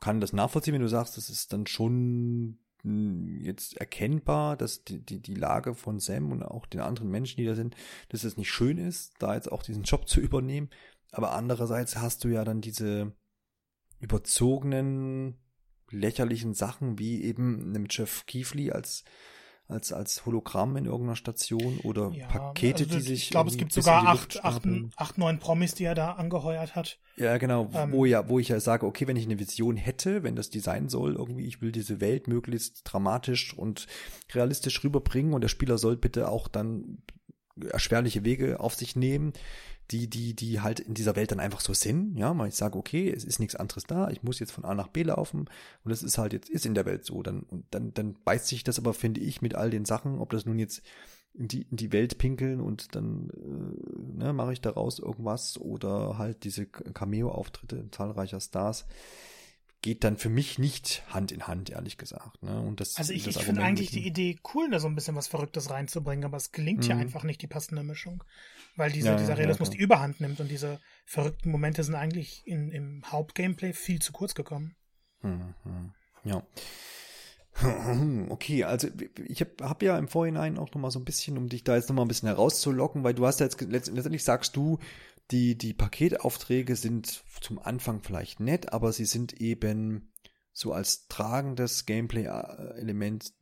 kann 0.00 0.20
das 0.20 0.32
nachvollziehen, 0.32 0.74
wenn 0.74 0.80
du 0.80 0.88
sagst, 0.88 1.16
das 1.16 1.30
ist 1.30 1.52
dann 1.52 1.66
schon 1.66 2.58
jetzt 3.38 3.76
erkennbar, 3.76 4.56
dass 4.56 4.82
die, 4.82 5.04
die, 5.04 5.20
die 5.20 5.36
Lage 5.36 5.76
von 5.76 6.00
Sam 6.00 6.32
und 6.32 6.42
auch 6.42 6.66
den 6.66 6.80
anderen 6.80 7.10
Menschen, 7.10 7.36
die 7.36 7.46
da 7.46 7.54
sind, 7.54 7.76
dass 8.08 8.24
es 8.24 8.36
nicht 8.36 8.50
schön 8.50 8.76
ist, 8.76 9.12
da 9.20 9.34
jetzt 9.34 9.52
auch 9.52 9.62
diesen 9.62 9.84
Job 9.84 10.08
zu 10.08 10.20
übernehmen. 10.20 10.68
Aber 11.12 11.32
andererseits 11.32 11.96
hast 11.96 12.24
du 12.24 12.28
ja 12.28 12.44
dann 12.44 12.60
diese 12.60 13.12
überzogenen, 14.00 15.38
lächerlichen 15.90 16.54
Sachen, 16.54 16.98
wie 16.98 17.22
eben 17.22 17.68
einem 17.68 17.86
Jeff 17.88 18.26
Keefley 18.26 18.72
als 18.72 19.04
als, 19.68 19.92
als 19.92 20.26
Hologramm 20.26 20.76
in 20.76 20.84
irgendeiner 20.84 21.16
Station 21.16 21.78
oder 21.82 22.10
ja, 22.10 22.26
Pakete, 22.26 22.84
also, 22.84 22.96
die 22.96 23.00
sich. 23.00 23.22
Ich 23.24 23.30
glaube, 23.30 23.50
es 23.50 23.56
gibt 23.56 23.72
sogar 23.72 24.06
acht, 24.06 24.44
acht, 24.44 24.62
acht, 24.96 25.18
neun 25.18 25.38
Promis, 25.38 25.74
die 25.74 25.84
er 25.84 25.94
da 25.94 26.12
angeheuert 26.12 26.74
hat. 26.76 26.98
Ja, 27.16 27.38
genau, 27.38 27.70
ähm, 27.72 27.92
wo 27.92 28.04
ja, 28.04 28.28
wo 28.28 28.38
ich 28.38 28.48
ja 28.48 28.60
sage, 28.60 28.86
okay, 28.86 29.06
wenn 29.06 29.16
ich 29.16 29.24
eine 29.24 29.38
Vision 29.38 29.76
hätte, 29.76 30.22
wenn 30.22 30.36
das 30.36 30.50
Design 30.50 30.88
soll, 30.88 31.14
irgendwie, 31.14 31.46
ich 31.46 31.60
will 31.60 31.72
diese 31.72 32.00
Welt 32.00 32.28
möglichst 32.28 32.82
dramatisch 32.84 33.56
und 33.56 33.86
realistisch 34.32 34.82
rüberbringen 34.84 35.32
und 35.32 35.40
der 35.40 35.48
Spieler 35.48 35.78
soll 35.78 35.96
bitte 35.96 36.28
auch 36.28 36.48
dann 36.48 36.98
erschwerliche 37.70 38.24
Wege 38.24 38.60
auf 38.60 38.74
sich 38.74 38.96
nehmen 38.96 39.32
die, 39.92 40.08
die, 40.08 40.34
die 40.34 40.60
halt 40.60 40.80
in 40.80 40.94
dieser 40.94 41.16
Welt 41.16 41.30
dann 41.30 41.40
einfach 41.40 41.60
so 41.60 41.74
sind, 41.74 42.16
ja, 42.16 42.36
weil 42.36 42.48
ich 42.48 42.54
sage, 42.54 42.78
okay, 42.78 43.10
es 43.10 43.24
ist 43.24 43.38
nichts 43.38 43.54
anderes 43.54 43.84
da, 43.84 44.08
ich 44.08 44.22
muss 44.22 44.38
jetzt 44.38 44.52
von 44.52 44.64
A 44.64 44.74
nach 44.74 44.88
B 44.88 45.02
laufen 45.02 45.40
und 45.84 45.90
das 45.90 46.02
ist 46.02 46.18
halt 46.18 46.32
jetzt, 46.32 46.48
ist 46.48 46.64
in 46.64 46.74
der 46.74 46.86
Welt 46.86 47.04
so, 47.04 47.22
dann, 47.22 47.40
und 47.42 47.66
dann, 47.70 47.92
dann 47.92 48.16
beißt 48.24 48.46
sich 48.46 48.64
das 48.64 48.78
aber, 48.78 48.94
finde 48.94 49.20
ich, 49.20 49.42
mit 49.42 49.54
all 49.54 49.70
den 49.70 49.84
Sachen, 49.84 50.18
ob 50.18 50.30
das 50.30 50.46
nun 50.46 50.58
jetzt 50.58 50.82
in 51.34 51.48
die, 51.48 51.62
in 51.62 51.76
die 51.76 51.92
Welt 51.92 52.18
pinkeln 52.18 52.60
und 52.60 52.94
dann 52.94 53.30
äh, 53.30 54.18
ne, 54.18 54.32
mache 54.32 54.52
ich 54.52 54.60
daraus 54.60 54.98
irgendwas 54.98 55.58
oder 55.58 56.18
halt 56.18 56.44
diese 56.44 56.66
Cameo-Auftritte 56.66 57.88
zahlreicher 57.90 58.40
Stars 58.40 58.86
geht 59.82 60.04
dann 60.04 60.16
für 60.16 60.28
mich 60.28 60.60
nicht 60.60 61.02
Hand 61.08 61.32
in 61.32 61.48
Hand, 61.48 61.70
ehrlich 61.70 61.98
gesagt. 61.98 62.42
Ne? 62.42 62.60
Und 62.60 62.80
das, 62.80 62.96
also 62.96 63.12
ich, 63.12 63.26
ich 63.26 63.38
finde 63.38 63.62
eigentlich 63.62 63.90
die 63.90 64.06
Idee 64.06 64.38
cool, 64.54 64.70
da 64.70 64.78
so 64.78 64.86
ein 64.86 64.94
bisschen 64.94 65.16
was 65.16 65.26
Verrücktes 65.26 65.70
reinzubringen, 65.70 66.24
aber 66.24 66.36
es 66.36 66.52
gelingt 66.52 66.80
mhm. 66.80 66.84
hier 66.84 66.96
einfach 66.96 67.24
nicht 67.24 67.42
die 67.42 67.48
passende 67.48 67.82
Mischung. 67.82 68.22
Weil 68.76 68.90
diese, 68.90 69.08
ja, 69.08 69.16
dieser 69.16 69.36
Realismus 69.36 69.68
ja, 69.68 69.74
die 69.74 69.82
Überhand 69.82 70.20
nimmt 70.20 70.40
und 70.40 70.50
diese 70.50 70.80
verrückten 71.04 71.50
Momente 71.50 71.84
sind 71.84 71.94
eigentlich 71.94 72.46
in, 72.46 72.70
im 72.70 73.02
Hauptgameplay 73.10 73.72
viel 73.72 74.00
zu 74.00 74.12
kurz 74.12 74.34
gekommen. 74.34 74.76
Mhm. 75.20 75.54
Ja. 76.24 76.46
Okay, 78.30 78.64
also 78.64 78.88
ich 79.28 79.40
habe 79.42 79.52
hab 79.60 79.82
ja 79.82 79.98
im 79.98 80.08
Vorhinein 80.08 80.56
auch 80.56 80.72
noch 80.72 80.80
mal 80.80 80.90
so 80.90 80.98
ein 80.98 81.04
bisschen, 81.04 81.36
um 81.36 81.50
dich 81.50 81.64
da 81.64 81.76
jetzt 81.76 81.90
noch 81.90 81.96
mal 81.96 82.02
ein 82.02 82.08
bisschen 82.08 82.28
herauszulocken, 82.28 83.04
weil 83.04 83.12
du 83.12 83.26
hast 83.26 83.40
ja 83.40 83.46
jetzt 83.46 83.60
letztendlich 83.60 84.24
sagst 84.24 84.56
du, 84.56 84.78
die, 85.30 85.56
die 85.56 85.74
Paketaufträge 85.74 86.76
sind 86.76 87.22
zum 87.40 87.58
Anfang 87.58 88.02
vielleicht 88.02 88.40
nett, 88.40 88.72
aber 88.72 88.92
sie 88.92 89.04
sind 89.04 89.34
eben 89.34 90.12
so 90.52 90.72
als 90.72 91.06
tragendes 91.08 91.86
Gameplay-Element, 91.86 93.32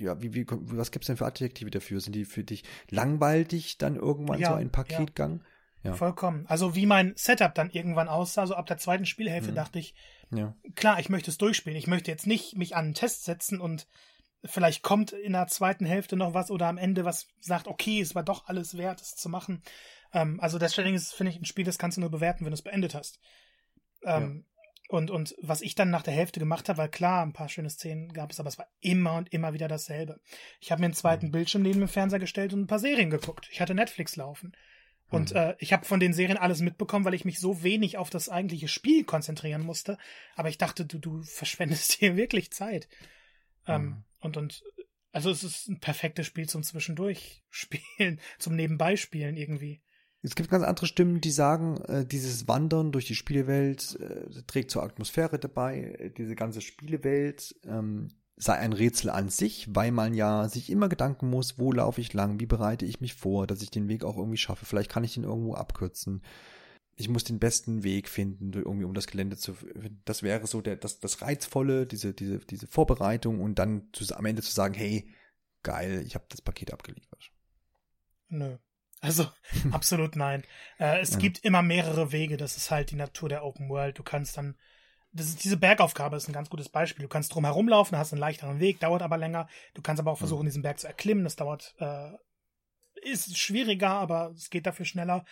ja, 0.00 0.20
wie, 0.22 0.34
wie, 0.34 0.46
was 0.48 0.90
gibt's 0.90 1.06
denn 1.06 1.16
für 1.16 1.26
Adjektive 1.26 1.70
dafür? 1.70 2.00
Sind 2.00 2.14
die 2.14 2.24
für 2.24 2.44
dich 2.44 2.64
langweilig 2.90 3.78
dann 3.78 3.96
irgendwann 3.96 4.40
Ja, 4.40 4.50
so 4.50 4.54
ein 4.54 4.70
Paketgang? 4.70 5.42
Ja. 5.82 5.94
Vollkommen. 5.94 6.46
Also 6.48 6.74
wie 6.74 6.86
mein 6.86 7.12
Setup 7.16 7.54
dann 7.54 7.70
irgendwann 7.70 8.08
aussah, 8.08 8.46
so 8.46 8.54
ab 8.54 8.66
der 8.66 8.78
zweiten 8.78 9.06
Spielhälfte 9.06 9.52
Mhm. 9.52 9.56
dachte 9.56 9.78
ich, 9.78 9.94
Ja. 10.30 10.54
klar, 10.74 10.98
ich 10.98 11.08
möchte 11.08 11.30
es 11.30 11.38
durchspielen. 11.38 11.78
Ich 11.78 11.86
möchte 11.86 12.10
jetzt 12.10 12.26
nicht 12.26 12.56
mich 12.56 12.74
an 12.74 12.86
einen 12.86 12.94
Test 12.94 13.24
setzen 13.24 13.60
und 13.60 13.86
vielleicht 14.44 14.82
kommt 14.82 15.12
in 15.12 15.32
der 15.32 15.46
zweiten 15.46 15.86
Hälfte 15.86 16.16
noch 16.16 16.34
was 16.34 16.50
oder 16.50 16.66
am 16.66 16.78
Ende 16.78 17.04
was 17.04 17.28
sagt, 17.40 17.66
okay, 17.66 18.00
es 18.00 18.14
war 18.14 18.22
doch 18.22 18.46
alles 18.46 18.76
wert, 18.76 19.00
es 19.00 19.14
zu 19.16 19.28
machen. 19.28 19.62
Ähm, 20.12 20.40
also 20.40 20.58
Stranding 20.58 20.94
ist, 20.94 21.14
finde 21.14 21.32
ich, 21.32 21.40
ein 21.40 21.44
Spiel, 21.44 21.64
das 21.64 21.78
kannst 21.78 21.96
du 21.96 22.00
nur 22.00 22.10
bewerten, 22.10 22.44
wenn 22.44 22.50
du 22.50 22.54
es 22.54 22.62
beendet 22.62 22.94
hast. 22.94 23.20
Ähm, 24.04 24.44
und, 24.88 25.10
und 25.10 25.34
was 25.40 25.60
ich 25.60 25.74
dann 25.74 25.90
nach 25.90 26.02
der 26.02 26.14
Hälfte 26.14 26.40
gemacht 26.40 26.68
habe, 26.68 26.78
weil 26.78 26.88
klar, 26.88 27.22
ein 27.24 27.34
paar 27.34 27.48
schöne 27.48 27.70
Szenen 27.70 28.12
gab 28.12 28.30
es, 28.32 28.40
aber 28.40 28.48
es 28.48 28.58
war 28.58 28.68
immer 28.80 29.16
und 29.16 29.32
immer 29.32 29.52
wieder 29.52 29.68
dasselbe. 29.68 30.18
Ich 30.60 30.72
habe 30.72 30.80
mir 30.80 30.86
einen 30.86 30.94
zweiten 30.94 31.26
Mhm. 31.26 31.32
Bildschirm 31.32 31.62
neben 31.62 31.80
dem 31.80 31.88
Fernseher 31.88 32.18
gestellt 32.18 32.52
und 32.54 32.62
ein 32.62 32.66
paar 32.66 32.78
Serien 32.78 33.10
geguckt. 33.10 33.48
Ich 33.52 33.60
hatte 33.60 33.74
Netflix 33.74 34.16
laufen. 34.16 34.56
Und 35.10 35.30
Mhm. 35.32 35.36
äh, 35.36 35.54
ich 35.58 35.72
habe 35.72 35.84
von 35.86 36.00
den 36.00 36.12
Serien 36.14 36.38
alles 36.38 36.60
mitbekommen, 36.60 37.04
weil 37.04 37.14
ich 37.14 37.24
mich 37.24 37.38
so 37.38 37.62
wenig 37.62 37.96
auf 37.98 38.10
das 38.10 38.28
eigentliche 38.28 38.68
Spiel 38.68 39.04
konzentrieren 39.04 39.62
musste. 39.62 39.98
Aber 40.36 40.48
ich 40.48 40.58
dachte, 40.58 40.84
du, 40.86 40.98
du 40.98 41.22
verschwendest 41.22 41.92
hier 41.98 42.16
wirklich 42.16 42.50
Zeit. 42.50 42.88
Ähm, 43.66 43.82
Mhm. 43.84 44.04
und, 44.20 44.36
und 44.38 44.62
also 45.12 45.30
es 45.30 45.44
ist 45.44 45.68
ein 45.68 45.80
perfektes 45.80 46.26
Spiel 46.26 46.48
zum 46.48 46.62
Zwischendurch 46.62 47.42
spielen, 47.50 48.20
zum 48.38 48.56
Nebenbeispielen 48.56 49.36
irgendwie. 49.36 49.80
Es 50.22 50.34
gibt 50.34 50.50
ganz 50.50 50.64
andere 50.64 50.86
Stimmen, 50.86 51.20
die 51.20 51.30
sagen, 51.30 51.80
äh, 51.82 52.04
dieses 52.04 52.48
Wandern 52.48 52.90
durch 52.90 53.06
die 53.06 53.14
Spielewelt 53.14 53.98
äh, 54.00 54.42
trägt 54.46 54.70
zur 54.70 54.82
Atmosphäre 54.82 55.38
dabei. 55.38 55.96
Äh, 55.98 56.10
Diese 56.10 56.34
ganze 56.34 56.60
Spielewelt 56.60 57.54
ähm, 57.64 58.08
sei 58.36 58.54
ein 58.54 58.72
Rätsel 58.72 59.10
an 59.10 59.28
sich, 59.28 59.68
weil 59.74 59.92
man 59.92 60.14
ja 60.14 60.48
sich 60.48 60.70
immer 60.70 60.88
Gedanken 60.88 61.30
muss, 61.30 61.58
wo 61.58 61.72
laufe 61.72 62.00
ich 62.00 62.12
lang, 62.14 62.40
wie 62.40 62.46
bereite 62.46 62.84
ich 62.84 63.00
mich 63.00 63.14
vor, 63.14 63.46
dass 63.46 63.62
ich 63.62 63.70
den 63.70 63.88
Weg 63.88 64.04
auch 64.04 64.16
irgendwie 64.16 64.36
schaffe. 64.36 64.66
Vielleicht 64.66 64.90
kann 64.90 65.04
ich 65.04 65.14
den 65.14 65.24
irgendwo 65.24 65.54
abkürzen. 65.54 66.22
Ich 66.96 67.08
muss 67.08 67.22
den 67.22 67.38
besten 67.38 67.84
Weg 67.84 68.08
finden, 68.08 68.52
irgendwie 68.52 68.84
um 68.84 68.94
das 68.94 69.06
Gelände 69.06 69.36
zu 69.36 69.54
finden. 69.54 70.02
Das 70.04 70.24
wäre 70.24 70.48
so 70.48 70.60
der, 70.60 70.76
das, 70.76 70.98
das 70.98 71.22
Reizvolle, 71.22 71.86
diese, 71.86 72.12
diese, 72.12 72.40
diese 72.40 72.66
Vorbereitung 72.66 73.40
und 73.40 73.60
dann 73.60 73.88
zu, 73.92 74.04
am 74.16 74.26
Ende 74.26 74.42
zu 74.42 74.50
sagen, 74.50 74.74
hey, 74.74 75.08
geil, 75.62 76.02
ich 76.04 76.16
habe 76.16 76.24
das 76.28 76.42
Paket 76.42 76.72
abgeliefert. 76.72 77.30
Nö. 78.28 78.58
Also 79.00 79.26
absolut 79.72 80.16
nein. 80.16 80.44
Äh, 80.78 81.00
es 81.00 81.12
Ja. 81.12 81.18
gibt 81.18 81.38
immer 81.44 81.62
mehrere 81.62 82.12
Wege. 82.12 82.36
Das 82.36 82.56
ist 82.56 82.70
halt 82.70 82.90
die 82.90 82.96
Natur 82.96 83.28
der 83.28 83.44
Open 83.44 83.68
World. 83.68 83.98
Du 83.98 84.02
kannst 84.02 84.36
dann 84.36 84.56
das 85.10 85.28
ist, 85.28 85.42
diese 85.42 85.56
Bergaufgabe 85.56 86.16
ist 86.16 86.28
ein 86.28 86.34
ganz 86.34 86.50
gutes 86.50 86.68
Beispiel. 86.68 87.02
Du 87.02 87.08
kannst 87.08 87.34
drum 87.34 87.44
herum 87.46 87.66
laufen, 87.68 87.96
hast 87.96 88.12
einen 88.12 88.20
leichteren 88.20 88.60
Weg, 88.60 88.78
dauert 88.80 89.00
aber 89.02 89.16
länger. 89.16 89.48
Du 89.74 89.80
kannst 89.80 90.00
aber 90.00 90.12
auch 90.12 90.18
versuchen, 90.18 90.44
diesen 90.44 90.62
Berg 90.62 90.78
zu 90.78 90.86
erklimmen. 90.86 91.24
Das 91.24 91.36
dauert, 91.36 91.74
äh, 91.78 92.10
ist 93.02 93.38
schwieriger, 93.38 93.90
aber 93.90 94.32
es 94.36 94.50
geht 94.50 94.66
dafür 94.66 94.84
schneller. 94.84 95.24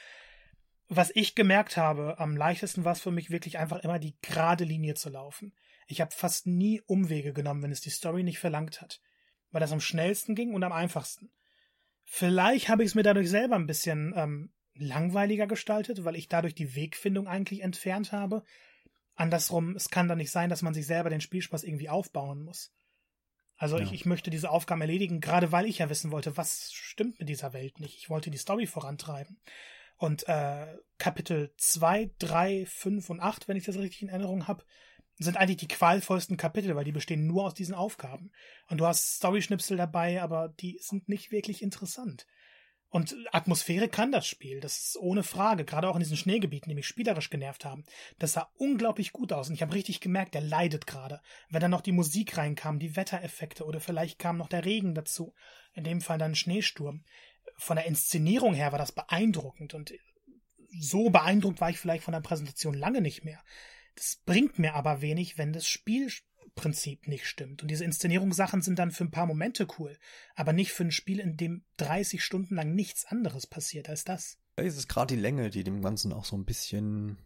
Was 0.89 1.11
ich 1.15 1.35
gemerkt 1.35 1.77
habe, 1.77 2.19
am 2.19 2.37
leichtesten 2.37 2.85
war 2.85 2.93
es 2.93 3.01
für 3.01 3.11
mich 3.11 3.31
wirklich 3.31 3.59
einfach 3.59 3.81
immer 3.81 3.99
die 3.99 4.17
gerade 4.23 4.65
Linie 4.65 4.95
zu 4.95 5.11
laufen. 5.11 5.53
Ich 5.89 6.01
habe 6.01 6.11
fast 6.11 6.47
nie 6.47 6.81
Umwege 6.87 7.33
genommen, 7.33 7.63
wenn 7.63 7.73
es 7.73 7.81
die 7.81 7.91
Story 7.91 8.23
nicht 8.23 8.39
verlangt 8.39 8.81
hat. 8.81 9.01
Weil 9.51 9.61
das 9.61 9.73
am 9.73 9.81
schnellsten 9.81 10.35
ging 10.35 10.55
und 10.55 10.65
am 10.65 10.73
einfachsten. 10.73 11.31
Vielleicht 12.07 12.69
habe 12.69 12.83
ich 12.83 12.91
es 12.91 12.95
mir 12.95 13.03
dadurch 13.03 13.29
selber 13.29 13.57
ein 13.57 13.67
bisschen 13.67 14.15
ähm, 14.17 14.53
langweiliger 14.75 15.47
gestaltet, 15.47 16.05
weil 16.05 16.17
ich 16.17 16.29
dadurch 16.29 16.55
die 16.55 16.75
Wegfindung 16.77 17.27
eigentlich 17.27 17.63
entfernt 17.63 18.13
habe. 18.13 18.45
Andersrum, 19.15 19.75
es 19.75 19.91
kann 19.91 20.09
doch 20.09 20.15
nicht 20.15 20.31
sein, 20.31 20.49
dass 20.49 20.63
man 20.63 20.73
sich 20.73 20.87
selber 20.87 21.11
den 21.11 21.21
Spielspaß 21.21 21.65
irgendwie 21.65 21.89
aufbauen 21.89 22.43
muss. 22.43 22.73
Also 23.57 23.79
Ja. 23.79 23.85
ich, 23.85 23.93
ich 23.93 24.07
möchte 24.07 24.31
diese 24.31 24.51
Aufgaben 24.51 24.83
erledigen, 24.83 25.21
gerade 25.21 25.51
weil 25.51 25.67
ich 25.67 25.79
ja 25.79 25.91
wissen 25.91 26.13
wollte, 26.13 26.37
was 26.37 26.73
stimmt 26.73 27.19
mit 27.19 27.29
dieser 27.29 27.53
Welt 27.53 27.81
nicht. 27.81 27.97
Ich 27.97 28.09
wollte 28.09 28.31
die 28.31 28.39
Story 28.39 28.67
vorantreiben. 28.67 29.41
Und 29.97 30.29
äh, 30.29 30.77
Kapitel 30.99 31.53
2, 31.57 32.11
3, 32.19 32.67
5 32.67 33.11
und 33.11 33.21
8, 33.21 33.49
wenn 33.49 33.57
ich 33.57 33.65
das 33.65 33.79
richtig 33.79 34.03
in 34.03 34.11
Erinnerung 34.11 34.47
habe, 34.47 34.65
sind 35.19 35.37
eigentlich 35.37 35.57
die 35.59 35.69
qualvollsten 35.69 36.37
Kapitel, 36.37 36.77
weil 36.77 36.85
die 36.85 36.93
bestehen 36.93 37.27
nur 37.27 37.45
aus 37.45 37.55
diesen 37.55 37.75
Aufgaben. 37.75 38.31
Und 38.69 38.79
du 38.79 38.87
hast 38.87 39.17
Story-Schnipsel 39.17 39.77
dabei, 39.77 40.23
aber 40.23 40.49
die 40.49 40.79
sind 40.81 41.09
nicht 41.09 41.31
wirklich 41.31 41.63
interessant. 41.63 42.27
Und 42.89 43.17
Atmosphäre 43.33 43.89
kann 43.89 44.13
das 44.13 44.27
Spiel, 44.27 44.61
das 44.61 44.79
ist 44.79 44.97
ohne 44.97 45.23
Frage, 45.23 45.65
gerade 45.65 45.89
auch 45.89 45.97
in 45.97 46.01
diesen 46.01 46.17
Schneegebieten, 46.17 46.69
die 46.69 46.75
mich 46.75 46.87
spielerisch 46.87 47.31
genervt 47.31 47.65
haben. 47.65 47.85
Das 48.19 48.35
sah 48.35 48.49
unglaublich 48.57 49.13
gut 49.13 49.33
aus 49.33 49.49
und 49.49 49.55
ich 49.55 49.63
habe 49.63 49.75
richtig 49.75 50.01
gemerkt, 50.01 50.35
der 50.35 50.41
leidet 50.41 50.87
gerade. 50.87 51.21
Wenn 51.51 51.61
dann 51.61 51.73
noch 51.73 51.81
die 51.81 51.93
Musik 51.93 52.39
reinkam, 52.39 52.79
die 52.79 52.95
Wettereffekte 52.95 53.65
oder 53.65 53.81
vielleicht 53.81 54.19
kam 54.19 54.39
noch 54.39 54.49
der 54.49 54.65
Regen 54.65 54.95
dazu, 54.95 55.35
in 55.75 55.85
dem 55.85 56.01
Fall 56.01 56.19
dann 56.19 56.35
Schneesturm. 56.35 57.05
Von 57.59 57.77
der 57.77 57.87
Inszenierung 57.87 58.55
her 58.55 58.71
war 58.71 58.79
das 58.79 58.93
beeindruckend 58.93 59.75
und 59.75 59.93
so 60.79 61.11
beeindruckt 61.11 61.61
war 61.61 61.71
ich 61.71 61.79
vielleicht 61.79 62.05
von 62.05 62.13
der 62.13 62.21
Präsentation 62.21 62.75
lange 62.75 63.01
nicht 63.01 63.25
mehr. 63.25 63.43
Das 63.97 64.21
bringt 64.25 64.59
mir 64.59 64.75
aber 64.75 65.01
wenig, 65.01 65.39
wenn 65.39 65.53
das 65.53 65.67
Spielprinzip 65.67 67.09
nicht 67.09 67.27
stimmt. 67.27 67.63
Und 67.63 67.71
diese 67.71 67.85
Inszenierungssachen 67.85 68.63
sind 68.63 68.79
dann 68.79 68.93
für 68.93 69.05
ein 69.05 69.11
paar 69.11 69.27
Momente 69.27 69.67
cool, 69.79 69.99
aber 70.35 70.53
nicht 70.53 70.73
für 70.73 70.85
ein 70.85 70.93
Spiel, 70.93 71.19
in 71.19 71.37
dem 71.37 71.65
30 71.79 72.23
Stunden 72.23 72.55
lang 72.55 72.75
nichts 72.75 73.07
anderes 73.07 73.47
passiert 73.47 73.89
als 73.89 74.05
das. 74.05 74.39
Es 74.57 74.77
ist 74.77 74.89
gerade 74.89 75.15
die 75.15 75.21
Länge, 75.21 75.51
die 75.51 75.65
dem 75.65 75.83
Ganzen 75.83 76.13
auch 76.13 76.25
so 76.25 76.37
ein 76.37 76.45
bisschen 76.45 77.19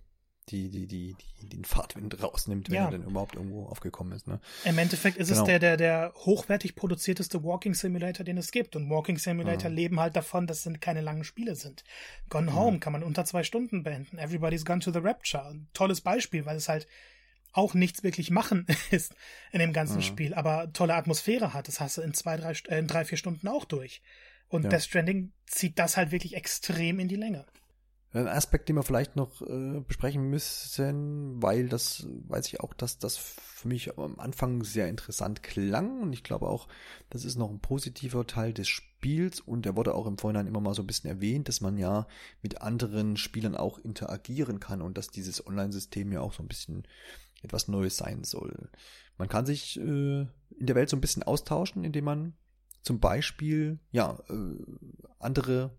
die, 0.50 0.68
die, 0.70 0.86
die, 0.86 1.16
die 1.42 1.48
den 1.48 1.64
Fahrtwind 1.64 2.22
rausnimmt, 2.22 2.68
wenn 2.68 2.76
Ja. 2.76 2.84
er 2.86 2.90
denn 2.90 3.04
überhaupt 3.04 3.34
irgendwo 3.36 3.66
aufgekommen 3.66 4.12
ist. 4.12 4.26
Ne? 4.26 4.40
Im 4.64 4.78
Endeffekt 4.78 5.16
ist 5.16 5.28
Genau. 5.28 5.40
es 5.42 5.46
der, 5.46 5.58
der, 5.58 5.76
der 5.76 6.12
hochwertig 6.16 6.74
produzierteste 6.74 7.42
Walking 7.44 7.74
Simulator, 7.74 8.24
den 8.24 8.36
es 8.38 8.50
gibt. 8.50 8.76
Und 8.76 8.90
Walking 8.90 9.18
Simulator 9.18 9.70
Mhm. 9.70 9.76
leben 9.76 10.00
halt 10.00 10.16
davon, 10.16 10.46
dass 10.46 10.66
es 10.66 10.80
keine 10.80 11.00
langen 11.00 11.24
Spiele 11.24 11.54
sind. 11.56 11.84
Gone 12.28 12.54
Home 12.54 12.78
kann 12.80 12.92
man 12.92 13.02
unter 13.02 13.24
zwei 13.24 13.42
Stunden 13.44 13.82
beenden. 13.82 14.18
Everybody's 14.18 14.64
Gone 14.64 14.80
to 14.80 14.92
the 14.92 14.98
Rapture. 15.00 15.46
Ein 15.46 15.68
tolles 15.72 16.00
Beispiel, 16.00 16.44
weil 16.46 16.56
es 16.56 16.68
halt 16.68 16.86
auch 17.52 17.74
nichts 17.74 18.02
wirklich 18.04 18.30
machen 18.30 18.66
ist 18.90 19.14
in 19.52 19.58
dem 19.58 19.72
ganzen 19.72 19.96
Mhm. 19.98 20.02
Spiel, 20.02 20.34
aber 20.34 20.72
tolle 20.72 20.94
Atmosphäre 20.94 21.52
hat. 21.52 21.66
Das 21.68 21.80
hast 21.80 21.96
du 21.96 22.02
in 22.02 22.14
zwei, 22.14 22.36
drei, 22.36 22.52
äh, 22.68 22.78
in 22.78 22.86
drei, 22.86 23.04
vier 23.04 23.18
Stunden 23.18 23.48
auch 23.48 23.64
durch. 23.64 24.02
Und 24.48 24.64
Ja. 24.64 24.70
Death 24.70 24.82
Stranding 24.84 25.32
zieht 25.46 25.78
das 25.78 25.96
halt 25.96 26.10
wirklich 26.12 26.34
extrem 26.36 26.98
in 27.00 27.08
die 27.08 27.16
Länge. 27.16 27.44
Ein 28.12 28.26
Aspekt, 28.26 28.68
den 28.68 28.74
wir 28.74 28.82
vielleicht 28.82 29.14
noch 29.14 29.40
äh, 29.42 29.80
besprechen 29.86 30.24
müssen, 30.28 31.40
weil 31.40 31.68
das 31.68 32.08
weiß 32.26 32.48
ich 32.48 32.58
auch, 32.58 32.74
dass 32.74 32.98
das 32.98 33.16
für 33.16 33.68
mich 33.68 33.96
am 33.96 34.18
Anfang 34.18 34.64
sehr 34.64 34.88
interessant 34.88 35.44
klang 35.44 36.02
und 36.02 36.12
ich 36.12 36.24
glaube 36.24 36.48
auch, 36.48 36.66
das 37.08 37.24
ist 37.24 37.36
noch 37.36 37.50
ein 37.50 37.60
positiver 37.60 38.26
Teil 38.26 38.52
des 38.52 38.66
Spiels 38.66 39.38
und 39.38 39.64
der 39.64 39.76
wurde 39.76 39.94
auch 39.94 40.08
im 40.08 40.18
Vorhinein 40.18 40.48
immer 40.48 40.60
mal 40.60 40.74
so 40.74 40.82
ein 40.82 40.88
bisschen 40.88 41.08
erwähnt, 41.08 41.46
dass 41.46 41.60
man 41.60 41.78
ja 41.78 42.08
mit 42.42 42.62
anderen 42.62 43.16
Spielern 43.16 43.54
auch 43.54 43.78
interagieren 43.78 44.58
kann 44.58 44.82
und 44.82 44.98
dass 44.98 45.08
dieses 45.08 45.46
Online-System 45.46 46.10
ja 46.10 46.20
auch 46.20 46.32
so 46.32 46.42
ein 46.42 46.48
bisschen 46.48 46.88
etwas 47.42 47.68
Neues 47.68 47.96
sein 47.96 48.24
soll. 48.24 48.70
Man 49.18 49.28
kann 49.28 49.46
sich 49.46 49.78
äh, 49.78 49.82
in 50.22 50.66
der 50.66 50.74
Welt 50.74 50.90
so 50.90 50.96
ein 50.96 51.00
bisschen 51.00 51.22
austauschen, 51.22 51.84
indem 51.84 52.06
man 52.06 52.34
zum 52.82 52.98
Beispiel 52.98 53.78
ja 53.92 54.18
äh, 54.28 54.56
andere 55.20 55.76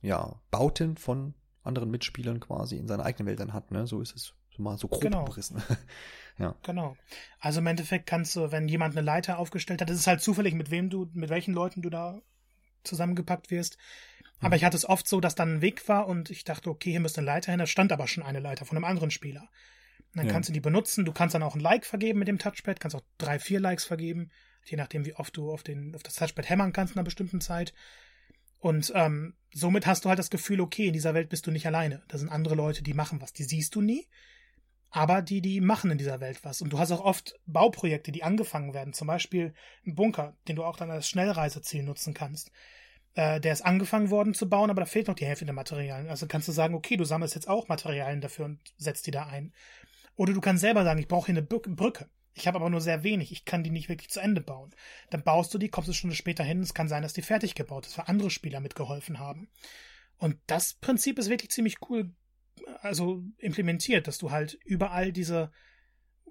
ja 0.00 0.40
Bauten 0.50 0.96
von 0.96 1.34
anderen 1.66 1.90
Mitspielern 1.90 2.40
quasi 2.40 2.76
in 2.76 2.88
seiner 2.88 3.04
eigenen 3.04 3.26
Welt 3.26 3.40
dann 3.40 3.52
hat. 3.52 3.70
Ne? 3.70 3.86
So 3.86 4.00
ist 4.00 4.14
es 4.16 4.34
mal 4.58 4.78
so 4.78 4.88
grob 4.88 5.02
Genau. 5.02 5.24
umrissen. 5.24 5.62
ja. 6.38 6.54
Genau. 6.62 6.96
Also 7.38 7.60
im 7.60 7.66
Endeffekt 7.66 8.06
kannst 8.06 8.34
du, 8.36 8.50
wenn 8.52 8.68
jemand 8.68 8.96
eine 8.96 9.04
Leiter 9.04 9.38
aufgestellt 9.38 9.80
hat, 9.80 9.90
das 9.90 9.98
ist 9.98 10.06
halt 10.06 10.22
zufällig, 10.22 10.54
mit 10.54 10.70
wem 10.70 10.88
du, 10.90 11.10
mit 11.12 11.30
welchen 11.30 11.54
Leuten 11.54 11.82
du 11.82 11.90
da 11.90 12.20
zusammengepackt 12.84 13.50
wirst. 13.50 13.76
Aber 14.40 14.56
ich 14.56 14.64
hatte 14.64 14.76
es 14.76 14.88
oft 14.88 15.08
so, 15.08 15.20
dass 15.20 15.34
dann 15.34 15.56
ein 15.56 15.60
Weg 15.62 15.88
war 15.88 16.06
und 16.06 16.30
ich 16.30 16.44
dachte, 16.44 16.70
okay, 16.70 16.90
hier 16.90 17.00
müsste 17.00 17.20
eine 17.20 17.26
Leiter 17.26 17.52
hin, 17.52 17.58
da 17.58 17.66
stand 17.66 17.90
aber 17.92 18.06
schon 18.06 18.22
eine 18.22 18.40
Leiter 18.40 18.64
von 18.66 18.76
einem 18.76 18.84
anderen 18.84 19.10
Spieler. 19.10 19.48
Und 20.12 20.18
dann 20.18 20.26
Ja. 20.26 20.32
kannst 20.32 20.48
du 20.48 20.52
die 20.52 20.60
benutzen, 20.60 21.04
du 21.04 21.12
kannst 21.12 21.34
dann 21.34 21.42
auch 21.42 21.54
ein 21.54 21.60
Like 21.60 21.86
vergeben 21.86 22.18
mit 22.18 22.28
dem 22.28 22.38
Touchpad, 22.38 22.78
kannst 22.78 22.96
auch 22.96 23.02
drei, 23.18 23.38
vier 23.38 23.60
Likes 23.60 23.84
vergeben, 23.84 24.30
je 24.64 24.76
nachdem, 24.76 25.04
wie 25.04 25.14
oft 25.14 25.36
du 25.36 25.50
auf, 25.50 25.62
den, 25.62 25.94
auf 25.94 26.02
das 26.02 26.14
Touchpad 26.14 26.48
hämmern 26.48 26.72
kannst 26.72 26.94
in 26.94 26.98
einer 26.98 27.04
bestimmten 27.04 27.40
Zeit. 27.40 27.72
Und 28.66 28.90
ähm, 28.96 29.34
somit 29.54 29.86
hast 29.86 30.04
du 30.04 30.08
halt 30.08 30.18
das 30.18 30.28
Gefühl, 30.28 30.60
okay, 30.60 30.88
in 30.88 30.92
dieser 30.92 31.14
Welt 31.14 31.28
bist 31.28 31.46
du 31.46 31.52
nicht 31.52 31.68
alleine. 31.68 32.02
Da 32.08 32.18
sind 32.18 32.30
andere 32.30 32.56
Leute, 32.56 32.82
die 32.82 32.94
machen 32.94 33.20
was. 33.22 33.32
Die 33.32 33.44
siehst 33.44 33.76
du 33.76 33.80
nie, 33.80 34.08
aber 34.90 35.22
die, 35.22 35.40
die 35.40 35.60
machen 35.60 35.92
in 35.92 35.98
dieser 35.98 36.18
Welt 36.18 36.40
was. 36.42 36.62
Und 36.62 36.72
du 36.72 36.80
hast 36.80 36.90
auch 36.90 37.04
oft 37.04 37.38
Bauprojekte, 37.46 38.10
die 38.10 38.24
angefangen 38.24 38.74
werden. 38.74 38.92
Zum 38.92 39.06
Beispiel 39.06 39.54
ein 39.86 39.94
Bunker, 39.94 40.36
den 40.48 40.56
du 40.56 40.64
auch 40.64 40.76
dann 40.76 40.90
als 40.90 41.08
Schnellreiseziel 41.08 41.84
nutzen 41.84 42.12
kannst. 42.12 42.50
Äh, 43.14 43.40
der 43.40 43.52
ist 43.52 43.64
angefangen 43.64 44.10
worden 44.10 44.34
zu 44.34 44.48
bauen, 44.48 44.70
aber 44.70 44.80
da 44.80 44.86
fehlt 44.86 45.06
noch 45.06 45.14
die 45.14 45.26
Hälfte 45.26 45.44
der 45.44 45.54
Materialien. 45.54 46.10
Also 46.10 46.26
kannst 46.26 46.48
du 46.48 46.52
sagen, 46.52 46.74
okay, 46.74 46.96
du 46.96 47.04
sammelst 47.04 47.36
jetzt 47.36 47.48
auch 47.48 47.68
Materialien 47.68 48.20
dafür 48.20 48.46
und 48.46 48.58
setzt 48.78 49.06
die 49.06 49.12
da 49.12 49.26
ein. 49.26 49.52
Oder 50.16 50.32
du 50.32 50.40
kannst 50.40 50.62
selber 50.62 50.82
sagen, 50.82 50.98
ich 50.98 51.06
brauche 51.06 51.26
hier 51.26 51.36
eine 51.36 51.46
Brück- 51.46 51.72
Brücke. 51.72 52.08
Ich 52.36 52.46
habe 52.46 52.58
aber 52.58 52.68
nur 52.68 52.82
sehr 52.82 53.02
wenig. 53.02 53.32
Ich 53.32 53.46
kann 53.46 53.64
die 53.64 53.70
nicht 53.70 53.88
wirklich 53.88 54.10
zu 54.10 54.20
Ende 54.20 54.42
bauen. 54.42 54.74
Dann 55.08 55.22
baust 55.22 55.54
du 55.54 55.58
die, 55.58 55.70
kommst 55.70 55.88
eine 55.88 55.94
Stunde 55.94 56.14
später 56.14 56.44
hin. 56.44 56.60
Es 56.60 56.74
kann 56.74 56.86
sein, 56.86 57.02
dass 57.02 57.14
die 57.14 57.22
fertig 57.22 57.54
gebaut 57.54 57.86
ist, 57.86 57.96
weil 57.96 58.04
andere 58.08 58.28
Spieler 58.28 58.60
mitgeholfen 58.60 59.18
haben. 59.18 59.48
Und 60.18 60.38
das 60.46 60.74
Prinzip 60.74 61.18
ist 61.18 61.30
wirklich 61.30 61.50
ziemlich 61.50 61.76
cool, 61.88 62.14
also 62.82 63.24
implementiert, 63.38 64.06
dass 64.06 64.18
du 64.18 64.32
halt 64.32 64.58
überall 64.66 65.12
diese 65.12 65.50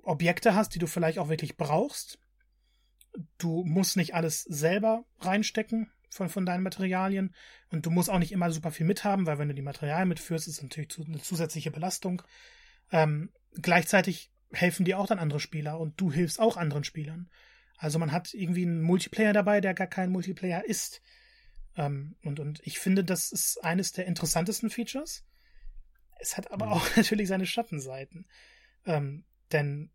Objekte 0.03 0.53
hast, 0.53 0.75
die 0.75 0.79
du 0.79 0.85
vielleicht 0.85 1.17
auch 1.17 1.27
wirklich 1.29 1.57
brauchst. 1.57 2.19
Du 3.39 3.63
musst 3.63 3.97
nicht 3.97 4.13
alles 4.13 4.43
selber 4.43 5.05
reinstecken 5.21 5.91
von, 6.11 6.29
von 6.29 6.45
deinen 6.45 6.61
Materialien 6.61 7.33
und 7.71 7.83
du 7.87 7.89
musst 7.89 8.11
auch 8.11 8.19
nicht 8.19 8.31
immer 8.31 8.51
super 8.51 8.69
viel 8.69 8.85
mithaben, 8.85 9.25
weil 9.25 9.39
wenn 9.39 9.47
du 9.47 9.55
die 9.55 9.63
Materialien 9.63 10.09
mitführst, 10.09 10.47
ist 10.47 10.61
natürlich 10.61 10.99
eine 10.99 11.19
zusätzliche 11.19 11.71
Belastung. 11.71 12.21
Ähm, 12.91 13.31
gleichzeitig 13.59 14.31
helfen 14.55 14.85
dir 14.85 14.99
auch 14.99 15.07
dann 15.07 15.19
andere 15.19 15.39
Spieler 15.39 15.79
und 15.79 15.99
du 15.99 16.11
hilfst 16.11 16.39
auch 16.39 16.57
anderen 16.57 16.83
Spielern. 16.83 17.29
Also 17.77 17.99
man 17.99 18.11
hat 18.11 18.33
irgendwie 18.33 18.63
einen 18.63 18.81
Multiplayer 18.81 19.33
dabei, 19.33 19.61
der 19.61 19.73
gar 19.73 19.87
kein 19.87 20.11
Multiplayer 20.11 20.65
ist. 20.65 21.01
Ähm, 21.75 22.15
und, 22.23 22.39
und 22.39 22.61
ich 22.63 22.79
finde, 22.79 23.03
das 23.03 23.31
ist 23.31 23.63
eines 23.63 23.91
der 23.91 24.05
interessantesten 24.05 24.69
Features. 24.69 25.25
Es 26.19 26.37
hat 26.37 26.51
aber 26.51 26.67
mhm. 26.67 26.71
auch 26.73 26.87
natürlich 26.95 27.27
seine 27.27 27.45
Schattenseiten. 27.45 28.25
Ähm, 28.85 29.25
denn 29.51 29.91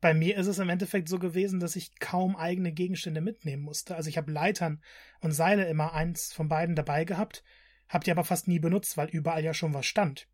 bei 0.00 0.14
mir 0.14 0.36
ist 0.36 0.46
es 0.46 0.58
im 0.58 0.68
Endeffekt 0.68 1.08
so 1.08 1.18
gewesen, 1.18 1.60
dass 1.60 1.76
ich 1.76 1.98
kaum 1.98 2.36
eigene 2.36 2.72
Gegenstände 2.72 3.20
mitnehmen 3.20 3.62
musste. 3.62 3.96
Also 3.96 4.08
ich 4.08 4.16
habe 4.16 4.32
Leitern 4.32 4.82
und 5.20 5.32
Seile 5.32 5.68
immer 5.68 5.92
eins 5.92 6.32
von 6.32 6.48
beiden 6.48 6.76
dabei 6.76 7.04
gehabt, 7.04 7.42
hab 7.88 8.04
die 8.04 8.10
aber 8.10 8.24
fast 8.24 8.48
nie 8.48 8.58
benutzt, 8.58 8.96
weil 8.96 9.08
überall 9.08 9.44
ja 9.44 9.52
schon 9.52 9.74
was 9.74 9.86
stand. 9.86 10.28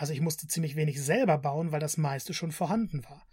Also 0.00 0.14
ich 0.14 0.22
musste 0.22 0.48
ziemlich 0.48 0.76
wenig 0.76 1.02
selber 1.02 1.36
bauen, 1.36 1.72
weil 1.72 1.80
das 1.80 1.98
meiste 1.98 2.32
schon 2.32 2.52
vorhanden 2.52 3.04
war. 3.04 3.26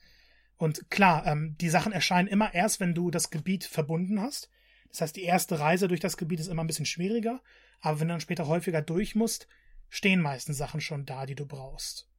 Und 0.58 0.92
klar, 0.92 1.26
ähm, 1.26 1.56
die 1.62 1.70
Sachen 1.70 1.94
erscheinen 1.94 2.28
immer 2.28 2.54
erst, 2.54 2.82
wenn 2.82 2.94
du 2.94 3.10
das 3.10 3.30
Gebiet 3.30 3.64
verbunden 3.64 4.20
hast. 4.20 4.50
Das 4.90 5.00
heißt, 5.00 5.16
die 5.16 5.24
erste 5.24 5.62
Reise 5.62 5.88
durch 5.88 6.02
das 6.02 6.18
Gebiet 6.18 6.42
ist 6.42 6.48
immer 6.48 6.66
ein 6.66 6.68
bisschen 6.68 6.86
schwieriger, 6.86 7.42
aber 7.80 8.02
wenn 8.02 8.10
du 8.10 8.16
dann 8.16 8.20
später 8.20 8.48
häufiger 8.48 8.82
durch 8.82 9.16
musst, 9.16 9.48
stehen 9.88 10.20
meistens 10.20 10.58
Sachen 10.58 10.82
schon 10.82 11.06
da, 11.06 11.26
die 11.26 11.36
du 11.36 11.46
brauchst. 11.46 12.10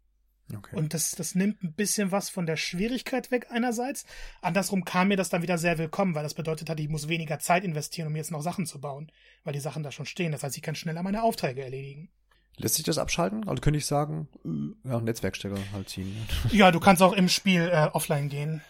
Okay. 0.57 0.77
Und 0.77 0.95
das, 0.95 1.11
das 1.11 1.35
nimmt 1.35 1.62
ein 1.62 1.75
bisschen 1.75 2.11
was 2.11 2.31
von 2.31 2.47
der 2.47 2.57
Schwierigkeit 2.57 3.31
weg 3.31 3.49
einerseits. 3.51 4.07
Andersrum 4.41 4.87
kam 4.87 5.09
mir 5.09 5.19
das 5.19 5.29
dann 5.29 5.43
wieder 5.43 5.59
sehr 5.59 5.77
willkommen, 5.77 6.15
weil 6.15 6.23
das 6.23 6.33
bedeutet 6.33 6.70
hat, 6.70 6.81
ich 6.81 6.89
muss 6.89 7.09
weniger 7.09 7.39
Zeit 7.39 7.65
investieren, 7.65 8.07
um 8.07 8.16
jetzt 8.16 8.31
noch 8.31 8.41
Sachen 8.41 8.65
zu 8.65 8.81
bauen, 8.81 9.12
weil 9.45 9.53
die 9.53 9.61
Sachen 9.61 9.83
da 9.83 9.93
schon 9.93 10.07
stehen. 10.07 10.33
Das 10.33 10.43
heißt, 10.43 10.57
ich 10.57 10.62
kann 10.62 10.75
schneller 10.75 11.03
meine 11.03 11.23
Aufträge 11.23 11.62
erledigen. 11.62 12.11
Lässt 12.59 12.74
sich 12.74 12.85
das 12.85 12.98
abschalten? 12.98 13.48
Also 13.48 13.60
könnte 13.60 13.78
ich 13.78 13.86
sagen, 13.86 14.28
äh, 14.44 14.89
ja, 14.89 15.01
Netzwerkstecker 15.01 15.59
halt 15.72 15.89
ziehen. 15.89 16.14
Ja, 16.51 16.70
du 16.70 16.80
kannst 16.80 17.02
auch 17.02 17.12
im 17.12 17.28
Spiel 17.28 17.70
äh, 17.72 17.89
offline 17.93 18.28
gehen. 18.28 18.62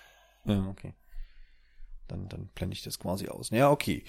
Ja, 0.44 0.66
okay. 0.69 0.94
Dann, 2.06 2.28
dann 2.28 2.48
blende 2.55 2.74
ich 2.74 2.82
das 2.82 2.98
quasi 2.98 3.28
aus. 3.28 3.51
Ja, 3.51 3.70
okay. 3.70 4.05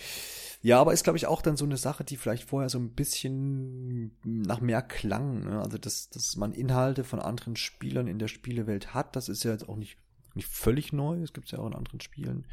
Ja, 0.61 0.79
aber 0.79 0.93
ist, 0.93 1.03
glaube 1.03 1.17
ich, 1.17 1.27
auch 1.27 1.41
dann 1.41 1.57
so 1.57 1.65
eine 1.65 1.77
Sache, 1.77 2.03
die 2.03 2.17
vielleicht 2.17 2.43
vorher 2.43 2.69
so 2.69 2.77
ein 2.77 2.93
bisschen 2.93 4.17
nach 4.23 4.61
mehr 4.61 4.81
klang. 4.81 5.45
Ne? 5.45 5.61
Also, 5.61 5.77
dass, 5.77 6.09
dass 6.09 6.35
man 6.35 6.53
Inhalte 6.53 7.03
von 7.03 7.19
anderen 7.19 7.55
Spielern 7.55 8.07
in 8.07 8.19
der 8.19 8.27
Spielewelt 8.27 8.93
hat, 8.93 9.15
das 9.15 9.29
ist 9.29 9.43
ja 9.43 9.51
jetzt 9.51 9.67
auch 9.67 9.77
nicht, 9.77 9.97
nicht 10.33 10.47
völlig 10.47 10.91
neu. 10.93 11.19
Das 11.19 11.33
gibt 11.33 11.47
es 11.47 11.51
ja 11.51 11.59
auch 11.59 11.67
in 11.67 11.75
anderen 11.75 12.01
Spielen. 12.01 12.45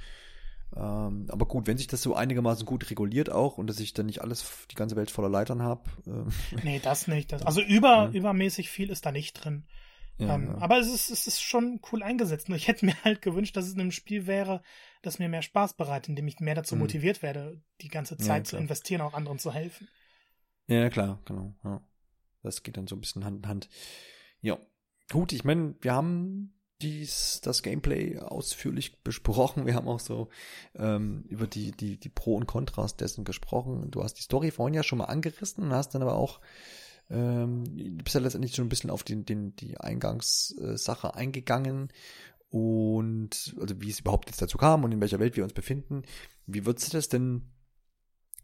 Ähm, 0.76 1.26
aber 1.30 1.46
gut, 1.46 1.66
wenn 1.66 1.78
sich 1.78 1.86
das 1.86 2.02
so 2.02 2.14
einigermaßen 2.14 2.66
gut 2.66 2.90
reguliert 2.90 3.30
auch 3.30 3.56
und 3.56 3.66
dass 3.66 3.80
ich 3.80 3.94
dann 3.94 4.06
nicht 4.06 4.20
alles, 4.20 4.66
die 4.70 4.74
ganze 4.74 4.94
Welt 4.94 5.10
voller 5.10 5.30
Leitern 5.30 5.62
habe. 5.62 5.88
Äh, 6.06 6.56
nee, 6.64 6.80
das 6.82 7.08
nicht. 7.08 7.32
Das, 7.32 7.42
also 7.46 7.62
über, 7.62 7.88
ja. 7.88 8.10
übermäßig 8.10 8.68
viel 8.68 8.90
ist 8.90 9.06
da 9.06 9.12
nicht 9.12 9.32
drin. 9.32 9.64
Ja, 10.18 10.34
ähm, 10.34 10.48
ja. 10.48 10.58
Aber 10.58 10.78
es 10.78 10.88
ist, 10.88 11.10
es 11.10 11.26
ist 11.26 11.40
schon 11.40 11.80
cool 11.90 12.02
eingesetzt. 12.02 12.48
Nur 12.48 12.56
ich 12.56 12.68
hätte 12.68 12.84
mir 12.86 12.94
halt 13.04 13.22
gewünscht, 13.22 13.56
dass 13.56 13.66
es 13.66 13.74
in 13.74 13.80
einem 13.80 13.90
Spiel 13.90 14.26
wäre, 14.26 14.62
das 15.00 15.18
mir 15.18 15.30
mehr 15.30 15.42
Spaß 15.42 15.74
bereitet, 15.74 16.10
indem 16.10 16.28
ich 16.28 16.40
mehr 16.40 16.54
dazu 16.54 16.74
mhm. 16.74 16.82
motiviert 16.82 17.22
werde, 17.22 17.62
die 17.80 17.88
ganze 17.88 18.18
Zeit 18.18 18.46
zu 18.46 18.56
investieren, 18.56 19.00
auch 19.00 19.14
anderen 19.14 19.38
zu 19.38 19.52
helfen. 19.52 19.88
Ja, 20.66 20.90
klar, 20.90 21.20
genau. 21.24 21.54
Das 22.42 22.62
geht 22.62 22.76
dann 22.76 22.86
so 22.86 22.96
ein 22.96 23.00
bisschen 23.00 23.24
Hand 23.24 23.44
in 23.44 23.48
Hand. 23.48 23.68
Ja. 24.40 24.58
Gut, 25.10 25.32
ich 25.32 25.44
meine, 25.44 25.76
wir 25.80 25.94
haben 25.94 26.55
dies, 26.82 27.40
das 27.42 27.62
Gameplay 27.62 28.18
ausführlich 28.18 29.02
besprochen. 29.02 29.66
Wir 29.66 29.74
haben 29.74 29.88
auch 29.88 30.00
so 30.00 30.28
ähm, 30.74 31.24
über 31.28 31.46
die, 31.46 31.72
die, 31.72 31.98
die 31.98 32.08
Pro 32.08 32.36
und 32.36 32.46
Kontras 32.46 32.96
dessen 32.96 33.24
gesprochen. 33.24 33.90
Du 33.90 34.02
hast 34.02 34.14
die 34.14 34.22
Story 34.22 34.50
vorhin 34.50 34.74
ja 34.74 34.82
schon 34.82 34.98
mal 34.98 35.04
angerissen, 35.04 35.72
hast 35.72 35.94
dann 35.94 36.02
aber 36.02 36.16
auch 36.16 36.40
ähm, 37.08 37.64
du 37.64 38.02
bist 38.02 38.14
ja 38.14 38.20
letztendlich 38.20 38.54
schon 38.54 38.66
ein 38.66 38.70
bisschen 38.70 38.90
auf 38.90 39.04
den, 39.04 39.24
den, 39.24 39.54
die 39.56 39.78
Eingangssache 39.78 41.14
eingegangen 41.14 41.88
und 42.50 43.54
also 43.60 43.80
wie 43.80 43.90
es 43.90 44.00
überhaupt 44.00 44.28
jetzt 44.28 44.42
dazu 44.42 44.58
kam 44.58 44.84
und 44.84 44.92
in 44.92 45.00
welcher 45.00 45.20
Welt 45.20 45.36
wir 45.36 45.44
uns 45.44 45.52
befinden. 45.52 46.02
Wie 46.46 46.66
würdest 46.66 46.92
du 46.92 46.96
das 46.96 47.08
denn 47.08 47.42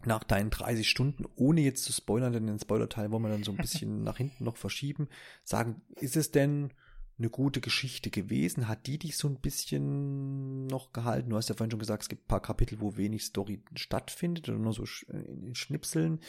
nach 0.05 0.25
deinen 0.25 0.51
30 0.51 0.89
Stunden, 0.89 1.25
ohne 1.37 1.61
jetzt 1.61 1.85
zu 1.85 1.93
spoilern, 1.93 2.33
denn 2.33 2.47
den 2.47 2.59
Spoiler-Teil 2.59 3.11
wollen 3.11 3.23
wir 3.23 3.31
dann 3.31 3.45
so 3.45 3.53
ein 3.53 3.57
bisschen 3.57 4.03
nach 4.05 4.17
hinten 4.17 4.45
noch 4.45 4.57
verschieben, 4.57 5.09
sagen, 5.45 5.83
ist 5.97 6.17
es 6.17 6.31
denn 6.31 6.73
eine 7.19 7.31
gute 7.31 7.61
Geschichte 7.61 8.11
gewesen? 8.11 8.69
Hat 8.69 8.87
die 8.87 8.99
dich 8.99 9.17
so 9.17 9.29
ein 9.29 9.41
bisschen 9.41 10.67
noch 10.67 10.93
gehalten? 10.93 11.31
Du 11.31 11.37
hast 11.37 11.49
ja 11.49 11.55
vorhin 11.55 11.71
schon 11.71 11.81
gesagt, 11.81 12.03
es 12.03 12.09
gibt 12.09 12.25
ein 12.25 12.29
paar 12.29 12.43
Kapitel, 12.43 12.81
wo 12.81 12.97
wenig 12.97 13.25
Story 13.25 13.63
stattfindet 13.75 14.49
oder 14.49 14.59
nur 14.59 14.73
so 14.73 14.85
in 15.09 15.55
Schnipseln. 15.55 16.21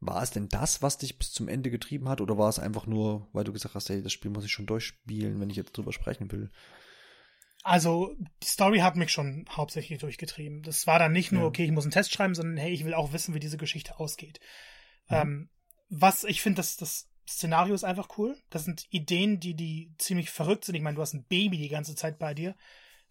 War 0.00 0.22
es 0.22 0.30
denn 0.30 0.48
das, 0.48 0.82
was 0.82 0.98
dich 0.98 1.18
bis 1.18 1.32
zum 1.32 1.48
Ende 1.48 1.70
getrieben 1.70 2.08
hat? 2.08 2.20
Oder 2.20 2.38
war 2.38 2.48
es 2.48 2.58
einfach 2.58 2.86
nur, 2.86 3.28
weil 3.32 3.44
du 3.44 3.52
gesagt 3.52 3.74
hast, 3.74 3.88
hey, 3.88 4.02
das 4.02 4.12
Spiel 4.12 4.30
muss 4.30 4.44
ich 4.44 4.52
schon 4.52 4.66
durchspielen, 4.66 5.40
wenn 5.40 5.50
ich 5.50 5.56
jetzt 5.56 5.76
drüber 5.76 5.92
sprechen 5.92 6.30
will? 6.30 6.50
Also, 7.62 8.14
die 8.42 8.46
Story 8.46 8.78
hat 8.78 8.94
mich 8.94 9.10
schon 9.10 9.44
hauptsächlich 9.50 9.98
durchgetrieben. 9.98 10.62
Das 10.62 10.86
war 10.86 11.00
dann 11.00 11.10
nicht 11.10 11.32
nur, 11.32 11.42
ja. 11.42 11.48
okay, 11.48 11.64
ich 11.64 11.72
muss 11.72 11.84
einen 11.84 11.90
Test 11.90 12.12
schreiben, 12.12 12.36
sondern 12.36 12.58
hey, 12.58 12.72
ich 12.72 12.84
will 12.84 12.94
auch 12.94 13.12
wissen, 13.12 13.34
wie 13.34 13.40
diese 13.40 13.56
Geschichte 13.56 13.98
ausgeht. 13.98 14.38
Mhm. 15.08 15.16
Ähm, 15.16 15.50
was 15.88 16.22
ich 16.22 16.42
finde, 16.42 16.58
dass 16.58 16.76
das 16.76 17.08
Szenario 17.28 17.74
ist 17.74 17.84
einfach 17.84 18.18
cool. 18.18 18.36
Das 18.50 18.64
sind 18.64 18.86
Ideen, 18.90 19.40
die, 19.40 19.54
die 19.54 19.92
ziemlich 19.98 20.30
verrückt 20.30 20.64
sind. 20.64 20.74
Ich 20.74 20.82
meine, 20.82 20.96
du 20.96 21.02
hast 21.02 21.14
ein 21.14 21.24
Baby 21.24 21.58
die 21.58 21.68
ganze 21.68 21.94
Zeit 21.94 22.18
bei 22.18 22.34
dir. 22.34 22.54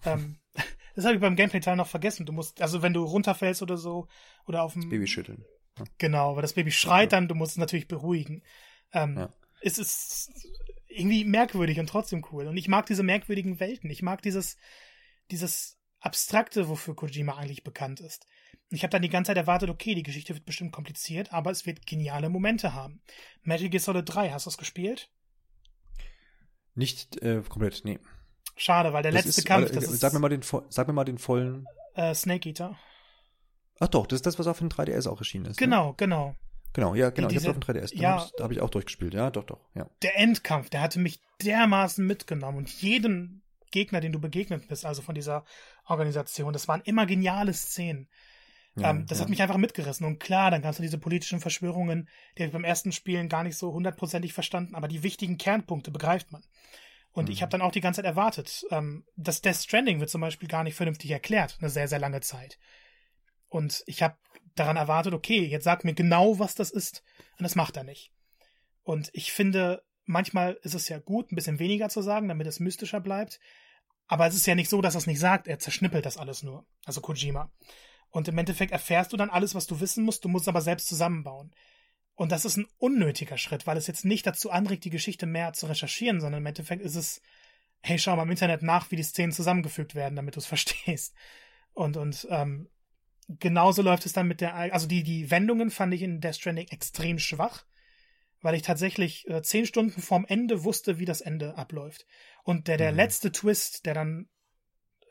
Ähm, 0.05 0.39
das 0.95 1.05
habe 1.05 1.15
ich 1.15 1.21
beim 1.21 1.35
Gameplay-Teil 1.35 1.75
noch 1.75 1.87
vergessen. 1.87 2.25
Du 2.25 2.31
musst, 2.31 2.61
also 2.61 2.81
wenn 2.81 2.93
du 2.93 3.03
runterfällst 3.03 3.61
oder 3.61 3.77
so, 3.77 4.07
oder 4.45 4.63
auf 4.63 4.73
dem. 4.73 4.83
Das 4.83 4.89
Baby 4.89 5.07
schütteln. 5.07 5.45
Ja. 5.77 5.85
Genau, 5.97 6.35
weil 6.35 6.41
das 6.41 6.53
Baby 6.53 6.71
schreit 6.71 7.11
dann, 7.11 7.27
du 7.27 7.35
musst 7.35 7.53
es 7.53 7.57
natürlich 7.57 7.87
beruhigen. 7.87 8.43
Ähm, 8.93 9.17
ja. 9.17 9.33
Es 9.61 9.77
ist 9.77 10.31
irgendwie 10.87 11.25
merkwürdig 11.25 11.79
und 11.79 11.87
trotzdem 11.87 12.25
cool. 12.31 12.47
Und 12.47 12.57
ich 12.57 12.67
mag 12.67 12.85
diese 12.85 13.03
merkwürdigen 13.03 13.59
Welten. 13.59 13.89
Ich 13.89 14.01
mag 14.01 14.21
dieses, 14.21 14.57
dieses 15.31 15.77
Abstrakte, 15.99 16.69
wofür 16.69 16.95
Kojima 16.95 17.35
eigentlich 17.35 17.63
bekannt 17.63 17.99
ist. 17.99 18.25
Ich 18.69 18.83
habe 18.83 18.91
dann 18.91 19.01
die 19.01 19.09
ganze 19.09 19.29
Zeit 19.29 19.37
erwartet, 19.37 19.69
okay, 19.69 19.95
die 19.95 20.03
Geschichte 20.03 20.33
wird 20.33 20.45
bestimmt 20.45 20.71
kompliziert, 20.71 21.31
aber 21.31 21.51
es 21.51 21.65
wird 21.65 21.85
geniale 21.85 22.29
Momente 22.29 22.73
haben. 22.73 23.01
Metal 23.43 23.69
Gear 23.69 23.81
Solid 23.81 24.05
3, 24.05 24.31
hast 24.31 24.45
du 24.45 24.49
es 24.49 24.57
gespielt? 24.57 25.09
Nicht 26.73 27.21
äh, 27.21 27.41
komplett, 27.47 27.81
nee. 27.85 27.99
Schade, 28.57 28.93
weil 28.93 29.03
der 29.03 29.11
das 29.11 29.25
letzte 29.25 29.41
ist, 29.41 29.47
Kampf, 29.47 29.71
das 29.71 29.85
ist, 29.85 29.99
sag 29.99 30.13
mir 30.13 30.19
mal 30.19 30.29
den, 30.29 30.41
sag 30.69 30.87
mir 30.87 30.93
mal 30.93 31.03
den 31.03 31.17
vollen. 31.17 31.65
Äh, 31.93 32.13
Snake 32.13 32.49
Eater. 32.49 32.77
Ach 33.79 33.87
doch, 33.87 34.07
das 34.07 34.17
ist 34.17 34.25
das, 34.25 34.39
was 34.39 34.47
auf 34.47 34.59
dem 34.59 34.69
3DS 34.69 35.07
auch 35.07 35.19
erschienen 35.19 35.45
ist. 35.45 35.57
Genau, 35.57 35.89
ne? 35.89 35.93
genau. 35.97 36.35
Genau, 36.73 36.95
ja, 36.95 37.09
genau. 37.09 37.29
Diese, 37.29 37.41
ich 37.41 37.47
habe 37.47 37.57
auf 37.57 37.65
dem 37.65 37.75
3DS. 37.75 37.95
Ja, 37.95 38.27
da 38.37 38.43
habe 38.43 38.53
ich 38.53 38.61
auch 38.61 38.69
durchgespielt. 38.69 39.13
Ja, 39.13 39.31
doch, 39.31 39.45
doch. 39.45 39.61
Ja. 39.75 39.89
Der 40.01 40.17
Endkampf, 40.17 40.69
der 40.69 40.81
hatte 40.81 40.99
mich 40.99 41.21
dermaßen 41.41 42.05
mitgenommen 42.05 42.57
und 42.57 42.69
jeden 42.69 43.43
Gegner, 43.71 44.01
den 44.01 44.11
du 44.11 44.19
begegnet 44.19 44.67
bist, 44.67 44.85
also 44.85 45.01
von 45.01 45.15
dieser 45.15 45.45
Organisation, 45.85 46.53
das 46.53 46.67
waren 46.67 46.81
immer 46.81 47.05
geniale 47.05 47.53
Szenen. 47.53 48.07
Ja, 48.75 48.89
ähm, 48.89 49.05
das 49.07 49.19
ja. 49.19 49.23
hat 49.23 49.29
mich 49.29 49.41
einfach 49.41 49.57
mitgerissen. 49.57 50.05
Und 50.05 50.19
klar, 50.19 50.51
dann 50.51 50.61
kannst 50.61 50.79
du 50.79 50.83
diese 50.83 50.97
politischen 50.97 51.39
Verschwörungen, 51.39 52.09
die 52.37 52.43
habe 52.43 52.47
ich 52.47 52.53
beim 52.53 52.63
ersten 52.63 52.91
Spielen 52.91 53.29
gar 53.29 53.43
nicht 53.43 53.57
so 53.57 53.71
hundertprozentig 53.71 54.33
verstanden, 54.33 54.75
aber 54.75 54.87
die 54.87 55.03
wichtigen 55.03 55.37
Kernpunkte 55.37 55.91
begreift 55.91 56.31
man. 56.31 56.43
Und 57.11 57.25
mhm. 57.25 57.31
ich 57.31 57.41
habe 57.41 57.49
dann 57.49 57.61
auch 57.61 57.71
die 57.71 57.81
ganze 57.81 57.99
Zeit 57.99 58.05
erwartet. 58.05 58.65
Ähm, 58.71 59.05
das 59.15 59.41
Death 59.41 59.55
Stranding 59.55 59.99
wird 59.99 60.09
zum 60.09 60.21
Beispiel 60.21 60.49
gar 60.49 60.63
nicht 60.63 60.75
vernünftig 60.75 61.09
erklärt, 61.11 61.57
eine 61.59 61.69
sehr, 61.69 61.87
sehr 61.87 61.99
lange 61.99 62.21
Zeit. 62.21 62.59
Und 63.47 63.83
ich 63.85 64.03
habe 64.03 64.17
daran 64.55 64.77
erwartet, 64.77 65.13
okay, 65.13 65.45
jetzt 65.45 65.63
sag 65.63 65.85
mir 65.85 65.93
genau, 65.93 66.39
was 66.39 66.55
das 66.55 66.71
ist. 66.71 67.03
Und 67.37 67.43
das 67.43 67.55
macht 67.55 67.77
er 67.77 67.83
nicht. 67.83 68.11
Und 68.83 69.09
ich 69.13 69.31
finde, 69.31 69.83
manchmal 70.03 70.59
ist 70.63 70.75
es 70.75 70.89
ja 70.89 70.99
gut, 70.99 71.31
ein 71.31 71.35
bisschen 71.35 71.59
weniger 71.59 71.89
zu 71.89 72.01
sagen, 72.01 72.27
damit 72.27 72.47
es 72.47 72.59
mystischer 72.59 72.99
bleibt. 72.99 73.39
Aber 74.07 74.27
es 74.27 74.35
ist 74.35 74.45
ja 74.45 74.55
nicht 74.55 74.69
so, 74.69 74.81
dass 74.81 74.95
er 74.95 74.99
es 74.99 75.07
nicht 75.07 75.19
sagt. 75.19 75.47
Er 75.47 75.59
zerschnippelt 75.59 76.05
das 76.05 76.17
alles 76.17 76.43
nur. 76.43 76.65
Also 76.85 77.01
Kojima. 77.01 77.51
Und 78.15 78.29
im 78.29 78.37
Endeffekt 78.37 78.71
erfährst 78.71 79.11
du 79.11 79.17
dann 79.17 79.29
alles, 79.29 79.55
was 79.55 79.67
du 79.67 79.81
wissen 79.81 80.05
musst, 80.05 80.23
du 80.23 80.29
musst 80.29 80.45
es 80.45 80.47
aber 80.47 80.61
selbst 80.61 80.87
zusammenbauen. 80.87 81.53
Und 82.13 82.31
das 82.31 82.45
ist 82.45 82.55
ein 82.55 82.65
unnötiger 82.77 83.37
Schritt, 83.37 83.67
weil 83.67 83.75
es 83.75 83.87
jetzt 83.87 84.05
nicht 84.05 84.25
dazu 84.25 84.51
anregt, 84.51 84.85
die 84.85 84.89
Geschichte 84.89 85.25
mehr 85.25 85.51
zu 85.51 85.65
recherchieren, 85.65 86.21
sondern 86.21 86.41
im 86.41 86.45
Endeffekt 86.45 86.81
ist 86.81 86.95
es, 86.95 87.21
hey, 87.81 87.99
schau 87.99 88.15
mal 88.15 88.23
im 88.23 88.31
Internet 88.31 88.63
nach, 88.63 88.89
wie 88.89 88.95
die 88.95 89.03
Szenen 89.03 89.33
zusammengefügt 89.33 89.95
werden, 89.95 90.15
damit 90.15 90.37
du 90.37 90.39
es 90.39 90.45
verstehst. 90.55 91.13
Und, 91.73 91.97
und 91.97 92.25
ähm, 92.29 92.69
genauso 93.27 93.81
läuft 93.81 94.05
es 94.05 94.13
dann 94.13 94.29
mit 94.29 94.39
der, 94.39 94.55
also 94.55 94.87
die, 94.87 95.03
die 95.03 95.29
Wendungen 95.29 95.69
fand 95.69 95.93
ich 95.93 96.01
in 96.01 96.21
Death 96.21 96.37
Stranding 96.37 96.69
extrem 96.69 97.19
schwach, 97.19 97.65
weil 98.39 98.55
ich 98.55 98.61
tatsächlich 98.61 99.27
äh, 99.27 99.41
zehn 99.41 99.65
Stunden 99.65 100.01
vorm 100.01 100.23
Ende 100.25 100.63
wusste, 100.63 100.99
wie 100.99 101.05
das 101.05 101.19
Ende 101.19 101.57
abläuft. 101.57 102.05
Und 102.45 102.69
der, 102.69 102.77
der 102.77 102.91
mhm. 102.93 102.97
letzte 102.97 103.33
Twist, 103.33 103.85
der 103.85 103.93
dann 103.93 104.29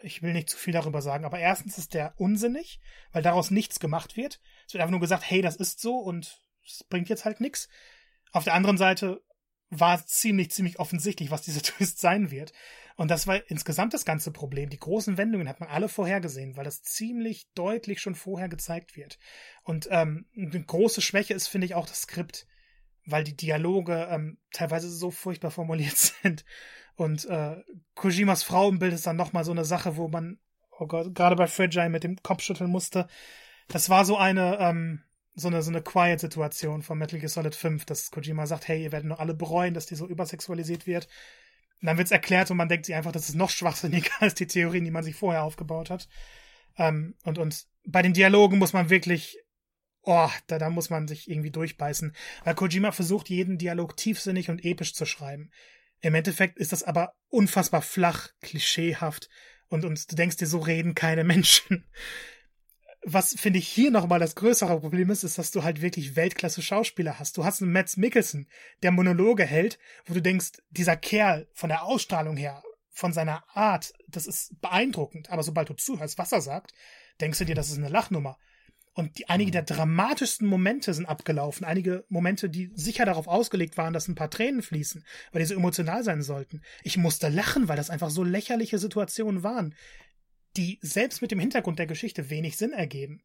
ich 0.04 0.22
will 0.22 0.32
nicht 0.32 0.50
zu 0.50 0.56
viel 0.56 0.72
darüber 0.72 1.02
sagen, 1.02 1.24
aber 1.24 1.38
erstens 1.38 1.78
ist 1.78 1.94
der 1.94 2.14
unsinnig, 2.16 2.80
weil 3.12 3.22
daraus 3.22 3.50
nichts 3.50 3.80
gemacht 3.80 4.16
wird. 4.16 4.40
Es 4.66 4.74
wird 4.74 4.82
einfach 4.82 4.92
nur 4.92 5.00
gesagt, 5.00 5.28
hey, 5.28 5.42
das 5.42 5.56
ist 5.56 5.80
so 5.80 5.96
und 5.96 6.40
es 6.64 6.84
bringt 6.84 7.08
jetzt 7.08 7.24
halt 7.24 7.40
nichts. 7.40 7.68
Auf 8.32 8.44
der 8.44 8.54
anderen 8.54 8.78
Seite 8.78 9.22
war 9.70 10.04
ziemlich, 10.06 10.50
ziemlich 10.50 10.78
offensichtlich, 10.78 11.30
was 11.30 11.42
dieser 11.42 11.62
Twist 11.62 11.98
sein 11.98 12.30
wird. 12.30 12.52
Und 12.96 13.10
das 13.10 13.26
war 13.26 13.40
insgesamt 13.50 13.92
das 13.92 14.04
ganze 14.04 14.30
Problem. 14.30 14.70
Die 14.70 14.78
großen 14.78 15.16
Wendungen 15.16 15.48
hat 15.48 15.58
man 15.58 15.68
alle 15.68 15.88
vorhergesehen, 15.88 16.56
weil 16.56 16.64
das 16.64 16.82
ziemlich 16.82 17.48
deutlich 17.54 18.00
schon 18.00 18.14
vorher 18.14 18.48
gezeigt 18.48 18.96
wird. 18.96 19.18
Und 19.64 19.88
ähm, 19.90 20.26
eine 20.36 20.62
große 20.62 21.02
Schwäche 21.02 21.34
ist, 21.34 21.48
finde 21.48 21.66
ich, 21.66 21.74
auch 21.74 21.86
das 21.86 22.02
Skript, 22.02 22.46
weil 23.04 23.24
die 23.24 23.36
Dialoge 23.36 24.06
ähm, 24.10 24.38
teilweise 24.52 24.88
so 24.88 25.10
furchtbar 25.10 25.50
formuliert 25.50 25.96
sind. 26.22 26.44
Und 26.96 27.24
äh, 27.26 27.56
Kojimas 27.94 28.42
Frauenbild 28.42 28.92
ist 28.92 29.06
dann 29.06 29.16
nochmal 29.16 29.44
so 29.44 29.50
eine 29.50 29.64
Sache, 29.64 29.96
wo 29.96 30.08
man, 30.08 30.38
oh 30.78 30.86
Gott, 30.86 31.14
gerade 31.14 31.36
bei 31.36 31.46
Fragile 31.46 31.88
mit 31.88 32.04
dem 32.04 32.22
Kopf 32.22 32.42
schütteln 32.42 32.70
musste. 32.70 33.08
Das 33.68 33.88
war 33.90 34.04
so 34.04 34.16
eine, 34.16 34.58
ähm, 34.60 35.02
so 35.34 35.48
eine, 35.48 35.62
so 35.62 35.70
eine 35.70 35.82
Quiet-Situation 35.82 36.82
von 36.82 36.98
Metal 36.98 37.18
Gear 37.18 37.28
Solid 37.28 37.54
5, 37.54 37.84
dass 37.84 38.10
Kojima 38.10 38.46
sagt, 38.46 38.68
hey, 38.68 38.82
ihr 38.82 38.92
werdet 38.92 39.08
nur 39.08 39.18
alle 39.18 39.34
bereuen, 39.34 39.74
dass 39.74 39.86
die 39.86 39.96
so 39.96 40.06
übersexualisiert 40.06 40.86
wird. 40.86 41.08
Und 41.80 41.86
dann 41.86 41.98
wird's 41.98 42.12
erklärt 42.12 42.50
und 42.50 42.56
man 42.56 42.68
denkt 42.68 42.86
sich 42.86 42.94
einfach, 42.94 43.12
das 43.12 43.28
ist 43.28 43.34
noch 43.34 43.50
schwachsinniger 43.50 44.12
als 44.20 44.34
die 44.34 44.46
Theorien, 44.46 44.84
die 44.84 44.90
man 44.90 45.04
sich 45.04 45.16
vorher 45.16 45.42
aufgebaut 45.42 45.90
hat. 45.90 46.08
Ähm, 46.76 47.14
und, 47.24 47.38
und 47.38 47.66
bei 47.84 48.02
den 48.02 48.14
Dialogen 48.14 48.58
muss 48.58 48.72
man 48.72 48.90
wirklich, 48.90 49.38
oh, 50.02 50.30
da, 50.46 50.58
da 50.58 50.70
muss 50.70 50.90
man 50.90 51.08
sich 51.08 51.28
irgendwie 51.28 51.50
durchbeißen. 51.50 52.14
Weil 52.44 52.54
Kojima 52.54 52.92
versucht, 52.92 53.28
jeden 53.28 53.58
Dialog 53.58 53.96
tiefsinnig 53.96 54.50
und 54.50 54.64
episch 54.64 54.94
zu 54.94 55.04
schreiben. 55.04 55.50
Im 56.04 56.14
Endeffekt 56.14 56.58
ist 56.58 56.72
das 56.72 56.82
aber 56.82 57.14
unfassbar 57.28 57.82
flach, 57.82 58.28
klischeehaft 58.40 59.28
und, 59.68 59.84
und 59.84 60.10
du 60.10 60.16
denkst 60.16 60.36
dir, 60.36 60.46
so 60.46 60.58
reden 60.58 60.94
keine 60.94 61.24
Menschen 61.24 61.84
was 63.04 63.34
finde 63.38 63.58
ich 63.58 63.68
hier 63.68 63.90
nochmal 63.90 64.18
das 64.18 64.34
größere 64.34 64.80
Problem 64.80 65.10
ist, 65.10 65.24
ist, 65.24 65.38
dass 65.38 65.50
du 65.50 65.62
halt 65.62 65.82
wirklich 65.82 66.16
Weltklasse 66.16 66.62
Schauspieler 66.62 67.18
hast. 67.18 67.36
Du 67.36 67.44
hast 67.44 67.62
einen 67.62 67.72
Mads 67.72 67.96
Mikkelsen, 67.96 68.48
der 68.82 68.92
Monologe 68.92 69.44
hält, 69.44 69.78
wo 70.06 70.14
du 70.14 70.22
denkst, 70.22 70.52
dieser 70.70 70.96
Kerl 70.96 71.48
von 71.52 71.68
der 71.68 71.84
Ausstrahlung 71.84 72.36
her, 72.36 72.62
von 72.90 73.12
seiner 73.12 73.44
Art, 73.54 73.92
das 74.08 74.26
ist 74.26 74.60
beeindruckend. 74.60 75.30
Aber 75.30 75.42
sobald 75.42 75.68
du 75.68 75.74
zuhörst, 75.74 76.16
was 76.16 76.32
er 76.32 76.40
sagt, 76.40 76.72
denkst 77.20 77.38
du 77.38 77.44
dir, 77.44 77.54
das 77.54 77.70
ist 77.70 77.78
eine 77.78 77.88
Lachnummer. 77.88 78.38
Und 78.94 79.18
die, 79.18 79.28
einige 79.28 79.50
der 79.50 79.62
dramatischsten 79.62 80.46
Momente 80.46 80.94
sind 80.94 81.06
abgelaufen. 81.06 81.66
Einige 81.66 82.04
Momente, 82.08 82.48
die 82.48 82.70
sicher 82.74 83.04
darauf 83.04 83.26
ausgelegt 83.26 83.76
waren, 83.76 83.92
dass 83.92 84.06
ein 84.06 84.14
paar 84.14 84.30
Tränen 84.30 84.62
fließen, 84.62 85.04
weil 85.32 85.42
die 85.42 85.46
so 85.46 85.54
emotional 85.54 86.04
sein 86.04 86.22
sollten. 86.22 86.62
Ich 86.84 86.96
musste 86.96 87.28
lachen, 87.28 87.66
weil 87.66 87.76
das 87.76 87.90
einfach 87.90 88.10
so 88.10 88.22
lächerliche 88.22 88.78
Situationen 88.78 89.42
waren 89.42 89.74
die 90.56 90.78
selbst 90.82 91.22
mit 91.22 91.30
dem 91.30 91.40
Hintergrund 91.40 91.78
der 91.78 91.86
Geschichte 91.86 92.30
wenig 92.30 92.56
Sinn 92.56 92.72
ergeben 92.72 93.22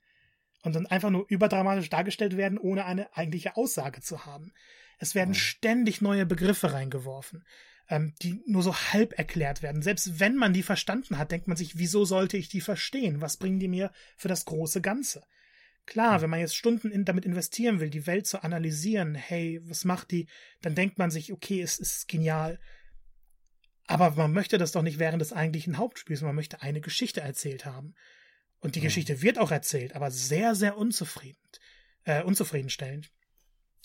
und 0.64 0.76
dann 0.76 0.88
einfach 0.88 1.10
nur 1.10 1.26
überdramatisch 1.30 1.90
dargestellt 1.90 2.38
werden, 2.38 2.58
ohne 2.58 2.86
eine 2.86 3.16
eigentliche 3.16 3.56
Aussage 3.56 4.02
zu 4.02 4.26
haben. 4.26 4.52
Es 4.98 5.16
werden 5.16 5.30
mhm. 5.30 5.36
ständig 5.36 6.02
neue 6.02 6.26
Begriffe 6.26 6.74
reingeworfen, 6.74 7.46
ähm, 7.88 8.14
die 8.22 8.42
nur 8.46 8.64
so 8.64 8.76
halb 8.76 9.18
erklärt 9.18 9.62
werden. 9.62 9.82
Selbst 9.82 10.20
wenn 10.20 10.36
man 10.36 10.54
die 10.54 10.64
verstanden 10.64 11.18
hat, 11.18 11.32
denkt 11.32 11.48
man 11.48 11.58
sich, 11.58 11.78
wieso 11.78 12.04
sollte 12.04 12.38
ich 12.38 12.50
die 12.50 12.62
verstehen? 12.62 13.22
Was 13.22 13.38
bringen 13.38 13.60
die 13.60 13.68
mir 13.68 13.92
für 14.18 14.28
das 14.28 14.46
große 14.46 14.82
Ganze? 14.82 15.24
Klar, 15.86 16.18
mhm. 16.18 16.22
wenn 16.22 16.30
man 16.30 16.40
jetzt 16.40 16.56
Stunden 16.56 16.92
in, 16.92 17.06
damit 17.06 17.26
investieren 17.26 17.80
will, 17.80 17.90
die 17.90 18.08
Welt 18.08 18.28
zu 18.28 18.44
analysieren, 18.44 19.16
hey, 19.16 19.60
was 19.64 19.86
macht 19.86 20.12
die, 20.12 20.28
dann 20.62 20.76
denkt 20.76 20.98
man 20.98 21.12
sich, 21.12 21.32
okay, 21.34 21.62
es 21.62 21.80
ist 21.80 22.08
genial. 22.08 22.60
Aber 23.88 24.12
man 24.12 24.34
möchte 24.34 24.58
das 24.58 24.72
doch 24.72 24.84
nicht 24.84 25.00
während 25.00 25.22
des 25.22 25.34
eigentlichen 25.34 25.78
Hauptspiels. 25.78 26.22
Man 26.22 26.36
möchte 26.36 26.62
eine 26.62 26.82
Geschichte 26.82 27.22
erzählt 27.22 27.66
haben. 27.66 27.96
Und 28.60 28.76
die 28.76 28.80
mhm. 28.80 28.84
Geschichte 28.84 29.22
wird 29.22 29.40
auch 29.40 29.52
erzählt, 29.52 29.96
aber 29.96 30.12
sehr, 30.12 30.54
sehr 30.54 30.78
unzufrieden, 30.78 31.42
äh, 32.04 32.24
unzufriedenstellend. 32.24 33.12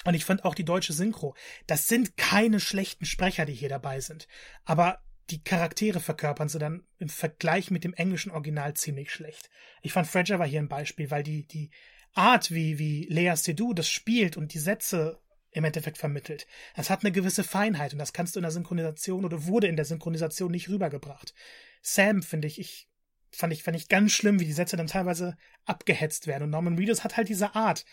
Und 0.05 0.15
ich 0.15 0.25
fand 0.25 0.45
auch 0.45 0.55
die 0.55 0.65
deutsche 0.65 0.93
Synchro. 0.93 1.35
Das 1.67 1.89
sind 1.89 2.17
keine 2.17 2.61
schlechten 2.61 3.07
Sprecher, 3.07 3.47
die 3.47 3.55
hier 3.55 3.69
dabei 3.69 4.01
sind. 4.01 4.29
Aber 4.65 5.04
die 5.31 5.43
Charaktere 5.43 6.01
verkörpern 6.01 6.49
sie 6.49 6.59
dann 6.59 6.87
im 6.99 7.09
Vergleich 7.09 7.71
mit 7.71 7.85
dem 7.85 7.95
englischen 7.95 8.31
Original 8.31 8.75
ziemlich 8.75 9.11
schlecht. 9.11 9.49
Ich 9.83 9.93
fand 9.93 10.07
Fredger 10.07 10.39
war 10.39 10.47
hier 10.47 10.61
ein 10.61 10.69
Beispiel, 10.69 11.11
weil 11.11 11.23
die, 11.23 11.47
die 11.47 11.71
Art, 12.13 12.51
wie, 12.51 12.79
wie 12.79 13.07
Lea 13.07 13.35
Seydoux 13.35 13.75
das 13.75 13.89
spielt 13.89 14.37
und 14.37 14.55
die 14.55 14.59
Sätze 14.59 15.21
im 15.51 15.65
Endeffekt 15.65 15.99
vermittelt. 15.99 16.47
Das 16.75 16.91
hat 16.91 17.05
eine 17.05 17.13
gewisse 17.13 17.45
Feinheit 17.45 17.93
und 17.93 17.99
das 17.99 18.13
kannst 18.13 18.35
du 18.35 18.41
in 18.41 18.43
der 18.43 18.51
Synchronisation 18.51 19.25
oder 19.25 19.47
wurde 19.47 19.69
in 19.69 19.77
der 19.77 19.85
Synchronisation 19.85 20.51
nicht 20.51 20.69
rübergebracht. 20.69 21.33
Sam, 21.81 22.23
finde 22.23 22.49
ich, 22.49 22.59
ich 22.59 22.89
fand 23.31 23.53
ich, 23.53 23.63
fand 23.63 23.77
ich 23.77 23.89
ganz 23.89 24.13
schlimm, 24.13 24.41
wie 24.41 24.45
die 24.45 24.53
Sätze 24.53 24.77
dann 24.77 24.87
teilweise 24.87 25.37
abgehetzt 25.65 26.27
werden. 26.27 26.45
Und 26.45 26.51
Norman 26.51 26.77
Reedus 26.77 27.05
hat 27.05 27.17
halt 27.17 27.29
diese 27.29 27.55
Art, 27.55 27.85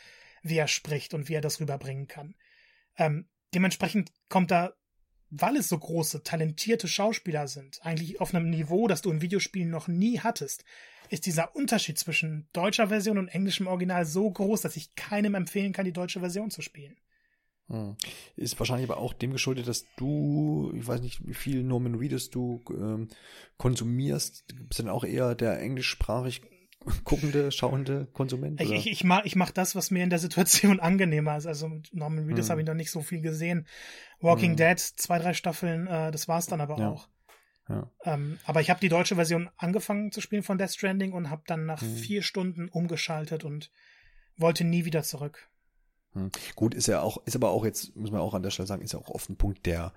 wie 0.43 0.57
er 0.57 0.67
spricht 0.67 1.13
und 1.13 1.29
wie 1.29 1.33
er 1.33 1.41
das 1.41 1.59
rüberbringen 1.59 2.07
kann. 2.07 2.35
Ähm, 2.97 3.29
dementsprechend 3.53 4.11
kommt 4.29 4.51
da, 4.51 4.73
weil 5.31 5.55
es 5.55 5.69
so 5.69 5.77
große, 5.77 6.23
talentierte 6.23 6.87
Schauspieler 6.87 7.47
sind, 7.47 7.79
eigentlich 7.83 8.21
auf 8.21 8.35
einem 8.35 8.49
Niveau, 8.49 8.87
das 8.87 9.01
du 9.01 9.09
in 9.09 9.21
Videospielen 9.21 9.69
noch 9.69 9.87
nie 9.87 10.19
hattest, 10.19 10.65
ist 11.09 11.25
dieser 11.25 11.55
Unterschied 11.55 11.97
zwischen 11.97 12.47
deutscher 12.53 12.87
Version 12.87 13.17
und 13.17 13.29
englischem 13.29 13.67
Original 13.67 14.05
so 14.05 14.29
groß, 14.29 14.61
dass 14.61 14.75
ich 14.75 14.95
keinem 14.95 15.35
empfehlen 15.35 15.73
kann, 15.73 15.85
die 15.85 15.93
deutsche 15.93 16.19
Version 16.19 16.51
zu 16.51 16.61
spielen. 16.61 16.95
Hm. 17.67 17.95
Ist 18.35 18.59
wahrscheinlich 18.59 18.89
aber 18.89 18.99
auch 18.99 19.13
dem 19.13 19.31
geschuldet, 19.31 19.67
dass 19.67 19.85
du, 19.95 20.73
ich 20.75 20.85
weiß 20.85 21.01
nicht, 21.01 21.25
wie 21.25 21.33
viel 21.33 21.63
Norman 21.63 21.95
Reedus 21.95 22.29
du 22.29 22.61
ähm, 22.69 23.07
konsumierst. 23.57 24.45
Bist 24.67 24.79
dann 24.79 24.89
auch 24.89 25.05
eher 25.05 25.35
der 25.35 25.59
englischsprachig 25.59 26.41
guckende, 27.03 27.51
schauende 27.51 28.07
Konsument? 28.13 28.59
Ich, 28.59 28.71
ich, 28.71 28.87
ich, 28.87 29.03
mach, 29.03 29.23
ich 29.25 29.35
mach 29.35 29.51
das, 29.51 29.75
was 29.75 29.91
mir 29.91 30.03
in 30.03 30.09
der 30.09 30.19
Situation 30.19 30.79
angenehmer 30.79 31.37
ist. 31.37 31.45
Also 31.45 31.67
mit 31.67 31.93
Norman 31.93 32.25
Reedus 32.25 32.45
hm. 32.45 32.51
habe 32.51 32.61
ich 32.61 32.67
noch 32.67 32.73
nicht 32.73 32.91
so 32.91 33.01
viel 33.01 33.21
gesehen. 33.21 33.67
Walking 34.19 34.51
hm. 34.51 34.57
Dead, 34.57 34.79
zwei, 34.79 35.19
drei 35.19 35.33
Staffeln, 35.33 35.87
äh, 35.87 36.11
das 36.11 36.27
war's 36.27 36.47
dann 36.47 36.61
aber 36.61 36.77
ja. 36.77 36.89
auch. 36.89 37.07
Ja. 37.69 37.89
Ähm, 38.03 38.37
aber 38.45 38.61
ich 38.61 38.69
habe 38.69 38.79
die 38.79 38.89
deutsche 38.89 39.15
Version 39.15 39.49
angefangen 39.57 40.11
zu 40.11 40.19
spielen 40.19 40.43
von 40.43 40.57
Death 40.57 40.71
Stranding 40.71 41.13
und 41.13 41.29
habe 41.29 41.43
dann 41.45 41.65
nach 41.65 41.81
hm. 41.81 41.95
vier 41.95 42.21
Stunden 42.21 42.67
umgeschaltet 42.69 43.43
und 43.43 43.71
wollte 44.37 44.63
nie 44.63 44.85
wieder 44.85 45.03
zurück. 45.03 45.49
Hm. 46.13 46.31
Gut, 46.55 46.73
ist 46.73 46.87
ja 46.87 47.01
auch, 47.01 47.25
ist 47.25 47.35
aber 47.35 47.51
auch 47.51 47.63
jetzt, 47.63 47.95
muss 47.95 48.11
man 48.11 48.21
auch 48.21 48.33
an 48.33 48.43
der 48.43 48.49
Stelle 48.49 48.67
sagen, 48.67 48.81
ist 48.81 48.93
ja 48.93 48.99
auch 48.99 49.09
oft 49.09 49.29
ein 49.29 49.37
Punkt, 49.37 49.65
der, 49.65 49.93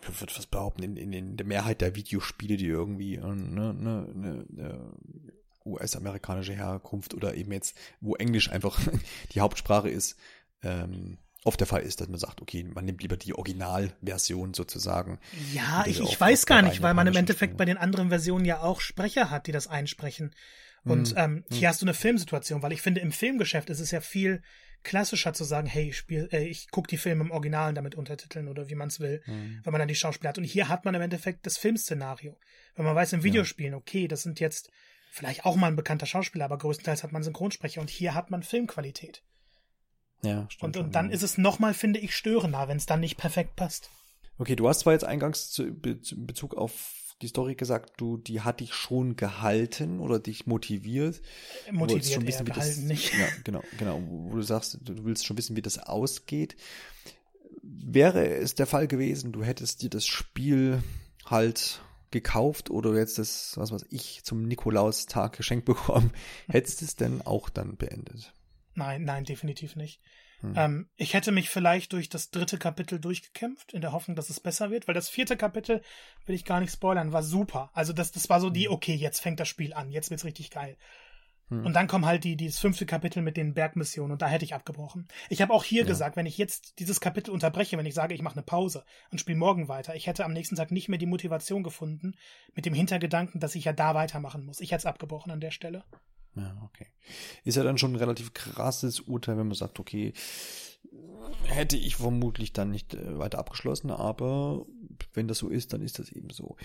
ich 0.00 0.20
würde 0.20 0.32
was 0.36 0.46
behaupten, 0.46 0.82
in, 0.82 0.96
in, 0.96 1.12
in 1.12 1.36
der 1.36 1.46
Mehrheit 1.46 1.80
der 1.80 1.96
Videospiele, 1.96 2.56
die 2.56 2.66
irgendwie 2.66 3.18
ne, 3.18 3.74
ne, 3.74 4.08
ne, 4.14 4.92
US-amerikanische 5.64 6.54
Herkunft 6.54 7.14
oder 7.14 7.34
eben 7.34 7.52
jetzt, 7.52 7.76
wo 8.00 8.14
Englisch 8.16 8.50
einfach 8.50 8.80
die 9.32 9.40
Hauptsprache 9.40 9.88
ist, 9.88 10.16
ähm, 10.62 11.18
oft 11.44 11.60
der 11.60 11.66
Fall 11.66 11.82
ist, 11.82 12.00
dass 12.00 12.08
man 12.08 12.18
sagt, 12.18 12.40
okay, 12.40 12.64
man 12.64 12.84
nimmt 12.84 13.02
lieber 13.02 13.16
die 13.16 13.34
Originalversion 13.34 14.54
sozusagen. 14.54 15.18
Ja, 15.52 15.84
ich, 15.86 16.00
ich 16.00 16.18
weiß 16.18 16.46
gar 16.46 16.62
nicht, 16.62 16.82
weil 16.82 16.94
man 16.94 17.06
im 17.06 17.16
Endeffekt 17.16 17.56
bei 17.56 17.66
den 17.66 17.76
anderen 17.76 18.08
Versionen 18.08 18.46
ja 18.46 18.62
auch 18.62 18.80
Sprecher 18.80 19.30
hat, 19.30 19.46
die 19.46 19.52
das 19.52 19.66
einsprechen. 19.66 20.34
Und 20.84 21.10
hm, 21.10 21.16
ähm, 21.16 21.44
hier 21.50 21.62
hm. 21.62 21.68
hast 21.68 21.82
du 21.82 21.86
eine 21.86 21.94
Filmsituation, 21.94 22.62
weil 22.62 22.72
ich 22.72 22.82
finde, 22.82 23.00
im 23.00 23.12
Filmgeschäft 23.12 23.70
ist 23.70 23.80
es 23.80 23.90
ja 23.90 24.00
viel 24.00 24.42
klassischer 24.82 25.32
zu 25.32 25.44
sagen, 25.44 25.66
hey, 25.66 25.88
ich, 25.88 25.96
spiel, 25.96 26.28
äh, 26.30 26.44
ich 26.44 26.70
gucke 26.70 26.88
die 26.88 26.98
Filme 26.98 27.24
im 27.24 27.30
Original 27.30 27.72
damit 27.72 27.94
Untertiteln 27.94 28.48
oder 28.48 28.68
wie 28.68 28.74
man 28.74 28.88
es 28.88 29.00
will, 29.00 29.22
mhm. 29.26 29.60
wenn 29.64 29.72
man 29.72 29.78
dann 29.78 29.88
die 29.88 29.94
Schauspieler 29.94 30.28
hat. 30.28 30.38
Und 30.38 30.44
hier 30.44 30.68
hat 30.68 30.84
man 30.84 30.94
im 30.94 31.00
Endeffekt 31.00 31.46
das 31.46 31.56
Filmszenario. 31.56 32.38
Wenn 32.74 32.84
man 32.84 32.94
weiß, 32.94 33.14
im 33.14 33.22
Videospielen, 33.22 33.74
okay, 33.74 34.08
das 34.08 34.22
sind 34.22 34.40
jetzt 34.40 34.70
vielleicht 35.14 35.44
auch 35.44 35.54
mal 35.54 35.68
ein 35.68 35.76
bekannter 35.76 36.06
Schauspieler, 36.06 36.44
aber 36.44 36.58
größtenteils 36.58 37.04
hat 37.04 37.12
man 37.12 37.22
Synchronsprecher 37.22 37.80
und 37.80 37.88
hier 37.88 38.14
hat 38.14 38.32
man 38.32 38.42
Filmqualität. 38.42 39.22
Ja, 40.22 40.46
stimmt. 40.50 40.76
Und, 40.76 40.86
und 40.86 40.94
dann 40.96 41.08
ja. 41.08 41.14
ist 41.14 41.22
es 41.22 41.38
nochmal, 41.38 41.72
finde 41.72 42.00
ich, 42.00 42.16
störender, 42.16 42.66
wenn 42.66 42.78
es 42.78 42.86
dann 42.86 42.98
nicht 42.98 43.16
perfekt 43.16 43.54
passt. 43.54 43.90
Okay, 44.38 44.56
du 44.56 44.68
hast 44.68 44.80
zwar 44.80 44.92
jetzt 44.92 45.04
eingangs 45.04 45.52
zu, 45.52 45.62
in 45.62 45.76
Bezug 46.26 46.56
auf 46.56 47.14
die 47.22 47.28
Story 47.28 47.54
gesagt, 47.54 47.92
du, 47.98 48.16
die 48.16 48.40
hat 48.40 48.58
dich 48.58 48.74
schon 48.74 49.14
gehalten 49.14 50.00
oder 50.00 50.18
dich 50.18 50.48
motiviert. 50.48 51.22
Motiviert 51.70 52.06
schon 52.06 52.26
wissen, 52.26 52.46
eher, 52.48 52.54
das, 52.54 52.78
nicht. 52.78 53.16
Ja, 53.16 53.28
genau, 53.44 53.62
genau, 53.78 54.02
wo 54.04 54.34
du 54.34 54.42
sagst, 54.42 54.78
du 54.82 55.04
willst 55.04 55.26
schon 55.26 55.38
wissen, 55.38 55.54
wie 55.54 55.62
das 55.62 55.78
ausgeht. 55.78 56.56
Wäre 57.62 58.26
es 58.26 58.56
der 58.56 58.66
Fall 58.66 58.88
gewesen, 58.88 59.30
du 59.30 59.44
hättest 59.44 59.82
dir 59.82 59.90
das 59.90 60.06
Spiel 60.06 60.82
halt 61.24 61.80
gekauft 62.14 62.70
oder 62.70 62.94
jetzt 62.94 63.18
das, 63.18 63.58
was 63.58 63.70
weiß 63.70 63.84
ich, 63.90 64.24
zum 64.24 64.42
Nikolaustag 64.42 65.36
geschenkt 65.36 65.66
bekommen, 65.66 66.12
hättest 66.48 66.80
du 66.80 66.86
es 66.86 66.96
denn 66.96 67.20
auch 67.20 67.50
dann 67.50 67.76
beendet? 67.76 68.32
Nein, 68.74 69.04
nein, 69.04 69.24
definitiv 69.24 69.76
nicht. 69.76 70.00
Hm. 70.40 70.54
Ähm, 70.56 70.88
ich 70.96 71.14
hätte 71.14 71.32
mich 71.32 71.50
vielleicht 71.50 71.92
durch 71.92 72.08
das 72.08 72.30
dritte 72.30 72.58
Kapitel 72.58 72.98
durchgekämpft, 72.98 73.74
in 73.74 73.82
der 73.82 73.92
Hoffnung, 73.92 74.16
dass 74.16 74.30
es 74.30 74.40
besser 74.40 74.70
wird, 74.70 74.88
weil 74.88 74.94
das 74.94 75.08
vierte 75.08 75.36
Kapitel, 75.36 75.82
will 76.26 76.34
ich 76.34 76.44
gar 76.44 76.60
nicht 76.60 76.72
spoilern, 76.72 77.12
war 77.12 77.22
super. 77.22 77.70
Also 77.74 77.92
das, 77.92 78.12
das 78.12 78.30
war 78.30 78.40
so 78.40 78.48
die, 78.48 78.66
hm. 78.66 78.72
okay, 78.72 78.94
jetzt 78.94 79.20
fängt 79.20 79.40
das 79.40 79.48
Spiel 79.48 79.74
an, 79.74 79.90
jetzt 79.90 80.10
wird's 80.10 80.24
richtig 80.24 80.50
geil. 80.50 80.76
Hm. 81.48 81.66
Und 81.66 81.74
dann 81.74 81.86
kommt 81.86 82.06
halt 82.06 82.24
die, 82.24 82.36
dieses 82.36 82.58
fünfte 82.58 82.86
Kapitel 82.86 83.22
mit 83.22 83.36
den 83.36 83.54
Bergmissionen 83.54 84.12
und 84.12 84.22
da 84.22 84.28
hätte 84.28 84.44
ich 84.44 84.54
abgebrochen. 84.54 85.08
Ich 85.28 85.42
habe 85.42 85.52
auch 85.52 85.64
hier 85.64 85.82
ja. 85.82 85.88
gesagt, 85.88 86.16
wenn 86.16 86.26
ich 86.26 86.38
jetzt 86.38 86.78
dieses 86.78 87.00
Kapitel 87.00 87.30
unterbreche, 87.30 87.76
wenn 87.76 87.86
ich 87.86 87.94
sage, 87.94 88.14
ich 88.14 88.22
mache 88.22 88.36
eine 88.36 88.42
Pause 88.42 88.84
und 89.10 89.18
spiele 89.18 89.38
morgen 89.38 89.68
weiter, 89.68 89.94
ich 89.94 90.06
hätte 90.06 90.24
am 90.24 90.32
nächsten 90.32 90.56
Tag 90.56 90.70
nicht 90.70 90.88
mehr 90.88 90.98
die 90.98 91.06
Motivation 91.06 91.62
gefunden, 91.62 92.14
mit 92.54 92.66
dem 92.66 92.74
Hintergedanken, 92.74 93.40
dass 93.40 93.54
ich 93.54 93.64
ja 93.64 93.72
da 93.72 93.94
weitermachen 93.94 94.44
muss. 94.44 94.60
Ich 94.60 94.72
hätte 94.72 94.80
es 94.80 94.86
abgebrochen 94.86 95.32
an 95.32 95.40
der 95.40 95.50
Stelle. 95.50 95.84
Ja, 96.36 96.56
okay. 96.64 96.86
Ist 97.44 97.56
ja 97.56 97.62
dann 97.62 97.78
schon 97.78 97.92
ein 97.92 97.96
relativ 97.96 98.32
krasses 98.32 99.00
Urteil, 99.00 99.36
wenn 99.36 99.46
man 99.46 99.54
sagt, 99.54 99.78
okay, 99.78 100.12
hätte 101.44 101.76
ich 101.76 101.96
vermutlich 101.96 102.52
dann 102.52 102.70
nicht 102.70 102.94
äh, 102.94 103.18
weiter 103.18 103.38
abgeschlossen, 103.38 103.90
aber 103.90 104.66
wenn 105.12 105.28
das 105.28 105.38
so 105.38 105.48
ist, 105.48 105.72
dann 105.72 105.82
ist 105.82 105.98
das 105.98 106.10
eben 106.10 106.30
so. 106.30 106.56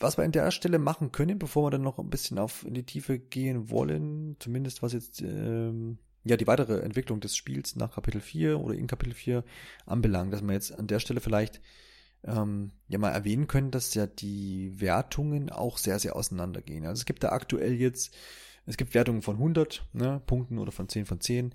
Was 0.00 0.16
wir 0.16 0.24
an 0.24 0.32
der 0.32 0.50
Stelle 0.50 0.78
machen 0.78 1.12
können, 1.12 1.38
bevor 1.38 1.66
wir 1.66 1.70
dann 1.70 1.82
noch 1.82 1.98
ein 1.98 2.08
bisschen 2.08 2.38
auf 2.38 2.64
in 2.64 2.72
die 2.72 2.86
Tiefe 2.86 3.18
gehen 3.18 3.68
wollen, 3.68 4.36
zumindest 4.38 4.82
was 4.82 4.94
jetzt 4.94 5.20
ähm, 5.20 5.98
ja 6.24 6.38
die 6.38 6.46
weitere 6.46 6.80
Entwicklung 6.80 7.20
des 7.20 7.36
Spiels 7.36 7.76
nach 7.76 7.92
Kapitel 7.92 8.22
4 8.22 8.58
oder 8.58 8.74
in 8.74 8.86
Kapitel 8.86 9.12
4 9.12 9.44
anbelangt, 9.84 10.32
dass 10.32 10.42
wir 10.42 10.54
jetzt 10.54 10.76
an 10.78 10.86
der 10.86 11.00
Stelle 11.00 11.20
vielleicht 11.20 11.60
ähm, 12.24 12.72
ja 12.88 12.98
mal 12.98 13.10
erwähnen 13.10 13.46
können, 13.46 13.70
dass 13.70 13.94
ja 13.94 14.06
die 14.06 14.80
Wertungen 14.80 15.50
auch 15.50 15.78
sehr, 15.78 15.98
sehr 15.98 16.16
auseinandergehen. 16.16 16.86
Also 16.86 17.00
es 17.00 17.06
gibt 17.06 17.22
da 17.22 17.30
aktuell 17.30 17.74
jetzt, 17.74 18.14
es 18.66 18.76
gibt 18.76 18.94
Wertungen 18.94 19.22
von 19.22 19.36
100 19.36 19.86
ne, 19.92 20.22
Punkten 20.26 20.58
oder 20.58 20.72
von 20.72 20.88
10 20.88 21.06
von 21.06 21.20
10 21.20 21.54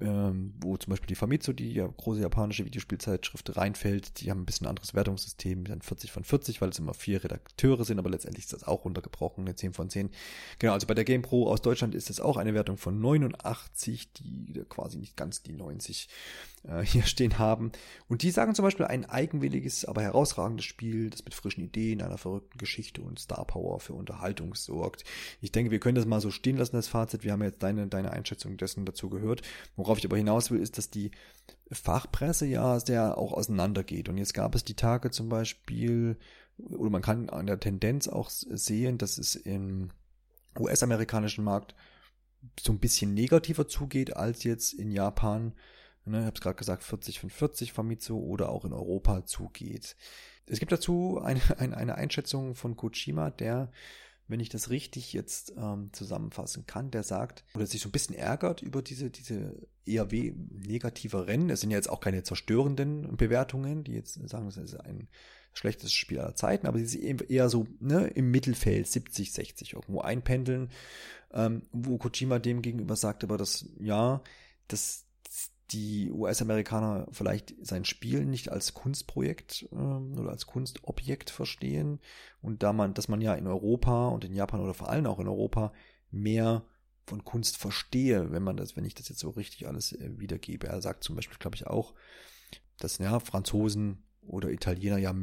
ähm, 0.00 0.52
wo 0.60 0.76
zum 0.76 0.90
Beispiel 0.90 1.08
die 1.08 1.14
Famitsu, 1.14 1.52
die 1.52 1.72
ja 1.72 1.86
große 1.86 2.20
japanische 2.20 2.64
Videospielzeitschrift 2.64 3.56
reinfällt, 3.56 4.20
die 4.20 4.30
haben 4.30 4.42
ein 4.42 4.46
bisschen 4.46 4.66
anderes 4.66 4.94
Wertungssystem, 4.94 5.66
sind 5.66 5.84
40 5.84 6.12
von 6.12 6.24
40, 6.24 6.60
weil 6.60 6.70
es 6.70 6.78
immer 6.78 6.94
vier 6.94 7.22
Redakteure 7.22 7.84
sind, 7.84 7.98
aber 7.98 8.10
letztendlich 8.10 8.44
ist 8.44 8.52
das 8.52 8.64
auch 8.64 8.84
runtergebrochen, 8.84 9.44
eine 9.44 9.54
10 9.54 9.72
von 9.72 9.88
10. 9.88 10.10
Genau, 10.58 10.72
also 10.72 10.86
bei 10.86 10.94
der 10.94 11.04
GamePro 11.04 11.50
aus 11.50 11.62
Deutschland 11.62 11.94
ist 11.94 12.10
das 12.10 12.20
auch 12.20 12.36
eine 12.36 12.54
Wertung 12.54 12.76
von 12.76 13.00
89, 13.00 14.12
die 14.12 14.64
quasi 14.68 14.98
nicht 14.98 15.16
ganz 15.16 15.42
die 15.42 15.52
90 15.52 16.08
äh, 16.68 16.82
hier 16.82 17.02
stehen 17.02 17.38
haben. 17.38 17.72
Und 18.08 18.22
die 18.22 18.30
sagen 18.30 18.54
zum 18.54 18.64
Beispiel 18.64 18.86
ein 18.86 19.04
eigenwilliges, 19.04 19.84
aber 19.84 20.02
herausragendes 20.02 20.64
Spiel, 20.64 21.10
das 21.10 21.24
mit 21.24 21.34
frischen 21.34 21.64
Ideen, 21.64 22.02
einer 22.02 22.18
verrückten 22.18 22.58
Geschichte 22.58 23.02
und 23.02 23.18
Star 23.18 23.44
Power 23.46 23.80
für 23.80 23.94
Unterhaltung 23.94 24.54
sorgt. 24.54 25.04
Ich 25.40 25.52
denke, 25.52 25.70
wir 25.70 25.80
können 25.80 25.96
das 25.96 26.06
mal 26.06 26.20
so 26.20 26.30
stehen 26.30 26.56
lassen, 26.56 26.76
das 26.76 26.88
Fazit. 26.88 27.24
Wir 27.24 27.32
haben 27.32 27.42
jetzt 27.42 27.62
deine, 27.62 27.86
deine 27.86 28.12
Einschätzung 28.12 28.56
dessen 28.56 28.84
dazu 28.84 29.08
gehört. 29.08 29.42
Worauf 29.76 29.98
ich 29.98 30.04
aber 30.04 30.16
hinaus 30.16 30.50
will, 30.50 30.60
ist, 30.60 30.78
dass 30.78 30.90
die 30.90 31.10
Fachpresse 31.70 32.46
ja 32.46 32.80
sehr 32.80 33.18
auch 33.18 33.32
auseinandergeht. 33.32 34.08
Und 34.08 34.18
jetzt 34.18 34.34
gab 34.34 34.54
es 34.54 34.64
die 34.64 34.74
Tage 34.74 35.10
zum 35.10 35.28
Beispiel, 35.28 36.16
oder 36.58 36.90
man 36.90 37.02
kann 37.02 37.28
an 37.28 37.46
der 37.46 37.60
Tendenz 37.60 38.08
auch 38.08 38.30
sehen, 38.30 38.98
dass 38.98 39.18
es 39.18 39.34
im 39.34 39.90
US-amerikanischen 40.58 41.44
Markt 41.44 41.74
so 42.60 42.72
ein 42.72 42.78
bisschen 42.78 43.14
negativer 43.14 43.68
zugeht 43.68 44.16
als 44.16 44.44
jetzt 44.44 44.72
in 44.72 44.90
Japan 44.90 45.52
ne, 46.06 46.20
ich 46.20 46.26
habe 46.26 46.34
es 46.34 46.40
gerade 46.40 46.56
gesagt, 46.56 46.84
40 46.84 47.20
von 47.20 47.30
40 47.30 47.72
Famitsu 47.72 48.18
oder 48.18 48.48
auch 48.48 48.64
in 48.64 48.72
Europa 48.72 49.24
zugeht. 49.26 49.96
Es 50.46 50.60
gibt 50.60 50.72
dazu 50.72 51.20
eine, 51.22 51.40
eine, 51.58 51.76
eine 51.76 51.94
Einschätzung 51.96 52.54
von 52.54 52.76
Kojima, 52.76 53.30
der, 53.30 53.70
wenn 54.28 54.40
ich 54.40 54.48
das 54.48 54.70
richtig 54.70 55.12
jetzt 55.12 55.52
ähm, 55.56 55.92
zusammenfassen 55.92 56.66
kann, 56.66 56.90
der 56.90 57.02
sagt, 57.02 57.44
oder 57.54 57.66
sich 57.66 57.80
so 57.80 57.88
ein 57.88 57.92
bisschen 57.92 58.16
ärgert 58.16 58.62
über 58.62 58.82
diese, 58.82 59.10
diese 59.10 59.68
eher 59.84 60.06
negative 60.06 61.26
Rennen. 61.26 61.50
Es 61.50 61.60
sind 61.60 61.70
ja 61.70 61.76
jetzt 61.76 61.90
auch 61.90 62.00
keine 62.00 62.22
zerstörenden 62.22 63.16
Bewertungen, 63.16 63.84
die 63.84 63.92
jetzt 63.92 64.14
sagen, 64.28 64.46
das 64.46 64.56
ist 64.56 64.74
ein 64.80 65.08
schlechtes 65.52 65.92
Spiel 65.92 66.20
aller 66.20 66.34
Zeiten, 66.34 66.66
aber 66.66 66.78
sie 66.78 66.86
sind 66.86 67.30
eher 67.30 67.48
so 67.48 67.66
ne, 67.80 68.08
im 68.08 68.30
Mittelfeld 68.30 68.86
70, 68.88 69.32
60 69.32 69.72
irgendwo 69.72 70.00
einpendeln, 70.00 70.70
ähm, 71.32 71.62
wo 71.72 71.96
Kojima 71.98 72.38
dem 72.38 72.62
gegenüber 72.62 72.96
sagt, 72.96 73.24
aber 73.24 73.38
das, 73.38 73.66
ja, 73.80 74.22
das, 74.68 75.05
die 75.70 76.10
US-Amerikaner 76.12 77.06
vielleicht 77.10 77.54
sein 77.60 77.84
Spiel 77.84 78.24
nicht 78.24 78.50
als 78.50 78.74
Kunstprojekt 78.74 79.68
ähm, 79.72 80.16
oder 80.18 80.30
als 80.30 80.46
Kunstobjekt 80.46 81.30
verstehen 81.30 82.00
und 82.40 82.62
da 82.62 82.72
man, 82.72 82.94
dass 82.94 83.08
man 83.08 83.20
ja 83.20 83.34
in 83.34 83.46
Europa 83.46 84.08
und 84.08 84.24
in 84.24 84.34
Japan 84.34 84.60
oder 84.60 84.74
vor 84.74 84.88
allem 84.88 85.06
auch 85.06 85.18
in 85.18 85.28
Europa 85.28 85.72
mehr 86.10 86.64
von 87.04 87.24
Kunst 87.24 87.56
verstehe, 87.56 88.32
wenn 88.32 88.42
man 88.42 88.56
das, 88.56 88.76
wenn 88.76 88.84
ich 88.84 88.94
das 88.94 89.08
jetzt 89.08 89.20
so 89.20 89.30
richtig 89.30 89.66
alles 89.66 89.92
äh, 89.92 90.18
wiedergebe. 90.18 90.66
Er 90.66 90.82
sagt 90.82 91.04
zum 91.04 91.16
Beispiel, 91.16 91.38
glaube 91.38 91.56
ich, 91.56 91.66
auch, 91.66 91.94
dass 92.78 92.98
ja 92.98 93.20
Franzosen 93.20 94.04
oder 94.22 94.50
Italiener 94.50 94.98
ja 94.98 95.14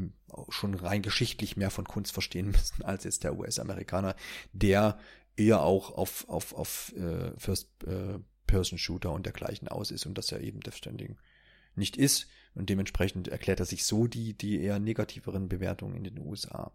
schon 0.50 0.74
rein 0.76 1.02
geschichtlich 1.02 1.58
mehr 1.58 1.70
von 1.70 1.86
Kunst 1.86 2.14
verstehen 2.14 2.48
müssen 2.52 2.84
als 2.84 3.04
jetzt 3.04 3.24
der 3.24 3.38
US-Amerikaner, 3.38 4.16
der 4.54 4.98
eher 5.36 5.62
auch 5.62 5.92
auf, 5.92 6.28
auf, 6.30 6.54
auf 6.54 6.94
äh, 6.96 7.32
First 7.38 7.70
äh, 7.86 8.20
Person-Shooter 8.54 9.12
und 9.12 9.26
dergleichen 9.26 9.68
aus 9.68 9.92
ist 9.92 10.06
und 10.06 10.18
das 10.18 10.30
ja 10.30 10.38
eben 10.38 10.60
Death 10.60 10.76
Stranding 10.76 11.18
nicht 11.76 11.98
ist. 11.98 12.28
Und 12.56 12.70
dementsprechend 12.70 13.28
erklärt 13.28 13.60
er 13.60 13.66
sich 13.66 13.84
so 13.86 14.06
die, 14.06 14.34
die 14.34 14.62
eher 14.62 14.80
negativeren 14.80 15.50
Bewertungen 15.50 15.96
in 15.96 16.04
den 16.04 16.20
USA. 16.20 16.72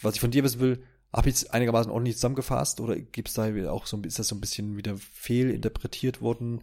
Was 0.00 0.14
ich 0.14 0.20
von 0.20 0.30
dir 0.30 0.44
wissen 0.44 0.60
will, 0.60 0.84
habe 1.10 1.30
ich 1.30 1.36
es 1.36 1.50
einigermaßen 1.50 1.90
ordentlich 1.90 2.16
zusammengefasst 2.16 2.80
oder 2.80 2.96
gibt's 2.96 3.32
da 3.32 3.48
auch 3.70 3.86
so, 3.86 3.96
ist 4.02 4.18
das 4.18 4.28
so 4.28 4.34
ein 4.34 4.42
bisschen 4.42 4.76
wieder 4.76 4.94
fehlinterpretiert 4.98 6.20
worden? 6.20 6.62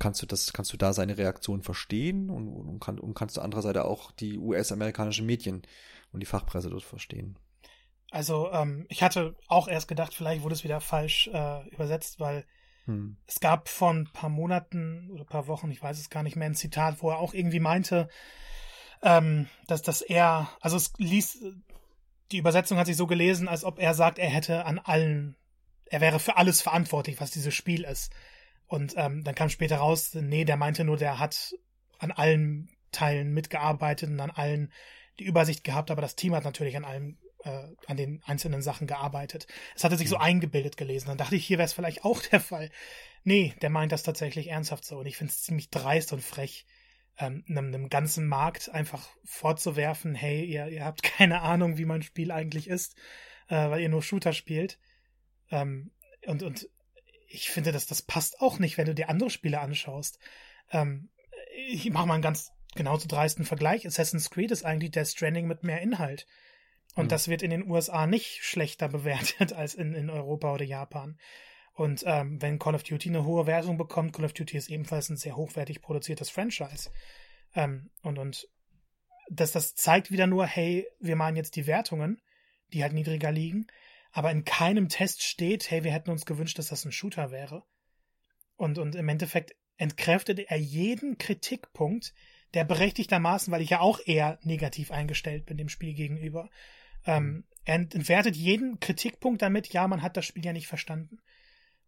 Kannst 0.00 0.20
du 0.22 0.26
das, 0.26 0.52
kannst 0.52 0.72
du 0.72 0.76
da 0.76 0.92
seine 0.92 1.18
Reaktion 1.18 1.62
verstehen 1.62 2.28
und, 2.28 2.48
und, 2.48 2.80
kann, 2.80 2.98
und 2.98 3.14
kannst 3.14 3.36
du 3.36 3.42
andererseits 3.42 3.78
auch 3.78 4.10
die 4.10 4.38
US-amerikanischen 4.38 5.24
Medien 5.24 5.62
und 6.12 6.18
die 6.18 6.26
Fachpresse 6.26 6.68
dort 6.68 6.82
verstehen? 6.82 7.38
Also 8.10 8.50
ähm, 8.50 8.86
ich 8.88 9.04
hatte 9.04 9.36
auch 9.46 9.68
erst 9.68 9.86
gedacht, 9.86 10.14
vielleicht 10.14 10.42
wurde 10.42 10.54
es 10.54 10.64
wieder 10.64 10.80
falsch 10.80 11.28
äh, 11.32 11.68
übersetzt, 11.68 12.18
weil 12.18 12.44
hm. 12.86 13.16
Es 13.26 13.40
gab 13.40 13.68
vor 13.68 13.92
ein 13.92 14.08
paar 14.12 14.30
Monaten 14.30 15.10
oder 15.10 15.22
ein 15.22 15.28
paar 15.28 15.48
Wochen, 15.48 15.70
ich 15.70 15.82
weiß 15.82 15.98
es 15.98 16.10
gar 16.10 16.22
nicht 16.22 16.36
mehr, 16.36 16.48
ein 16.48 16.54
Zitat, 16.54 17.02
wo 17.02 17.10
er 17.10 17.18
auch 17.18 17.34
irgendwie 17.34 17.60
meinte, 17.60 18.08
ähm, 19.02 19.48
dass, 19.66 19.82
dass 19.82 20.00
er, 20.00 20.48
also 20.60 20.76
es 20.76 20.92
ließ, 20.96 21.44
die 22.32 22.38
Übersetzung 22.38 22.78
hat 22.78 22.86
sich 22.86 22.96
so 22.96 23.06
gelesen, 23.06 23.48
als 23.48 23.64
ob 23.64 23.78
er 23.78 23.94
sagt, 23.94 24.18
er 24.18 24.28
hätte 24.28 24.64
an 24.64 24.78
allen, 24.78 25.36
er 25.86 26.00
wäre 26.00 26.18
für 26.18 26.36
alles 26.36 26.62
verantwortlich, 26.62 27.20
was 27.20 27.30
dieses 27.30 27.54
Spiel 27.54 27.84
ist. 27.84 28.12
Und 28.66 28.94
ähm, 28.96 29.22
dann 29.22 29.34
kam 29.34 29.48
später 29.48 29.76
raus, 29.76 30.14
nee, 30.14 30.44
der 30.44 30.56
meinte 30.56 30.84
nur, 30.84 30.96
der 30.96 31.18
hat 31.18 31.54
an 31.98 32.10
allen 32.10 32.68
Teilen 32.90 33.32
mitgearbeitet 33.32 34.10
und 34.10 34.20
an 34.20 34.30
allen 34.30 34.72
die 35.18 35.24
Übersicht 35.24 35.64
gehabt, 35.64 35.90
aber 35.90 36.02
das 36.02 36.16
Team 36.16 36.34
hat 36.34 36.44
natürlich 36.44 36.76
an 36.76 36.84
allem 36.84 37.18
äh, 37.46 37.68
an 37.86 37.96
den 37.96 38.22
einzelnen 38.24 38.60
Sachen 38.60 38.86
gearbeitet. 38.86 39.46
Es 39.74 39.84
hatte 39.84 39.96
sich 39.96 40.08
so 40.08 40.16
mhm. 40.16 40.22
eingebildet 40.22 40.76
gelesen. 40.76 41.08
Dann 41.08 41.18
dachte 41.18 41.36
ich, 41.36 41.46
hier 41.46 41.58
wäre 41.58 41.66
es 41.66 41.72
vielleicht 41.72 42.04
auch 42.04 42.20
der 42.20 42.40
Fall. 42.40 42.70
Nee, 43.24 43.54
der 43.62 43.70
meint 43.70 43.92
das 43.92 44.02
tatsächlich 44.02 44.48
ernsthaft 44.48 44.84
so. 44.84 44.98
Und 44.98 45.06
ich 45.06 45.16
finde 45.16 45.32
es 45.32 45.42
ziemlich 45.42 45.70
dreist 45.70 46.12
und 46.12 46.22
frech, 46.22 46.66
ähm, 47.18 47.44
einem, 47.48 47.68
einem 47.68 47.88
ganzen 47.88 48.26
Markt 48.26 48.68
einfach 48.68 49.08
vorzuwerfen, 49.24 50.14
hey, 50.14 50.44
ihr, 50.44 50.68
ihr 50.68 50.84
habt 50.84 51.02
keine 51.02 51.40
Ahnung, 51.40 51.78
wie 51.78 51.86
mein 51.86 52.02
Spiel 52.02 52.30
eigentlich 52.30 52.68
ist, 52.68 52.96
äh, 53.48 53.70
weil 53.70 53.80
ihr 53.80 53.88
nur 53.88 54.02
Shooter 54.02 54.32
spielt. 54.32 54.78
Ähm, 55.50 55.92
und, 56.26 56.42
und 56.42 56.68
ich 57.28 57.50
finde, 57.50 57.72
dass 57.72 57.86
das 57.86 58.02
passt 58.02 58.40
auch 58.40 58.58
nicht, 58.58 58.76
wenn 58.76 58.86
du 58.86 58.94
dir 58.94 59.08
andere 59.08 59.30
Spiele 59.30 59.60
anschaust. 59.60 60.18
Ähm, 60.72 61.10
ich 61.68 61.88
mache 61.90 62.06
mal 62.06 62.14
einen 62.14 62.22
ganz 62.22 62.50
genauso 62.74 63.08
dreisten 63.08 63.44
Vergleich. 63.44 63.86
Assassin's 63.86 64.30
Creed 64.30 64.50
ist 64.50 64.64
eigentlich 64.64 64.90
der 64.90 65.04
Stranding 65.04 65.46
mit 65.46 65.62
mehr 65.62 65.80
Inhalt. 65.80 66.26
Und 66.94 67.06
mhm. 67.06 67.08
das 67.08 67.28
wird 67.28 67.42
in 67.42 67.50
den 67.50 67.68
USA 67.68 68.06
nicht 68.06 68.44
schlechter 68.44 68.88
bewertet 68.88 69.52
als 69.54 69.74
in, 69.74 69.94
in 69.94 70.10
Europa 70.10 70.52
oder 70.52 70.64
Japan. 70.64 71.18
Und 71.74 72.04
ähm, 72.06 72.40
wenn 72.40 72.58
Call 72.58 72.74
of 72.74 72.84
Duty 72.84 73.10
eine 73.10 73.24
hohe 73.24 73.46
Wertung 73.46 73.76
bekommt, 73.76 74.14
Call 74.14 74.24
of 74.24 74.32
Duty 74.32 74.56
ist 74.56 74.70
ebenfalls 74.70 75.10
ein 75.10 75.18
sehr 75.18 75.36
hochwertig 75.36 75.82
produziertes 75.82 76.30
Franchise. 76.30 76.90
Ähm, 77.54 77.90
und, 78.02 78.18
und 78.18 78.48
das, 79.28 79.52
das 79.52 79.74
zeigt 79.74 80.10
wieder 80.10 80.26
nur, 80.26 80.46
hey, 80.46 80.86
wir 81.00 81.16
machen 81.16 81.36
jetzt 81.36 81.56
die 81.56 81.66
Wertungen, 81.66 82.22
die 82.72 82.82
halt 82.82 82.94
niedriger 82.94 83.30
liegen, 83.30 83.66
aber 84.12 84.30
in 84.30 84.44
keinem 84.44 84.88
Test 84.88 85.22
steht, 85.22 85.70
hey, 85.70 85.84
wir 85.84 85.92
hätten 85.92 86.10
uns 86.10 86.24
gewünscht, 86.24 86.58
dass 86.58 86.68
das 86.68 86.84
ein 86.86 86.92
Shooter 86.92 87.30
wäre. 87.30 87.64
Und, 88.56 88.78
und 88.78 88.94
im 88.94 89.08
Endeffekt 89.10 89.54
entkräftet 89.76 90.38
er 90.38 90.56
jeden 90.56 91.18
Kritikpunkt, 91.18 92.14
der 92.56 92.64
berechtigtermaßen, 92.64 93.52
weil 93.52 93.60
ich 93.60 93.70
ja 93.70 93.80
auch 93.80 94.00
eher 94.04 94.38
negativ 94.42 94.90
eingestellt 94.90 95.44
bin 95.44 95.58
dem 95.58 95.68
Spiel 95.68 95.92
gegenüber, 95.92 96.48
ähm, 97.04 97.44
er 97.64 97.74
entwertet 97.74 98.34
jeden 98.34 98.80
Kritikpunkt 98.80 99.42
damit, 99.42 99.72
ja, 99.72 99.86
man 99.86 100.00
hat 100.00 100.16
das 100.16 100.24
Spiel 100.24 100.44
ja 100.44 100.54
nicht 100.54 100.66
verstanden. 100.66 101.20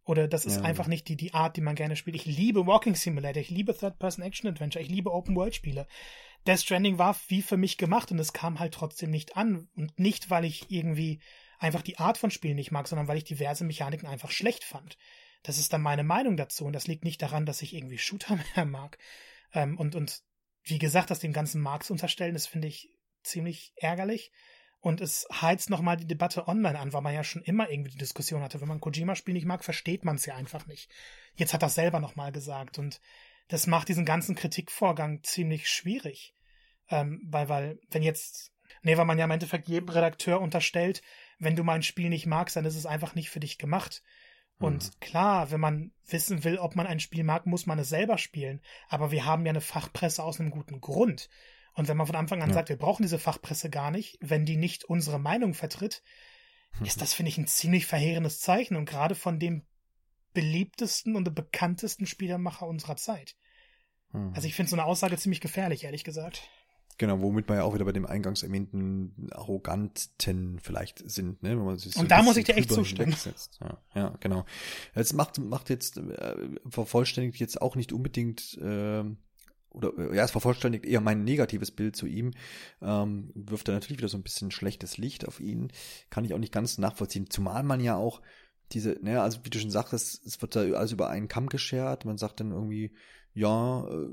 Oder 0.03 0.27
das 0.27 0.45
ist 0.45 0.57
ja. 0.57 0.61
einfach 0.63 0.87
nicht 0.87 1.07
die, 1.07 1.15
die 1.15 1.33
Art, 1.33 1.57
die 1.57 1.61
man 1.61 1.75
gerne 1.75 1.95
spielt. 1.95 2.15
Ich 2.15 2.25
liebe 2.25 2.67
Walking 2.67 2.95
Simulator, 2.95 3.41
ich 3.41 3.49
liebe 3.49 3.75
Third-Person-Action-Adventure, 3.75 4.83
ich 4.83 4.89
liebe 4.89 5.11
Open-World-Spiele. 5.11 5.87
Death 6.45 6.61
Stranding 6.61 6.97
war 6.97 7.15
wie 7.29 7.41
für 7.41 7.57
mich 7.57 7.77
gemacht 7.77 8.11
und 8.11 8.19
es 8.19 8.33
kam 8.33 8.59
halt 8.59 8.73
trotzdem 8.73 9.09
nicht 9.09 9.37
an. 9.37 9.69
Und 9.75 9.99
nicht, 9.99 10.29
weil 10.29 10.45
ich 10.45 10.69
irgendwie 10.69 11.19
einfach 11.57 11.81
die 11.81 11.97
Art 11.97 12.17
von 12.17 12.31
Spielen 12.31 12.55
nicht 12.55 12.71
mag, 12.71 12.87
sondern 12.87 13.07
weil 13.07 13.17
ich 13.17 13.23
diverse 13.23 13.65
Mechaniken 13.65 14.07
einfach 14.07 14.31
schlecht 14.31 14.63
fand. 14.63 14.97
Das 15.43 15.57
ist 15.57 15.73
dann 15.73 15.81
meine 15.81 16.03
Meinung 16.03 16.37
dazu 16.37 16.65
und 16.65 16.73
das 16.73 16.87
liegt 16.87 17.05
nicht 17.05 17.21
daran, 17.21 17.45
dass 17.45 17.61
ich 17.61 17.73
irgendwie 17.73 17.97
Shooter 17.97 18.37
mehr 18.55 18.65
mag. 18.65 18.97
Ähm, 19.53 19.77
und, 19.77 19.95
und 19.95 20.23
wie 20.63 20.79
gesagt, 20.79 21.09
das 21.09 21.19
dem 21.19 21.33
ganzen 21.33 21.65
zu 21.81 21.93
unterstellen, 21.93 22.33
das 22.33 22.47
finde 22.47 22.67
ich 22.67 22.89
ziemlich 23.23 23.73
ärgerlich. 23.75 24.31
Und 24.81 25.01
es 25.01 25.27
heizt 25.29 25.69
nochmal 25.69 25.97
die 25.97 26.07
Debatte 26.07 26.47
online 26.47 26.79
an, 26.79 26.93
weil 26.93 27.01
man 27.01 27.13
ja 27.13 27.23
schon 27.23 27.41
immer 27.41 27.69
irgendwie 27.69 27.91
die 27.91 27.97
Diskussion 27.97 28.41
hatte. 28.41 28.61
Wenn 28.61 28.69
man 28.69 28.79
Kojima-Spiel 28.79 29.33
nicht 29.33 29.45
mag, 29.45 29.63
versteht 29.63 30.05
man 30.05 30.15
es 30.15 30.25
ja 30.25 30.35
einfach 30.35 30.67
nicht. 30.67 30.89
Jetzt 31.35 31.53
hat 31.53 31.63
er 31.63 31.69
selber 31.69 31.99
nochmal 31.99 32.31
gesagt. 32.31 32.79
Und 32.79 33.01
das 33.49 33.67
macht 33.67 33.89
diesen 33.89 34.05
ganzen 34.05 34.35
Kritikvorgang 34.35 35.21
ziemlich 35.23 35.67
schwierig. 35.67 36.33
Ähm, 36.89 37.21
weil, 37.25 37.49
weil, 37.49 37.79
wenn 37.89 38.03
jetzt, 38.03 38.53
nee, 38.81 38.95
weil 38.95 39.05
man 39.05 39.17
ja 39.17 39.25
im 39.25 39.31
Endeffekt 39.31 39.67
jedem 39.67 39.89
Redakteur 39.89 40.39
unterstellt, 40.39 41.01
wenn 41.39 41.57
du 41.57 41.63
mein 41.63 41.83
Spiel 41.83 42.09
nicht 42.09 42.25
magst, 42.25 42.55
dann 42.55 42.65
ist 42.65 42.77
es 42.77 42.85
einfach 42.85 43.15
nicht 43.15 43.29
für 43.29 43.41
dich 43.41 43.57
gemacht. 43.57 44.01
Und 44.59 44.85
mhm. 44.85 44.99
klar, 44.99 45.51
wenn 45.51 45.59
man 45.59 45.91
wissen 46.05 46.43
will, 46.43 46.57
ob 46.57 46.75
man 46.75 46.85
ein 46.85 46.99
Spiel 46.99 47.23
mag, 47.23 47.45
muss 47.45 47.65
man 47.65 47.79
es 47.79 47.89
selber 47.89 48.17
spielen. 48.17 48.61
Aber 48.89 49.11
wir 49.11 49.25
haben 49.25 49.45
ja 49.45 49.51
eine 49.51 49.61
Fachpresse 49.61 50.23
aus 50.23 50.39
einem 50.39 50.51
guten 50.51 50.81
Grund. 50.81 51.29
Und 51.73 51.87
wenn 51.87 51.97
man 51.97 52.07
von 52.07 52.15
Anfang 52.17 52.41
an 52.41 52.49
ja. 52.49 52.55
sagt, 52.55 52.69
wir 52.69 52.77
brauchen 52.77 53.03
diese 53.03 53.19
Fachpresse 53.19 53.69
gar 53.69 53.89
nicht, 53.89 54.17
wenn 54.19 54.45
die 54.45 54.57
nicht 54.57 54.83
unsere 54.83 55.19
Meinung 55.19 55.53
vertritt, 55.53 56.03
ist 56.83 57.01
das, 57.01 57.13
finde 57.13 57.29
ich, 57.29 57.37
ein 57.37 57.47
ziemlich 57.47 57.85
verheerendes 57.85 58.41
Zeichen 58.41 58.75
und 58.75 58.85
gerade 58.85 59.15
von 59.15 59.39
dem 59.39 59.65
beliebtesten 60.33 61.15
und 61.15 61.33
bekanntesten 61.33 62.05
Spielermacher 62.05 62.67
unserer 62.67 62.95
Zeit. 62.95 63.35
Hm. 64.11 64.33
Also 64.33 64.47
ich 64.47 64.55
finde 64.55 64.69
so 64.69 64.75
eine 64.75 64.85
Aussage 64.85 65.17
ziemlich 65.17 65.41
gefährlich, 65.41 65.83
ehrlich 65.83 66.03
gesagt. 66.03 66.49
Genau, 66.99 67.21
womit 67.21 67.47
wir 67.47 67.55
ja 67.55 67.63
auch 67.63 67.73
wieder 67.73 67.85
bei 67.85 67.93
dem 67.93 68.05
eingangs 68.05 68.43
erwähnten 68.43 69.29
Arroganten 69.31 70.59
vielleicht 70.61 71.09
sind, 71.09 71.41
ne? 71.41 71.51
Wenn 71.51 71.63
man 71.63 71.77
sich 71.77 71.93
so 71.93 72.01
Und 72.01 72.11
da 72.11 72.21
muss 72.21 72.35
ich 72.35 72.43
dir 72.43 72.57
echt 72.57 72.69
zustimmen. 72.69 73.15
Ja, 73.61 73.77
ja, 73.95 74.17
genau. 74.19 74.45
Es 74.93 75.13
macht, 75.13 75.39
macht 75.39 75.69
jetzt, 75.69 75.97
äh, 75.97 76.35
vervollständigt 76.69 77.39
jetzt 77.39 77.61
auch 77.61 77.77
nicht 77.77 77.93
unbedingt, 77.93 78.57
äh, 78.57 79.05
oder 79.69 80.13
ja, 80.13 80.25
es 80.25 80.31
vervollständigt 80.31 80.85
eher 80.85 80.99
mein 80.99 81.23
negatives 81.23 81.71
Bild 81.71 81.95
zu 81.95 82.05
ihm, 82.05 82.33
ähm, 82.81 83.31
wirft 83.33 83.69
er 83.69 83.75
natürlich 83.75 83.99
wieder 83.99 84.09
so 84.09 84.17
ein 84.17 84.23
bisschen 84.23 84.51
schlechtes 84.51 84.97
Licht 84.97 85.25
auf 85.25 85.39
ihn. 85.39 85.71
Kann 86.09 86.25
ich 86.25 86.33
auch 86.33 86.39
nicht 86.39 86.51
ganz 86.51 86.79
nachvollziehen. 86.79 87.29
Zumal 87.29 87.63
man 87.63 87.79
ja 87.79 87.95
auch 87.95 88.21
diese, 88.73 88.97
ne, 89.01 89.21
also 89.21 89.39
wie 89.45 89.49
du 89.49 89.57
schon 89.57 89.71
sagtest, 89.71 90.25
es 90.25 90.41
wird 90.41 90.53
da 90.53 90.61
alles 90.61 90.91
über 90.91 91.09
einen 91.09 91.29
Kamm 91.29 91.47
geschert. 91.47 92.03
Man 92.03 92.17
sagt 92.17 92.41
dann 92.41 92.51
irgendwie, 92.51 92.91
ja, 93.33 93.87
äh, 93.87 94.09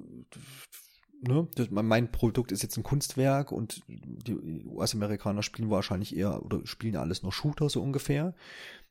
ne, 1.21 1.49
das, 1.55 1.71
mein 1.71 2.11
Produkt 2.11 2.53
ist 2.53 2.63
jetzt 2.63 2.77
ein 2.77 2.83
Kunstwerk 2.83 3.53
und 3.53 3.83
die 3.89 4.65
US-Amerikaner 4.67 5.43
spielen 5.43 5.71
wahrscheinlich 5.71 6.17
eher 6.17 6.45
oder 6.45 6.67
spielen 6.67 6.97
alles 6.97 7.23
nur 7.23 7.33
Shooter 7.33 7.69
so 7.69 7.83
ungefähr. 7.83 8.35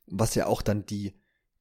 Was 0.06 0.34
ja 0.34 0.46
auch 0.46 0.62
dann 0.62 0.86
die, 0.86 1.14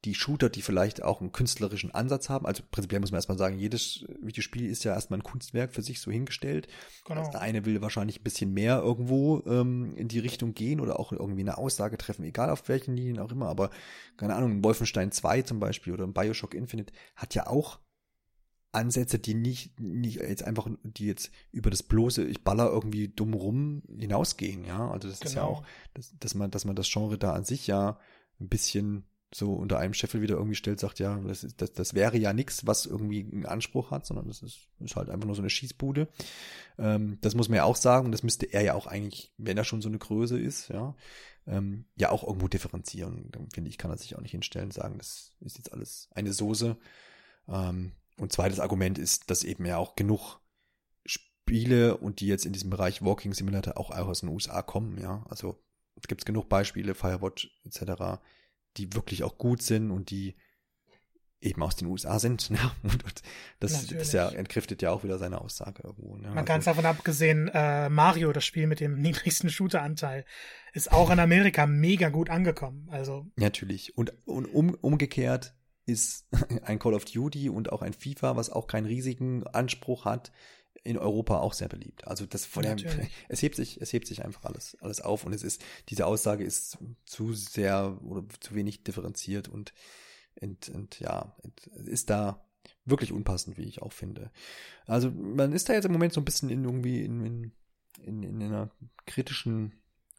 die 0.06 0.14
Shooter, 0.14 0.50
die 0.50 0.62
vielleicht 0.62 1.02
auch 1.02 1.20
einen 1.20 1.32
künstlerischen 1.32 1.92
Ansatz 1.92 2.30
haben, 2.30 2.46
also 2.46 2.62
prinzipiell 2.70 3.02
muss 3.02 3.12
man 3.12 3.18
erstmal 3.18 3.40
sagen, 3.40 3.58
jedes 3.58 4.06
Videospiel 4.22 4.70
ist 4.70 4.84
ja 4.84 4.94
erstmal 4.94 5.20
ein 5.20 5.24
Kunstwerk 5.24 5.74
für 5.74 5.82
sich 5.82 6.00
so 6.00 6.12
hingestellt. 6.12 6.68
Genau. 7.06 7.22
Also 7.22 7.32
der 7.32 7.42
eine 7.42 7.66
will 7.66 7.82
wahrscheinlich 7.82 8.20
ein 8.20 8.24
bisschen 8.24 8.54
mehr 8.54 8.80
irgendwo 8.80 9.42
ähm, 9.48 9.96
in 9.96 10.08
die 10.08 10.20
Richtung 10.20 10.54
gehen 10.54 10.80
oder 10.80 11.00
auch 11.00 11.12
irgendwie 11.12 11.42
eine 11.42 11.58
Aussage 11.58 11.98
treffen, 11.98 12.24
egal 12.24 12.52
auf 12.52 12.68
welchen 12.70 12.96
Linien 12.96 13.20
auch 13.20 13.32
immer, 13.32 13.48
aber 13.48 13.72
keine 14.16 14.36
Ahnung, 14.36 14.52
ein 14.52 14.64
Wolfenstein 14.64 15.12
2 15.12 15.42
zum 15.42 15.60
Beispiel 15.60 15.94
oder 15.94 16.06
Bioshock 16.06 16.54
Infinite 16.54 16.94
hat 17.16 17.34
ja 17.34 17.48
auch 17.48 17.80
Ansätze, 18.76 19.20
die 19.20 19.34
nicht, 19.34 19.80
nicht 19.80 20.18
jetzt 20.18 20.44
einfach, 20.44 20.70
die 20.84 21.06
jetzt 21.06 21.32
über 21.52 21.70
das 21.70 21.84
bloße, 21.84 22.26
ich 22.26 22.44
baller 22.44 22.70
irgendwie 22.70 23.08
dumm 23.08 23.34
rum 23.34 23.84
hinausgehen, 23.98 24.66
ja. 24.66 24.90
Also 24.92 25.08
das 25.08 25.20
genau. 25.20 25.30
ist 25.30 25.36
ja 25.36 25.42
genau. 25.42 25.54
auch, 25.54 25.64
dass, 25.94 26.14
dass 26.20 26.36
man, 26.36 26.52
dass 26.52 26.66
man 26.66 26.76
das 26.76 26.90
Genre 26.90 27.18
da 27.18 27.34
an 27.34 27.46
sich 27.46 27.68
ja 27.68 28.00
ein 28.40 28.50
bisschen 28.50 29.06
so 29.34 29.54
unter 29.54 29.80
einem 29.80 29.94
Scheffel 29.94 30.22
wieder 30.22 30.36
irgendwie 30.36 30.56
stellt, 30.56 30.80
sagt, 30.80 31.00
ja, 31.00 31.18
das, 31.20 31.44
ist, 31.44 31.62
das, 31.62 31.74
das 31.74 31.94
wäre 31.94 32.18
ja 32.18 32.32
nichts, 32.32 32.66
was 32.68 32.86
irgendwie 32.86 33.20
einen 33.20 33.46
Anspruch 33.46 33.92
hat, 33.92 34.06
sondern 34.06 34.28
das 34.28 34.42
ist, 34.42 34.68
ist 34.80 34.96
halt 34.96 35.10
einfach 35.10 35.26
nur 35.26 35.36
so 35.36 35.42
eine 35.42 35.50
Schießbude. 35.50 36.08
Ähm, 36.78 37.18
das 37.22 37.36
muss 37.36 37.50
man 37.50 37.58
ja 37.58 37.64
auch 37.66 37.76
sagen, 37.76 38.06
und 38.06 38.12
das 38.12 38.24
müsste 38.24 38.46
er 38.46 38.62
ja 38.62 38.76
auch 38.76 38.88
eigentlich, 38.88 39.34
wenn 39.38 39.58
er 39.58 39.66
schon 39.66 39.82
so 39.82 39.90
eine 39.90 39.98
Größe 39.98 40.40
ist, 40.40 40.70
ja, 40.70 40.96
ähm, 41.48 41.86
ja 41.98 42.12
auch 42.12 42.26
irgendwo 42.26 42.48
differenzieren. 42.48 43.30
Dann 43.32 43.50
finde 43.50 43.70
ich, 43.70 43.78
kann 43.78 43.92
er 43.92 43.98
sich 43.98 44.16
auch 44.16 44.22
nicht 44.22 44.32
hinstellen 44.32 44.68
und 44.68 44.74
sagen, 44.74 44.98
das 44.98 45.34
ist 45.42 45.58
jetzt 45.58 45.74
alles 45.74 46.08
eine 46.14 46.32
Soße. 46.32 46.78
Ähm, 47.50 47.92
und 48.18 48.32
zweites 48.32 48.60
Argument 48.60 48.98
ist, 48.98 49.30
dass 49.30 49.44
eben 49.44 49.66
ja 49.66 49.78
auch 49.78 49.96
genug 49.96 50.40
Spiele 51.06 51.98
und 51.98 52.20
die 52.20 52.28
jetzt 52.28 52.46
in 52.46 52.54
diesem 52.54 52.70
Bereich 52.70 53.02
Walking 53.04 53.34
Simulator 53.34 53.78
auch 53.78 53.92
aus 53.92 54.22
den 54.22 54.30
USA 54.30 54.62
kommen, 54.62 54.98
ja. 55.02 55.26
Also 55.30 55.62
gibt 56.08 56.22
es 56.22 56.26
genug 56.26 56.50
Beispiele, 56.50 56.96
Firewatch 56.96 57.50
etc., 57.66 58.22
die 58.78 58.94
wirklich 58.94 59.24
auch 59.24 59.38
gut 59.38 59.62
sind 59.62 59.92
und 59.92 60.10
die 60.10 60.36
eben 61.42 61.62
aus 61.62 61.76
den 61.76 61.88
USA 61.88 62.20
sind. 62.20 62.50
Ne? 62.56 62.72
Und, 62.84 63.04
und 63.04 63.22
das, 63.60 63.88
das 63.88 64.12
ja 64.14 64.30
entkräftet 64.30 64.82
ja 64.82 64.92
auch 64.92 65.04
wieder 65.04 65.18
seine 65.18 65.42
Aussage 65.42 65.84
irgendwo. 65.84 66.16
Ne? 66.16 66.30
Man 66.30 66.38
also, 66.38 66.46
ganz 66.46 66.66
davon 66.66 66.86
abgesehen, 66.86 67.50
äh, 67.54 67.90
Mario, 67.90 68.32
das 68.32 68.46
Spiel 68.46 68.68
mit 68.68 68.80
dem 68.80 68.96
niedrigsten 69.02 69.50
Shooter-Anteil, 69.50 70.26
ist 70.74 70.92
auch 70.92 71.10
in 71.10 71.20
Amerika 71.20 71.68
mega 71.68 72.10
gut 72.10 72.30
angekommen. 72.30 72.88
Also 72.92 73.28
natürlich. 73.36 73.98
Und, 73.98 74.14
und 74.26 74.46
um, 74.46 74.74
umgekehrt 74.76 75.54
ist 75.86 76.28
ein 76.64 76.80
Call 76.80 76.94
of 76.94 77.06
Duty 77.06 77.50
und 77.50 77.72
auch 77.72 77.82
ein 77.82 77.94
FIFA, 77.94 78.36
was 78.36 78.50
auch 78.50 78.68
keinen 78.68 78.86
riesigen 78.86 79.46
Anspruch 79.48 80.06
hat, 80.06 80.32
in 80.84 80.98
Europa 80.98 81.40
auch 81.40 81.54
sehr 81.54 81.68
beliebt. 81.68 82.08
Also 82.08 82.26
das 82.26 82.46
von 82.46 82.64
der, 82.64 82.76
es 83.30 83.42
hebt 83.42 83.56
sich, 83.56 83.82
es 83.82 83.92
hebt 83.92 84.08
sich 84.08 84.24
einfach 84.24 84.46
alles, 84.46 84.78
alles 84.82 85.02
auf 85.02 85.26
und 85.26 85.34
es 85.34 85.44
ist, 85.44 85.64
diese 85.90 86.06
Aussage 86.06 86.44
ist 86.44 86.78
zu 87.06 87.34
sehr 87.34 87.98
oder 88.04 88.24
zu 88.40 88.54
wenig 88.56 88.84
differenziert 88.84 89.48
und, 89.48 89.74
und, 90.40 90.70
und 90.70 91.00
ja, 91.00 91.36
ist 91.86 92.10
da 92.10 92.46
wirklich 92.86 93.12
unpassend, 93.12 93.58
wie 93.58 93.64
ich 93.64 93.82
auch 93.82 93.94
finde. 93.94 94.32
Also 94.86 95.10
man 95.12 95.54
ist 95.54 95.70
da 95.70 95.74
jetzt 95.74 95.86
im 95.86 95.92
Moment 95.92 96.14
so 96.14 96.22
ein 96.22 96.26
bisschen 96.26 96.50
in 96.50 96.64
irgendwie 96.64 97.04
in, 97.04 97.26
in, 97.26 97.52
in, 98.02 98.24
in 98.24 98.44
einer 98.44 98.70
kritischen 99.08 99.74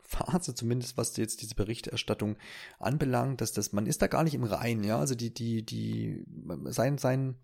Phase, 0.07 0.55
zumindest 0.55 0.97
was 0.97 1.16
jetzt 1.16 1.43
diese 1.43 1.55
Berichterstattung 1.55 2.37
anbelangt, 2.78 3.41
dass 3.41 3.53
das, 3.53 3.73
man 3.73 3.87
ist 3.87 4.03
da 4.03 4.07
gar 4.07 4.24
nicht 4.24 4.35
im 4.35 4.45
Reinen, 4.45 4.85
ja, 4.85 4.99
also 4.99 5.15
die, 5.15 5.33
die, 5.35 5.65
die, 5.65 6.24
sein, 6.66 6.99
sein, 6.99 7.37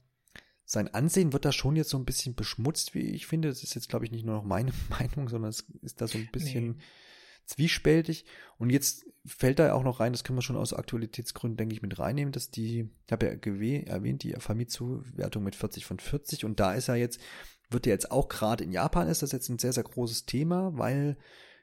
sein 0.65 0.89
Ansehen 0.89 1.33
wird 1.33 1.45
da 1.45 1.53
schon 1.53 1.77
jetzt 1.77 1.91
so 1.91 1.99
ein 1.99 2.05
bisschen 2.05 2.35
beschmutzt, 2.35 2.95
wie 2.95 3.01
ich 3.01 3.27
finde. 3.27 3.49
Das 3.49 3.63
ist 3.63 3.75
jetzt, 3.75 3.89
glaube 3.89 4.05
ich, 4.05 4.11
nicht 4.11 4.25
nur 4.25 4.37
noch 4.37 4.45
meine 4.45 4.73
Meinung, 4.89 5.29
sondern 5.29 5.51
es 5.51 5.67
ist 5.83 6.01
da 6.01 6.07
so 6.07 6.19
ein 6.19 6.29
bisschen 6.33 6.69
nee. 6.69 6.83
zwiespältig. 7.47 8.25
Und 8.59 8.71
jetzt 8.71 9.05
fällt 9.27 9.59
da 9.59 9.75
auch 9.75 9.83
noch 9.83 10.01
rein, 10.01 10.13
das 10.13 10.25
können 10.25 10.39
wir 10.39 10.43
schon 10.43 10.57
aus 10.57 10.73
Aktualitätsgründen, 10.73 11.57
denke 11.57 11.75
ich, 11.75 11.83
mit 11.83 11.99
reinnehmen, 11.99 12.33
dass 12.33 12.51
die, 12.51 12.91
ich 13.07 13.13
habe 13.13 13.27
ja 13.27 13.33
erwähnt, 13.33 14.23
die 14.23 14.33
Famitsu-Wertung 14.33 15.43
mit 15.43 15.57
40 15.57 15.85
von 15.85 15.99
40 15.99 16.45
und 16.45 16.59
da 16.59 16.75
ist 16.75 16.89
er 16.89 16.97
jetzt, 16.97 17.21
wird 17.71 17.87
ja 17.87 17.93
jetzt 17.93 18.11
auch 18.11 18.29
gerade 18.29 18.65
in 18.65 18.73
Japan 18.73 19.09
ist 19.09 19.23
das 19.23 19.33
jetzt 19.33 19.49
ein 19.49 19.59
sehr, 19.59 19.73
sehr 19.73 19.85
großes 19.85 20.27
Thema, 20.27 20.77
weil 20.77 21.17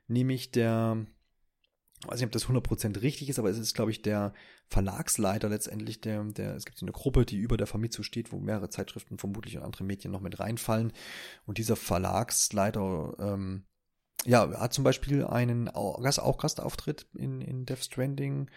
nämlich 0.10 0.52
der, 0.52 1.06
ich 2.02 2.07
weiß 2.07 2.19
nicht, 2.19 2.26
ob 2.26 2.31
das 2.31 2.48
100% 2.48 3.02
richtig 3.02 3.30
ist, 3.30 3.40
aber 3.40 3.49
es 3.49 3.57
ist, 3.57 3.73
glaube 3.73 3.91
ich, 3.91 4.02
der 4.02 4.34
Verlagsleiter 4.68 5.49
letztendlich, 5.49 6.02
der, 6.02 6.23
der, 6.23 6.56
es 6.56 6.65
gibt 6.65 6.77
so 6.77 6.86
eine 6.86 6.94
Gruppe, 6.94 7.26
die 7.26 7.38
über 7.38 7.57
der 7.57 7.68
Famitsu 7.68 8.03
steht, 8.03 8.31
wo 8.31 8.40
mehrere 8.40 8.69
Zeitschriften 8.69 9.18
vermutlich 9.18 9.57
und 9.57 9.64
andere 9.64 9.84
Medien 9.84 10.11
noch 10.11 10.22
mit 10.22 10.40
reinfallen. 10.40 10.94
Und 11.45 11.57
dieser 11.57 11.76
Verlagsleiter, 11.76 13.15
ähm, 13.19 13.65
ja, 14.26 14.60
hat 14.60 14.73
zum 14.73 14.84
Beispiel 14.84 15.26
einen 15.26 15.69
auch 15.69 16.02
Gastauftritt 16.38 17.07
in, 17.15 17.41
in 17.41 17.65
Death 17.65 17.84
Stranding. 17.84 18.49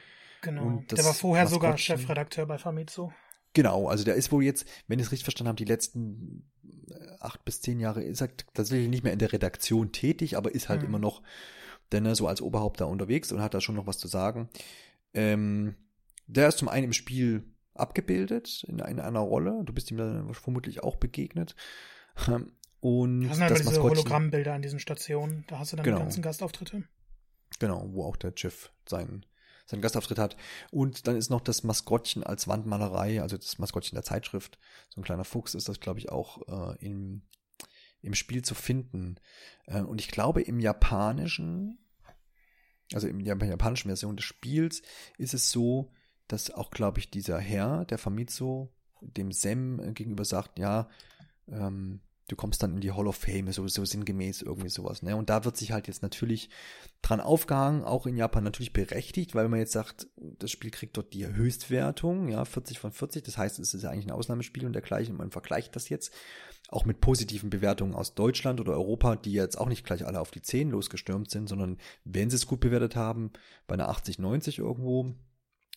Genau. 0.42 0.82
der 0.90 1.04
war 1.04 1.14
vorher 1.14 1.46
sogar 1.46 1.78
Chefredakteur 1.78 2.46
bei 2.46 2.58
Famitsu. 2.58 3.12
Genau, 3.54 3.88
also 3.88 4.04
der 4.04 4.14
ist 4.14 4.32
wohl 4.32 4.44
jetzt, 4.44 4.66
wenn 4.88 4.98
ich 4.98 5.06
es 5.06 5.12
richtig 5.12 5.24
verstanden 5.24 5.48
habe, 5.48 5.56
die 5.56 5.64
letzten 5.64 6.50
äh, 6.90 6.94
acht 7.20 7.44
bis 7.44 7.60
zehn 7.60 7.80
Jahre 7.80 8.02
ist 8.02 8.22
er 8.22 8.30
tatsächlich 8.54 8.88
nicht 8.88 9.04
mehr 9.04 9.12
in 9.12 9.18
der 9.18 9.32
Redaktion 9.32 9.92
tätig, 9.92 10.36
aber 10.36 10.54
ist 10.54 10.68
halt 10.68 10.80
mhm. 10.80 10.88
immer 10.88 10.98
noch 10.98 11.22
denn 11.92 12.06
er 12.06 12.14
so 12.14 12.26
als 12.26 12.40
Oberhaupt 12.40 12.80
da 12.80 12.86
unterwegs 12.86 13.32
und 13.32 13.40
hat 13.40 13.54
da 13.54 13.60
schon 13.60 13.74
noch 13.74 13.86
was 13.86 13.98
zu 13.98 14.08
sagen. 14.08 14.48
Ähm, 15.14 15.76
der 16.26 16.48
ist 16.48 16.58
zum 16.58 16.68
einen 16.68 16.86
im 16.86 16.92
Spiel 16.92 17.44
abgebildet 17.74 18.64
in, 18.68 18.78
in 18.78 19.00
einer 19.00 19.20
Rolle. 19.20 19.62
Du 19.64 19.72
bist 19.72 19.90
ihm 19.90 19.96
dann 19.96 20.32
vermutlich 20.34 20.82
auch 20.82 20.96
begegnet. 20.96 21.54
Und 22.80 23.28
das 23.28 23.36
sind 23.36 23.48
halt 23.48 23.58
diese 23.58 23.82
Hologrammbilder 23.82 24.54
an 24.54 24.62
diesen 24.62 24.78
Stationen. 24.78 25.44
Da 25.48 25.58
hast 25.58 25.72
du 25.72 25.76
dann 25.76 25.84
genau. 25.84 25.98
die 25.98 26.02
ganzen 26.02 26.22
Gastauftritte. 26.22 26.84
Genau, 27.58 27.88
wo 27.92 28.04
auch 28.04 28.16
der 28.16 28.32
Jeff 28.36 28.72
seinen 28.88 29.24
seinen 29.72 29.82
Gastauftritt 29.82 30.18
hat. 30.18 30.36
Und 30.70 31.06
dann 31.06 31.16
ist 31.16 31.30
noch 31.30 31.40
das 31.40 31.64
Maskottchen 31.64 32.22
als 32.22 32.46
Wandmalerei, 32.46 33.20
also 33.20 33.36
das 33.36 33.58
Maskottchen 33.58 33.96
der 33.96 34.04
Zeitschrift. 34.04 34.58
So 34.90 35.00
ein 35.00 35.04
kleiner 35.04 35.24
Fuchs 35.24 35.54
ist 35.54 35.68
das, 35.68 35.80
glaube 35.80 35.98
ich, 35.98 36.10
auch 36.10 36.46
äh, 36.46 36.84
im, 36.84 37.22
im 38.00 38.14
Spiel 38.14 38.42
zu 38.42 38.54
finden. 38.54 39.16
Äh, 39.66 39.80
und 39.80 40.00
ich 40.00 40.08
glaube, 40.08 40.42
im 40.42 40.60
Japanischen, 40.60 41.78
also 42.92 43.08
in 43.08 43.24
der 43.24 43.36
japanischen 43.36 43.88
Version 43.88 44.16
des 44.16 44.24
Spiels, 44.24 44.82
ist 45.18 45.34
es 45.34 45.50
so, 45.50 45.92
dass 46.28 46.50
auch, 46.50 46.70
glaube 46.70 47.00
ich, 47.00 47.10
dieser 47.10 47.38
Herr, 47.38 47.84
der 47.86 47.98
Famitsu, 47.98 48.68
dem 49.00 49.32
Sem 49.32 49.94
gegenüber 49.94 50.24
sagt, 50.24 50.58
ja, 50.58 50.88
ähm, 51.48 52.00
du 52.28 52.36
kommst 52.36 52.62
dann 52.62 52.74
in 52.74 52.80
die 52.80 52.92
Hall 52.92 53.06
of 53.06 53.16
Fame, 53.16 53.52
so, 53.52 53.66
so 53.68 53.84
sinngemäß 53.84 54.42
irgendwie 54.42 54.68
sowas. 54.68 55.02
Ne? 55.02 55.16
Und 55.16 55.28
da 55.30 55.44
wird 55.44 55.56
sich 55.56 55.72
halt 55.72 55.86
jetzt 55.88 56.02
natürlich 56.02 56.50
dran 57.02 57.20
aufgehangen, 57.20 57.84
auch 57.84 58.06
in 58.06 58.16
Japan 58.16 58.44
natürlich 58.44 58.72
berechtigt, 58.72 59.34
weil 59.34 59.48
man 59.48 59.58
jetzt 59.58 59.72
sagt, 59.72 60.06
das 60.16 60.50
Spiel 60.50 60.70
kriegt 60.70 60.96
dort 60.96 61.12
die 61.12 61.26
Höchstwertung, 61.26 62.28
ja, 62.28 62.44
40 62.44 62.78
von 62.78 62.92
40, 62.92 63.24
das 63.24 63.38
heißt, 63.38 63.58
es 63.58 63.74
ist 63.74 63.82
ja 63.82 63.90
eigentlich 63.90 64.06
ein 64.06 64.12
Ausnahmespiel 64.12 64.66
und 64.66 64.72
dergleichen, 64.72 65.16
man 65.16 65.30
vergleicht 65.30 65.74
das 65.76 65.88
jetzt 65.88 66.12
auch 66.68 66.84
mit 66.86 67.00
positiven 67.00 67.50
Bewertungen 67.50 67.94
aus 67.94 68.14
Deutschland 68.14 68.60
oder 68.60 68.72
Europa, 68.72 69.16
die 69.16 69.32
jetzt 69.32 69.58
auch 69.58 69.68
nicht 69.68 69.84
gleich 69.84 70.06
alle 70.06 70.20
auf 70.20 70.30
die 70.30 70.40
10 70.40 70.70
losgestürmt 70.70 71.30
sind, 71.30 71.48
sondern 71.48 71.78
wenn 72.04 72.30
sie 72.30 72.36
es 72.36 72.46
gut 72.46 72.60
bewertet 72.60 72.96
haben, 72.96 73.32
bei 73.66 73.74
einer 73.74 73.88
80, 73.88 74.18
90 74.18 74.58
irgendwo, 74.58 75.14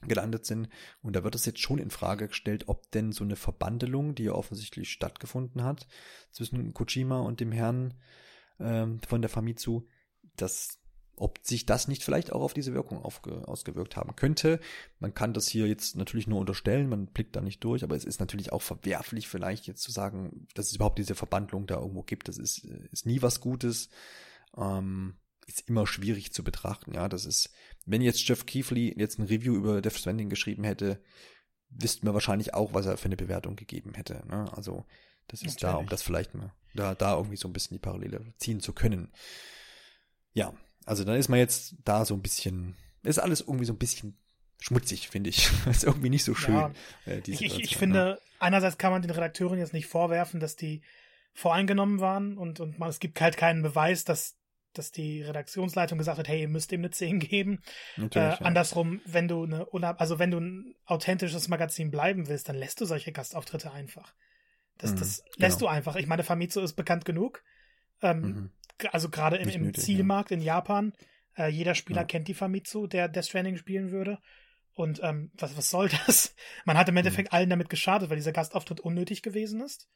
gelandet 0.01 0.45
sind. 0.45 0.69
Und 1.01 1.15
da 1.15 1.23
wird 1.23 1.35
es 1.35 1.45
jetzt 1.45 1.59
schon 1.59 1.79
in 1.79 1.89
Frage 1.89 2.27
gestellt, 2.27 2.65
ob 2.67 2.91
denn 2.91 3.11
so 3.11 3.23
eine 3.23 3.35
Verbandelung, 3.35 4.15
die 4.15 4.23
ja 4.23 4.33
offensichtlich 4.33 4.91
stattgefunden 4.91 5.63
hat, 5.63 5.87
zwischen 6.31 6.73
Kojima 6.73 7.19
und 7.19 7.39
dem 7.39 7.51
Herrn 7.51 7.93
ähm, 8.59 8.99
von 9.07 9.21
der 9.21 9.29
Famitsu, 9.29 9.87
dass 10.35 10.79
ob 11.17 11.39
sich 11.43 11.65
das 11.65 11.87
nicht 11.87 12.03
vielleicht 12.03 12.33
auch 12.33 12.41
auf 12.41 12.53
diese 12.53 12.73
Wirkung 12.73 13.01
aufge, 13.01 13.47
ausgewirkt 13.47 13.95
haben 13.95 14.15
könnte. 14.17 14.59
Man 14.99 15.13
kann 15.13 15.33
das 15.33 15.47
hier 15.47 15.65
jetzt 15.67 15.95
natürlich 15.95 16.27
nur 16.27 16.39
unterstellen, 16.39 16.89
man 16.89 17.07
blickt 17.07 17.37
da 17.37 17.41
nicht 17.41 17.63
durch, 17.63 17.83
aber 17.83 17.95
es 17.95 18.03
ist 18.03 18.19
natürlich 18.19 18.51
auch 18.51 18.61
verwerflich, 18.61 19.29
vielleicht 19.29 19.65
jetzt 19.65 19.81
zu 19.81 19.91
sagen, 19.91 20.47
dass 20.55 20.67
es 20.67 20.75
überhaupt 20.75 20.99
diese 20.99 21.15
Verbandlung 21.15 21.67
da 21.67 21.75
irgendwo 21.75 22.03
gibt. 22.03 22.27
Das 22.27 22.37
ist, 22.37 22.65
ist 22.91 23.05
nie 23.05 23.21
was 23.21 23.39
Gutes. 23.39 23.89
Ähm, 24.57 25.15
ist 25.45 25.67
immer 25.69 25.85
schwierig 25.85 26.33
zu 26.33 26.43
betrachten. 26.43 26.93
Ja, 26.93 27.07
das 27.07 27.25
ist, 27.25 27.51
wenn 27.85 28.01
jetzt 28.01 28.27
Jeff 28.27 28.45
Keefley 28.45 28.93
jetzt 28.97 29.19
ein 29.19 29.27
Review 29.27 29.55
über 29.55 29.81
Death 29.81 29.97
Stranding 29.97 30.29
geschrieben 30.29 30.63
hätte, 30.63 31.01
wüssten 31.69 32.07
wir 32.07 32.13
wahrscheinlich 32.13 32.53
auch, 32.53 32.73
was 32.73 32.85
er 32.85 32.97
für 32.97 33.05
eine 33.05 33.17
Bewertung 33.17 33.55
gegeben 33.55 33.93
hätte. 33.93 34.23
Ne? 34.27 34.51
Also 34.53 34.85
das 35.27 35.41
ist 35.41 35.61
Natürlich. 35.61 35.61
da, 35.61 35.73
um 35.75 35.87
das 35.87 36.03
vielleicht 36.03 36.33
mal 36.33 36.53
da, 36.75 36.93
da 36.93 37.15
irgendwie 37.15 37.37
so 37.37 37.47
ein 37.47 37.53
bisschen 37.53 37.75
die 37.75 37.81
Parallele 37.81 38.33
ziehen 38.37 38.59
zu 38.59 38.73
können. 38.73 39.11
Ja, 40.33 40.53
also 40.85 41.03
dann 41.03 41.15
ist 41.15 41.29
man 41.29 41.39
jetzt 41.39 41.75
da 41.83 42.05
so 42.05 42.13
ein 42.13 42.21
bisschen, 42.21 42.75
ist 43.03 43.19
alles 43.19 43.41
irgendwie 43.41 43.65
so 43.65 43.73
ein 43.73 43.79
bisschen 43.79 44.17
schmutzig, 44.59 45.09
finde 45.09 45.29
ich. 45.29 45.49
ist 45.69 45.83
irgendwie 45.83 46.09
nicht 46.09 46.23
so 46.23 46.35
schön. 46.35 46.55
Ja, 46.55 46.71
äh, 47.05 47.21
ich, 47.25 47.41
ich, 47.41 47.59
ich 47.59 47.77
finde, 47.77 47.99
ja. 47.99 48.17
einerseits 48.39 48.77
kann 48.77 48.91
man 48.91 49.01
den 49.01 49.11
Redakteuren 49.11 49.59
jetzt 49.59 49.73
nicht 49.73 49.87
vorwerfen, 49.87 50.39
dass 50.39 50.55
die 50.55 50.81
voreingenommen 51.33 51.99
waren 51.99 52.37
und, 52.37 52.59
und 52.59 52.79
man, 52.79 52.89
es 52.89 52.99
gibt 52.99 53.19
halt 53.19 53.35
keinen 53.35 53.61
Beweis, 53.61 54.05
dass, 54.05 54.37
dass 54.77 54.91
die 54.91 55.21
Redaktionsleitung 55.21 55.97
gesagt 55.97 56.19
hat, 56.19 56.27
hey, 56.27 56.41
ihr 56.41 56.47
müsst 56.47 56.71
ihm 56.71 56.81
eine 56.81 56.91
10 56.91 57.19
geben. 57.19 57.61
Äh, 57.97 58.07
ja. 58.13 58.35
Andersrum, 58.41 59.01
wenn 59.05 59.27
du 59.27 59.43
eine, 59.43 59.99
also 59.99 60.19
wenn 60.19 60.31
du 60.31 60.39
ein 60.39 60.75
authentisches 60.85 61.47
Magazin 61.47 61.91
bleiben 61.91 62.27
willst, 62.27 62.49
dann 62.49 62.55
lässt 62.55 62.81
du 62.81 62.85
solche 62.85 63.11
Gastauftritte 63.11 63.71
einfach. 63.71 64.13
Das, 64.77 64.91
mhm, 64.91 64.99
das 64.99 65.23
lässt 65.37 65.59
genau. 65.59 65.71
du 65.71 65.75
einfach. 65.75 65.95
Ich 65.95 66.07
meine, 66.07 66.23
Famitsu 66.23 66.61
ist 66.61 66.73
bekannt 66.73 67.05
genug. 67.05 67.43
Ähm, 68.01 68.21
mhm 68.21 68.49
also 68.91 69.09
gerade 69.09 69.37
im, 69.37 69.49
im 69.49 69.63
nötig, 69.63 69.83
Zielmarkt 69.83 70.31
ja. 70.31 70.37
in 70.37 70.43
Japan, 70.43 70.93
äh, 71.37 71.47
jeder 71.47 71.75
Spieler 71.75 72.01
ja. 72.01 72.07
kennt 72.07 72.27
die 72.27 72.33
Famitsu, 72.33 72.87
der 72.87 73.07
Death 73.07 73.25
Stranding 73.25 73.57
spielen 73.57 73.91
würde. 73.91 74.19
Und 74.73 74.99
ähm, 75.03 75.31
was, 75.35 75.55
was 75.55 75.69
soll 75.69 75.89
das? 76.05 76.35
Man 76.65 76.77
hat 76.77 76.89
im 76.89 76.97
Endeffekt 76.97 77.31
mhm. 77.31 77.35
allen 77.35 77.49
damit 77.49 77.69
geschadet, 77.69 78.09
weil 78.09 78.17
dieser 78.17 78.33
Gastauftritt 78.33 78.79
unnötig 78.81 79.21
gewesen 79.21 79.61
ist. 79.61 79.87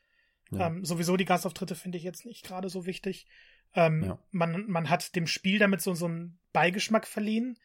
Ja. 0.51 0.67
Ähm, 0.67 0.83
sowieso 0.83 1.17
die 1.17 1.25
Gastauftritte 1.25 1.75
finde 1.75 1.97
ich 1.97 2.03
jetzt 2.03 2.25
nicht 2.25 2.43
gerade 2.43 2.69
so 2.69 2.85
wichtig. 2.85 3.27
Ähm, 3.75 4.03
ja. 4.03 4.19
man, 4.31 4.69
man 4.69 4.89
hat 4.89 5.15
dem 5.15 5.27
Spiel 5.27 5.59
damit 5.59 5.81
so, 5.81 5.93
so 5.93 6.05
einen 6.05 6.39
Beigeschmack 6.53 7.05
verliehen, 7.05 7.57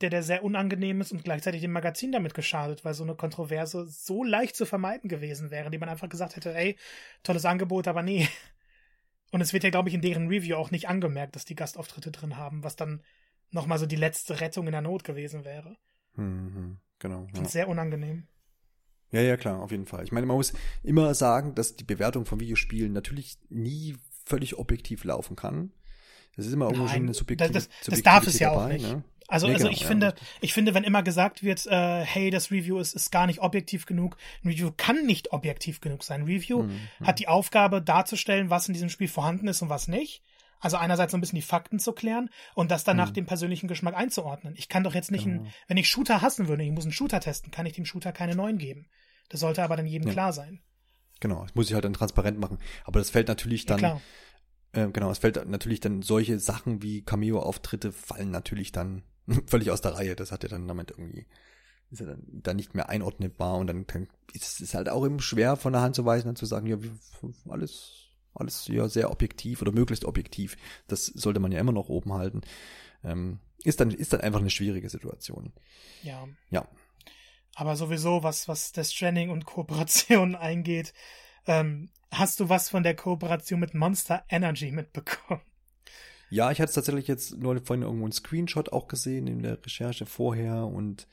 der, 0.00 0.10
der 0.10 0.22
sehr 0.22 0.44
unangenehm 0.44 1.00
ist 1.00 1.12
und 1.12 1.24
gleichzeitig 1.24 1.60
dem 1.60 1.72
Magazin 1.72 2.12
damit 2.12 2.34
geschadet, 2.34 2.84
weil 2.84 2.94
so 2.94 3.02
eine 3.02 3.14
Kontroverse 3.14 3.86
so 3.86 4.24
leicht 4.24 4.56
zu 4.56 4.64
vermeiden 4.64 5.08
gewesen 5.08 5.50
wäre, 5.50 5.70
die 5.70 5.78
man 5.78 5.88
einfach 5.88 6.08
gesagt 6.08 6.36
hätte, 6.36 6.54
ey, 6.54 6.76
tolles 7.22 7.44
Angebot, 7.44 7.88
aber 7.88 8.02
nee, 8.02 8.28
und 9.30 9.40
es 9.40 9.52
wird 9.52 9.64
ja, 9.64 9.70
glaube 9.70 9.88
ich, 9.88 9.94
in 9.94 10.00
deren 10.00 10.28
Review 10.28 10.56
auch 10.56 10.70
nicht 10.70 10.88
angemerkt, 10.88 11.36
dass 11.36 11.44
die 11.44 11.54
Gastauftritte 11.54 12.10
drin 12.10 12.36
haben, 12.36 12.64
was 12.64 12.76
dann 12.76 13.02
nochmal 13.50 13.78
so 13.78 13.86
die 13.86 13.96
letzte 13.96 14.40
Rettung 14.40 14.66
in 14.66 14.72
der 14.72 14.80
Not 14.80 15.04
gewesen 15.04 15.44
wäre. 15.44 15.76
Mhm, 16.14 16.78
genau. 16.98 17.26
Ich 17.32 17.38
ja. 17.38 17.44
sehr 17.44 17.68
unangenehm. 17.68 18.26
Ja, 19.12 19.20
ja, 19.22 19.36
klar, 19.36 19.60
auf 19.60 19.72
jeden 19.72 19.86
Fall. 19.86 20.04
Ich 20.04 20.12
meine, 20.12 20.26
man 20.26 20.36
muss 20.36 20.52
immer 20.84 21.14
sagen, 21.14 21.54
dass 21.56 21.74
die 21.74 21.84
Bewertung 21.84 22.26
von 22.26 22.38
Videospielen 22.38 22.92
natürlich 22.92 23.38
nie 23.48 23.96
völlig 24.30 24.56
objektiv 24.56 25.04
laufen 25.04 25.36
kann. 25.36 25.72
Das 26.36 26.46
ist 26.46 26.52
immer 26.52 26.66
irgendwo 26.66 26.86
schon 26.88 27.02
eine 27.02 27.14
Subjektiv 27.14 27.50
das, 27.50 27.68
das, 27.68 27.86
das 27.86 28.02
darf 28.02 28.26
es 28.26 28.38
ja 28.38 28.50
dabei, 28.50 28.64
auch 28.64 28.68
nicht. 28.68 28.90
Ne? 28.90 29.04
Also, 29.28 29.46
nee, 29.46 29.52
also 29.52 29.64
genau, 29.64 29.74
ich 29.74 29.82
ja, 29.82 29.86
finde, 29.86 30.14
ich 30.40 30.54
finde, 30.54 30.74
wenn 30.74 30.84
immer 30.84 31.02
gesagt 31.02 31.42
wird, 31.42 31.66
äh, 31.66 32.04
hey, 32.04 32.30
das 32.30 32.50
Review 32.50 32.78
ist, 32.78 32.94
ist 32.94 33.12
gar 33.12 33.26
nicht 33.26 33.40
objektiv 33.40 33.86
genug, 33.86 34.16
ein 34.42 34.48
Review 34.48 34.70
kann 34.76 35.06
nicht 35.06 35.32
objektiv 35.32 35.80
genug 35.80 36.02
sein. 36.02 36.22
Ein 36.22 36.26
Review 36.26 36.64
mhm. 36.64 36.80
hat 37.02 37.18
die 37.18 37.28
Aufgabe 37.28 37.82
darzustellen, 37.82 38.50
was 38.50 38.66
in 38.66 38.74
diesem 38.74 38.88
Spiel 38.88 39.08
vorhanden 39.08 39.46
ist 39.48 39.62
und 39.62 39.68
was 39.68 39.86
nicht. 39.86 40.22
Also 40.58 40.76
einerseits 40.76 41.12
so 41.12 41.18
ein 41.18 41.20
bisschen 41.20 41.36
die 41.36 41.42
Fakten 41.42 41.78
zu 41.78 41.92
klären 41.92 42.28
und 42.54 42.70
das 42.70 42.84
dann 42.84 42.96
nach 42.96 43.10
mhm. 43.10 43.14
dem 43.14 43.26
persönlichen 43.26 43.68
Geschmack 43.68 43.94
einzuordnen. 43.94 44.54
Ich 44.56 44.68
kann 44.68 44.84
doch 44.84 44.94
jetzt 44.94 45.10
nicht, 45.10 45.24
genau. 45.24 45.42
ein, 45.42 45.52
wenn 45.68 45.76
ich 45.76 45.88
Shooter 45.88 46.22
hassen 46.22 46.48
würde, 46.48 46.64
ich 46.64 46.70
muss 46.70 46.84
einen 46.84 46.92
Shooter 46.92 47.20
testen, 47.20 47.50
kann 47.50 47.66
ich 47.66 47.72
dem 47.74 47.86
Shooter 47.86 48.12
keine 48.12 48.34
neuen 48.34 48.58
geben. 48.58 48.88
Das 49.30 49.40
sollte 49.40 49.62
aber 49.62 49.76
dann 49.76 49.86
jedem 49.86 50.08
ja. 50.08 50.12
klar 50.12 50.32
sein. 50.32 50.60
Genau, 51.20 51.42
das 51.42 51.54
muss 51.54 51.68
ich 51.68 51.74
halt 51.74 51.84
dann 51.84 51.92
transparent 51.92 52.38
machen. 52.38 52.58
Aber 52.84 52.98
das 52.98 53.10
fällt 53.10 53.28
natürlich 53.28 53.66
dann, 53.66 53.80
ja, 53.80 54.00
äh, 54.72 54.88
genau, 54.90 55.10
es 55.10 55.18
fällt 55.18 55.46
natürlich 55.48 55.80
dann 55.80 56.02
solche 56.02 56.38
Sachen 56.38 56.82
wie 56.82 57.02
Cameo-Auftritte 57.02 57.92
fallen 57.92 58.30
natürlich 58.30 58.72
dann 58.72 59.02
völlig 59.46 59.70
aus 59.70 59.80
der 59.80 59.94
Reihe. 59.94 60.16
Das 60.16 60.32
hat 60.32 60.44
er 60.44 60.50
dann 60.50 60.66
damit 60.66 60.90
irgendwie, 60.90 61.26
ist 61.90 62.00
er 62.00 62.06
dann, 62.06 62.22
dann 62.26 62.56
nicht 62.56 62.74
mehr 62.74 62.88
einordnbar 62.88 63.56
und 63.56 63.66
dann 63.66 63.86
kann, 63.86 64.08
ist 64.32 64.60
es 64.60 64.74
halt 64.74 64.88
auch 64.88 65.04
eben 65.04 65.20
schwer 65.20 65.56
von 65.56 65.72
der 65.72 65.82
Hand 65.82 65.94
zu 65.94 66.04
weisen 66.04 66.28
und 66.28 66.38
zu 66.38 66.46
sagen, 66.46 66.66
ja, 66.66 66.78
alles, 67.48 68.08
alles 68.34 68.66
ja 68.68 68.88
sehr 68.88 69.10
objektiv 69.10 69.60
oder 69.60 69.72
möglichst 69.72 70.04
objektiv. 70.04 70.56
Das 70.88 71.06
sollte 71.06 71.40
man 71.40 71.52
ja 71.52 71.60
immer 71.60 71.72
noch 71.72 71.88
oben 71.88 72.14
halten. 72.14 72.40
Ähm, 73.04 73.40
ist 73.62 73.80
dann, 73.80 73.90
ist 73.90 74.12
dann 74.12 74.20
einfach 74.20 74.40
eine 74.40 74.50
schwierige 74.50 74.88
Situation. 74.88 75.52
Ja. 76.02 76.26
Ja. 76.48 76.66
Aber 77.60 77.76
sowieso, 77.76 78.22
was, 78.22 78.48
was 78.48 78.72
das 78.72 78.90
Stranding 78.90 79.28
und 79.28 79.44
Kooperation 79.44 80.34
eingeht, 80.34 80.94
ähm, 81.46 81.90
hast 82.10 82.40
du 82.40 82.48
was 82.48 82.70
von 82.70 82.82
der 82.82 82.96
Kooperation 82.96 83.60
mit 83.60 83.74
Monster 83.74 84.24
Energy 84.30 84.70
mitbekommen? 84.70 85.42
Ja, 86.30 86.50
ich 86.50 86.58
hatte 86.58 86.72
tatsächlich 86.72 87.06
jetzt 87.06 87.36
nur 87.36 87.60
vorhin 87.62 87.82
irgendwo 87.82 88.06
einen 88.06 88.12
Screenshot 88.12 88.72
auch 88.72 88.88
gesehen 88.88 89.26
in 89.26 89.42
der 89.42 89.62
Recherche 89.62 90.06
vorher 90.06 90.64
und 90.64 91.06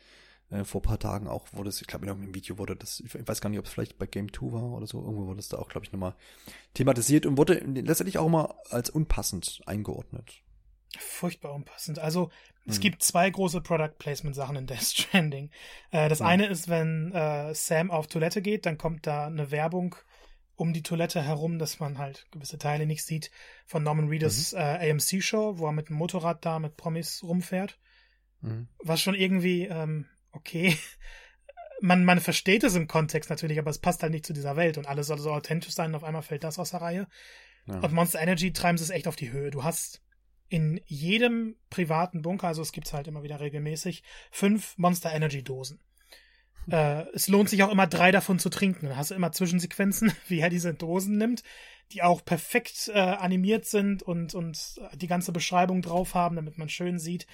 äh, 0.49 0.63
vor 0.63 0.81
paar 0.81 0.99
Tagen 0.99 1.27
auch 1.27 1.47
wurde 1.51 1.67
es, 1.67 1.81
ich 1.81 1.87
glaube 1.87 2.05
in 2.05 2.09
irgendeinem 2.09 2.35
Video 2.35 2.57
wurde 2.57 2.77
das, 2.77 3.01
ich 3.01 3.27
weiß 3.27 3.41
gar 3.41 3.49
nicht, 3.49 3.59
ob 3.59 3.65
es 3.65 3.73
vielleicht 3.73 3.99
bei 3.99 4.05
Game 4.05 4.31
2 4.31 4.53
war 4.53 4.71
oder 4.71 4.87
so, 4.87 5.01
irgendwo 5.01 5.25
wurde 5.25 5.41
es 5.41 5.49
da 5.49 5.57
auch, 5.57 5.67
glaube 5.67 5.85
ich, 5.85 5.91
nochmal 5.91 6.15
thematisiert 6.75 7.25
und 7.25 7.37
wurde 7.37 7.55
letztendlich 7.55 8.19
auch 8.19 8.27
immer 8.27 8.55
als 8.69 8.89
unpassend 8.89 9.63
eingeordnet. 9.65 10.43
Furchtbar 10.97 11.53
unpassend. 11.53 11.99
Also 11.99 12.31
es 12.65 12.75
hm. 12.75 12.81
gibt 12.81 13.03
zwei 13.03 13.29
große 13.29 13.61
Product 13.61 13.97
Placement 13.97 14.35
Sachen 14.35 14.55
in 14.55 14.67
Death 14.67 14.83
Stranding. 14.83 15.51
Äh, 15.91 16.09
das 16.09 16.19
hm. 16.19 16.25
eine 16.25 16.47
ist, 16.47 16.67
wenn 16.67 17.13
äh, 17.13 17.53
Sam 17.53 17.91
auf 17.91 18.07
Toilette 18.07 18.41
geht, 18.41 18.65
dann 18.65 18.77
kommt 18.77 19.07
da 19.07 19.27
eine 19.27 19.51
Werbung 19.51 19.95
um 20.57 20.73
die 20.73 20.83
Toilette 20.83 21.21
herum, 21.21 21.59
dass 21.59 21.79
man 21.79 21.97
halt 21.97 22.27
gewisse 22.31 22.57
Teile 22.57 22.85
nicht 22.85 23.05
sieht, 23.05 23.31
von 23.65 23.83
Norman 23.83 24.09
Reedus 24.09 24.53
mhm. 24.53 24.57
äh, 24.57 24.91
AMC-Show, 24.91 25.59
wo 25.59 25.67
er 25.67 25.71
mit 25.71 25.89
dem 25.89 25.95
Motorrad 25.95 26.43
da 26.43 26.59
mit 26.59 26.75
Promis 26.75 27.23
rumfährt. 27.23 27.79
Mhm. 28.41 28.67
Was 28.79 28.99
schon 28.99 29.13
irgendwie, 29.13 29.65
ähm, 29.65 30.07
okay. 30.31 30.75
Man, 31.79 32.05
man 32.05 32.19
versteht 32.19 32.63
es 32.63 32.73
im 32.73 32.87
Kontext 32.87 33.29
natürlich, 33.29 33.59
aber 33.59 33.69
es 33.69 33.77
passt 33.77 34.01
halt 34.01 34.11
nicht 34.11 34.25
zu 34.25 34.33
dieser 34.33 34.55
Welt 34.55 34.79
und 34.79 34.87
alles 34.87 35.05
soll 35.05 35.19
so 35.19 35.31
authentisch 35.31 35.75
sein 35.75 35.91
und 35.91 35.95
auf 35.97 36.03
einmal 36.03 36.23
fällt 36.23 36.43
das 36.43 36.57
aus 36.57 36.71
der 36.71 36.81
Reihe. 36.81 37.07
Ja. 37.67 37.81
Und 37.81 37.93
Monster 37.93 38.19
Energy 38.19 38.51
treiben 38.51 38.79
sie 38.79 38.83
es 38.83 38.89
echt 38.89 39.07
auf 39.07 39.15
die 39.15 39.31
Höhe. 39.31 39.51
Du 39.51 39.63
hast 39.63 40.01
in 40.49 40.81
jedem 40.85 41.55
privaten 41.69 42.21
Bunker, 42.21 42.47
also 42.47 42.61
es 42.61 42.71
gibt's 42.71 42.93
halt 42.93 43.07
immer 43.07 43.23
wieder 43.23 43.39
regelmäßig, 43.39 44.03
fünf 44.31 44.77
Monster 44.77 45.13
Energy 45.13 45.43
Dosen. 45.43 45.81
Äh, 46.69 47.05
es 47.13 47.27
lohnt 47.27 47.49
sich 47.49 47.63
auch 47.63 47.71
immer 47.71 47.87
drei 47.87 48.11
davon 48.11 48.39
zu 48.39 48.49
trinken. 48.49 48.87
Dann 48.87 48.97
hast 48.97 49.11
du 49.11 49.15
immer 49.15 49.31
Zwischensequenzen, 49.31 50.11
wie 50.27 50.39
er 50.39 50.49
diese 50.49 50.73
Dosen 50.73 51.17
nimmt, 51.17 51.43
die 51.91 52.03
auch 52.03 52.23
perfekt 52.23 52.91
äh, 52.93 52.99
animiert 52.99 53.65
sind 53.65 54.03
und, 54.03 54.35
und 54.35 54.75
die 54.95 55.07
ganze 55.07 55.31
Beschreibung 55.31 55.81
drauf 55.81 56.13
haben, 56.13 56.35
damit 56.35 56.57
man 56.57 56.69
schön 56.69 56.99
sieht, 56.99 57.27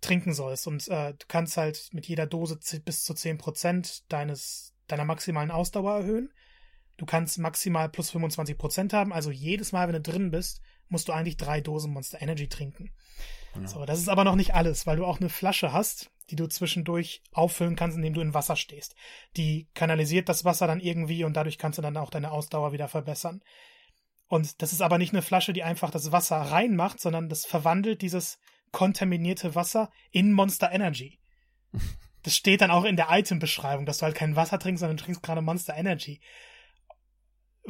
trinken 0.00 0.32
sollst. 0.32 0.66
Und 0.66 0.86
äh, 0.88 1.14
du 1.14 1.26
kannst 1.26 1.56
halt 1.56 1.88
mit 1.92 2.06
jeder 2.06 2.26
Dose 2.26 2.58
bis 2.84 3.02
zu 3.02 3.14
zehn 3.14 3.38
Prozent 3.38 4.10
deines, 4.12 4.74
deiner 4.86 5.04
maximalen 5.04 5.50
Ausdauer 5.50 5.96
erhöhen. 5.96 6.32
Du 6.96 7.06
kannst 7.06 7.38
maximal 7.38 7.88
plus 7.88 8.10
25 8.10 8.58
Prozent 8.58 8.92
haben. 8.92 9.12
Also 9.12 9.30
jedes 9.30 9.72
Mal, 9.72 9.88
wenn 9.88 10.00
du 10.00 10.10
drin 10.10 10.30
bist, 10.30 10.60
musst 10.88 11.08
du 11.08 11.12
eigentlich 11.12 11.36
drei 11.36 11.60
Dosen 11.60 11.92
Monster 11.92 12.20
Energy 12.20 12.48
trinken. 12.48 12.90
Ja. 13.54 13.66
So, 13.66 13.84
das 13.84 13.98
ist 13.98 14.08
aber 14.08 14.24
noch 14.24 14.36
nicht 14.36 14.54
alles, 14.54 14.86
weil 14.86 14.96
du 14.96 15.04
auch 15.04 15.20
eine 15.20 15.28
Flasche 15.28 15.72
hast, 15.72 16.10
die 16.30 16.36
du 16.36 16.46
zwischendurch 16.46 17.22
auffüllen 17.32 17.76
kannst, 17.76 17.96
indem 17.96 18.14
du 18.14 18.20
in 18.20 18.34
Wasser 18.34 18.56
stehst. 18.56 18.94
Die 19.36 19.68
kanalisiert 19.74 20.28
das 20.28 20.44
Wasser 20.44 20.66
dann 20.66 20.80
irgendwie 20.80 21.24
und 21.24 21.34
dadurch 21.34 21.58
kannst 21.58 21.78
du 21.78 21.82
dann 21.82 21.96
auch 21.96 22.10
deine 22.10 22.30
Ausdauer 22.30 22.72
wieder 22.72 22.88
verbessern. 22.88 23.42
Und 24.28 24.60
das 24.60 24.72
ist 24.72 24.82
aber 24.82 24.98
nicht 24.98 25.12
eine 25.12 25.22
Flasche, 25.22 25.54
die 25.54 25.62
einfach 25.62 25.90
das 25.90 26.12
Wasser 26.12 26.36
reinmacht, 26.36 27.00
sondern 27.00 27.28
das 27.28 27.46
verwandelt 27.46 28.02
dieses 28.02 28.38
kontaminierte 28.72 29.54
Wasser 29.54 29.90
in 30.10 30.32
Monster 30.32 30.70
Energy. 30.72 31.18
Das 32.24 32.36
steht 32.36 32.60
dann 32.60 32.72
auch 32.72 32.84
in 32.84 32.96
der 32.96 33.06
Item-Beschreibung, 33.10 33.86
dass 33.86 33.98
du 33.98 34.02
halt 34.02 34.16
kein 34.16 34.34
Wasser 34.34 34.58
trinkst, 34.58 34.80
sondern 34.80 34.96
du 34.96 35.04
trinkst 35.04 35.22
gerade 35.22 35.40
Monster 35.40 35.76
Energy. 35.76 36.20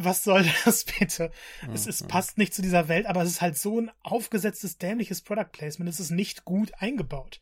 Was 0.01 0.25
soll 0.25 0.47
das 0.65 0.85
bitte? 0.85 1.31
Mhm. 1.66 1.75
Es, 1.75 1.87
es 1.87 2.03
passt 2.03 2.39
nicht 2.39 2.55
zu 2.55 2.62
dieser 2.62 2.89
Welt, 2.89 3.07
aber 3.07 3.23
es 3.23 3.31
ist 3.31 3.41
halt 3.41 3.59
so 3.59 3.81
ein 3.81 3.91
aufgesetztes, 4.03 4.79
dämliches 4.79 5.23
Product 5.23 5.51
Placement. 5.53 5.89
Es 5.91 6.01
ist 6.01 6.11
nicht 6.11 6.45
gut 6.45 6.73
eingebaut 6.79 7.41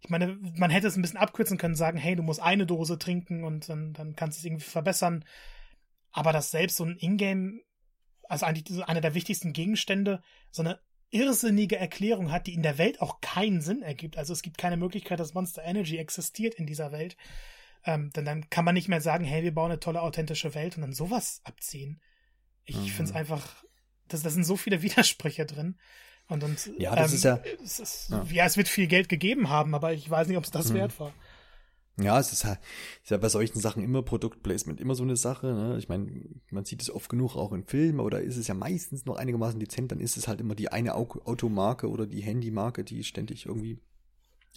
ich 0.00 0.10
meine, 0.10 0.38
man 0.56 0.70
hätte 0.70 0.86
es 0.86 0.96
ein 0.96 1.02
bisschen 1.02 1.18
abkürzen 1.18 1.58
können, 1.58 1.74
sagen, 1.74 1.98
hey, 1.98 2.14
du 2.14 2.22
musst 2.22 2.40
eine 2.40 2.66
Dose 2.66 2.98
trinken 2.98 3.44
und 3.44 3.68
dann, 3.68 3.92
dann 3.92 4.14
kannst 4.14 4.38
du 4.38 4.40
es 4.40 4.44
irgendwie 4.44 4.64
verbessern. 4.64 5.24
Aber 6.12 6.32
dass 6.32 6.50
selbst 6.50 6.76
so 6.76 6.84
ein 6.84 6.96
Ingame, 6.98 7.60
also 8.28 8.46
eigentlich 8.46 8.84
einer 8.84 9.00
der 9.00 9.14
wichtigsten 9.14 9.52
Gegenstände, 9.52 10.22
so 10.50 10.62
eine 10.62 10.78
irrsinnige 11.10 11.76
Erklärung 11.76 12.30
hat, 12.30 12.46
die 12.46 12.54
in 12.54 12.62
der 12.62 12.78
Welt 12.78 13.00
auch 13.00 13.20
keinen 13.20 13.60
Sinn 13.60 13.82
ergibt. 13.82 14.18
Also 14.18 14.32
es 14.32 14.42
gibt 14.42 14.58
keine 14.58 14.76
Möglichkeit, 14.76 15.18
dass 15.20 15.34
Monster 15.34 15.64
Energy 15.64 15.96
existiert 15.96 16.54
in 16.54 16.66
dieser 16.66 16.92
Welt. 16.92 17.16
Ähm, 17.88 18.10
denn 18.10 18.26
dann 18.26 18.50
kann 18.50 18.66
man 18.66 18.74
nicht 18.74 18.88
mehr 18.88 19.00
sagen, 19.00 19.24
hey, 19.24 19.42
wir 19.42 19.54
bauen 19.54 19.70
eine 19.70 19.80
tolle, 19.80 20.02
authentische 20.02 20.54
Welt 20.54 20.76
und 20.76 20.82
dann 20.82 20.92
sowas 20.92 21.40
abziehen. 21.44 22.02
Ich 22.66 22.76
mhm. 22.76 22.86
finde 22.86 23.10
es 23.10 23.16
einfach, 23.16 23.64
das, 24.08 24.22
das 24.22 24.34
sind 24.34 24.44
so 24.44 24.58
viele 24.58 24.82
Widersprüche 24.82 25.46
drin. 25.46 25.78
Und, 26.28 26.44
und 26.44 26.70
ja, 26.78 26.94
das 26.94 27.12
ähm, 27.12 27.16
ist 27.16 27.24
ja, 27.24 27.40
es 27.64 27.80
ist, 27.80 28.10
ja. 28.10 28.22
ja. 28.24 28.44
es 28.44 28.58
wird 28.58 28.68
viel 28.68 28.88
Geld 28.88 29.08
gegeben 29.08 29.48
haben, 29.48 29.74
aber 29.74 29.94
ich 29.94 30.08
weiß 30.10 30.28
nicht, 30.28 30.36
ob 30.36 30.44
es 30.44 30.50
das 30.50 30.68
mhm. 30.68 30.74
wert 30.74 31.00
war. 31.00 31.14
Ja, 31.98 32.20
es 32.20 32.30
ist, 32.30 32.44
halt, 32.44 32.58
ist 33.02 33.10
ja 33.10 33.16
bei 33.16 33.30
solchen 33.30 33.58
Sachen 33.58 33.82
immer 33.82 34.02
Produktplacement, 34.02 34.82
immer 34.82 34.94
so 34.94 35.02
eine 35.02 35.16
Sache. 35.16 35.46
Ne? 35.46 35.78
Ich 35.78 35.88
meine, 35.88 36.28
man 36.50 36.66
sieht 36.66 36.82
es 36.82 36.90
oft 36.90 37.08
genug 37.08 37.36
auch 37.36 37.54
in 37.54 37.64
Filmen, 37.64 38.00
oder 38.00 38.20
ist 38.20 38.36
es 38.36 38.48
ja 38.48 38.54
meistens 38.54 39.06
noch 39.06 39.16
einigermaßen 39.16 39.58
dezent, 39.58 39.92
dann 39.92 39.98
ist 39.98 40.18
es 40.18 40.28
halt 40.28 40.42
immer 40.42 40.54
die 40.54 40.70
eine 40.70 40.94
Automarke 40.94 41.88
oder 41.88 42.06
die 42.06 42.20
Handymarke, 42.20 42.84
die 42.84 43.02
ständig 43.02 43.46
irgendwie 43.46 43.80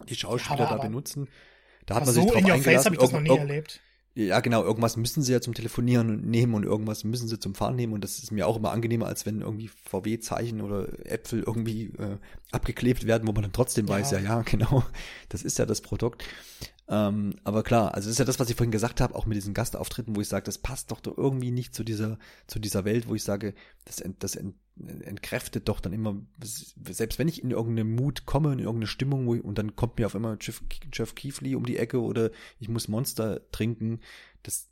die 0.10 0.16
Schauspieler 0.16 0.66
ja, 0.66 0.76
da 0.76 0.78
benutzen. 0.78 1.30
Da 1.86 1.95
hat 1.95 2.06
man 2.06 2.14
sich 2.14 2.24
so 2.24 2.30
drauf 2.30 2.41
in 2.41 2.52
your 2.52 2.58
face 2.58 2.86
habe 2.86 2.95
ich 2.95 3.02
das 3.02 3.12
noch 3.12 3.22
nie 3.22 3.30
erlebt. 3.30 3.82
Ja, 4.14 4.41
genau, 4.41 4.62
irgendwas 4.64 4.98
müssen 4.98 5.24
sie 5.24 5.32
ja 5.32 5.40
zum 5.40 5.53
Telefonieren 5.53 6.30
nehmen 6.30 6.53
und 6.53 6.64
irgendwas 6.64 7.06
müssen 7.06 7.30
sie 7.30 7.40
zum 7.40 7.56
Fahren 7.56 7.78
nehmen 7.78 7.94
und 7.94 8.03
das 8.03 8.20
ist 8.20 8.32
mir 8.32 8.45
auch 8.45 8.58
immer 8.58 8.72
angenehmer, 8.72 9.08
als 9.08 9.26
wenn 9.26 9.40
irgendwie 9.40 9.70
VW-Zeichen 9.70 10.60
oder 10.60 10.88
Äpfel 11.06 11.44
irgendwie 11.48 11.94
äh, 11.98 12.18
abgeklebt 12.52 13.08
werden, 13.08 13.26
wo 13.26 13.32
man 13.32 13.44
dann 13.44 13.53
trotzdem 13.53 13.88
ja. 13.88 13.94
weiß, 13.94 14.12
ja, 14.12 14.20
ja, 14.20 14.41
genau, 14.45 14.84
das 15.30 15.44
ist 15.44 15.60
ja 15.60 15.66
das 15.66 15.80
Produkt. 15.80 16.26
Ähm, 16.88 17.36
aber 17.44 17.64
klar, 17.64 17.94
also 17.94 18.08
das 18.08 18.14
ist 18.14 18.20
ja 18.20 18.26
das, 18.26 18.40
was 18.40 18.49
ich 18.49 18.56
vorhin 18.56 18.72
gesagt 18.72 18.99
habe, 18.99 19.16
auch 19.16 19.26
mit 19.26 19.36
diesen 19.36 19.53
Gastauftritten, 19.53 20.16
wo 20.16 20.22
ich 20.22 20.28
sage, 20.28 20.44
das 20.44 20.58
passt 20.58 20.91
doch, 20.91 20.99
doch 20.99 21.18
irgendwie 21.18 21.52
nicht 21.52 21.74
zu 21.74 21.84
dieser, 21.84 22.18
zu 22.48 22.60
dieser 22.60 22.84
Welt, 22.84 23.08
wo 23.08 23.16
ich 23.16 23.24
sage, 23.24 23.53
das, 23.86 24.02
ent, 24.02 24.24
das 24.24 24.36
ent, 24.36 24.56
entkräftet 24.78 25.70
doch 25.70 25.80
dann 25.80 25.94
immer, 25.94 26.22
selbst 26.44 27.18
wenn 27.18 27.28
ich 27.28 27.44
in 27.44 27.52
irgendeine 27.52 27.86
Mut 27.86 28.26
komme, 28.26 28.52
in 28.52 28.60
irgendeine 28.60 28.88
Stimmung, 28.88 29.26
wo 29.26 29.36
ich, 29.36 29.44
und 29.44 29.58
dann 29.58 29.76
kommt 29.76 29.99
mir 29.99 30.06
auf 30.06 30.16
einmal 30.16 30.38
Jeff, 30.41 30.62
Jeff 30.91 31.16
Keefley 31.16 31.56
um 31.56 31.66
die 31.66 31.78
Ecke 31.78 32.02
oder 32.02 32.32
ich 32.60 32.68
muss 32.68 32.88
Monster 32.88 33.49
trinken, 33.52 34.02
das, 34.44 34.68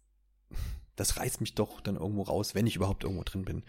das 0.95 1.17
reißt 1.17 1.39
mich 1.39 1.55
doch 1.55 1.79
dann 1.79 1.95
irgendwo 1.95 2.23
raus, 2.23 2.53
wenn 2.53 2.67
ich 2.67 2.75
überhaupt 2.75 3.03
irgendwo 3.03 3.23
drin 3.23 3.45
bin. 3.45 3.63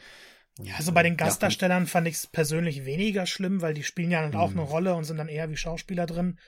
Und, 0.58 0.66
ja, 0.66 0.74
also 0.74 0.92
bei 0.92 1.02
den 1.02 1.16
Gastdarstellern 1.16 1.84
ja, 1.84 1.88
fand 1.88 2.08
ich 2.08 2.16
es 2.16 2.26
persönlich 2.26 2.84
weniger 2.84 3.26
schlimm, 3.26 3.62
weil 3.62 3.74
die 3.74 3.84
spielen 3.84 4.10
ja 4.10 4.22
dann 4.22 4.34
auch 4.34 4.50
mhm. 4.50 4.60
eine 4.60 4.68
Rolle 4.68 4.94
und 4.94 5.04
sind 5.04 5.18
dann 5.18 5.28
eher 5.28 5.50
wie 5.50 5.56
Schauspieler 5.56 6.06
drin. 6.06 6.38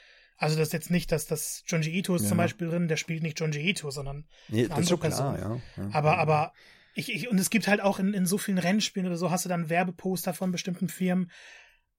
Also 0.43 0.59
das 0.59 0.69
ist 0.69 0.73
jetzt 0.73 0.91
nicht, 0.91 1.13
dass 1.13 1.27
das 1.27 1.63
Junji 1.67 1.97
Ito 1.97 2.17
ist 2.17 2.23
ja. 2.23 2.29
zum 2.29 2.39
Beispiel 2.39 2.69
drin, 2.69 2.89
der 2.89 2.97
spielt 2.97 3.23
nicht 3.23 3.39
Junji 3.39 3.61
Ito, 3.61 3.91
sondern 3.91 4.27
nee, 4.49 4.65
eine 4.65 4.75
andere 4.75 4.99
Person. 4.99 5.37
Klar, 5.37 5.61
ja. 5.77 5.83
Ja, 5.83 5.91
aber, 5.93 6.19
aber 6.19 6.53
ich, 6.95 7.15
ich, 7.15 7.31
und 7.31 7.39
es 7.39 7.49
gibt 7.49 7.69
halt 7.69 7.81
auch 7.81 7.99
in, 7.99 8.13
in 8.13 8.27
so 8.27 8.39
vielen 8.39 8.59
Rennspielen 8.59 9.07
oder 9.07 9.17
so, 9.17 9.31
hast 9.31 9.45
du 9.45 9.49
dann 9.49 9.71
Werbeposter 9.71 10.35
von 10.35 10.51
bestimmten 10.51 10.89
Firmen. 10.89 11.31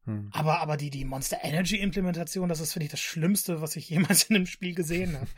Hm. 0.05 0.29
Aber, 0.33 0.59
aber 0.59 0.75
die, 0.75 0.89
die 0.89 1.05
Monster 1.05 1.37
Energy 1.41 1.77
Implementation, 1.77 2.49
das 2.49 2.59
ist, 2.59 2.73
finde 2.73 2.85
ich, 2.85 2.91
das 2.91 2.99
Schlimmste, 2.99 3.61
was 3.61 3.75
ich 3.75 3.89
jemals 3.89 4.23
in 4.23 4.35
einem 4.35 4.45
Spiel 4.45 4.75
gesehen 4.75 5.15
habe. 5.15 5.29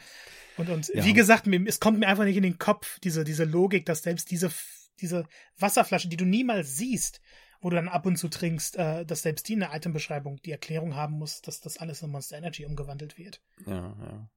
Und, 0.57 0.69
und 0.69 0.91
wie 0.93 1.13
gesagt, 1.13 1.47
mir, 1.47 1.61
es 1.67 1.79
kommt 1.79 1.99
mir 1.99 2.07
einfach 2.07 2.23
nicht 2.23 2.37
in 2.37 2.43
den 2.43 2.57
Kopf, 2.57 2.99
diese, 3.01 3.23
diese 3.23 3.43
Logik, 3.43 3.85
dass 3.85 4.03
selbst 4.03 4.31
diese, 4.31 4.49
diese 5.01 5.27
Wasserflasche, 5.59 6.07
die 6.07 6.17
du 6.17 6.25
niemals 6.25 6.75
siehst, 6.77 7.21
wo 7.65 7.71
du 7.71 7.77
dann 7.77 7.87
ab 7.87 8.05
und 8.05 8.15
zu 8.15 8.27
trinkst, 8.27 8.75
äh, 8.75 9.07
dass 9.07 9.23
selbst 9.23 9.49
die 9.49 9.53
in 9.53 9.61
der 9.61 9.73
Itembeschreibung 9.73 10.39
die 10.43 10.51
Erklärung 10.51 10.95
haben 10.95 11.17
muss, 11.17 11.41
dass 11.41 11.61
das 11.61 11.79
alles 11.79 12.03
in 12.03 12.11
Monster 12.11 12.37
Energy 12.37 12.63
umgewandelt 12.63 13.17
wird. 13.17 13.41
Ja, 13.65 13.95
ja. 13.99 14.29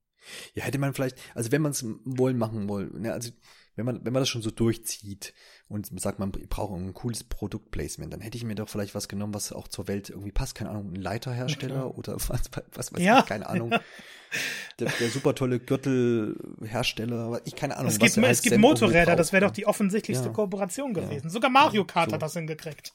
Ja, 0.54 0.64
hätte 0.64 0.78
man 0.78 0.94
vielleicht, 0.94 1.18
also 1.34 1.52
wenn 1.52 1.60
man 1.60 1.72
es 1.72 1.84
wollen 2.04 2.38
machen 2.38 2.68
wollen, 2.70 3.02
ne, 3.02 3.12
also 3.12 3.30
wenn 3.76 3.84
man, 3.84 4.04
wenn 4.04 4.14
man 4.14 4.22
das 4.22 4.30
schon 4.30 4.40
so 4.40 4.50
durchzieht 4.50 5.34
und 5.68 5.88
sagt, 6.00 6.18
man 6.18 6.32
braucht 6.32 6.74
ein 6.74 6.94
cooles 6.94 7.22
Produktplacement, 7.22 8.12
dann 8.12 8.22
hätte 8.22 8.38
ich 8.38 8.44
mir 8.44 8.54
doch 8.54 8.68
vielleicht 8.68 8.94
was 8.94 9.08
genommen, 9.08 9.34
was 9.34 9.52
auch 9.52 9.68
zur 9.68 9.88
Welt 9.88 10.08
irgendwie 10.08 10.32
passt. 10.32 10.54
Keine 10.54 10.70
Ahnung, 10.70 10.92
ein 10.92 10.96
Leiterhersteller 10.96 11.86
okay. 11.86 11.98
oder 11.98 12.14
was, 12.28 12.50
was 12.72 12.92
weiß 12.92 13.02
ja. 13.02 13.20
ich, 13.20 13.26
keine 13.26 13.46
Ahnung. 13.46 13.70
der, 14.80 14.90
der 14.90 15.10
super 15.10 15.34
tolle 15.34 15.60
Gürtelhersteller, 15.60 17.42
ich 17.44 17.54
keine 17.54 17.76
Ahnung. 17.76 17.90
Es 17.90 17.98
gibt, 17.98 18.16
es 18.16 18.42
gibt 18.42 18.56
Motorräder, 18.56 19.16
das 19.16 19.32
wäre 19.34 19.44
doch 19.44 19.52
die 19.52 19.66
offensichtlichste 19.66 20.28
ja. 20.28 20.32
Kooperation 20.32 20.94
gewesen. 20.94 21.24
Ja. 21.24 21.30
Sogar 21.30 21.50
Mario 21.50 21.84
Kart 21.84 22.08
so. 22.08 22.14
hat 22.14 22.22
das 22.22 22.32
hingekriegt. 22.32 22.94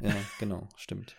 Ja, 0.00 0.14
genau, 0.38 0.68
stimmt. 0.76 1.16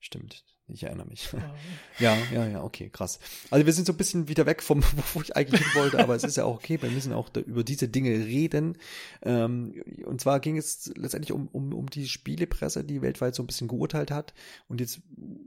Stimmt. 0.00 0.44
Ich 0.68 0.82
erinnere 0.82 1.06
mich. 1.06 1.28
Ja, 1.98 2.18
ja, 2.30 2.46
ja, 2.46 2.62
okay, 2.62 2.90
krass. 2.90 3.18
Also 3.50 3.64
wir 3.64 3.72
sind 3.72 3.86
so 3.86 3.94
ein 3.94 3.96
bisschen 3.96 4.28
wieder 4.28 4.44
weg 4.44 4.62
vom, 4.62 4.82
wo 5.14 5.22
ich 5.22 5.34
eigentlich 5.34 5.62
hin 5.62 5.70
wollte, 5.74 5.98
aber 5.98 6.14
es 6.14 6.24
ist 6.24 6.36
ja 6.36 6.44
auch 6.44 6.56
okay, 6.56 6.80
wir 6.82 6.90
müssen 6.90 7.14
auch 7.14 7.30
über 7.34 7.64
diese 7.64 7.88
Dinge 7.88 8.10
reden. 8.10 8.76
Ähm, 9.22 9.82
und 10.04 10.20
zwar 10.20 10.40
ging 10.40 10.58
es 10.58 10.92
letztendlich 10.94 11.32
um, 11.32 11.48
um, 11.48 11.72
um 11.72 11.88
die 11.88 12.06
Spielepresse, 12.06 12.84
die 12.84 13.00
weltweit 13.00 13.34
so 13.34 13.42
ein 13.42 13.46
bisschen 13.46 13.68
geurteilt 13.68 14.10
hat. 14.10 14.34
Und 14.68 14.80
jetzt 14.82 15.00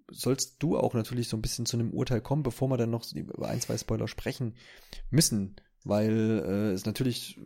sollst 0.09 0.55
du 0.63 0.77
auch 0.77 0.95
natürlich 0.95 1.27
so 1.27 1.37
ein 1.37 1.41
bisschen 1.43 1.67
zu 1.67 1.77
einem 1.77 1.91
Urteil 1.91 2.21
kommen, 2.21 2.41
bevor 2.41 2.67
wir 2.69 2.77
dann 2.77 2.89
noch 2.89 3.05
über 3.13 3.47
ein, 3.47 3.61
zwei 3.61 3.77
Spoiler 3.77 4.07
sprechen 4.07 4.55
müssen, 5.11 5.57
weil 5.83 6.43
äh, 6.43 6.71
es 6.71 6.85
natürlich 6.85 7.39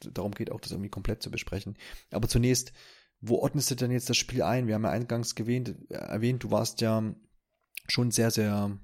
darum 0.00 0.32
geht, 0.32 0.52
auch 0.52 0.60
das 0.60 0.72
irgendwie 0.72 0.90
komplett 0.90 1.22
zu 1.22 1.30
besprechen. 1.30 1.78
Aber 2.10 2.28
zunächst, 2.28 2.72
wo 3.20 3.36
ordnest 3.36 3.70
du 3.70 3.74
denn 3.74 3.90
jetzt 3.90 4.08
das 4.08 4.16
Spiel 4.16 4.42
ein? 4.42 4.66
Wir 4.66 4.74
haben 4.74 4.84
ja 4.84 4.90
eingangs 4.90 5.34
gewähnt, 5.34 5.74
erwähnt, 5.90 6.42
du 6.44 6.50
warst 6.50 6.80
ja 6.80 7.14
schon 7.88 8.10
sehr, 8.10 8.30
sehr 8.30 8.78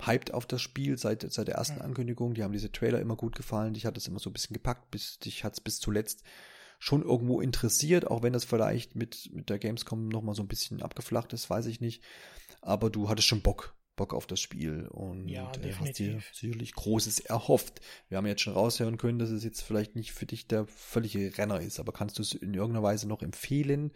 hyped 0.00 0.34
auf 0.34 0.46
das 0.46 0.60
Spiel 0.60 0.98
seit, 0.98 1.30
seit 1.32 1.48
der 1.48 1.56
ersten 1.56 1.80
Ankündigung. 1.80 2.34
Die 2.34 2.42
haben 2.42 2.52
diese 2.52 2.72
Trailer 2.72 3.00
immer 3.00 3.16
gut 3.16 3.36
gefallen. 3.36 3.74
Dich 3.74 3.86
hat 3.86 3.96
es 3.96 4.08
immer 4.08 4.18
so 4.18 4.30
ein 4.30 4.32
bisschen 4.32 4.54
gepackt, 4.54 4.90
bis, 4.90 5.18
dich 5.18 5.44
hat 5.44 5.54
es 5.54 5.60
bis 5.60 5.78
zuletzt 5.78 6.22
schon 6.78 7.02
irgendwo 7.02 7.40
interessiert, 7.40 8.08
auch 8.08 8.24
wenn 8.24 8.32
das 8.32 8.44
vielleicht 8.44 8.96
mit, 8.96 9.30
mit 9.32 9.50
der 9.50 9.60
Gamescom 9.60 10.08
nochmal 10.08 10.34
so 10.34 10.42
ein 10.42 10.48
bisschen 10.48 10.82
abgeflacht 10.82 11.32
ist, 11.32 11.48
weiß 11.48 11.66
ich 11.66 11.80
nicht. 11.80 12.02
Aber 12.60 12.90
du 12.90 13.08
hattest 13.08 13.28
schon 13.28 13.42
Bock 13.42 13.76
Bock 13.96 14.14
auf 14.14 14.26
das 14.26 14.40
Spiel 14.40 14.86
und 14.88 15.28
ja, 15.28 15.52
äh, 15.62 15.72
hast 15.74 15.98
dir 15.98 16.20
sicherlich 16.32 16.72
Großes 16.72 17.20
erhofft. 17.20 17.80
Wir 18.08 18.18
haben 18.18 18.26
jetzt 18.26 18.40
schon 18.40 18.54
raushören 18.54 18.96
können, 18.96 19.18
dass 19.18 19.30
es 19.30 19.44
jetzt 19.44 19.62
vielleicht 19.62 19.96
nicht 19.96 20.12
für 20.12 20.24
dich 20.24 20.46
der 20.46 20.66
völlige 20.66 21.36
Renner 21.36 21.60
ist, 21.60 21.78
aber 21.78 21.92
kannst 21.92 22.18
du 22.18 22.22
es 22.22 22.32
in 22.32 22.54
irgendeiner 22.54 22.82
Weise 22.82 23.06
noch 23.06 23.22
empfehlen? 23.22 23.92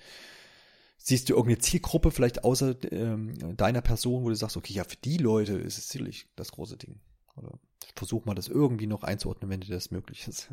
Siehst 0.98 1.28
du 1.28 1.35
irgendeine 1.35 1.59
Zielgruppe 1.60 2.10
vielleicht 2.10 2.44
außer 2.44 2.77
ähm, 2.93 3.56
deiner 3.56 3.81
Person, 3.81 4.24
wo 4.24 4.28
du 4.28 4.35
sagst, 4.35 4.56
okay, 4.56 4.74
ja, 4.74 4.85
für 4.85 4.97
die 4.97 5.18
Leute 5.18 5.55
ist 5.55 5.78
es 5.78 5.89
sicherlich 5.89 6.27
das 6.36 6.52
große 6.52 6.77
Ding? 6.77 7.01
Oder 7.36 7.59
versuch 7.94 8.24
mal 8.24 8.35
das 8.35 8.48
irgendwie 8.48 8.86
noch 8.86 9.02
einzuordnen, 9.02 9.51
wenn 9.51 9.60
dir 9.60 9.74
das 9.74 9.90
möglich 9.90 10.27
ist. 10.28 10.51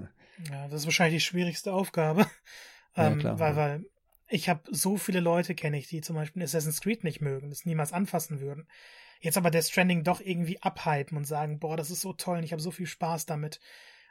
Ja, 0.49 0.68
das 0.68 0.82
ist 0.82 0.86
wahrscheinlich 0.86 1.22
die 1.22 1.28
schwierigste 1.28 1.74
Aufgabe. 1.74 2.28
Ja, 2.95 3.07
ähm, 3.07 3.18
klar, 3.18 3.40
weil, 3.40 3.49
ja. 3.49 3.57
weil 3.57 3.86
ich 4.28 4.49
habe 4.49 4.61
so 4.70 4.98
viele 4.98 5.20
Leute, 5.20 5.56
kenne 5.56 5.80
ich, 5.80 5.88
die 5.88 6.02
zum 6.02 6.15
Beispiel 6.15 6.44
Assassin's 6.44 6.80
Creed 6.80 7.03
nicht 7.03 7.22
mögen, 7.22 7.49
das 7.49 7.65
niemals 7.65 7.91
anfassen 7.91 8.40
würden 8.40 8.68
jetzt 9.24 9.38
aber 9.38 9.52
der 9.52 9.62
Stranding 9.62 10.04
doch 10.04 10.20
irgendwie 10.20 10.62
abhypen 10.62 11.18
und 11.18 11.24
sagen, 11.24 11.58
boah, 11.58 11.78
das 11.78 11.90
ist 11.90 12.02
so 12.02 12.12
toll 12.12 12.38
und 12.38 12.44
ich 12.44 12.52
habe 12.52 12.62
so 12.62 12.72
viel 12.72 12.88
Spaß 12.88 13.26
damit. 13.26 13.62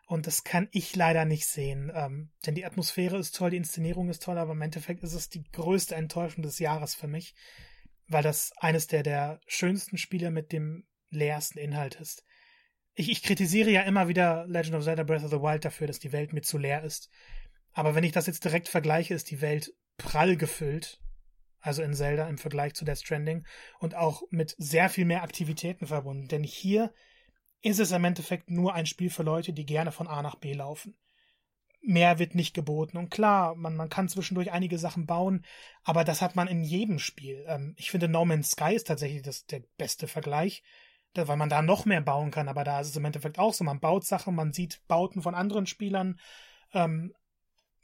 Und 0.06 0.26
das 0.26 0.43
kann 0.43 0.68
ich 0.72 0.97
leider 0.97 1.26
nicht 1.26 1.47
sehen. 1.47 1.93
Ähm, 1.94 2.30
denn 2.47 2.55
die 2.55 2.64
Atmosphäre 2.64 3.18
ist 3.18 3.36
toll, 3.36 3.51
die 3.51 3.59
Inszenierung 3.59 4.09
ist 4.09 4.22
toll, 4.22 4.39
aber 4.39 4.52
im 4.52 4.62
Endeffekt 4.62 5.02
ist 5.02 5.12
es 5.12 5.28
die 5.28 5.44
größte 5.52 5.94
Enttäuschung 5.94 6.43
des 6.43 6.59
Jahres 6.59 6.94
für 6.94 7.09
mich, 7.09 7.34
weil 8.09 8.22
das 8.22 8.52
eines 8.56 8.86
der, 8.86 9.02
der 9.02 9.40
schönsten 9.47 9.98
Spiele 9.98 10.30
mit 10.30 10.51
dem 10.51 10.86
leersten 11.10 11.59
Inhalt 11.59 11.97
ist. 11.97 12.24
Ich, 12.94 13.10
ich 13.10 13.22
kritisiere 13.22 13.70
ja 13.70 13.82
immer 13.82 14.09
wieder 14.09 14.47
Legend 14.47 14.76
of 14.76 14.84
Zelda 14.84 15.02
Breath 15.02 15.24
of 15.24 15.30
the 15.30 15.40
Wild 15.40 15.64
dafür, 15.66 15.86
dass 15.86 15.98
die 15.98 16.12
Welt 16.12 16.32
mir 16.32 16.43
zu 16.43 16.56
leer 16.56 16.84
ist. 16.84 17.10
Aber 17.72 17.94
wenn 17.94 18.05
ich 18.05 18.12
das 18.12 18.26
jetzt 18.26 18.44
direkt 18.44 18.68
vergleiche, 18.68 19.12
ist 19.12 19.30
die 19.30 19.43
Welt 19.43 19.74
prall 19.98 20.36
gefüllt 20.39 21.01
also 21.62 21.82
in 21.82 21.94
Zelda 21.94 22.28
im 22.28 22.39
Vergleich 22.39 22.74
zu 22.74 22.84
Death 22.84 22.98
Stranding 22.98 23.47
und 23.78 23.94
auch 23.94 24.22
mit 24.30 24.55
sehr 24.59 24.90
viel 24.90 25.05
mehr 25.05 25.22
Aktivitäten 25.22 25.86
verbunden. 25.86 26.28
Denn 26.28 26.43
hier 26.43 26.93
ist 27.62 27.78
es 27.78 27.93
im 27.93 28.05
Endeffekt 28.05 28.51
nur 28.51 28.74
ein 28.74 28.86
Spiel 28.86 29.09
für 29.09 29.22
Leute, 29.22 29.52
die 29.52 29.64
gerne 29.64 29.93
von 29.93 30.09
A 30.09 30.20
nach 30.20 30.34
B 30.34 30.52
laufen. 30.52 30.97
Mehr 31.80 32.18
wird 32.18 32.34
nicht 32.34 32.55
geboten. 32.55 32.97
Und 32.97 33.10
klar, 33.10 33.55
man, 33.55 33.76
man 33.76 33.89
kann 33.89 34.09
zwischendurch 34.09 34.52
einige 34.52 34.78
Sachen 34.78 35.06
bauen, 35.06 35.44
aber 35.84 36.05
das 36.05 36.20
hat 36.20 36.36
man 36.36 36.48
in 36.48 36.62
jedem 36.62 36.98
Spiel. 36.98 37.44
Ähm, 37.48 37.74
ich 37.76 37.90
finde, 37.90 38.09
No 38.09 38.24
Man's 38.24 38.51
Sky 38.51 38.74
ist 38.74 38.89
tatsächlich 38.89 39.22
das, 39.22 39.47
der 39.47 39.62
beste 39.78 40.09
Vergleich, 40.09 40.62
weil 41.14 41.36
man 41.36 41.48
da 41.48 41.62
noch 41.62 41.84
mehr 41.84 42.01
bauen 42.01 42.30
kann, 42.30 42.48
aber 42.48 42.64
da 42.64 42.80
ist 42.80 42.89
es 42.89 42.97
im 42.97 43.05
Endeffekt 43.05 43.39
auch 43.39 43.55
so. 43.55 43.64
Man 43.64 43.80
baut 43.80 44.05
Sachen, 44.05 44.34
man 44.34 44.52
sieht 44.52 44.80
Bauten 44.89 45.22
von 45.22 45.34
anderen 45.34 45.66
Spielern, 45.66 46.18
ähm, 46.72 47.12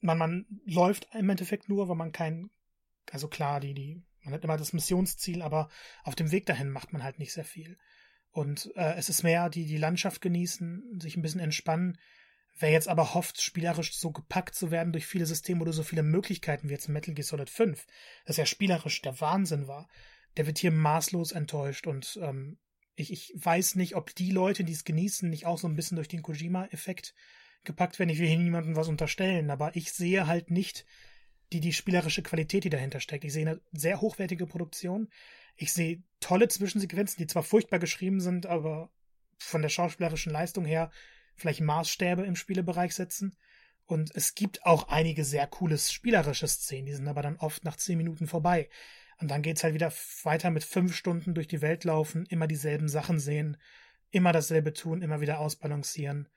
man, 0.00 0.18
man 0.18 0.46
läuft 0.64 1.08
im 1.12 1.28
Endeffekt 1.28 1.68
nur, 1.68 1.88
weil 1.88 1.96
man 1.96 2.12
kein, 2.12 2.50
also 3.12 3.28
klar, 3.28 3.60
die, 3.60 3.74
die, 3.74 4.02
man 4.22 4.34
hat 4.34 4.44
immer 4.44 4.56
das 4.56 4.72
Missionsziel, 4.72 5.42
aber 5.42 5.68
auf 6.04 6.14
dem 6.14 6.30
Weg 6.30 6.46
dahin 6.46 6.70
macht 6.70 6.92
man 6.92 7.02
halt 7.02 7.18
nicht 7.18 7.32
sehr 7.32 7.44
viel. 7.44 7.78
Und 8.30 8.70
äh, 8.76 8.94
es 8.94 9.08
ist 9.08 9.22
mehr 9.22 9.48
die, 9.50 9.66
die 9.66 9.78
Landschaft 9.78 10.20
genießen, 10.20 11.00
sich 11.00 11.16
ein 11.16 11.22
bisschen 11.22 11.40
entspannen. 11.40 11.98
Wer 12.58 12.70
jetzt 12.70 12.88
aber 12.88 13.14
hofft, 13.14 13.40
spielerisch 13.40 13.96
so 13.96 14.10
gepackt 14.10 14.54
zu 14.54 14.70
werden 14.70 14.92
durch 14.92 15.06
viele 15.06 15.26
Systeme 15.26 15.62
oder 15.62 15.72
so 15.72 15.82
viele 15.82 16.02
Möglichkeiten 16.02 16.68
wie 16.68 16.72
jetzt 16.72 16.88
Metal 16.88 17.14
Gear 17.14 17.24
Solid 17.24 17.50
5, 17.50 17.86
das 18.26 18.36
ja 18.36 18.46
spielerisch 18.46 19.00
der 19.02 19.20
Wahnsinn 19.20 19.68
war, 19.68 19.88
der 20.36 20.46
wird 20.46 20.58
hier 20.58 20.72
maßlos 20.72 21.32
enttäuscht. 21.32 21.86
Und 21.86 22.18
ähm, 22.22 22.58
ich, 22.96 23.12
ich 23.12 23.32
weiß 23.36 23.76
nicht, 23.76 23.94
ob 23.94 24.14
die 24.14 24.32
Leute, 24.32 24.64
die 24.64 24.72
es 24.72 24.84
genießen, 24.84 25.30
nicht 25.30 25.46
auch 25.46 25.58
so 25.58 25.68
ein 25.68 25.76
bisschen 25.76 25.96
durch 25.96 26.08
den 26.08 26.22
Kojima-Effekt 26.22 27.14
gepackt 27.64 27.98
werden. 27.98 28.10
Ich 28.10 28.18
will 28.18 28.28
hier 28.28 28.38
niemandem 28.38 28.76
was 28.76 28.88
unterstellen, 28.88 29.50
aber 29.50 29.76
ich 29.76 29.92
sehe 29.92 30.26
halt 30.26 30.50
nicht 30.50 30.84
die, 31.52 31.60
die 31.60 31.72
spielerische 31.72 32.22
Qualität, 32.22 32.64
die 32.64 32.70
dahinter 32.70 33.00
steckt. 33.00 33.24
Ich 33.24 33.32
sehe 33.32 33.48
eine 33.48 33.60
sehr 33.72 34.00
hochwertige 34.00 34.46
Produktion. 34.46 35.08
Ich 35.56 35.72
sehe 35.72 36.02
tolle 36.20 36.48
Zwischensequenzen, 36.48 37.18
die 37.18 37.26
zwar 37.26 37.42
furchtbar 37.42 37.78
geschrieben 37.78 38.20
sind, 38.20 38.46
aber 38.46 38.90
von 39.38 39.62
der 39.62 39.68
schauspielerischen 39.68 40.32
Leistung 40.32 40.64
her 40.64 40.90
vielleicht 41.34 41.60
Maßstäbe 41.60 42.24
im 42.24 42.36
Spielebereich 42.36 42.94
setzen. 42.94 43.36
Und 43.86 44.14
es 44.14 44.34
gibt 44.34 44.66
auch 44.66 44.88
einige 44.88 45.24
sehr 45.24 45.46
coole 45.46 45.78
spielerische 45.78 46.46
Szenen, 46.46 46.86
die 46.86 46.94
sind 46.94 47.08
aber 47.08 47.22
dann 47.22 47.36
oft 47.36 47.64
nach 47.64 47.76
zehn 47.76 47.96
Minuten 47.96 48.26
vorbei. 48.26 48.68
Und 49.20 49.30
dann 49.30 49.42
geht's 49.42 49.64
halt 49.64 49.74
wieder 49.74 49.92
weiter 50.22 50.50
mit 50.50 50.62
fünf 50.62 50.94
Stunden 50.94 51.34
durch 51.34 51.48
die 51.48 51.62
Welt 51.62 51.84
laufen, 51.84 52.26
immer 52.26 52.46
dieselben 52.46 52.88
Sachen 52.88 53.18
sehen, 53.18 53.56
immer 54.10 54.32
dasselbe 54.32 54.74
tun, 54.74 55.02
immer 55.02 55.20
wieder 55.20 55.40
ausbalancieren. 55.40 56.28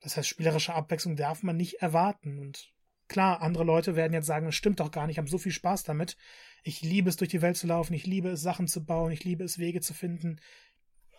Das 0.00 0.16
heißt, 0.16 0.28
spielerische 0.28 0.74
Abwechslung 0.74 1.16
darf 1.16 1.42
man 1.42 1.56
nicht 1.56 1.82
erwarten. 1.82 2.38
Und 2.38 2.72
klar, 3.08 3.42
andere 3.42 3.64
Leute 3.64 3.96
werden 3.96 4.12
jetzt 4.12 4.26
sagen, 4.26 4.46
das 4.46 4.54
stimmt 4.54 4.80
doch 4.80 4.90
gar 4.90 5.06
nicht, 5.06 5.14
ich 5.14 5.18
habe 5.18 5.28
so 5.28 5.38
viel 5.38 5.52
Spaß 5.52 5.84
damit. 5.84 6.16
Ich 6.62 6.82
liebe 6.82 7.08
es, 7.08 7.16
durch 7.16 7.30
die 7.30 7.42
Welt 7.42 7.56
zu 7.56 7.66
laufen, 7.66 7.94
ich 7.94 8.06
liebe 8.06 8.30
es, 8.30 8.42
Sachen 8.42 8.66
zu 8.66 8.84
bauen, 8.84 9.12
ich 9.12 9.24
liebe 9.24 9.44
es, 9.44 9.58
Wege 9.58 9.80
zu 9.80 9.94
finden. 9.94 10.40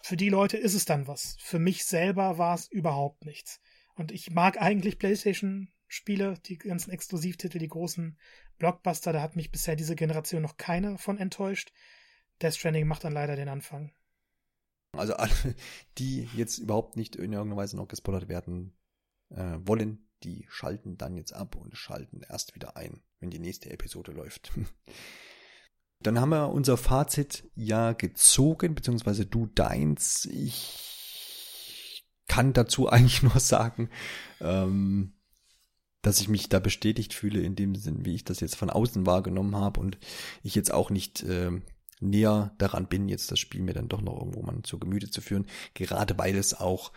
Für 0.01 0.17
die 0.17 0.29
Leute 0.29 0.57
ist 0.57 0.73
es 0.73 0.85
dann 0.85 1.07
was. 1.07 1.37
Für 1.39 1.59
mich 1.59 1.85
selber 1.85 2.37
war 2.37 2.55
es 2.55 2.67
überhaupt 2.67 3.25
nichts. 3.25 3.59
Und 3.95 4.11
ich 4.11 4.31
mag 4.31 4.61
eigentlich 4.61 4.99
PlayStation-Spiele, 4.99 6.35
die 6.45 6.57
ganzen 6.57 6.91
Exklusivtitel, 6.91 7.59
die 7.59 7.67
großen 7.67 8.17
Blockbuster, 8.57 9.13
da 9.13 9.21
hat 9.21 9.35
mich 9.35 9.51
bisher 9.51 9.75
diese 9.75 9.95
Generation 9.95 10.41
noch 10.41 10.57
keiner 10.57 10.97
von 10.97 11.17
enttäuscht. 11.17 11.71
Death 12.41 12.55
Stranding 12.55 12.87
macht 12.87 13.03
dann 13.03 13.13
leider 13.13 13.35
den 13.35 13.49
Anfang. 13.49 13.91
Also 14.93 15.15
alle, 15.15 15.31
die 15.97 16.27
jetzt 16.35 16.57
überhaupt 16.57 16.95
nicht 16.95 17.15
in 17.15 17.33
irgendeiner 17.33 17.57
Weise 17.57 17.75
noch 17.75 17.87
gespoilert 17.87 18.27
werden 18.27 18.75
äh, 19.29 19.57
wollen, 19.59 20.06
die 20.23 20.45
schalten 20.49 20.97
dann 20.97 21.15
jetzt 21.17 21.33
ab 21.33 21.55
und 21.55 21.77
schalten 21.77 22.21
erst 22.27 22.55
wieder 22.55 22.75
ein, 22.77 23.01
wenn 23.19 23.29
die 23.29 23.39
nächste 23.39 23.69
Episode 23.69 24.11
läuft. 24.11 24.51
Dann 25.99 26.21
haben 26.21 26.29
wir 26.29 26.49
unser 26.49 26.77
Fazit 26.77 27.49
ja 27.55 27.93
gezogen, 27.93 28.75
beziehungsweise 28.75 29.25
du 29.25 29.47
deins. 29.47 30.25
Ich 30.25 32.05
kann 32.27 32.53
dazu 32.53 32.87
eigentlich 32.89 33.23
nur 33.23 33.39
sagen, 33.39 33.89
ähm, 34.39 35.13
dass 36.01 36.21
ich 36.21 36.29
mich 36.29 36.49
da 36.49 36.59
bestätigt 36.59 37.13
fühle 37.13 37.41
in 37.41 37.55
dem 37.55 37.75
Sinn, 37.75 38.05
wie 38.05 38.15
ich 38.15 38.23
das 38.23 38.39
jetzt 38.39 38.55
von 38.55 38.69
außen 38.69 39.05
wahrgenommen 39.05 39.55
habe 39.55 39.79
und 39.79 39.97
ich 40.43 40.53
jetzt 40.55 40.71
auch 40.71 40.89
nicht 40.89 41.23
äh, 41.23 41.51
näher 41.99 42.53
daran 42.59 42.87
bin, 42.87 43.09
jetzt 43.09 43.31
das 43.31 43.39
Spiel 43.39 43.61
mir 43.61 43.73
dann 43.73 43.89
doch 43.89 44.01
noch 44.01 44.19
irgendwo 44.19 44.43
mal 44.43 44.61
zu 44.61 44.77
Gemüte 44.77 45.09
zu 45.09 45.21
führen, 45.21 45.47
gerade 45.73 46.17
weil 46.17 46.37
es 46.37 46.53
auch 46.53 46.91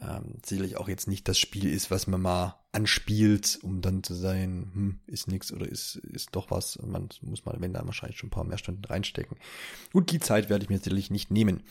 ähm, 0.00 0.36
sicherlich 0.44 0.76
auch 0.76 0.88
jetzt 0.88 1.06
nicht 1.06 1.28
das 1.28 1.38
Spiel 1.38 1.72
ist, 1.72 1.90
was 1.90 2.06
man 2.06 2.20
mal 2.20 2.60
anspielt, 2.72 3.58
um 3.62 3.80
dann 3.80 4.02
zu 4.02 4.14
sein, 4.14 4.70
hm, 4.74 5.00
ist 5.06 5.28
nix 5.28 5.52
oder 5.52 5.68
ist, 5.68 5.96
ist 5.96 6.30
doch 6.32 6.50
was. 6.50 6.76
Und 6.76 6.90
man 6.90 7.08
muss 7.22 7.44
mal, 7.44 7.56
wenn 7.58 7.72
da 7.72 7.84
wahrscheinlich 7.86 8.18
schon 8.18 8.28
ein 8.28 8.32
paar 8.32 8.44
mehr 8.44 8.58
Stunden 8.58 8.84
reinstecken. 8.84 9.36
Und 9.92 10.10
die 10.10 10.18
Zeit 10.18 10.50
werde 10.50 10.64
ich 10.64 10.70
mir 10.70 10.78
sicherlich 10.78 11.10
nicht 11.10 11.30
nehmen. 11.30 11.62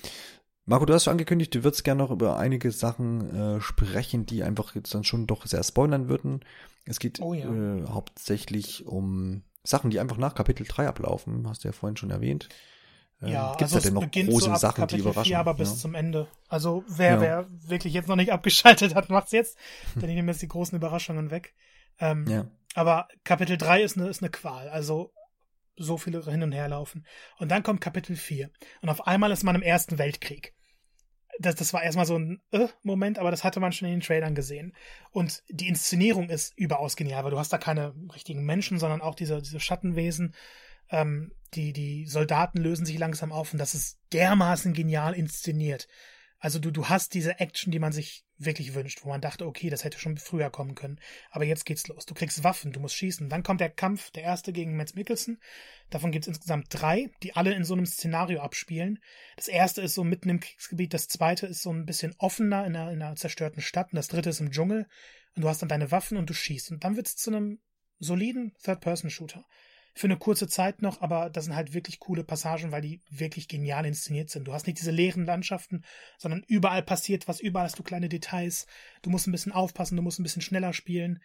Marco, 0.66 0.86
du 0.86 0.94
hast 0.94 1.04
schon 1.04 1.12
angekündigt, 1.12 1.54
du 1.54 1.64
würdest 1.66 1.84
gerne 1.84 2.02
noch 2.02 2.12
über 2.12 2.38
einige 2.38 2.72
Sachen 2.72 3.36
äh, 3.36 3.62
sprechen, 3.62 4.26
die 4.26 4.44
einfach 4.44 4.74
jetzt 4.76 4.94
dann 4.96 5.04
schon 5.04 5.28
doch 5.28 5.46
sehr 5.46 5.64
spoilern 5.64 6.08
würden. 6.08 6.40
Es 6.86 7.00
geht 7.00 7.20
oh 7.20 7.34
ja. 7.34 7.54
äh, 7.54 7.86
hauptsächlich 7.88 8.86
um 8.86 9.44
Sachen, 9.64 9.90
die 9.90 10.00
einfach 10.00 10.18
nach 10.18 10.36
Kapitel 10.36 10.66
3 10.66 10.88
ablaufen, 10.88 11.48
hast 11.50 11.64
du 11.64 11.68
ja 11.68 11.74
vorhin 11.74 11.98
schon 11.98 12.12
erwähnt. 12.12 12.48
Ähm, 13.24 13.32
ja, 13.32 13.56
Gibt's 13.56 13.74
also 13.74 14.00
da 14.00 14.06
denn 14.06 14.26
noch 14.26 14.32
große 14.32 14.46
so 14.46 14.56
Sachen, 14.56 14.76
Kapitel 14.76 15.02
die 15.02 15.10
überraschen? 15.10 15.32
Ja, 15.32 15.40
aber 15.40 15.54
bis 15.54 15.72
ja. 15.72 15.76
zum 15.78 15.96
Ende. 15.96 16.28
Also 16.50 16.84
wer, 16.88 17.12
ja. 17.14 17.22
wer 17.22 17.48
wirklich 17.50 17.94
jetzt 17.94 18.10
noch 18.10 18.16
nicht 18.16 18.32
abgeschaltet 18.34 18.96
hat, 18.96 19.10
macht's 19.10 19.32
jetzt. 19.32 19.58
Denn 19.96 20.10
ich 20.10 20.16
nehme 20.16 20.32
jetzt 20.32 20.42
die 20.42 20.48
großen 20.48 20.76
Überraschungen 20.76 21.32
weg. 21.32 21.54
Ähm, 22.00 22.28
ja. 22.28 22.48
Aber 22.76 23.08
Kapitel 23.24 23.58
3 23.58 23.82
ist 23.84 23.98
eine, 23.98 24.08
ist 24.08 24.22
eine 24.22 24.32
Qual. 24.32 24.68
Also 24.70 25.14
so 25.76 25.98
viele 25.98 26.24
hin 26.26 26.44
und 26.44 26.52
her 26.52 26.68
laufen. 26.68 27.06
Und 27.40 27.50
dann 27.50 27.64
kommt 27.64 27.82
Kapitel 27.82 28.16
4. 28.16 28.50
Und 28.82 28.90
auf 28.90 29.08
einmal 29.08 29.32
ist 29.32 29.44
man 29.44 29.56
im 29.56 29.62
Ersten 29.62 29.98
Weltkrieg. 29.98 30.54
Das, 31.40 31.56
das 31.56 31.74
war 31.74 31.82
erstmal 31.82 32.06
so 32.06 32.16
ein 32.16 32.42
äh, 32.52 32.68
Moment, 32.84 33.18
aber 33.18 33.32
das 33.32 33.44
hatte 33.44 33.60
man 33.60 33.72
schon 33.72 33.88
in 33.88 33.96
den 33.96 34.02
Trailern 34.02 34.36
gesehen. 34.36 34.76
Und 35.12 35.44
die 35.50 35.68
Inszenierung 35.68 36.30
ist 36.30 36.56
überaus 36.58 36.96
genial, 36.96 37.24
weil 37.24 37.32
du 37.32 37.40
hast 37.40 37.52
da 37.52 37.58
keine 37.58 37.96
richtigen 38.14 38.46
Menschen, 38.46 38.78
sondern 38.78 39.02
auch 39.02 39.16
diese, 39.16 39.42
diese 39.42 39.60
Schattenwesen 39.60 40.36
ähm, 40.94 41.34
die, 41.56 41.74
die 41.74 42.06
Soldaten 42.06 42.60
lösen 42.60 42.86
sich 42.86 42.98
langsam 42.98 43.32
auf 43.32 43.52
und 43.52 43.60
das 43.60 43.76
ist 43.76 44.00
dermaßen 44.14 44.74
genial 44.74 45.14
inszeniert. 45.14 45.88
Also 46.40 46.60
du, 46.60 46.72
du 46.72 46.90
hast 46.90 47.14
diese 47.14 47.40
Action, 47.40 47.72
die 47.72 47.80
man 47.80 47.94
sich 47.94 48.26
wirklich 48.38 48.74
wünscht, 48.74 49.04
wo 49.04 49.10
man 49.10 49.22
dachte, 49.22 49.46
okay, 49.46 49.70
das 49.70 49.86
hätte 49.86 49.98
schon 49.98 50.18
früher 50.18 50.50
kommen 50.50 50.76
können. 50.76 51.00
Aber 51.32 51.46
jetzt 51.46 51.66
geht's 51.66 51.88
los. 51.88 52.06
Du 52.06 52.14
kriegst 52.14 52.44
Waffen, 52.44 52.74
du 52.74 52.82
musst 52.82 52.96
schießen. 52.96 53.30
Dann 53.30 53.44
kommt 53.44 53.62
der 53.62 53.70
Kampf, 53.70 54.12
der 54.12 54.24
erste 54.24 54.52
gegen 54.52 54.76
Mads 54.76 54.94
Mikkelsen. 54.94 55.40
Davon 55.90 56.12
gibt's 56.12 56.28
insgesamt 56.28 56.68
drei, 56.70 57.10
die 57.24 57.36
alle 57.36 57.54
in 57.54 57.64
so 57.64 57.76
einem 57.76 57.86
Szenario 57.86 58.42
abspielen. 58.42 59.00
Das 59.38 59.48
erste 59.48 59.82
ist 59.82 59.94
so 59.94 60.04
mitten 60.04 60.30
im 60.30 60.42
Kriegsgebiet, 60.42 60.94
das 60.94 61.08
zweite 61.08 61.48
ist 61.48 61.62
so 61.62 61.72
ein 61.72 61.86
bisschen 61.86 62.14
offener 62.18 62.66
in 62.66 62.76
einer, 62.76 62.92
in 62.92 63.02
einer 63.02 63.16
zerstörten 63.16 63.62
Stadt 63.62 63.94
und 63.94 63.96
das 63.96 64.10
dritte 64.10 64.32
ist 64.32 64.42
im 64.42 64.52
Dschungel. 64.52 64.88
Und 65.36 65.44
du 65.44 65.50
hast 65.50 65.62
dann 65.62 65.70
deine 65.70 65.92
Waffen 65.92 66.18
und 66.18 66.30
du 66.30 66.34
schießt. 66.34 66.72
Und 66.72 66.84
dann 66.84 66.98
wird's 66.98 67.16
zu 67.16 67.32
einem 67.32 67.62
soliden 68.00 68.54
Third-Person-Shooter 68.64 69.46
für 69.94 70.08
eine 70.08 70.18
kurze 70.18 70.48
Zeit 70.48 70.82
noch, 70.82 71.02
aber 71.02 71.30
das 71.30 71.46
sind 71.46 71.56
halt 71.56 71.74
wirklich 71.74 72.00
coole 72.00 72.24
Passagen, 72.24 72.72
weil 72.72 72.82
die 72.82 73.02
wirklich 73.10 73.48
genial 73.48 73.86
inszeniert 73.86 74.30
sind. 74.30 74.48
Du 74.48 74.54
hast 74.54 74.66
nicht 74.66 74.80
diese 74.80 74.92
leeren 74.92 75.26
Landschaften, 75.26 75.84
sondern 76.18 76.44
überall 76.48 76.82
passiert 76.82 77.28
was, 77.28 77.40
überall 77.40 77.66
hast 77.66 77.78
du 77.78 77.84
kleine 77.84 78.10
Details. 78.10 78.66
Du 79.04 79.12
musst 79.12 79.28
ein 79.28 79.32
bisschen 79.32 79.52
aufpassen, 79.52 79.96
du 79.96 80.02
musst 80.02 80.20
ein 80.20 80.24
bisschen 80.24 80.42
schneller 80.42 80.74
spielen. 80.74 81.22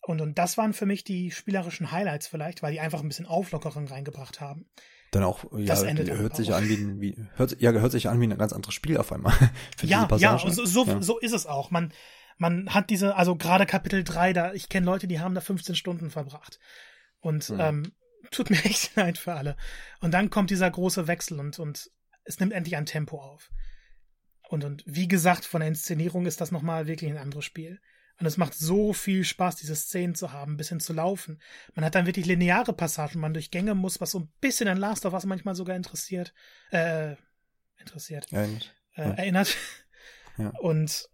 Und, 0.00 0.20
und 0.20 0.38
das 0.38 0.56
waren 0.58 0.74
für 0.74 0.86
mich 0.86 1.02
die 1.02 1.30
spielerischen 1.30 1.90
Highlights 1.90 2.28
vielleicht, 2.28 2.62
weil 2.62 2.72
die 2.72 2.80
einfach 2.80 3.00
ein 3.00 3.08
bisschen 3.08 3.26
Auflockerung 3.26 3.88
reingebracht 3.88 4.40
haben. 4.40 4.66
Dann 5.10 5.24
auch, 5.24 5.44
ja, 5.56 5.76
hört 5.76 6.36
sich 6.36 6.52
an 6.52 6.68
wie, 6.68 7.00
wie 7.00 7.16
hört, 7.36 7.60
ja, 7.60 7.72
hört 7.72 7.92
sich 7.92 8.08
an 8.08 8.20
wie 8.20 8.26
ein 8.26 8.38
ganz 8.38 8.52
anderes 8.52 8.74
Spiel 8.74 8.96
auf 8.96 9.12
einmal. 9.12 9.32
ja, 9.82 10.08
ja, 10.16 10.38
so, 10.38 10.64
so, 10.64 10.84
ja, 10.84 11.00
so 11.00 11.18
ist 11.18 11.32
es 11.32 11.46
auch. 11.46 11.70
Man, 11.70 11.92
man 12.36 12.74
hat 12.74 12.90
diese, 12.90 13.16
also 13.16 13.34
gerade 13.36 13.66
Kapitel 13.66 14.04
3, 14.04 14.32
da, 14.32 14.52
ich 14.52 14.68
kenne 14.68 14.86
Leute, 14.86 15.06
die 15.08 15.20
haben 15.20 15.34
da 15.34 15.40
15 15.40 15.74
Stunden 15.74 16.10
verbracht. 16.10 16.58
Und 17.20 17.48
mhm. 17.48 17.60
ähm, 17.60 17.92
tut 18.34 18.50
mir 18.50 18.64
echt 18.64 18.94
leid 18.96 19.18
für 19.18 19.34
alle. 19.34 19.56
Und 20.00 20.12
dann 20.12 20.30
kommt 20.30 20.50
dieser 20.50 20.70
große 20.70 21.06
Wechsel 21.06 21.40
und, 21.40 21.58
und 21.58 21.90
es 22.24 22.40
nimmt 22.40 22.52
endlich 22.52 22.76
ein 22.76 22.86
Tempo 22.86 23.20
auf. 23.20 23.50
Und, 24.48 24.64
und 24.64 24.82
wie 24.86 25.08
gesagt, 25.08 25.44
von 25.44 25.60
der 25.60 25.68
Inszenierung 25.68 26.26
ist 26.26 26.40
das 26.40 26.50
nochmal 26.50 26.86
wirklich 26.86 27.10
ein 27.10 27.18
anderes 27.18 27.44
Spiel. 27.44 27.80
Und 28.20 28.26
es 28.26 28.36
macht 28.36 28.54
so 28.54 28.92
viel 28.92 29.24
Spaß, 29.24 29.56
diese 29.56 29.74
Szenen 29.74 30.14
zu 30.14 30.32
haben, 30.32 30.52
ein 30.52 30.56
bisschen 30.56 30.78
zu 30.78 30.92
laufen. 30.92 31.40
Man 31.74 31.84
hat 31.84 31.96
dann 31.96 32.06
wirklich 32.06 32.26
lineare 32.26 32.72
Passagen, 32.72 33.18
man 33.18 33.34
durch 33.34 33.50
Gänge 33.50 33.74
muss, 33.74 34.00
was 34.00 34.12
so 34.12 34.20
ein 34.20 34.32
bisschen 34.40 34.68
an 34.68 34.78
Last 34.78 35.04
of 35.04 35.14
Us 35.14 35.24
manchmal 35.24 35.56
sogar 35.56 35.74
interessiert, 35.74 36.32
äh, 36.70 37.16
interessiert, 37.78 38.30
ja, 38.30 38.44
äh, 38.44 38.58
ja. 38.96 39.10
erinnert. 39.14 39.56
Ja. 40.36 40.48
Und 40.58 41.08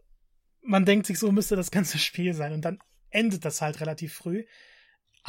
man 0.63 0.87
denkt 0.87 1.05
sich, 1.05 1.19
so 1.19 1.31
müsste 1.31 1.55
das 1.55 1.71
ganze 1.71 1.99
Spiel 1.99 2.33
sein. 2.33 2.55
Und 2.55 2.65
dann 2.65 2.79
endet 3.11 3.45
das 3.45 3.61
halt 3.61 3.83
relativ 3.83 4.15
früh 4.15 4.47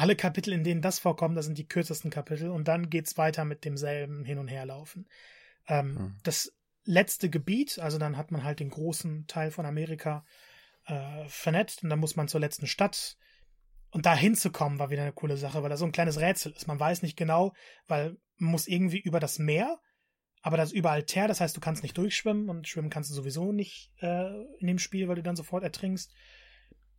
alle 0.01 0.15
Kapitel, 0.15 0.51
in 0.51 0.63
denen 0.63 0.81
das 0.81 0.97
vorkommt, 0.97 1.37
das 1.37 1.45
sind 1.45 1.59
die 1.59 1.67
kürzesten 1.67 2.09
Kapitel 2.09 2.49
und 2.49 2.67
dann 2.67 2.89
geht's 2.89 3.19
weiter 3.19 3.45
mit 3.45 3.65
demselben 3.65 4.25
Hin- 4.25 4.39
und 4.39 4.47
Herlaufen. 4.47 5.07
Ähm, 5.67 5.97
hm. 5.97 6.17
Das 6.23 6.51
letzte 6.85 7.29
Gebiet, 7.29 7.77
also 7.77 7.99
dann 7.99 8.17
hat 8.17 8.31
man 8.31 8.43
halt 8.43 8.59
den 8.59 8.71
großen 8.71 9.27
Teil 9.27 9.51
von 9.51 9.67
Amerika 9.67 10.25
äh, 10.87 11.27
vernetzt 11.27 11.83
und 11.83 11.91
dann 11.91 11.99
muss 11.99 12.15
man 12.15 12.27
zur 12.27 12.39
letzten 12.39 12.65
Stadt. 12.65 13.15
Und 13.91 14.07
da 14.07 14.15
hinzukommen 14.15 14.79
war 14.79 14.89
wieder 14.89 15.03
eine 15.03 15.13
coole 15.13 15.37
Sache, 15.37 15.61
weil 15.61 15.69
da 15.69 15.77
so 15.77 15.85
ein 15.85 15.91
kleines 15.91 16.19
Rätsel 16.19 16.51
ist. 16.53 16.65
Man 16.65 16.79
weiß 16.79 17.03
nicht 17.03 17.15
genau, 17.15 17.53
weil 17.87 18.17
man 18.37 18.51
muss 18.51 18.67
irgendwie 18.67 18.99
über 18.99 19.19
das 19.19 19.37
Meer, 19.37 19.79
aber 20.41 20.57
das 20.57 20.69
ist 20.69 20.75
überall 20.75 21.03
Teer, 21.03 21.27
das 21.27 21.41
heißt, 21.41 21.55
du 21.55 21.61
kannst 21.61 21.83
nicht 21.83 21.95
durchschwimmen 21.95 22.49
und 22.49 22.67
schwimmen 22.67 22.89
kannst 22.89 23.11
du 23.11 23.13
sowieso 23.13 23.51
nicht 23.51 23.91
äh, 23.99 24.41
in 24.57 24.65
dem 24.65 24.79
Spiel, 24.79 25.07
weil 25.07 25.17
du 25.17 25.23
dann 25.23 25.35
sofort 25.35 25.63
ertrinkst. 25.63 26.11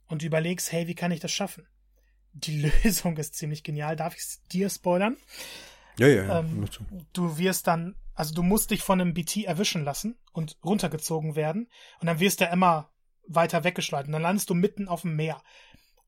Und 0.07 0.23
du 0.23 0.27
überlegst, 0.27 0.71
hey, 0.71 0.87
wie 0.87 0.95
kann 0.95 1.11
ich 1.11 1.21
das 1.21 1.33
schaffen? 1.33 1.67
Die 2.33 2.71
Lösung 2.85 3.17
ist 3.17 3.35
ziemlich 3.35 3.63
genial. 3.63 3.97
Darf 3.97 4.15
ich 4.15 4.21
es 4.21 4.43
dir 4.51 4.69
spoilern? 4.71 5.17
Ja, 5.99 6.09
ja, 6.09 6.25
ja. 6.25 6.39
Ähm, 6.41 6.67
du 7.13 7.39
wirst 7.39 7.67
dann, 7.67 7.97
also 8.15 8.35
du 8.35 8.43
musst 8.43 8.71
dich 8.71 8.83
von 8.83 9.01
einem 9.01 9.15
BT 9.15 9.45
erwischen 9.45 9.85
lassen 9.85 10.19
und 10.33 10.59
runtergezogen 10.65 11.37
werden 11.37 11.69
und 12.01 12.07
dann 12.07 12.21
wirst 12.21 12.41
du 12.41 12.47
immer 12.47 12.91
weiter 13.27 13.65
weggeschleudert 13.65 14.07
und 14.07 14.13
dann 14.13 14.23
landest 14.23 14.51
du 14.51 14.55
mitten 14.55 14.89
auf 14.89 15.03
dem 15.03 15.17
Meer. 15.17 15.43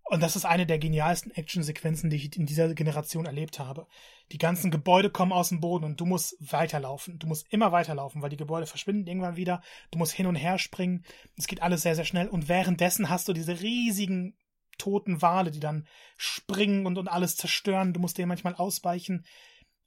Und 0.06 0.22
das 0.22 0.36
ist 0.36 0.44
eine 0.44 0.66
der 0.66 0.78
genialsten 0.78 1.32
Actionsequenzen, 1.32 2.10
die 2.10 2.16
ich 2.16 2.36
in 2.36 2.44
dieser 2.44 2.74
Generation 2.74 3.24
erlebt 3.24 3.58
habe. 3.58 3.86
Die 4.32 4.38
ganzen 4.38 4.70
Gebäude 4.70 5.08
kommen 5.08 5.32
aus 5.32 5.48
dem 5.48 5.60
Boden 5.60 5.86
und 5.86 5.98
du 5.98 6.04
musst 6.04 6.36
weiterlaufen. 6.40 7.18
Du 7.18 7.26
musst 7.26 7.50
immer 7.50 7.72
weiterlaufen, 7.72 8.20
weil 8.20 8.28
die 8.28 8.36
Gebäude 8.36 8.66
verschwinden 8.66 9.06
irgendwann 9.06 9.36
wieder. 9.36 9.62
Du 9.90 9.98
musst 9.98 10.12
hin 10.12 10.26
und 10.26 10.34
her 10.34 10.58
springen. 10.58 11.06
Es 11.38 11.46
geht 11.46 11.62
alles 11.62 11.82
sehr, 11.82 11.94
sehr 11.94 12.04
schnell. 12.04 12.28
Und 12.28 12.48
währenddessen 12.48 13.08
hast 13.08 13.28
du 13.28 13.32
diese 13.32 13.60
riesigen 13.62 14.36
toten 14.78 15.22
Wale, 15.22 15.50
die 15.50 15.60
dann 15.60 15.86
springen 16.16 16.86
und, 16.86 16.98
und 16.98 17.08
alles 17.08 17.36
zerstören. 17.36 17.92
Du 17.92 18.00
musst 18.00 18.18
denen 18.18 18.28
manchmal 18.28 18.54
ausweichen. 18.54 19.24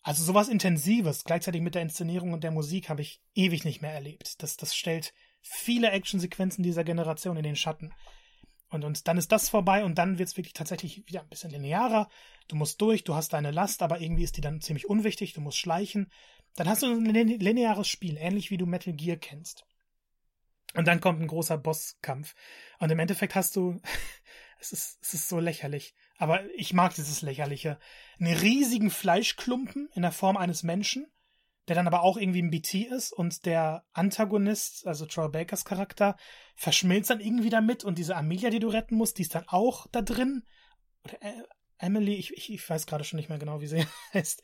Also 0.04 0.24
sowas 0.24 0.48
Intensives, 0.48 1.24
gleichzeitig 1.24 1.62
mit 1.62 1.76
der 1.76 1.82
Inszenierung 1.82 2.34
und 2.34 2.44
der 2.44 2.52
Musik, 2.52 2.90
habe 2.90 3.02
ich 3.02 3.22
ewig 3.36 3.66
nicht 3.66 3.82
mehr 3.82 3.94
erlebt. 3.94 4.42
Das, 4.42 4.56
das 4.56 4.76
stellt 4.76 5.14
viele 5.42 5.92
Actionsequenzen 5.92 6.64
dieser 6.64 6.84
Generation 6.84 7.38
in 7.38 7.44
den 7.44 7.56
Schatten. 7.56 7.94
Und, 8.70 8.84
und 8.84 9.08
dann 9.08 9.18
ist 9.18 9.32
das 9.32 9.50
vorbei 9.50 9.86
und 9.86 9.98
dann 9.98 10.18
wird 10.18 10.30
es 10.30 10.38
wirklich 10.38 10.54
tatsächlich 10.54 11.08
wieder 11.08 11.22
ein 11.22 11.30
bisschen 11.30 11.52
linearer. 11.52 12.10
Du 12.48 12.56
musst 12.56 12.82
durch, 12.82 13.04
du 13.04 13.16
hast 13.16 13.34
deine 13.34 13.52
Last, 13.52 13.82
aber 13.82 14.02
irgendwie 14.02 14.24
ist 14.24 14.38
die 14.38 14.42
dann 14.42 14.62
ziemlich 14.62 14.90
unwichtig, 14.90 15.34
du 15.34 15.42
musst 15.42 15.58
schleichen. 15.58 16.12
Dann 16.56 16.68
hast 16.68 16.84
du 16.84 16.88
ein 16.88 17.06
lineares 17.06 17.88
Spiel, 17.88 18.18
ähnlich 18.18 18.52
wie 18.52 18.58
du 18.58 18.66
Metal 18.66 18.94
Gear 18.94 19.18
kennst. 19.18 19.66
Und 20.74 20.86
dann 20.88 21.00
kommt 21.00 21.22
ein 21.22 21.28
großer 21.28 21.58
Bosskampf. 21.58 22.36
Und 22.80 22.92
im 22.92 23.00
Endeffekt 23.00 23.36
hast 23.36 23.56
du 23.56 23.80
es 24.60 24.72
ist, 24.72 24.98
es 25.02 25.14
ist 25.14 25.30
so 25.30 25.40
lächerlich. 25.40 25.96
Aber 26.18 26.44
ich 26.56 26.74
mag 26.74 26.96
dieses 26.96 27.22
Lächerliche. 27.22 27.80
Einen 28.20 28.36
riesigen 28.36 28.90
Fleischklumpen 28.90 29.90
in 29.94 30.02
der 30.02 30.12
Form 30.12 30.38
eines 30.38 30.64
Menschen, 30.64 31.08
der 31.68 31.76
dann 31.76 31.88
aber 31.88 32.02
auch 32.02 32.18
irgendwie 32.18 32.42
ein 32.42 32.50
BT 32.50 32.76
ist 32.76 33.12
und 33.12 33.46
der 33.46 33.86
Antagonist, 33.94 34.88
also 34.88 35.06
Troy 35.06 35.30
Bakers 35.30 35.66
Charakter, 35.66 36.16
verschmilzt 36.56 37.10
dann 37.10 37.20
irgendwie 37.20 37.50
damit 37.50 37.84
und 37.84 37.98
diese 37.98 38.16
Amelia, 38.16 38.50
die 38.50 38.60
du 38.60 38.70
retten 38.70 38.96
musst, 38.96 39.18
die 39.18 39.24
ist 39.24 39.36
dann 39.36 39.48
auch 39.48 39.88
da 39.92 40.02
drin. 40.02 40.44
Oder 41.04 41.22
äh, 41.22 41.44
Emily, 41.78 42.16
ich, 42.16 42.34
ich, 42.34 42.52
ich 42.52 42.70
weiß 42.70 42.88
gerade 42.88 43.04
schon 43.04 43.18
nicht 43.18 43.30
mehr 43.30 43.38
genau, 43.38 43.62
wie 43.62 43.68
sie 43.68 43.86
heißt. 44.14 44.42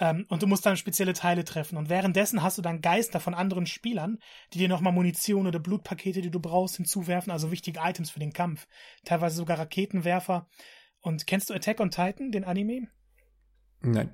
Ähm, 0.00 0.26
und 0.28 0.42
du 0.42 0.46
musst 0.46 0.64
dann 0.64 0.76
spezielle 0.76 1.12
Teile 1.12 1.44
treffen. 1.44 1.76
Und 1.76 1.88
währenddessen 1.88 2.42
hast 2.42 2.58
du 2.58 2.62
dann 2.62 2.80
Geister 2.80 3.20
von 3.20 3.34
anderen 3.34 3.66
Spielern, 3.66 4.18
die 4.52 4.58
dir 4.58 4.68
nochmal 4.68 4.92
Munition 4.92 5.46
oder 5.46 5.58
Blutpakete, 5.58 6.22
die 6.22 6.30
du 6.30 6.40
brauchst, 6.40 6.76
hinzuwerfen, 6.76 7.32
also 7.32 7.50
wichtige 7.50 7.80
Items 7.82 8.10
für 8.10 8.20
den 8.20 8.32
Kampf. 8.32 8.68
Teilweise 9.04 9.36
sogar 9.36 9.58
Raketenwerfer. 9.58 10.46
Und 11.00 11.26
kennst 11.26 11.50
du 11.50 11.54
Attack 11.54 11.80
on 11.80 11.90
Titan, 11.90 12.30
den 12.30 12.44
Anime? 12.44 12.88
Nein. 13.80 14.10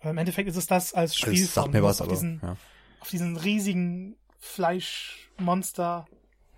Im 0.00 0.18
Endeffekt 0.18 0.48
ist 0.48 0.56
es 0.56 0.66
das 0.66 0.94
als 0.94 1.16
Spiel. 1.16 1.40
Das 1.40 1.54
sagt 1.54 1.72
mir 1.72 1.82
was, 1.82 2.00
auf 2.00 2.08
aber, 2.08 2.14
diesen, 2.14 2.40
ja. 2.42 2.56
auf 3.00 3.10
diesen 3.10 3.36
riesigen 3.36 4.16
Fleischmonster 4.38 6.06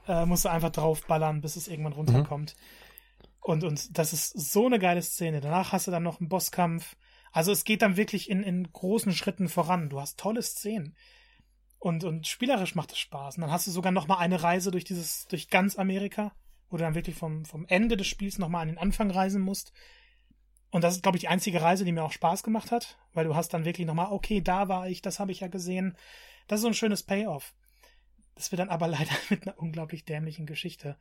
äh, 0.07 0.25
musst 0.25 0.47
du 0.47 0.49
einfach 0.49 0.71
draufballern, 0.71 1.43
bis 1.43 1.57
es 1.57 1.69
irgendwann 1.69 1.93
runterkommt. 1.93 2.57
Mhm. 2.57 3.41
Und, 3.41 3.65
und 3.65 3.99
das 3.99 4.15
ist 4.15 4.31
so 4.53 4.67
eine 4.67 4.79
geile 4.79 5.03
Szene. 5.03 5.43
Danach 5.43 5.73
hast 5.73 5.87
du 5.87 5.91
dann 5.91 6.03
noch 6.03 6.21
einen 6.21 6.31
Bosskampf. 6.31 6.97
Also 7.35 7.51
es 7.51 7.65
geht 7.65 7.83
dann 7.83 7.97
wirklich 7.97 8.31
in, 8.31 8.45
in 8.45 8.73
großen 8.73 9.11
Schritten 9.13 9.49
voran. 9.49 9.89
Du 9.89 10.01
hast 10.01 10.21
tolle 10.21 10.41
Szenen. 10.41 10.97
Und, 11.81 12.05
und 12.05 12.29
spielerisch 12.29 12.77
macht 12.77 12.93
es 12.93 12.99
Spaß. 13.01 13.37
Und 13.37 13.41
dann 13.41 13.51
hast 13.51 13.67
du 13.67 13.73
sogar 13.73 13.91
noch 13.91 14.07
mal 14.07 14.19
eine 14.19 14.45
Reise 14.45 14.71
durch 14.71 14.85
dieses, 14.85 15.27
durch 15.27 15.51
ganz 15.51 15.77
Amerika, 15.77 16.33
wo 16.71 16.77
du 16.77 16.85
dann 16.85 16.95
wirklich 16.95 17.17
vom, 17.17 17.45
vom 17.45 17.67
Ende 17.67 17.97
des 17.97 18.07
Spiels 18.07 18.39
noch 18.39 18.49
mal 18.49 18.61
an 18.61 18.69
den 18.69 18.79
Anfang 18.79 19.11
reisen 19.11 19.43
musst. 19.43 19.73
Und 20.71 20.85
das 20.85 20.95
ist, 20.95 21.03
glaube 21.03 21.19
ich, 21.19 21.23
die 21.23 21.29
einzige 21.29 21.61
Reise, 21.61 21.85
die 21.85 21.91
mir 21.91 22.05
auch 22.05 22.13
Spaß 22.13 22.45
gemacht 22.45 22.71
hat, 22.71 22.99
weil 23.15 23.25
du 23.25 23.35
hast 23.35 23.49
dann 23.49 23.65
wirklich 23.65 23.87
noch 23.89 23.95
mal, 23.95 24.13
okay, 24.13 24.41
da 24.41 24.69
war 24.69 24.89
ich, 24.89 25.03
das 25.03 25.19
habe 25.19 25.33
ich 25.33 25.41
ja 25.41 25.49
gesehen. 25.49 25.97
Das 26.47 26.59
ist 26.59 26.63
so 26.63 26.69
ein 26.69 26.75
schönes 26.75 27.03
Payoff. 27.03 27.53
Das 28.37 28.53
wird 28.53 28.61
dann 28.61 28.71
aber 28.71 28.87
leider 28.87 29.13
mit 29.29 29.43
einer 29.43 29.59
unglaublich 29.59 30.05
dämlichen 30.05 30.47
Geschichte 30.47 30.97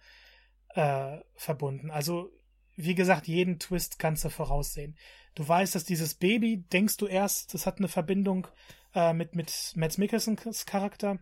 äh, 0.69 1.19
verbunden. 1.35 1.91
Also, 1.91 2.31
wie 2.76 2.95
gesagt, 2.95 3.27
jeden 3.27 3.60
Twist 3.60 3.99
kannst 3.99 4.26
du 4.26 4.30
voraussehen. 4.30 4.97
Du 5.35 5.47
weißt, 5.47 5.73
dass 5.76 5.84
dieses 5.84 6.15
Baby, 6.15 6.64
denkst 6.72 6.97
du 6.97 7.07
erst, 7.07 7.53
das 7.53 7.65
hat 7.65 7.80
eine 7.80 7.88
Verbindung 7.88 8.47
äh, 8.93 9.14
mit, 9.14 9.35
mit 9.35 9.73
Mads 9.76 9.97
Mikkelsens 9.97 10.65
Charakter, 10.65 11.19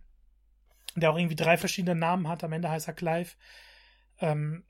der 0.96 1.12
auch 1.12 1.18
irgendwie 1.18 1.36
drei 1.36 1.58
verschiedene 1.58 1.96
Namen 1.96 2.28
hat. 2.28 2.44
Am 2.44 2.52
Ende 2.52 2.70
heißt 2.70 2.88
er 2.88 2.94
Clive. 2.94 3.32
Ähm, 4.20 4.66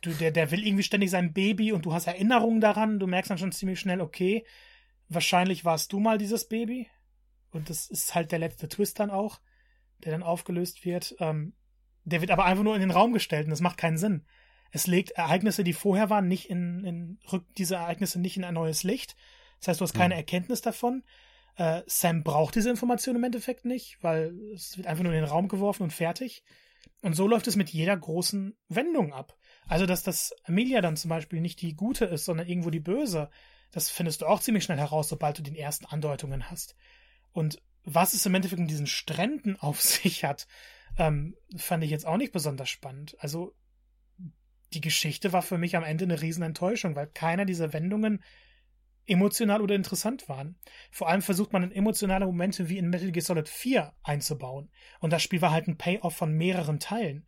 du, 0.00 0.10
der, 0.10 0.32
der 0.32 0.50
will 0.50 0.66
irgendwie 0.66 0.82
ständig 0.82 1.10
sein 1.10 1.32
Baby 1.32 1.72
und 1.72 1.86
du 1.86 1.92
hast 1.92 2.06
Erinnerungen 2.08 2.60
daran. 2.60 2.98
Du 2.98 3.06
merkst 3.06 3.30
dann 3.30 3.38
schon 3.38 3.52
ziemlich 3.52 3.78
schnell, 3.78 4.00
okay, 4.00 4.44
wahrscheinlich 5.08 5.64
warst 5.64 5.92
du 5.92 6.00
mal 6.00 6.18
dieses 6.18 6.48
Baby. 6.48 6.88
Und 7.50 7.70
das 7.70 7.86
ist 7.86 8.14
halt 8.14 8.32
der 8.32 8.38
letzte 8.40 8.68
Twist 8.68 8.98
dann 8.98 9.10
auch, 9.10 9.40
der 10.02 10.12
dann 10.12 10.22
aufgelöst 10.22 10.84
wird. 10.84 11.14
Ähm, 11.20 11.54
der 12.04 12.20
wird 12.20 12.32
aber 12.32 12.46
einfach 12.46 12.64
nur 12.64 12.74
in 12.74 12.80
den 12.80 12.90
Raum 12.90 13.12
gestellt 13.12 13.44
und 13.44 13.50
das 13.50 13.60
macht 13.60 13.76
keinen 13.76 13.98
Sinn. 13.98 14.26
Es 14.72 14.86
legt 14.86 15.12
Ereignisse, 15.12 15.64
die 15.64 15.74
vorher 15.74 16.10
waren, 16.10 16.26
nicht 16.26 16.50
in, 16.50 16.84
in 16.84 17.18
rückt 17.30 17.58
diese 17.58 17.76
Ereignisse 17.76 18.20
nicht 18.20 18.36
in 18.36 18.44
ein 18.44 18.54
neues 18.54 18.82
Licht. 18.82 19.16
Das 19.60 19.68
heißt, 19.68 19.80
du 19.80 19.84
hast 19.84 19.94
keine 19.94 20.14
mhm. 20.14 20.18
Erkenntnis 20.18 20.62
davon. 20.62 21.04
Äh, 21.56 21.82
Sam 21.86 22.24
braucht 22.24 22.54
diese 22.54 22.70
Information 22.70 23.14
im 23.14 23.24
Endeffekt 23.24 23.64
nicht, 23.64 23.98
weil 24.02 24.34
es 24.54 24.76
wird 24.76 24.86
einfach 24.86 25.04
nur 25.04 25.12
in 25.12 25.20
den 25.20 25.28
Raum 25.28 25.48
geworfen 25.48 25.84
und 25.84 25.92
fertig. 25.92 26.42
Und 27.02 27.14
so 27.14 27.28
läuft 27.28 27.46
es 27.46 27.56
mit 27.56 27.70
jeder 27.70 27.96
großen 27.96 28.56
Wendung 28.68 29.12
ab. 29.12 29.36
Also, 29.66 29.86
dass 29.86 30.02
das 30.02 30.34
Amelia 30.44 30.80
dann 30.80 30.96
zum 30.96 31.10
Beispiel 31.10 31.40
nicht 31.40 31.60
die 31.60 31.74
Gute 31.74 32.06
ist, 32.06 32.24
sondern 32.24 32.48
irgendwo 32.48 32.70
die 32.70 32.80
Böse, 32.80 33.30
das 33.70 33.90
findest 33.90 34.22
du 34.22 34.26
auch 34.26 34.40
ziemlich 34.40 34.64
schnell 34.64 34.78
heraus, 34.78 35.08
sobald 35.08 35.38
du 35.38 35.42
den 35.42 35.54
ersten 35.54 35.86
Andeutungen 35.86 36.50
hast. 36.50 36.74
Und 37.32 37.60
was 37.84 38.14
es 38.14 38.26
im 38.26 38.34
Endeffekt 38.34 38.60
in 38.60 38.68
diesen 38.68 38.86
Stränden 38.86 39.56
auf 39.60 39.80
sich 39.80 40.24
hat, 40.24 40.46
ähm, 40.98 41.36
fand 41.56 41.84
ich 41.84 41.90
jetzt 41.90 42.06
auch 42.06 42.16
nicht 42.16 42.32
besonders 42.32 42.68
spannend. 42.68 43.16
Also, 43.18 43.54
die 44.74 44.80
Geschichte 44.80 45.32
war 45.32 45.42
für 45.42 45.58
mich 45.58 45.76
am 45.76 45.84
Ende 45.84 46.04
eine 46.04 46.20
Riesenenttäuschung, 46.20 46.96
weil 46.96 47.06
keiner 47.06 47.44
dieser 47.44 47.72
Wendungen 47.72 48.22
emotional 49.06 49.60
oder 49.60 49.74
interessant 49.74 50.28
waren. 50.28 50.56
Vor 50.90 51.08
allem 51.08 51.22
versucht 51.22 51.52
man 51.52 51.64
in 51.64 51.72
emotionale 51.72 52.26
Momente 52.26 52.68
wie 52.68 52.78
in 52.78 52.88
Metal 52.88 53.10
Gear 53.10 53.24
Solid 53.24 53.48
4 53.48 53.92
einzubauen. 54.02 54.70
Und 55.00 55.12
das 55.12 55.22
Spiel 55.22 55.42
war 55.42 55.50
halt 55.50 55.68
ein 55.68 55.76
Payoff 55.76 56.14
von 56.14 56.32
mehreren 56.32 56.78
Teilen. 56.78 57.26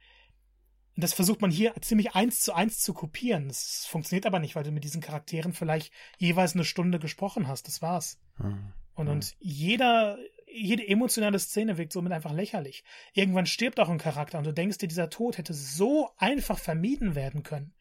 Und 0.97 1.03
das 1.03 1.13
versucht 1.13 1.41
man 1.41 1.51
hier 1.51 1.75
ziemlich 1.81 2.15
eins 2.15 2.41
zu 2.41 2.53
eins 2.53 2.81
zu 2.81 2.95
kopieren. 2.95 3.49
Das 3.49 3.87
funktioniert 3.87 4.27
aber 4.27 4.39
nicht, 4.39 4.55
weil 4.55 4.63
du 4.63 4.71
mit 4.71 4.85
diesen 4.85 5.01
Charakteren 5.01 5.53
vielleicht 5.53 5.93
jeweils 6.19 6.55
eine 6.55 6.65
Stunde 6.65 7.01
gesprochen 7.01 7.49
hast. 7.49 7.67
Das 7.67 7.83
war's. 7.83 8.21
Hm. 8.37 8.73
Und, 8.95 9.09
und 9.09 9.25
hm. 9.25 9.33
jeder, 9.41 10.19
jede 10.55 10.87
emotionale 10.87 11.39
Szene 11.39 11.79
wirkt 11.79 11.93
somit 11.93 12.13
einfach 12.13 12.33
lächerlich. 12.33 12.85
Irgendwann 13.13 13.47
stirbt 13.47 13.81
auch 13.81 13.89
ein 13.89 13.99
Charakter 13.99 14.39
und 14.39 14.47
du 14.47 14.53
denkst 14.53 14.79
dir, 14.79 14.89
dieser 14.89 15.11
Tod 15.11 15.39
hätte 15.39 15.55
so 15.55 16.11
einfach 16.17 16.59
vermieden 16.59 17.15
werden 17.15 17.43
können. 17.43 17.75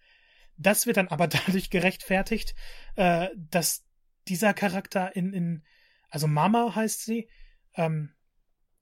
Das 0.58 0.86
wird 0.86 0.98
dann 0.98 1.08
aber 1.08 1.28
dadurch 1.48 1.70
gerechtfertigt, 1.70 2.56
äh, 2.96 3.30
dass 3.36 3.86
dieser 4.28 4.54
Charakter 4.54 5.16
in, 5.16 5.34
in, 5.34 5.64
also 6.10 6.28
Mama 6.28 6.76
heißt 6.76 7.04
sie, 7.04 7.30
ähm, 7.76 8.14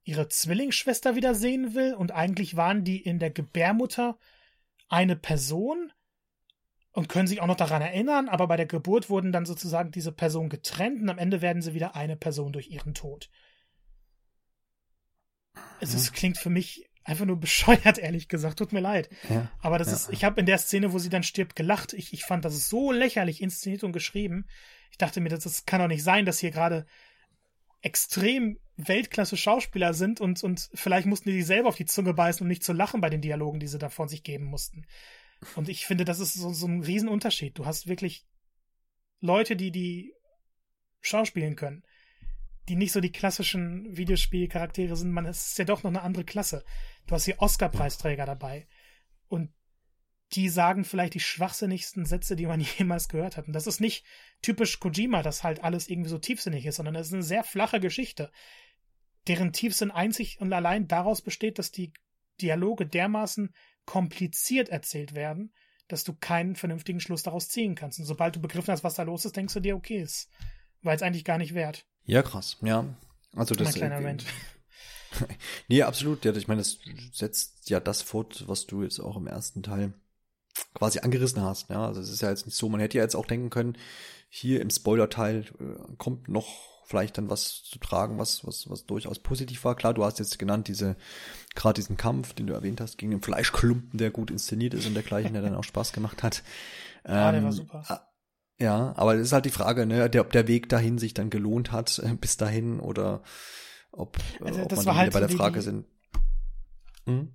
ihre 0.04 0.28
Zwillingsschwester 0.28 1.14
wieder 1.14 1.34
sehen 1.34 1.74
will 1.74 1.94
und 1.94 2.12
eigentlich 2.12 2.56
waren 2.56 2.84
die 2.84 3.00
in 3.00 3.18
der 3.18 3.30
Gebärmutter 3.30 4.18
eine 4.88 5.16
Person 5.16 5.92
und 6.92 7.08
können 7.08 7.26
sich 7.26 7.40
auch 7.40 7.46
noch 7.46 7.56
daran 7.56 7.82
erinnern, 7.82 8.28
aber 8.28 8.48
bei 8.48 8.56
der 8.56 8.66
Geburt 8.66 9.08
wurden 9.08 9.32
dann 9.32 9.46
sozusagen 9.46 9.90
diese 9.92 10.12
Personen 10.12 10.50
getrennt 10.50 11.00
und 11.00 11.08
am 11.08 11.18
Ende 11.18 11.40
werden 11.40 11.62
sie 11.62 11.74
wieder 11.74 11.94
eine 11.94 12.16
Person 12.16 12.52
durch 12.52 12.68
ihren 12.68 12.94
Tod. 12.94 13.30
Es 15.80 15.94
ist, 15.94 16.12
klingt 16.12 16.38
für 16.38 16.50
mich 16.50 16.88
einfach 17.04 17.24
nur 17.24 17.36
bescheuert, 17.40 17.98
ehrlich 17.98 18.28
gesagt. 18.28 18.58
Tut 18.58 18.72
mir 18.72 18.80
leid. 18.80 19.08
Ja, 19.28 19.50
aber 19.60 19.78
das 19.78 19.88
ja. 19.88 19.94
ist, 19.94 20.10
ich 20.10 20.24
habe 20.24 20.40
in 20.40 20.46
der 20.46 20.58
Szene, 20.58 20.92
wo 20.92 20.98
sie 20.98 21.10
dann 21.10 21.22
stirbt, 21.22 21.56
gelacht. 21.56 21.92
Ich, 21.92 22.12
ich 22.12 22.24
fand 22.24 22.44
das 22.44 22.68
so 22.68 22.92
lächerlich 22.92 23.42
inszeniert 23.42 23.84
und 23.84 23.92
geschrieben. 23.92 24.46
Ich 24.90 24.98
dachte 24.98 25.20
mir, 25.20 25.28
das, 25.28 25.44
das 25.44 25.64
kann 25.66 25.80
doch 25.80 25.88
nicht 25.88 26.04
sein, 26.04 26.26
dass 26.26 26.38
hier 26.38 26.50
gerade 26.50 26.86
extrem 27.80 28.58
Weltklasse 28.76 29.36
Schauspieler 29.36 29.92
sind 29.92 30.20
und, 30.20 30.42
und 30.42 30.70
vielleicht 30.74 31.06
mussten 31.06 31.30
die 31.30 31.42
selber 31.42 31.68
auf 31.68 31.76
die 31.76 31.84
Zunge 31.84 32.14
beißen, 32.14 32.42
um 32.42 32.48
nicht 32.48 32.64
zu 32.64 32.72
lachen 32.72 33.00
bei 33.00 33.10
den 33.10 33.20
Dialogen, 33.20 33.60
die 33.60 33.66
sie 33.66 33.78
da 33.78 33.88
von 33.88 34.08
sich 34.08 34.22
geben 34.22 34.44
mussten. 34.44 34.86
Und 35.56 35.68
ich 35.68 35.86
finde, 35.86 36.04
das 36.04 36.20
ist 36.20 36.34
so, 36.34 36.52
so 36.52 36.66
ein 36.66 36.82
Riesenunterschied. 36.82 37.58
Du 37.58 37.66
hast 37.66 37.88
wirklich 37.88 38.24
Leute, 39.20 39.56
die, 39.56 39.72
die 39.72 40.14
schauspielen 41.00 41.56
können, 41.56 41.84
die 42.68 42.76
nicht 42.76 42.92
so 42.92 43.00
die 43.00 43.12
klassischen 43.12 43.96
Videospielcharaktere 43.96 44.96
sind. 44.96 45.10
Man, 45.10 45.26
es 45.26 45.48
ist 45.48 45.58
ja 45.58 45.64
doch 45.64 45.82
noch 45.82 45.90
eine 45.90 46.02
andere 46.02 46.24
Klasse. 46.24 46.64
Du 47.06 47.14
hast 47.14 47.24
hier 47.24 47.40
Oscar-Preisträger 47.40 48.26
dabei. 48.26 48.66
Und 49.28 49.52
die 50.34 50.48
sagen 50.48 50.84
vielleicht 50.84 51.14
die 51.14 51.20
schwachsinnigsten 51.20 52.06
Sätze, 52.06 52.36
die 52.36 52.46
man 52.46 52.60
jemals 52.78 53.08
gehört 53.08 53.36
hat. 53.36 53.46
Und 53.46 53.52
das 53.52 53.66
ist 53.66 53.80
nicht 53.80 54.04
typisch 54.40 54.80
Kojima, 54.80 55.22
dass 55.22 55.42
halt 55.42 55.62
alles 55.62 55.88
irgendwie 55.88 56.10
so 56.10 56.18
tiefsinnig 56.18 56.66
ist, 56.66 56.76
sondern 56.76 56.94
das 56.94 57.08
ist 57.08 57.14
eine 57.14 57.22
sehr 57.22 57.44
flache 57.44 57.80
Geschichte, 57.80 58.30
deren 59.26 59.52
Tiefsinn 59.52 59.90
einzig 59.90 60.40
und 60.40 60.52
allein 60.52 60.88
daraus 60.88 61.22
besteht, 61.22 61.58
dass 61.58 61.70
die 61.70 61.92
Dialoge 62.40 62.86
dermaßen 62.86 63.54
kompliziert 63.84 64.68
erzählt 64.68 65.14
werden, 65.14 65.52
dass 65.88 66.04
du 66.04 66.14
keinen 66.14 66.56
vernünftigen 66.56 67.00
Schluss 67.00 67.22
daraus 67.22 67.48
ziehen 67.48 67.74
kannst. 67.74 67.98
Und 67.98 68.06
sobald 68.06 68.36
du 68.36 68.40
begriffen 68.40 68.72
hast, 68.72 68.84
was 68.84 68.94
da 68.94 69.02
los 69.02 69.24
ist, 69.24 69.36
denkst 69.36 69.54
du 69.54 69.60
dir, 69.60 69.76
okay, 69.76 70.00
es 70.00 70.28
war 70.80 70.92
jetzt 70.92 71.02
eigentlich 71.02 71.24
gar 71.24 71.38
nicht 71.38 71.54
wert. 71.54 71.86
Ja, 72.04 72.22
krass, 72.22 72.56
ja. 72.62 72.84
Also 73.34 73.54
das. 73.54 73.68
Mein 73.68 73.74
kleiner 73.74 73.96
äh, 73.96 74.06
Rant. 74.06 74.24
nee, 75.68 75.82
absolut. 75.82 76.24
Ja, 76.24 76.34
ich 76.34 76.48
meine, 76.48 76.60
das 76.60 76.78
setzt 77.12 77.70
ja 77.70 77.80
das 77.80 78.02
fort, 78.02 78.44
was 78.48 78.66
du 78.66 78.82
jetzt 78.82 79.00
auch 79.00 79.16
im 79.16 79.26
ersten 79.26 79.62
Teil 79.62 79.92
quasi 80.74 81.00
angerissen 81.00 81.42
hast. 81.42 81.70
Ja, 81.70 81.86
also 81.86 82.00
es 82.00 82.10
ist 82.10 82.22
ja 82.22 82.30
jetzt 82.30 82.46
nicht 82.46 82.56
so, 82.56 82.68
man 82.68 82.80
hätte 82.80 82.98
ja 82.98 83.04
jetzt 83.04 83.16
auch 83.16 83.26
denken 83.26 83.50
können, 83.50 83.76
hier 84.28 84.60
im 84.60 84.70
Spoiler-Teil 84.70 85.44
äh, 85.60 85.96
kommt 85.96 86.28
noch 86.28 86.72
vielleicht 86.84 87.16
dann 87.16 87.30
was 87.30 87.62
zu 87.62 87.78
tragen, 87.78 88.18
was, 88.18 88.46
was, 88.46 88.68
was 88.68 88.84
durchaus 88.84 89.18
positiv 89.18 89.64
war. 89.64 89.74
Klar, 89.74 89.94
du 89.94 90.04
hast 90.04 90.18
jetzt 90.18 90.38
genannt, 90.38 90.68
diese, 90.68 90.96
gerade 91.54 91.80
diesen 91.80 91.96
Kampf, 91.96 92.34
den 92.34 92.46
du 92.46 92.52
erwähnt 92.52 92.80
hast, 92.80 92.98
gegen 92.98 93.12
den 93.12 93.22
Fleischklumpen, 93.22 93.98
der 93.98 94.10
gut 94.10 94.30
inszeniert 94.30 94.74
ist 94.74 94.86
und 94.86 94.94
dergleichen, 94.94 95.32
der 95.32 95.42
dann 95.42 95.54
auch 95.54 95.64
Spaß 95.64 95.92
gemacht 95.92 96.22
hat. 96.22 96.42
Ja, 97.04 97.30
ähm, 97.30 97.34
der 97.34 97.42
war 97.42 97.50
ähm, 97.50 97.56
super. 97.56 98.11
Ja, 98.58 98.92
aber 98.96 99.14
es 99.14 99.22
ist 99.22 99.32
halt 99.32 99.44
die 99.44 99.50
Frage, 99.50 99.86
ne, 99.86 100.08
der, 100.08 100.20
ob 100.20 100.30
der 100.32 100.46
Weg 100.46 100.68
dahin 100.68 100.98
sich 100.98 101.14
dann 101.14 101.30
gelohnt 101.30 101.72
hat, 101.72 101.98
äh, 101.98 102.14
bis 102.14 102.36
dahin, 102.36 102.80
oder 102.80 103.22
ob, 103.90 104.18
äh, 104.40 104.44
also, 104.44 104.62
ob 104.62 104.76
man 104.76 104.86
war 104.86 104.96
halt 104.96 105.12
bei 105.12 105.20
der 105.20 105.28
Frage 105.28 105.62
sind. 105.62 105.86
Hm? 107.06 107.32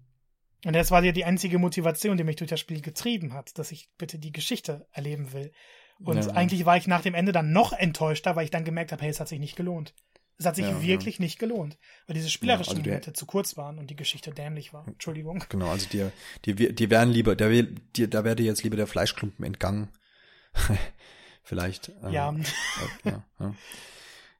Und 0.65 0.73
das 0.73 0.91
war 0.91 1.03
ja 1.03 1.11
die 1.11 1.25
einzige 1.25 1.59
Motivation, 1.59 2.17
die 2.17 2.23
mich 2.23 2.37
durch 2.37 2.49
das 2.49 2.59
Spiel 2.59 2.81
getrieben 2.81 3.33
hat, 3.33 3.57
dass 3.57 3.71
ich 3.71 3.89
bitte 3.97 4.19
die 4.19 4.31
Geschichte 4.31 4.87
erleben 4.91 5.31
will. 5.33 5.51
Und 5.99 6.17
ja, 6.17 6.31
eigentlich 6.33 6.65
war 6.65 6.77
ich 6.77 6.87
nach 6.87 7.01
dem 7.01 7.13
Ende 7.13 7.31
dann 7.31 7.51
noch 7.51 7.73
enttäuschter, 7.73 8.35
weil 8.35 8.45
ich 8.45 8.51
dann 8.51 8.65
gemerkt 8.65 8.91
habe, 8.91 9.01
hey, 9.01 9.09
es 9.09 9.19
hat 9.19 9.27
sich 9.27 9.39
nicht 9.39 9.55
gelohnt. 9.55 9.93
Es 10.39 10.45
hat 10.45 10.55
sich 10.55 10.65
ja, 10.65 10.81
wirklich 10.83 11.17
ja. 11.17 11.23
nicht 11.23 11.39
gelohnt, 11.39 11.79
weil 12.05 12.13
diese 12.13 12.29
spielerischen 12.29 12.73
ja, 12.73 12.79
also 12.79 12.89
Momente 12.89 13.13
zu 13.13 13.25
kurz 13.25 13.57
waren 13.57 13.79
und 13.79 13.89
die 13.89 13.95
Geschichte 13.95 14.29
dämlich 14.29 14.71
war. 14.71 14.87
Entschuldigung. 14.87 15.43
Genau, 15.49 15.69
also 15.69 15.89
dir, 15.89 16.11
dir, 16.45 16.73
dir 16.73 16.89
wären 16.91 17.09
lieber, 17.09 17.35
der, 17.35 17.63
dir, 17.63 18.07
da 18.07 18.23
wäre 18.23 18.35
dir 18.35 18.45
jetzt 18.45 18.63
lieber 18.63 18.77
der 18.77 18.85
Fleischklumpen 18.85 19.43
entgangen, 19.43 19.89
Vielleicht. 21.43 21.89
Äh, 22.03 22.11
ja. 22.11 22.31
Äh, 22.33 23.09
ja, 23.09 23.25
ja. 23.39 23.55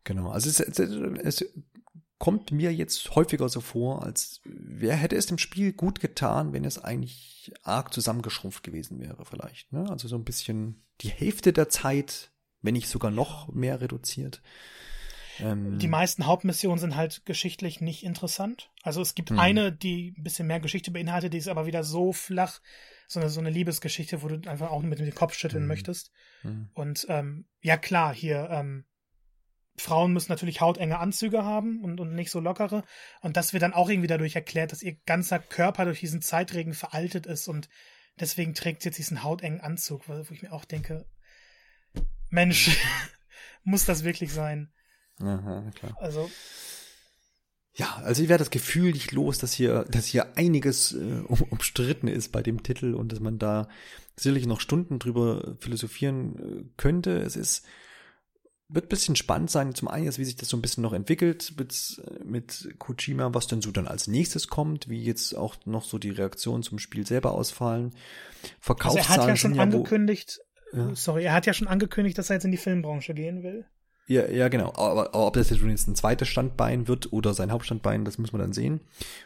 Genau. 0.04 0.30
Also 0.30 0.50
es, 0.50 0.60
es, 0.60 0.80
es 0.80 1.46
kommt 2.18 2.52
mir 2.52 2.74
jetzt 2.74 3.16
häufiger 3.16 3.48
so 3.50 3.62
vor, 3.62 4.04
als 4.04 4.42
wer 4.44 4.96
hätte 4.96 5.16
es 5.16 5.28
dem 5.28 5.38
Spiel 5.38 5.74
gut 5.74 6.00
getan, 6.00 6.54
wenn 6.54 6.66
es 6.66 6.80
eigentlich 6.80 7.52
arg 7.64 7.94
zusammengeschrumpft 7.94 8.64
gewesen 8.64 9.00
wäre, 9.00 9.24
vielleicht. 9.26 9.72
Ne? 9.72 9.90
Also 9.90 10.08
so 10.08 10.16
ein 10.16 10.24
bisschen 10.24 10.84
die 11.02 11.10
Hälfte 11.10 11.54
der 11.54 11.70
Zeit, 11.70 12.32
wenn 12.62 12.74
nicht 12.74 12.90
sogar 12.90 13.12
noch 13.12 13.50
mehr 13.50 13.82
reduziert. 13.82 14.42
Ähm, 15.40 15.78
die 15.78 15.88
meisten 15.88 16.26
Hauptmissionen 16.26 16.80
sind 16.80 16.96
halt 16.96 17.26
geschichtlich 17.26 17.82
nicht 17.82 18.04
interessant. 18.04 18.72
Also 18.82 19.02
es 19.02 19.14
gibt 19.14 19.30
mh. 19.30 19.42
eine, 19.42 19.72
die 19.72 20.16
ein 20.18 20.24
bisschen 20.24 20.48
mehr 20.48 20.60
Geschichte 20.60 20.90
beinhaltet, 20.90 21.34
die 21.34 21.38
ist 21.38 21.48
aber 21.48 21.68
wieder 21.68 21.84
so 21.84 22.14
flach, 22.14 22.62
so 23.08 23.20
eine, 23.20 23.30
so 23.30 23.40
eine 23.40 23.50
Liebesgeschichte, 23.50 24.22
wo 24.22 24.28
du 24.28 24.50
einfach 24.50 24.70
auch 24.70 24.82
mit 24.82 25.00
dem 25.00 25.16
Kopf 25.16 25.34
schütteln 25.34 25.64
mh. 25.64 25.68
möchtest. 25.68 26.12
Mh. 26.44 26.70
Und 26.74 27.06
ähm, 27.10 27.48
ja 27.62 27.78
klar, 27.78 28.14
hier 28.14 28.50
ähm, 28.52 28.86
Frauen 29.78 30.12
müssen 30.12 30.32
natürlich 30.32 30.60
hautenge 30.60 31.00
Anzüge 31.00 31.44
haben 31.44 31.84
und, 31.84 32.00
und 32.00 32.14
nicht 32.14 32.32
so 32.32 32.40
lockere. 32.40 32.84
Und 33.22 33.38
das 33.38 33.54
wird 33.54 33.64
dann 33.64 33.74
auch 33.74 33.90
irgendwie 33.90 34.08
dadurch 34.08 34.36
erklärt, 34.36 34.72
dass 34.72 34.84
ihr 34.84 34.98
ganzer 35.06 35.40
Körper 35.40 35.86
durch 35.86 36.00
diesen 36.00 36.22
Zeitregen 36.22 36.74
veraltet 36.74 37.26
ist 37.26 37.48
und 37.48 37.70
deswegen 38.20 38.54
trägt 38.54 38.82
sie 38.82 38.90
jetzt 38.90 38.98
diesen 38.98 39.24
hautengen 39.24 39.62
Anzug, 39.62 40.10
wo 40.10 40.20
ich 40.32 40.42
mir 40.42 40.52
auch 40.52 40.66
denke, 40.66 41.06
Mensch, 42.30 42.78
muss 43.64 43.86
das 43.86 44.04
wirklich 44.04 44.34
sein? 44.34 44.74
Aha, 45.20 45.72
klar. 45.76 45.96
Also. 46.00 46.30
Ja, 47.78 48.02
also 48.04 48.24
ich 48.24 48.30
werde 48.30 48.42
das 48.42 48.50
Gefühl 48.50 48.92
nicht 48.92 49.12
los, 49.12 49.38
dass 49.38 49.54
hier, 49.54 49.86
dass 49.90 50.08
hier 50.08 50.36
einiges 50.36 50.94
äh, 50.94 51.22
um, 51.28 51.44
umstritten 51.44 52.08
ist 52.08 52.32
bei 52.32 52.42
dem 52.42 52.64
Titel 52.64 52.96
und 52.96 53.12
dass 53.12 53.20
man 53.20 53.38
da 53.38 53.70
sicherlich 54.16 54.48
noch 54.48 54.62
Stunden 54.62 54.98
drüber 54.98 55.56
philosophieren 55.60 56.40
äh, 56.40 56.64
könnte. 56.76 57.20
Es 57.20 57.36
ist, 57.36 57.64
wird 58.68 58.86
ein 58.86 58.90
bisschen 58.90 59.16
spannend 59.16 59.52
sein. 59.52 59.76
Zum 59.76 59.90
einen, 59.90 60.08
wie 60.18 60.26
sich 60.26 60.36
das 60.36 60.50
so 60.50 60.58
ein 60.58 60.62
bisschen 60.64 60.82
noch 60.82 60.94
entwickelt 60.94 61.54
mit, 61.60 62.02
mit 62.26 62.68
Kojima, 62.80 63.36
was 63.36 63.46
denn 63.46 63.62
so 63.62 63.70
dann 63.70 63.88
als 63.88 64.08
nächstes 64.08 64.48
kommt, 64.48 64.90
wie 64.90 65.04
jetzt 65.04 65.38
auch 65.38 65.56
noch 65.66 65.84
so 65.84 66.00
die 66.00 66.10
Reaktionen 66.10 66.64
zum 66.64 66.80
Spiel 66.80 67.06
selber 67.06 67.34
ausfallen. 67.34 67.94
Verkaufszahlen 68.60 69.08
also 69.08 69.14
er 69.14 69.22
hat 69.22 69.30
ja 69.30 69.36
schon 69.36 69.60
angekündigt, 69.60 70.40
ja. 70.74 70.96
sorry, 70.96 71.26
er 71.26 71.34
hat 71.34 71.46
ja 71.46 71.54
schon 71.54 71.68
angekündigt, 71.68 72.18
dass 72.18 72.32
er 72.32 72.38
jetzt 72.38 72.46
in 72.46 72.52
die 72.52 72.58
Filmbranche 72.58 73.14
gehen 73.14 73.44
will. 73.44 73.66
Ja, 74.10 74.26
ja, 74.30 74.48
genau. 74.48 74.70
Aber, 74.70 75.14
aber 75.14 75.28
ob 75.28 75.34
das 75.34 75.50
jetzt 75.50 75.62
ein 75.62 75.96
zweites 75.96 76.30
Standbein 76.30 76.88
wird 76.88 77.12
oder 77.12 77.34
sein 77.34 77.52
Hauptstandbein, 77.52 78.06
das 78.06 78.18
muss 78.18 78.32
man 78.32 78.40
dann 78.40 78.54
sehen. 78.54 78.80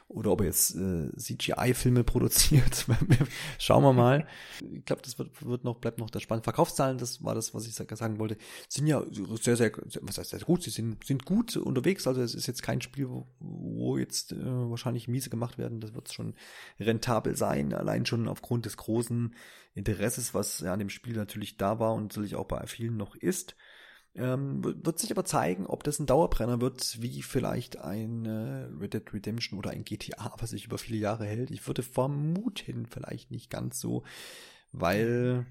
Oder 0.08 0.32
ob 0.32 0.42
er 0.42 0.48
jetzt 0.48 0.76
äh, 0.76 1.16
CGI-Filme 1.16 2.04
produziert. 2.04 2.88
Schauen 3.60 3.84
wir 3.84 3.94
mal. 3.94 4.28
Ich 4.74 4.84
glaube, 4.86 5.04
das 5.04 5.20
wird, 5.20 5.46
wird 5.46 5.64
noch, 5.64 5.78
bleibt 5.78 6.00
noch 6.00 6.10
das 6.10 6.24
Spannende. 6.24 6.46
Verkaufszahlen, 6.46 6.98
das 6.98 7.24
war 7.24 7.36
das, 7.36 7.54
was 7.54 7.68
ich 7.68 7.76
sagen 7.76 8.18
wollte, 8.18 8.38
sind 8.70 8.88
ja 8.88 9.04
sehr, 9.40 9.56
sehr, 9.56 9.72
was 10.02 10.18
heißt 10.18 10.32
sehr 10.32 10.40
gut, 10.40 10.64
sie 10.64 10.72
sind, 10.72 11.04
sind 11.04 11.26
gut 11.26 11.58
unterwegs. 11.58 12.08
Also 12.08 12.22
es 12.24 12.34
ist 12.34 12.48
jetzt 12.48 12.64
kein 12.64 12.82
Spiel, 12.82 13.08
wo, 13.08 13.28
wo 13.40 13.98
jetzt 13.98 14.32
äh, 14.32 14.38
wahrscheinlich 14.40 15.08
miese 15.08 15.30
gemacht 15.30 15.60
werden. 15.60 15.80
Das 15.80 15.94
wird 15.94 16.12
schon 16.12 16.34
rentabel 16.80 17.36
sein, 17.36 17.76
allein 17.76 18.08
schon 18.08 18.28
aufgrund 18.28 18.66
des 18.66 18.78
großen 18.78 19.36
Interesses, 19.76 20.34
was 20.34 20.60
ja 20.62 20.74
an 20.74 20.80
dem 20.80 20.90
Spiel 20.90 21.16
natürlich 21.16 21.58
da 21.58 21.80
war 21.80 21.94
und 21.94 22.04
natürlich 22.04 22.36
auch 22.36 22.48
bei 22.48 22.66
vielen 22.66 22.98
noch 22.98 23.16
ist. 23.16 23.56
Ähm, 24.14 24.62
wird 24.64 25.00
sich 25.00 25.12
aber 25.12 25.24
zeigen, 25.24 25.66
ob 25.66 25.86
das 25.86 26.00
ein 26.00 26.06
Dauerbrenner 26.06 26.60
wird, 26.60 27.02
wie 27.02 27.22
vielleicht 27.22 27.78
ein 27.78 28.26
äh, 28.26 28.68
Red 28.80 28.94
Dead 28.94 29.14
Redemption 29.14 29.58
oder 29.58 29.70
ein 29.70 29.86
GTA, 29.86 30.34
was 30.38 30.50
sich 30.50 30.66
über 30.66 30.78
viele 30.78 30.98
Jahre 30.98 31.26
hält. 31.26 31.50
Ich 31.50 31.66
würde 31.66 31.82
vermuten, 31.82 32.88
vielleicht 32.88 33.32
nicht 33.32 33.50
ganz 33.50 33.80
so, 33.80 34.04
weil 34.74 35.46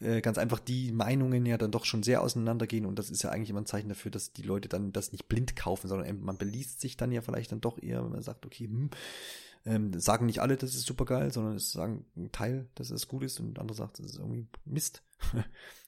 äh, 0.00 0.20
ganz 0.20 0.38
einfach 0.38 0.60
die 0.60 0.92
Meinungen 0.92 1.46
ja 1.46 1.58
dann 1.58 1.72
doch 1.72 1.84
schon 1.84 2.04
sehr 2.04 2.22
auseinandergehen 2.22 2.86
und 2.86 2.98
das 2.98 3.10
ist 3.10 3.22
ja 3.22 3.30
eigentlich 3.30 3.50
immer 3.50 3.62
ein 3.62 3.66
Zeichen 3.66 3.88
dafür, 3.88 4.12
dass 4.12 4.32
die 4.32 4.42
Leute 4.42 4.68
dann 4.68 4.92
das 4.92 5.10
nicht 5.10 5.26
blind 5.28 5.56
kaufen, 5.56 5.88
sondern 5.88 6.20
man 6.20 6.38
beliest 6.38 6.80
sich 6.80 6.96
dann 6.96 7.10
ja 7.10 7.22
vielleicht 7.22 7.50
dann 7.50 7.60
doch 7.60 7.82
eher, 7.82 8.04
wenn 8.04 8.12
man 8.12 8.22
sagt, 8.22 8.46
okay, 8.46 8.66
hm, 8.66 8.90
ähm, 9.64 9.98
sagen 9.98 10.26
nicht 10.26 10.40
alle, 10.40 10.56
das 10.56 10.74
ist 10.74 10.86
super 10.86 11.06
geil, 11.06 11.32
sondern 11.32 11.56
es 11.56 11.72
sagen 11.72 12.04
ein 12.16 12.30
Teil, 12.30 12.68
dass 12.76 12.90
es 12.90 13.08
gut 13.08 13.24
ist 13.24 13.40
und 13.40 13.58
andere 13.58 13.76
sagt, 13.76 13.98
das 13.98 14.06
ist 14.06 14.18
irgendwie 14.18 14.46
Mist. 14.64 15.02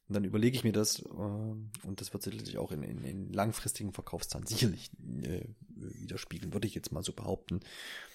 Und 0.08 0.14
dann 0.14 0.24
überlege 0.24 0.56
ich 0.56 0.64
mir 0.64 0.72
das, 0.72 1.00
äh, 1.00 1.06
und 1.06 2.00
das 2.00 2.14
wird 2.14 2.22
sicherlich 2.22 2.56
auch 2.56 2.72
in, 2.72 2.82
in, 2.82 3.04
in 3.04 3.32
langfristigen 3.32 3.92
Verkaufszahlen 3.92 4.46
sicherlich 4.46 4.90
äh, 5.22 5.44
widerspiegeln, 5.76 6.54
würde 6.54 6.66
ich 6.66 6.74
jetzt 6.74 6.92
mal 6.92 7.02
so 7.02 7.12
behaupten. 7.12 7.60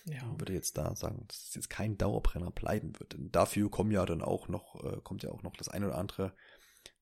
Ja. 0.06 0.24
Würde 0.40 0.54
jetzt 0.54 0.78
da 0.78 0.96
sagen, 0.96 1.26
dass 1.28 1.50
es 1.50 1.56
jetzt 1.56 1.70
kein 1.70 1.98
Dauerbrenner 1.98 2.50
bleiben 2.50 3.00
wird. 3.00 3.14
Denn 3.14 3.32
dafür 3.32 3.70
kommen 3.70 3.92
ja 3.92 4.06
dann 4.08 4.24
auch 4.24 4.48
noch, 4.48 4.84
äh, 4.84 5.02
kommt 5.04 5.22
ja 5.22 5.30
auch 5.30 5.44
noch 5.44 5.56
das 5.56 5.70
ein 5.70 5.84
oder 5.84 5.98
andere 5.98 6.34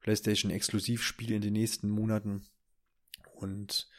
PlayStation-Exklusivspiel 0.01 1.31
in 1.31 1.41
den 1.41 1.53
nächsten 1.53 1.89
Monaten. 1.89 2.45
Und 3.33 3.89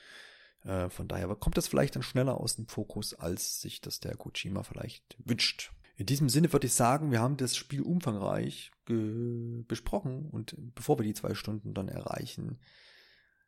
äh, 0.64 0.90
von 0.90 1.08
daher 1.08 1.34
kommt 1.36 1.56
das 1.56 1.68
vielleicht 1.68 1.96
dann 1.96 2.02
schneller 2.02 2.38
aus 2.38 2.56
dem 2.56 2.68
Fokus, 2.68 3.14
als 3.14 3.62
sich 3.62 3.80
das 3.80 4.00
der 4.00 4.16
Kojima 4.16 4.62
vielleicht 4.62 5.16
wünscht. 5.24 5.72
In 5.94 6.06
diesem 6.06 6.28
Sinne 6.28 6.52
würde 6.52 6.66
ich 6.66 6.72
sagen, 6.72 7.10
wir 7.10 7.20
haben 7.20 7.36
das 7.36 7.56
Spiel 7.56 7.82
umfangreich 7.82 8.72
besprochen 8.84 10.28
und 10.30 10.56
bevor 10.74 10.98
wir 10.98 11.04
die 11.04 11.14
zwei 11.14 11.34
Stunden 11.34 11.74
dann 11.74 11.88
erreichen, 11.88 12.58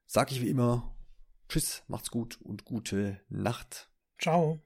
sage 0.06 0.32
ich 0.32 0.40
wie 0.40 0.48
immer 0.48 0.94
Tschüss, 1.48 1.82
macht's 1.88 2.10
gut 2.10 2.40
und 2.40 2.64
gute 2.64 3.20
Nacht. 3.28 3.90
Ciao. 4.18 4.60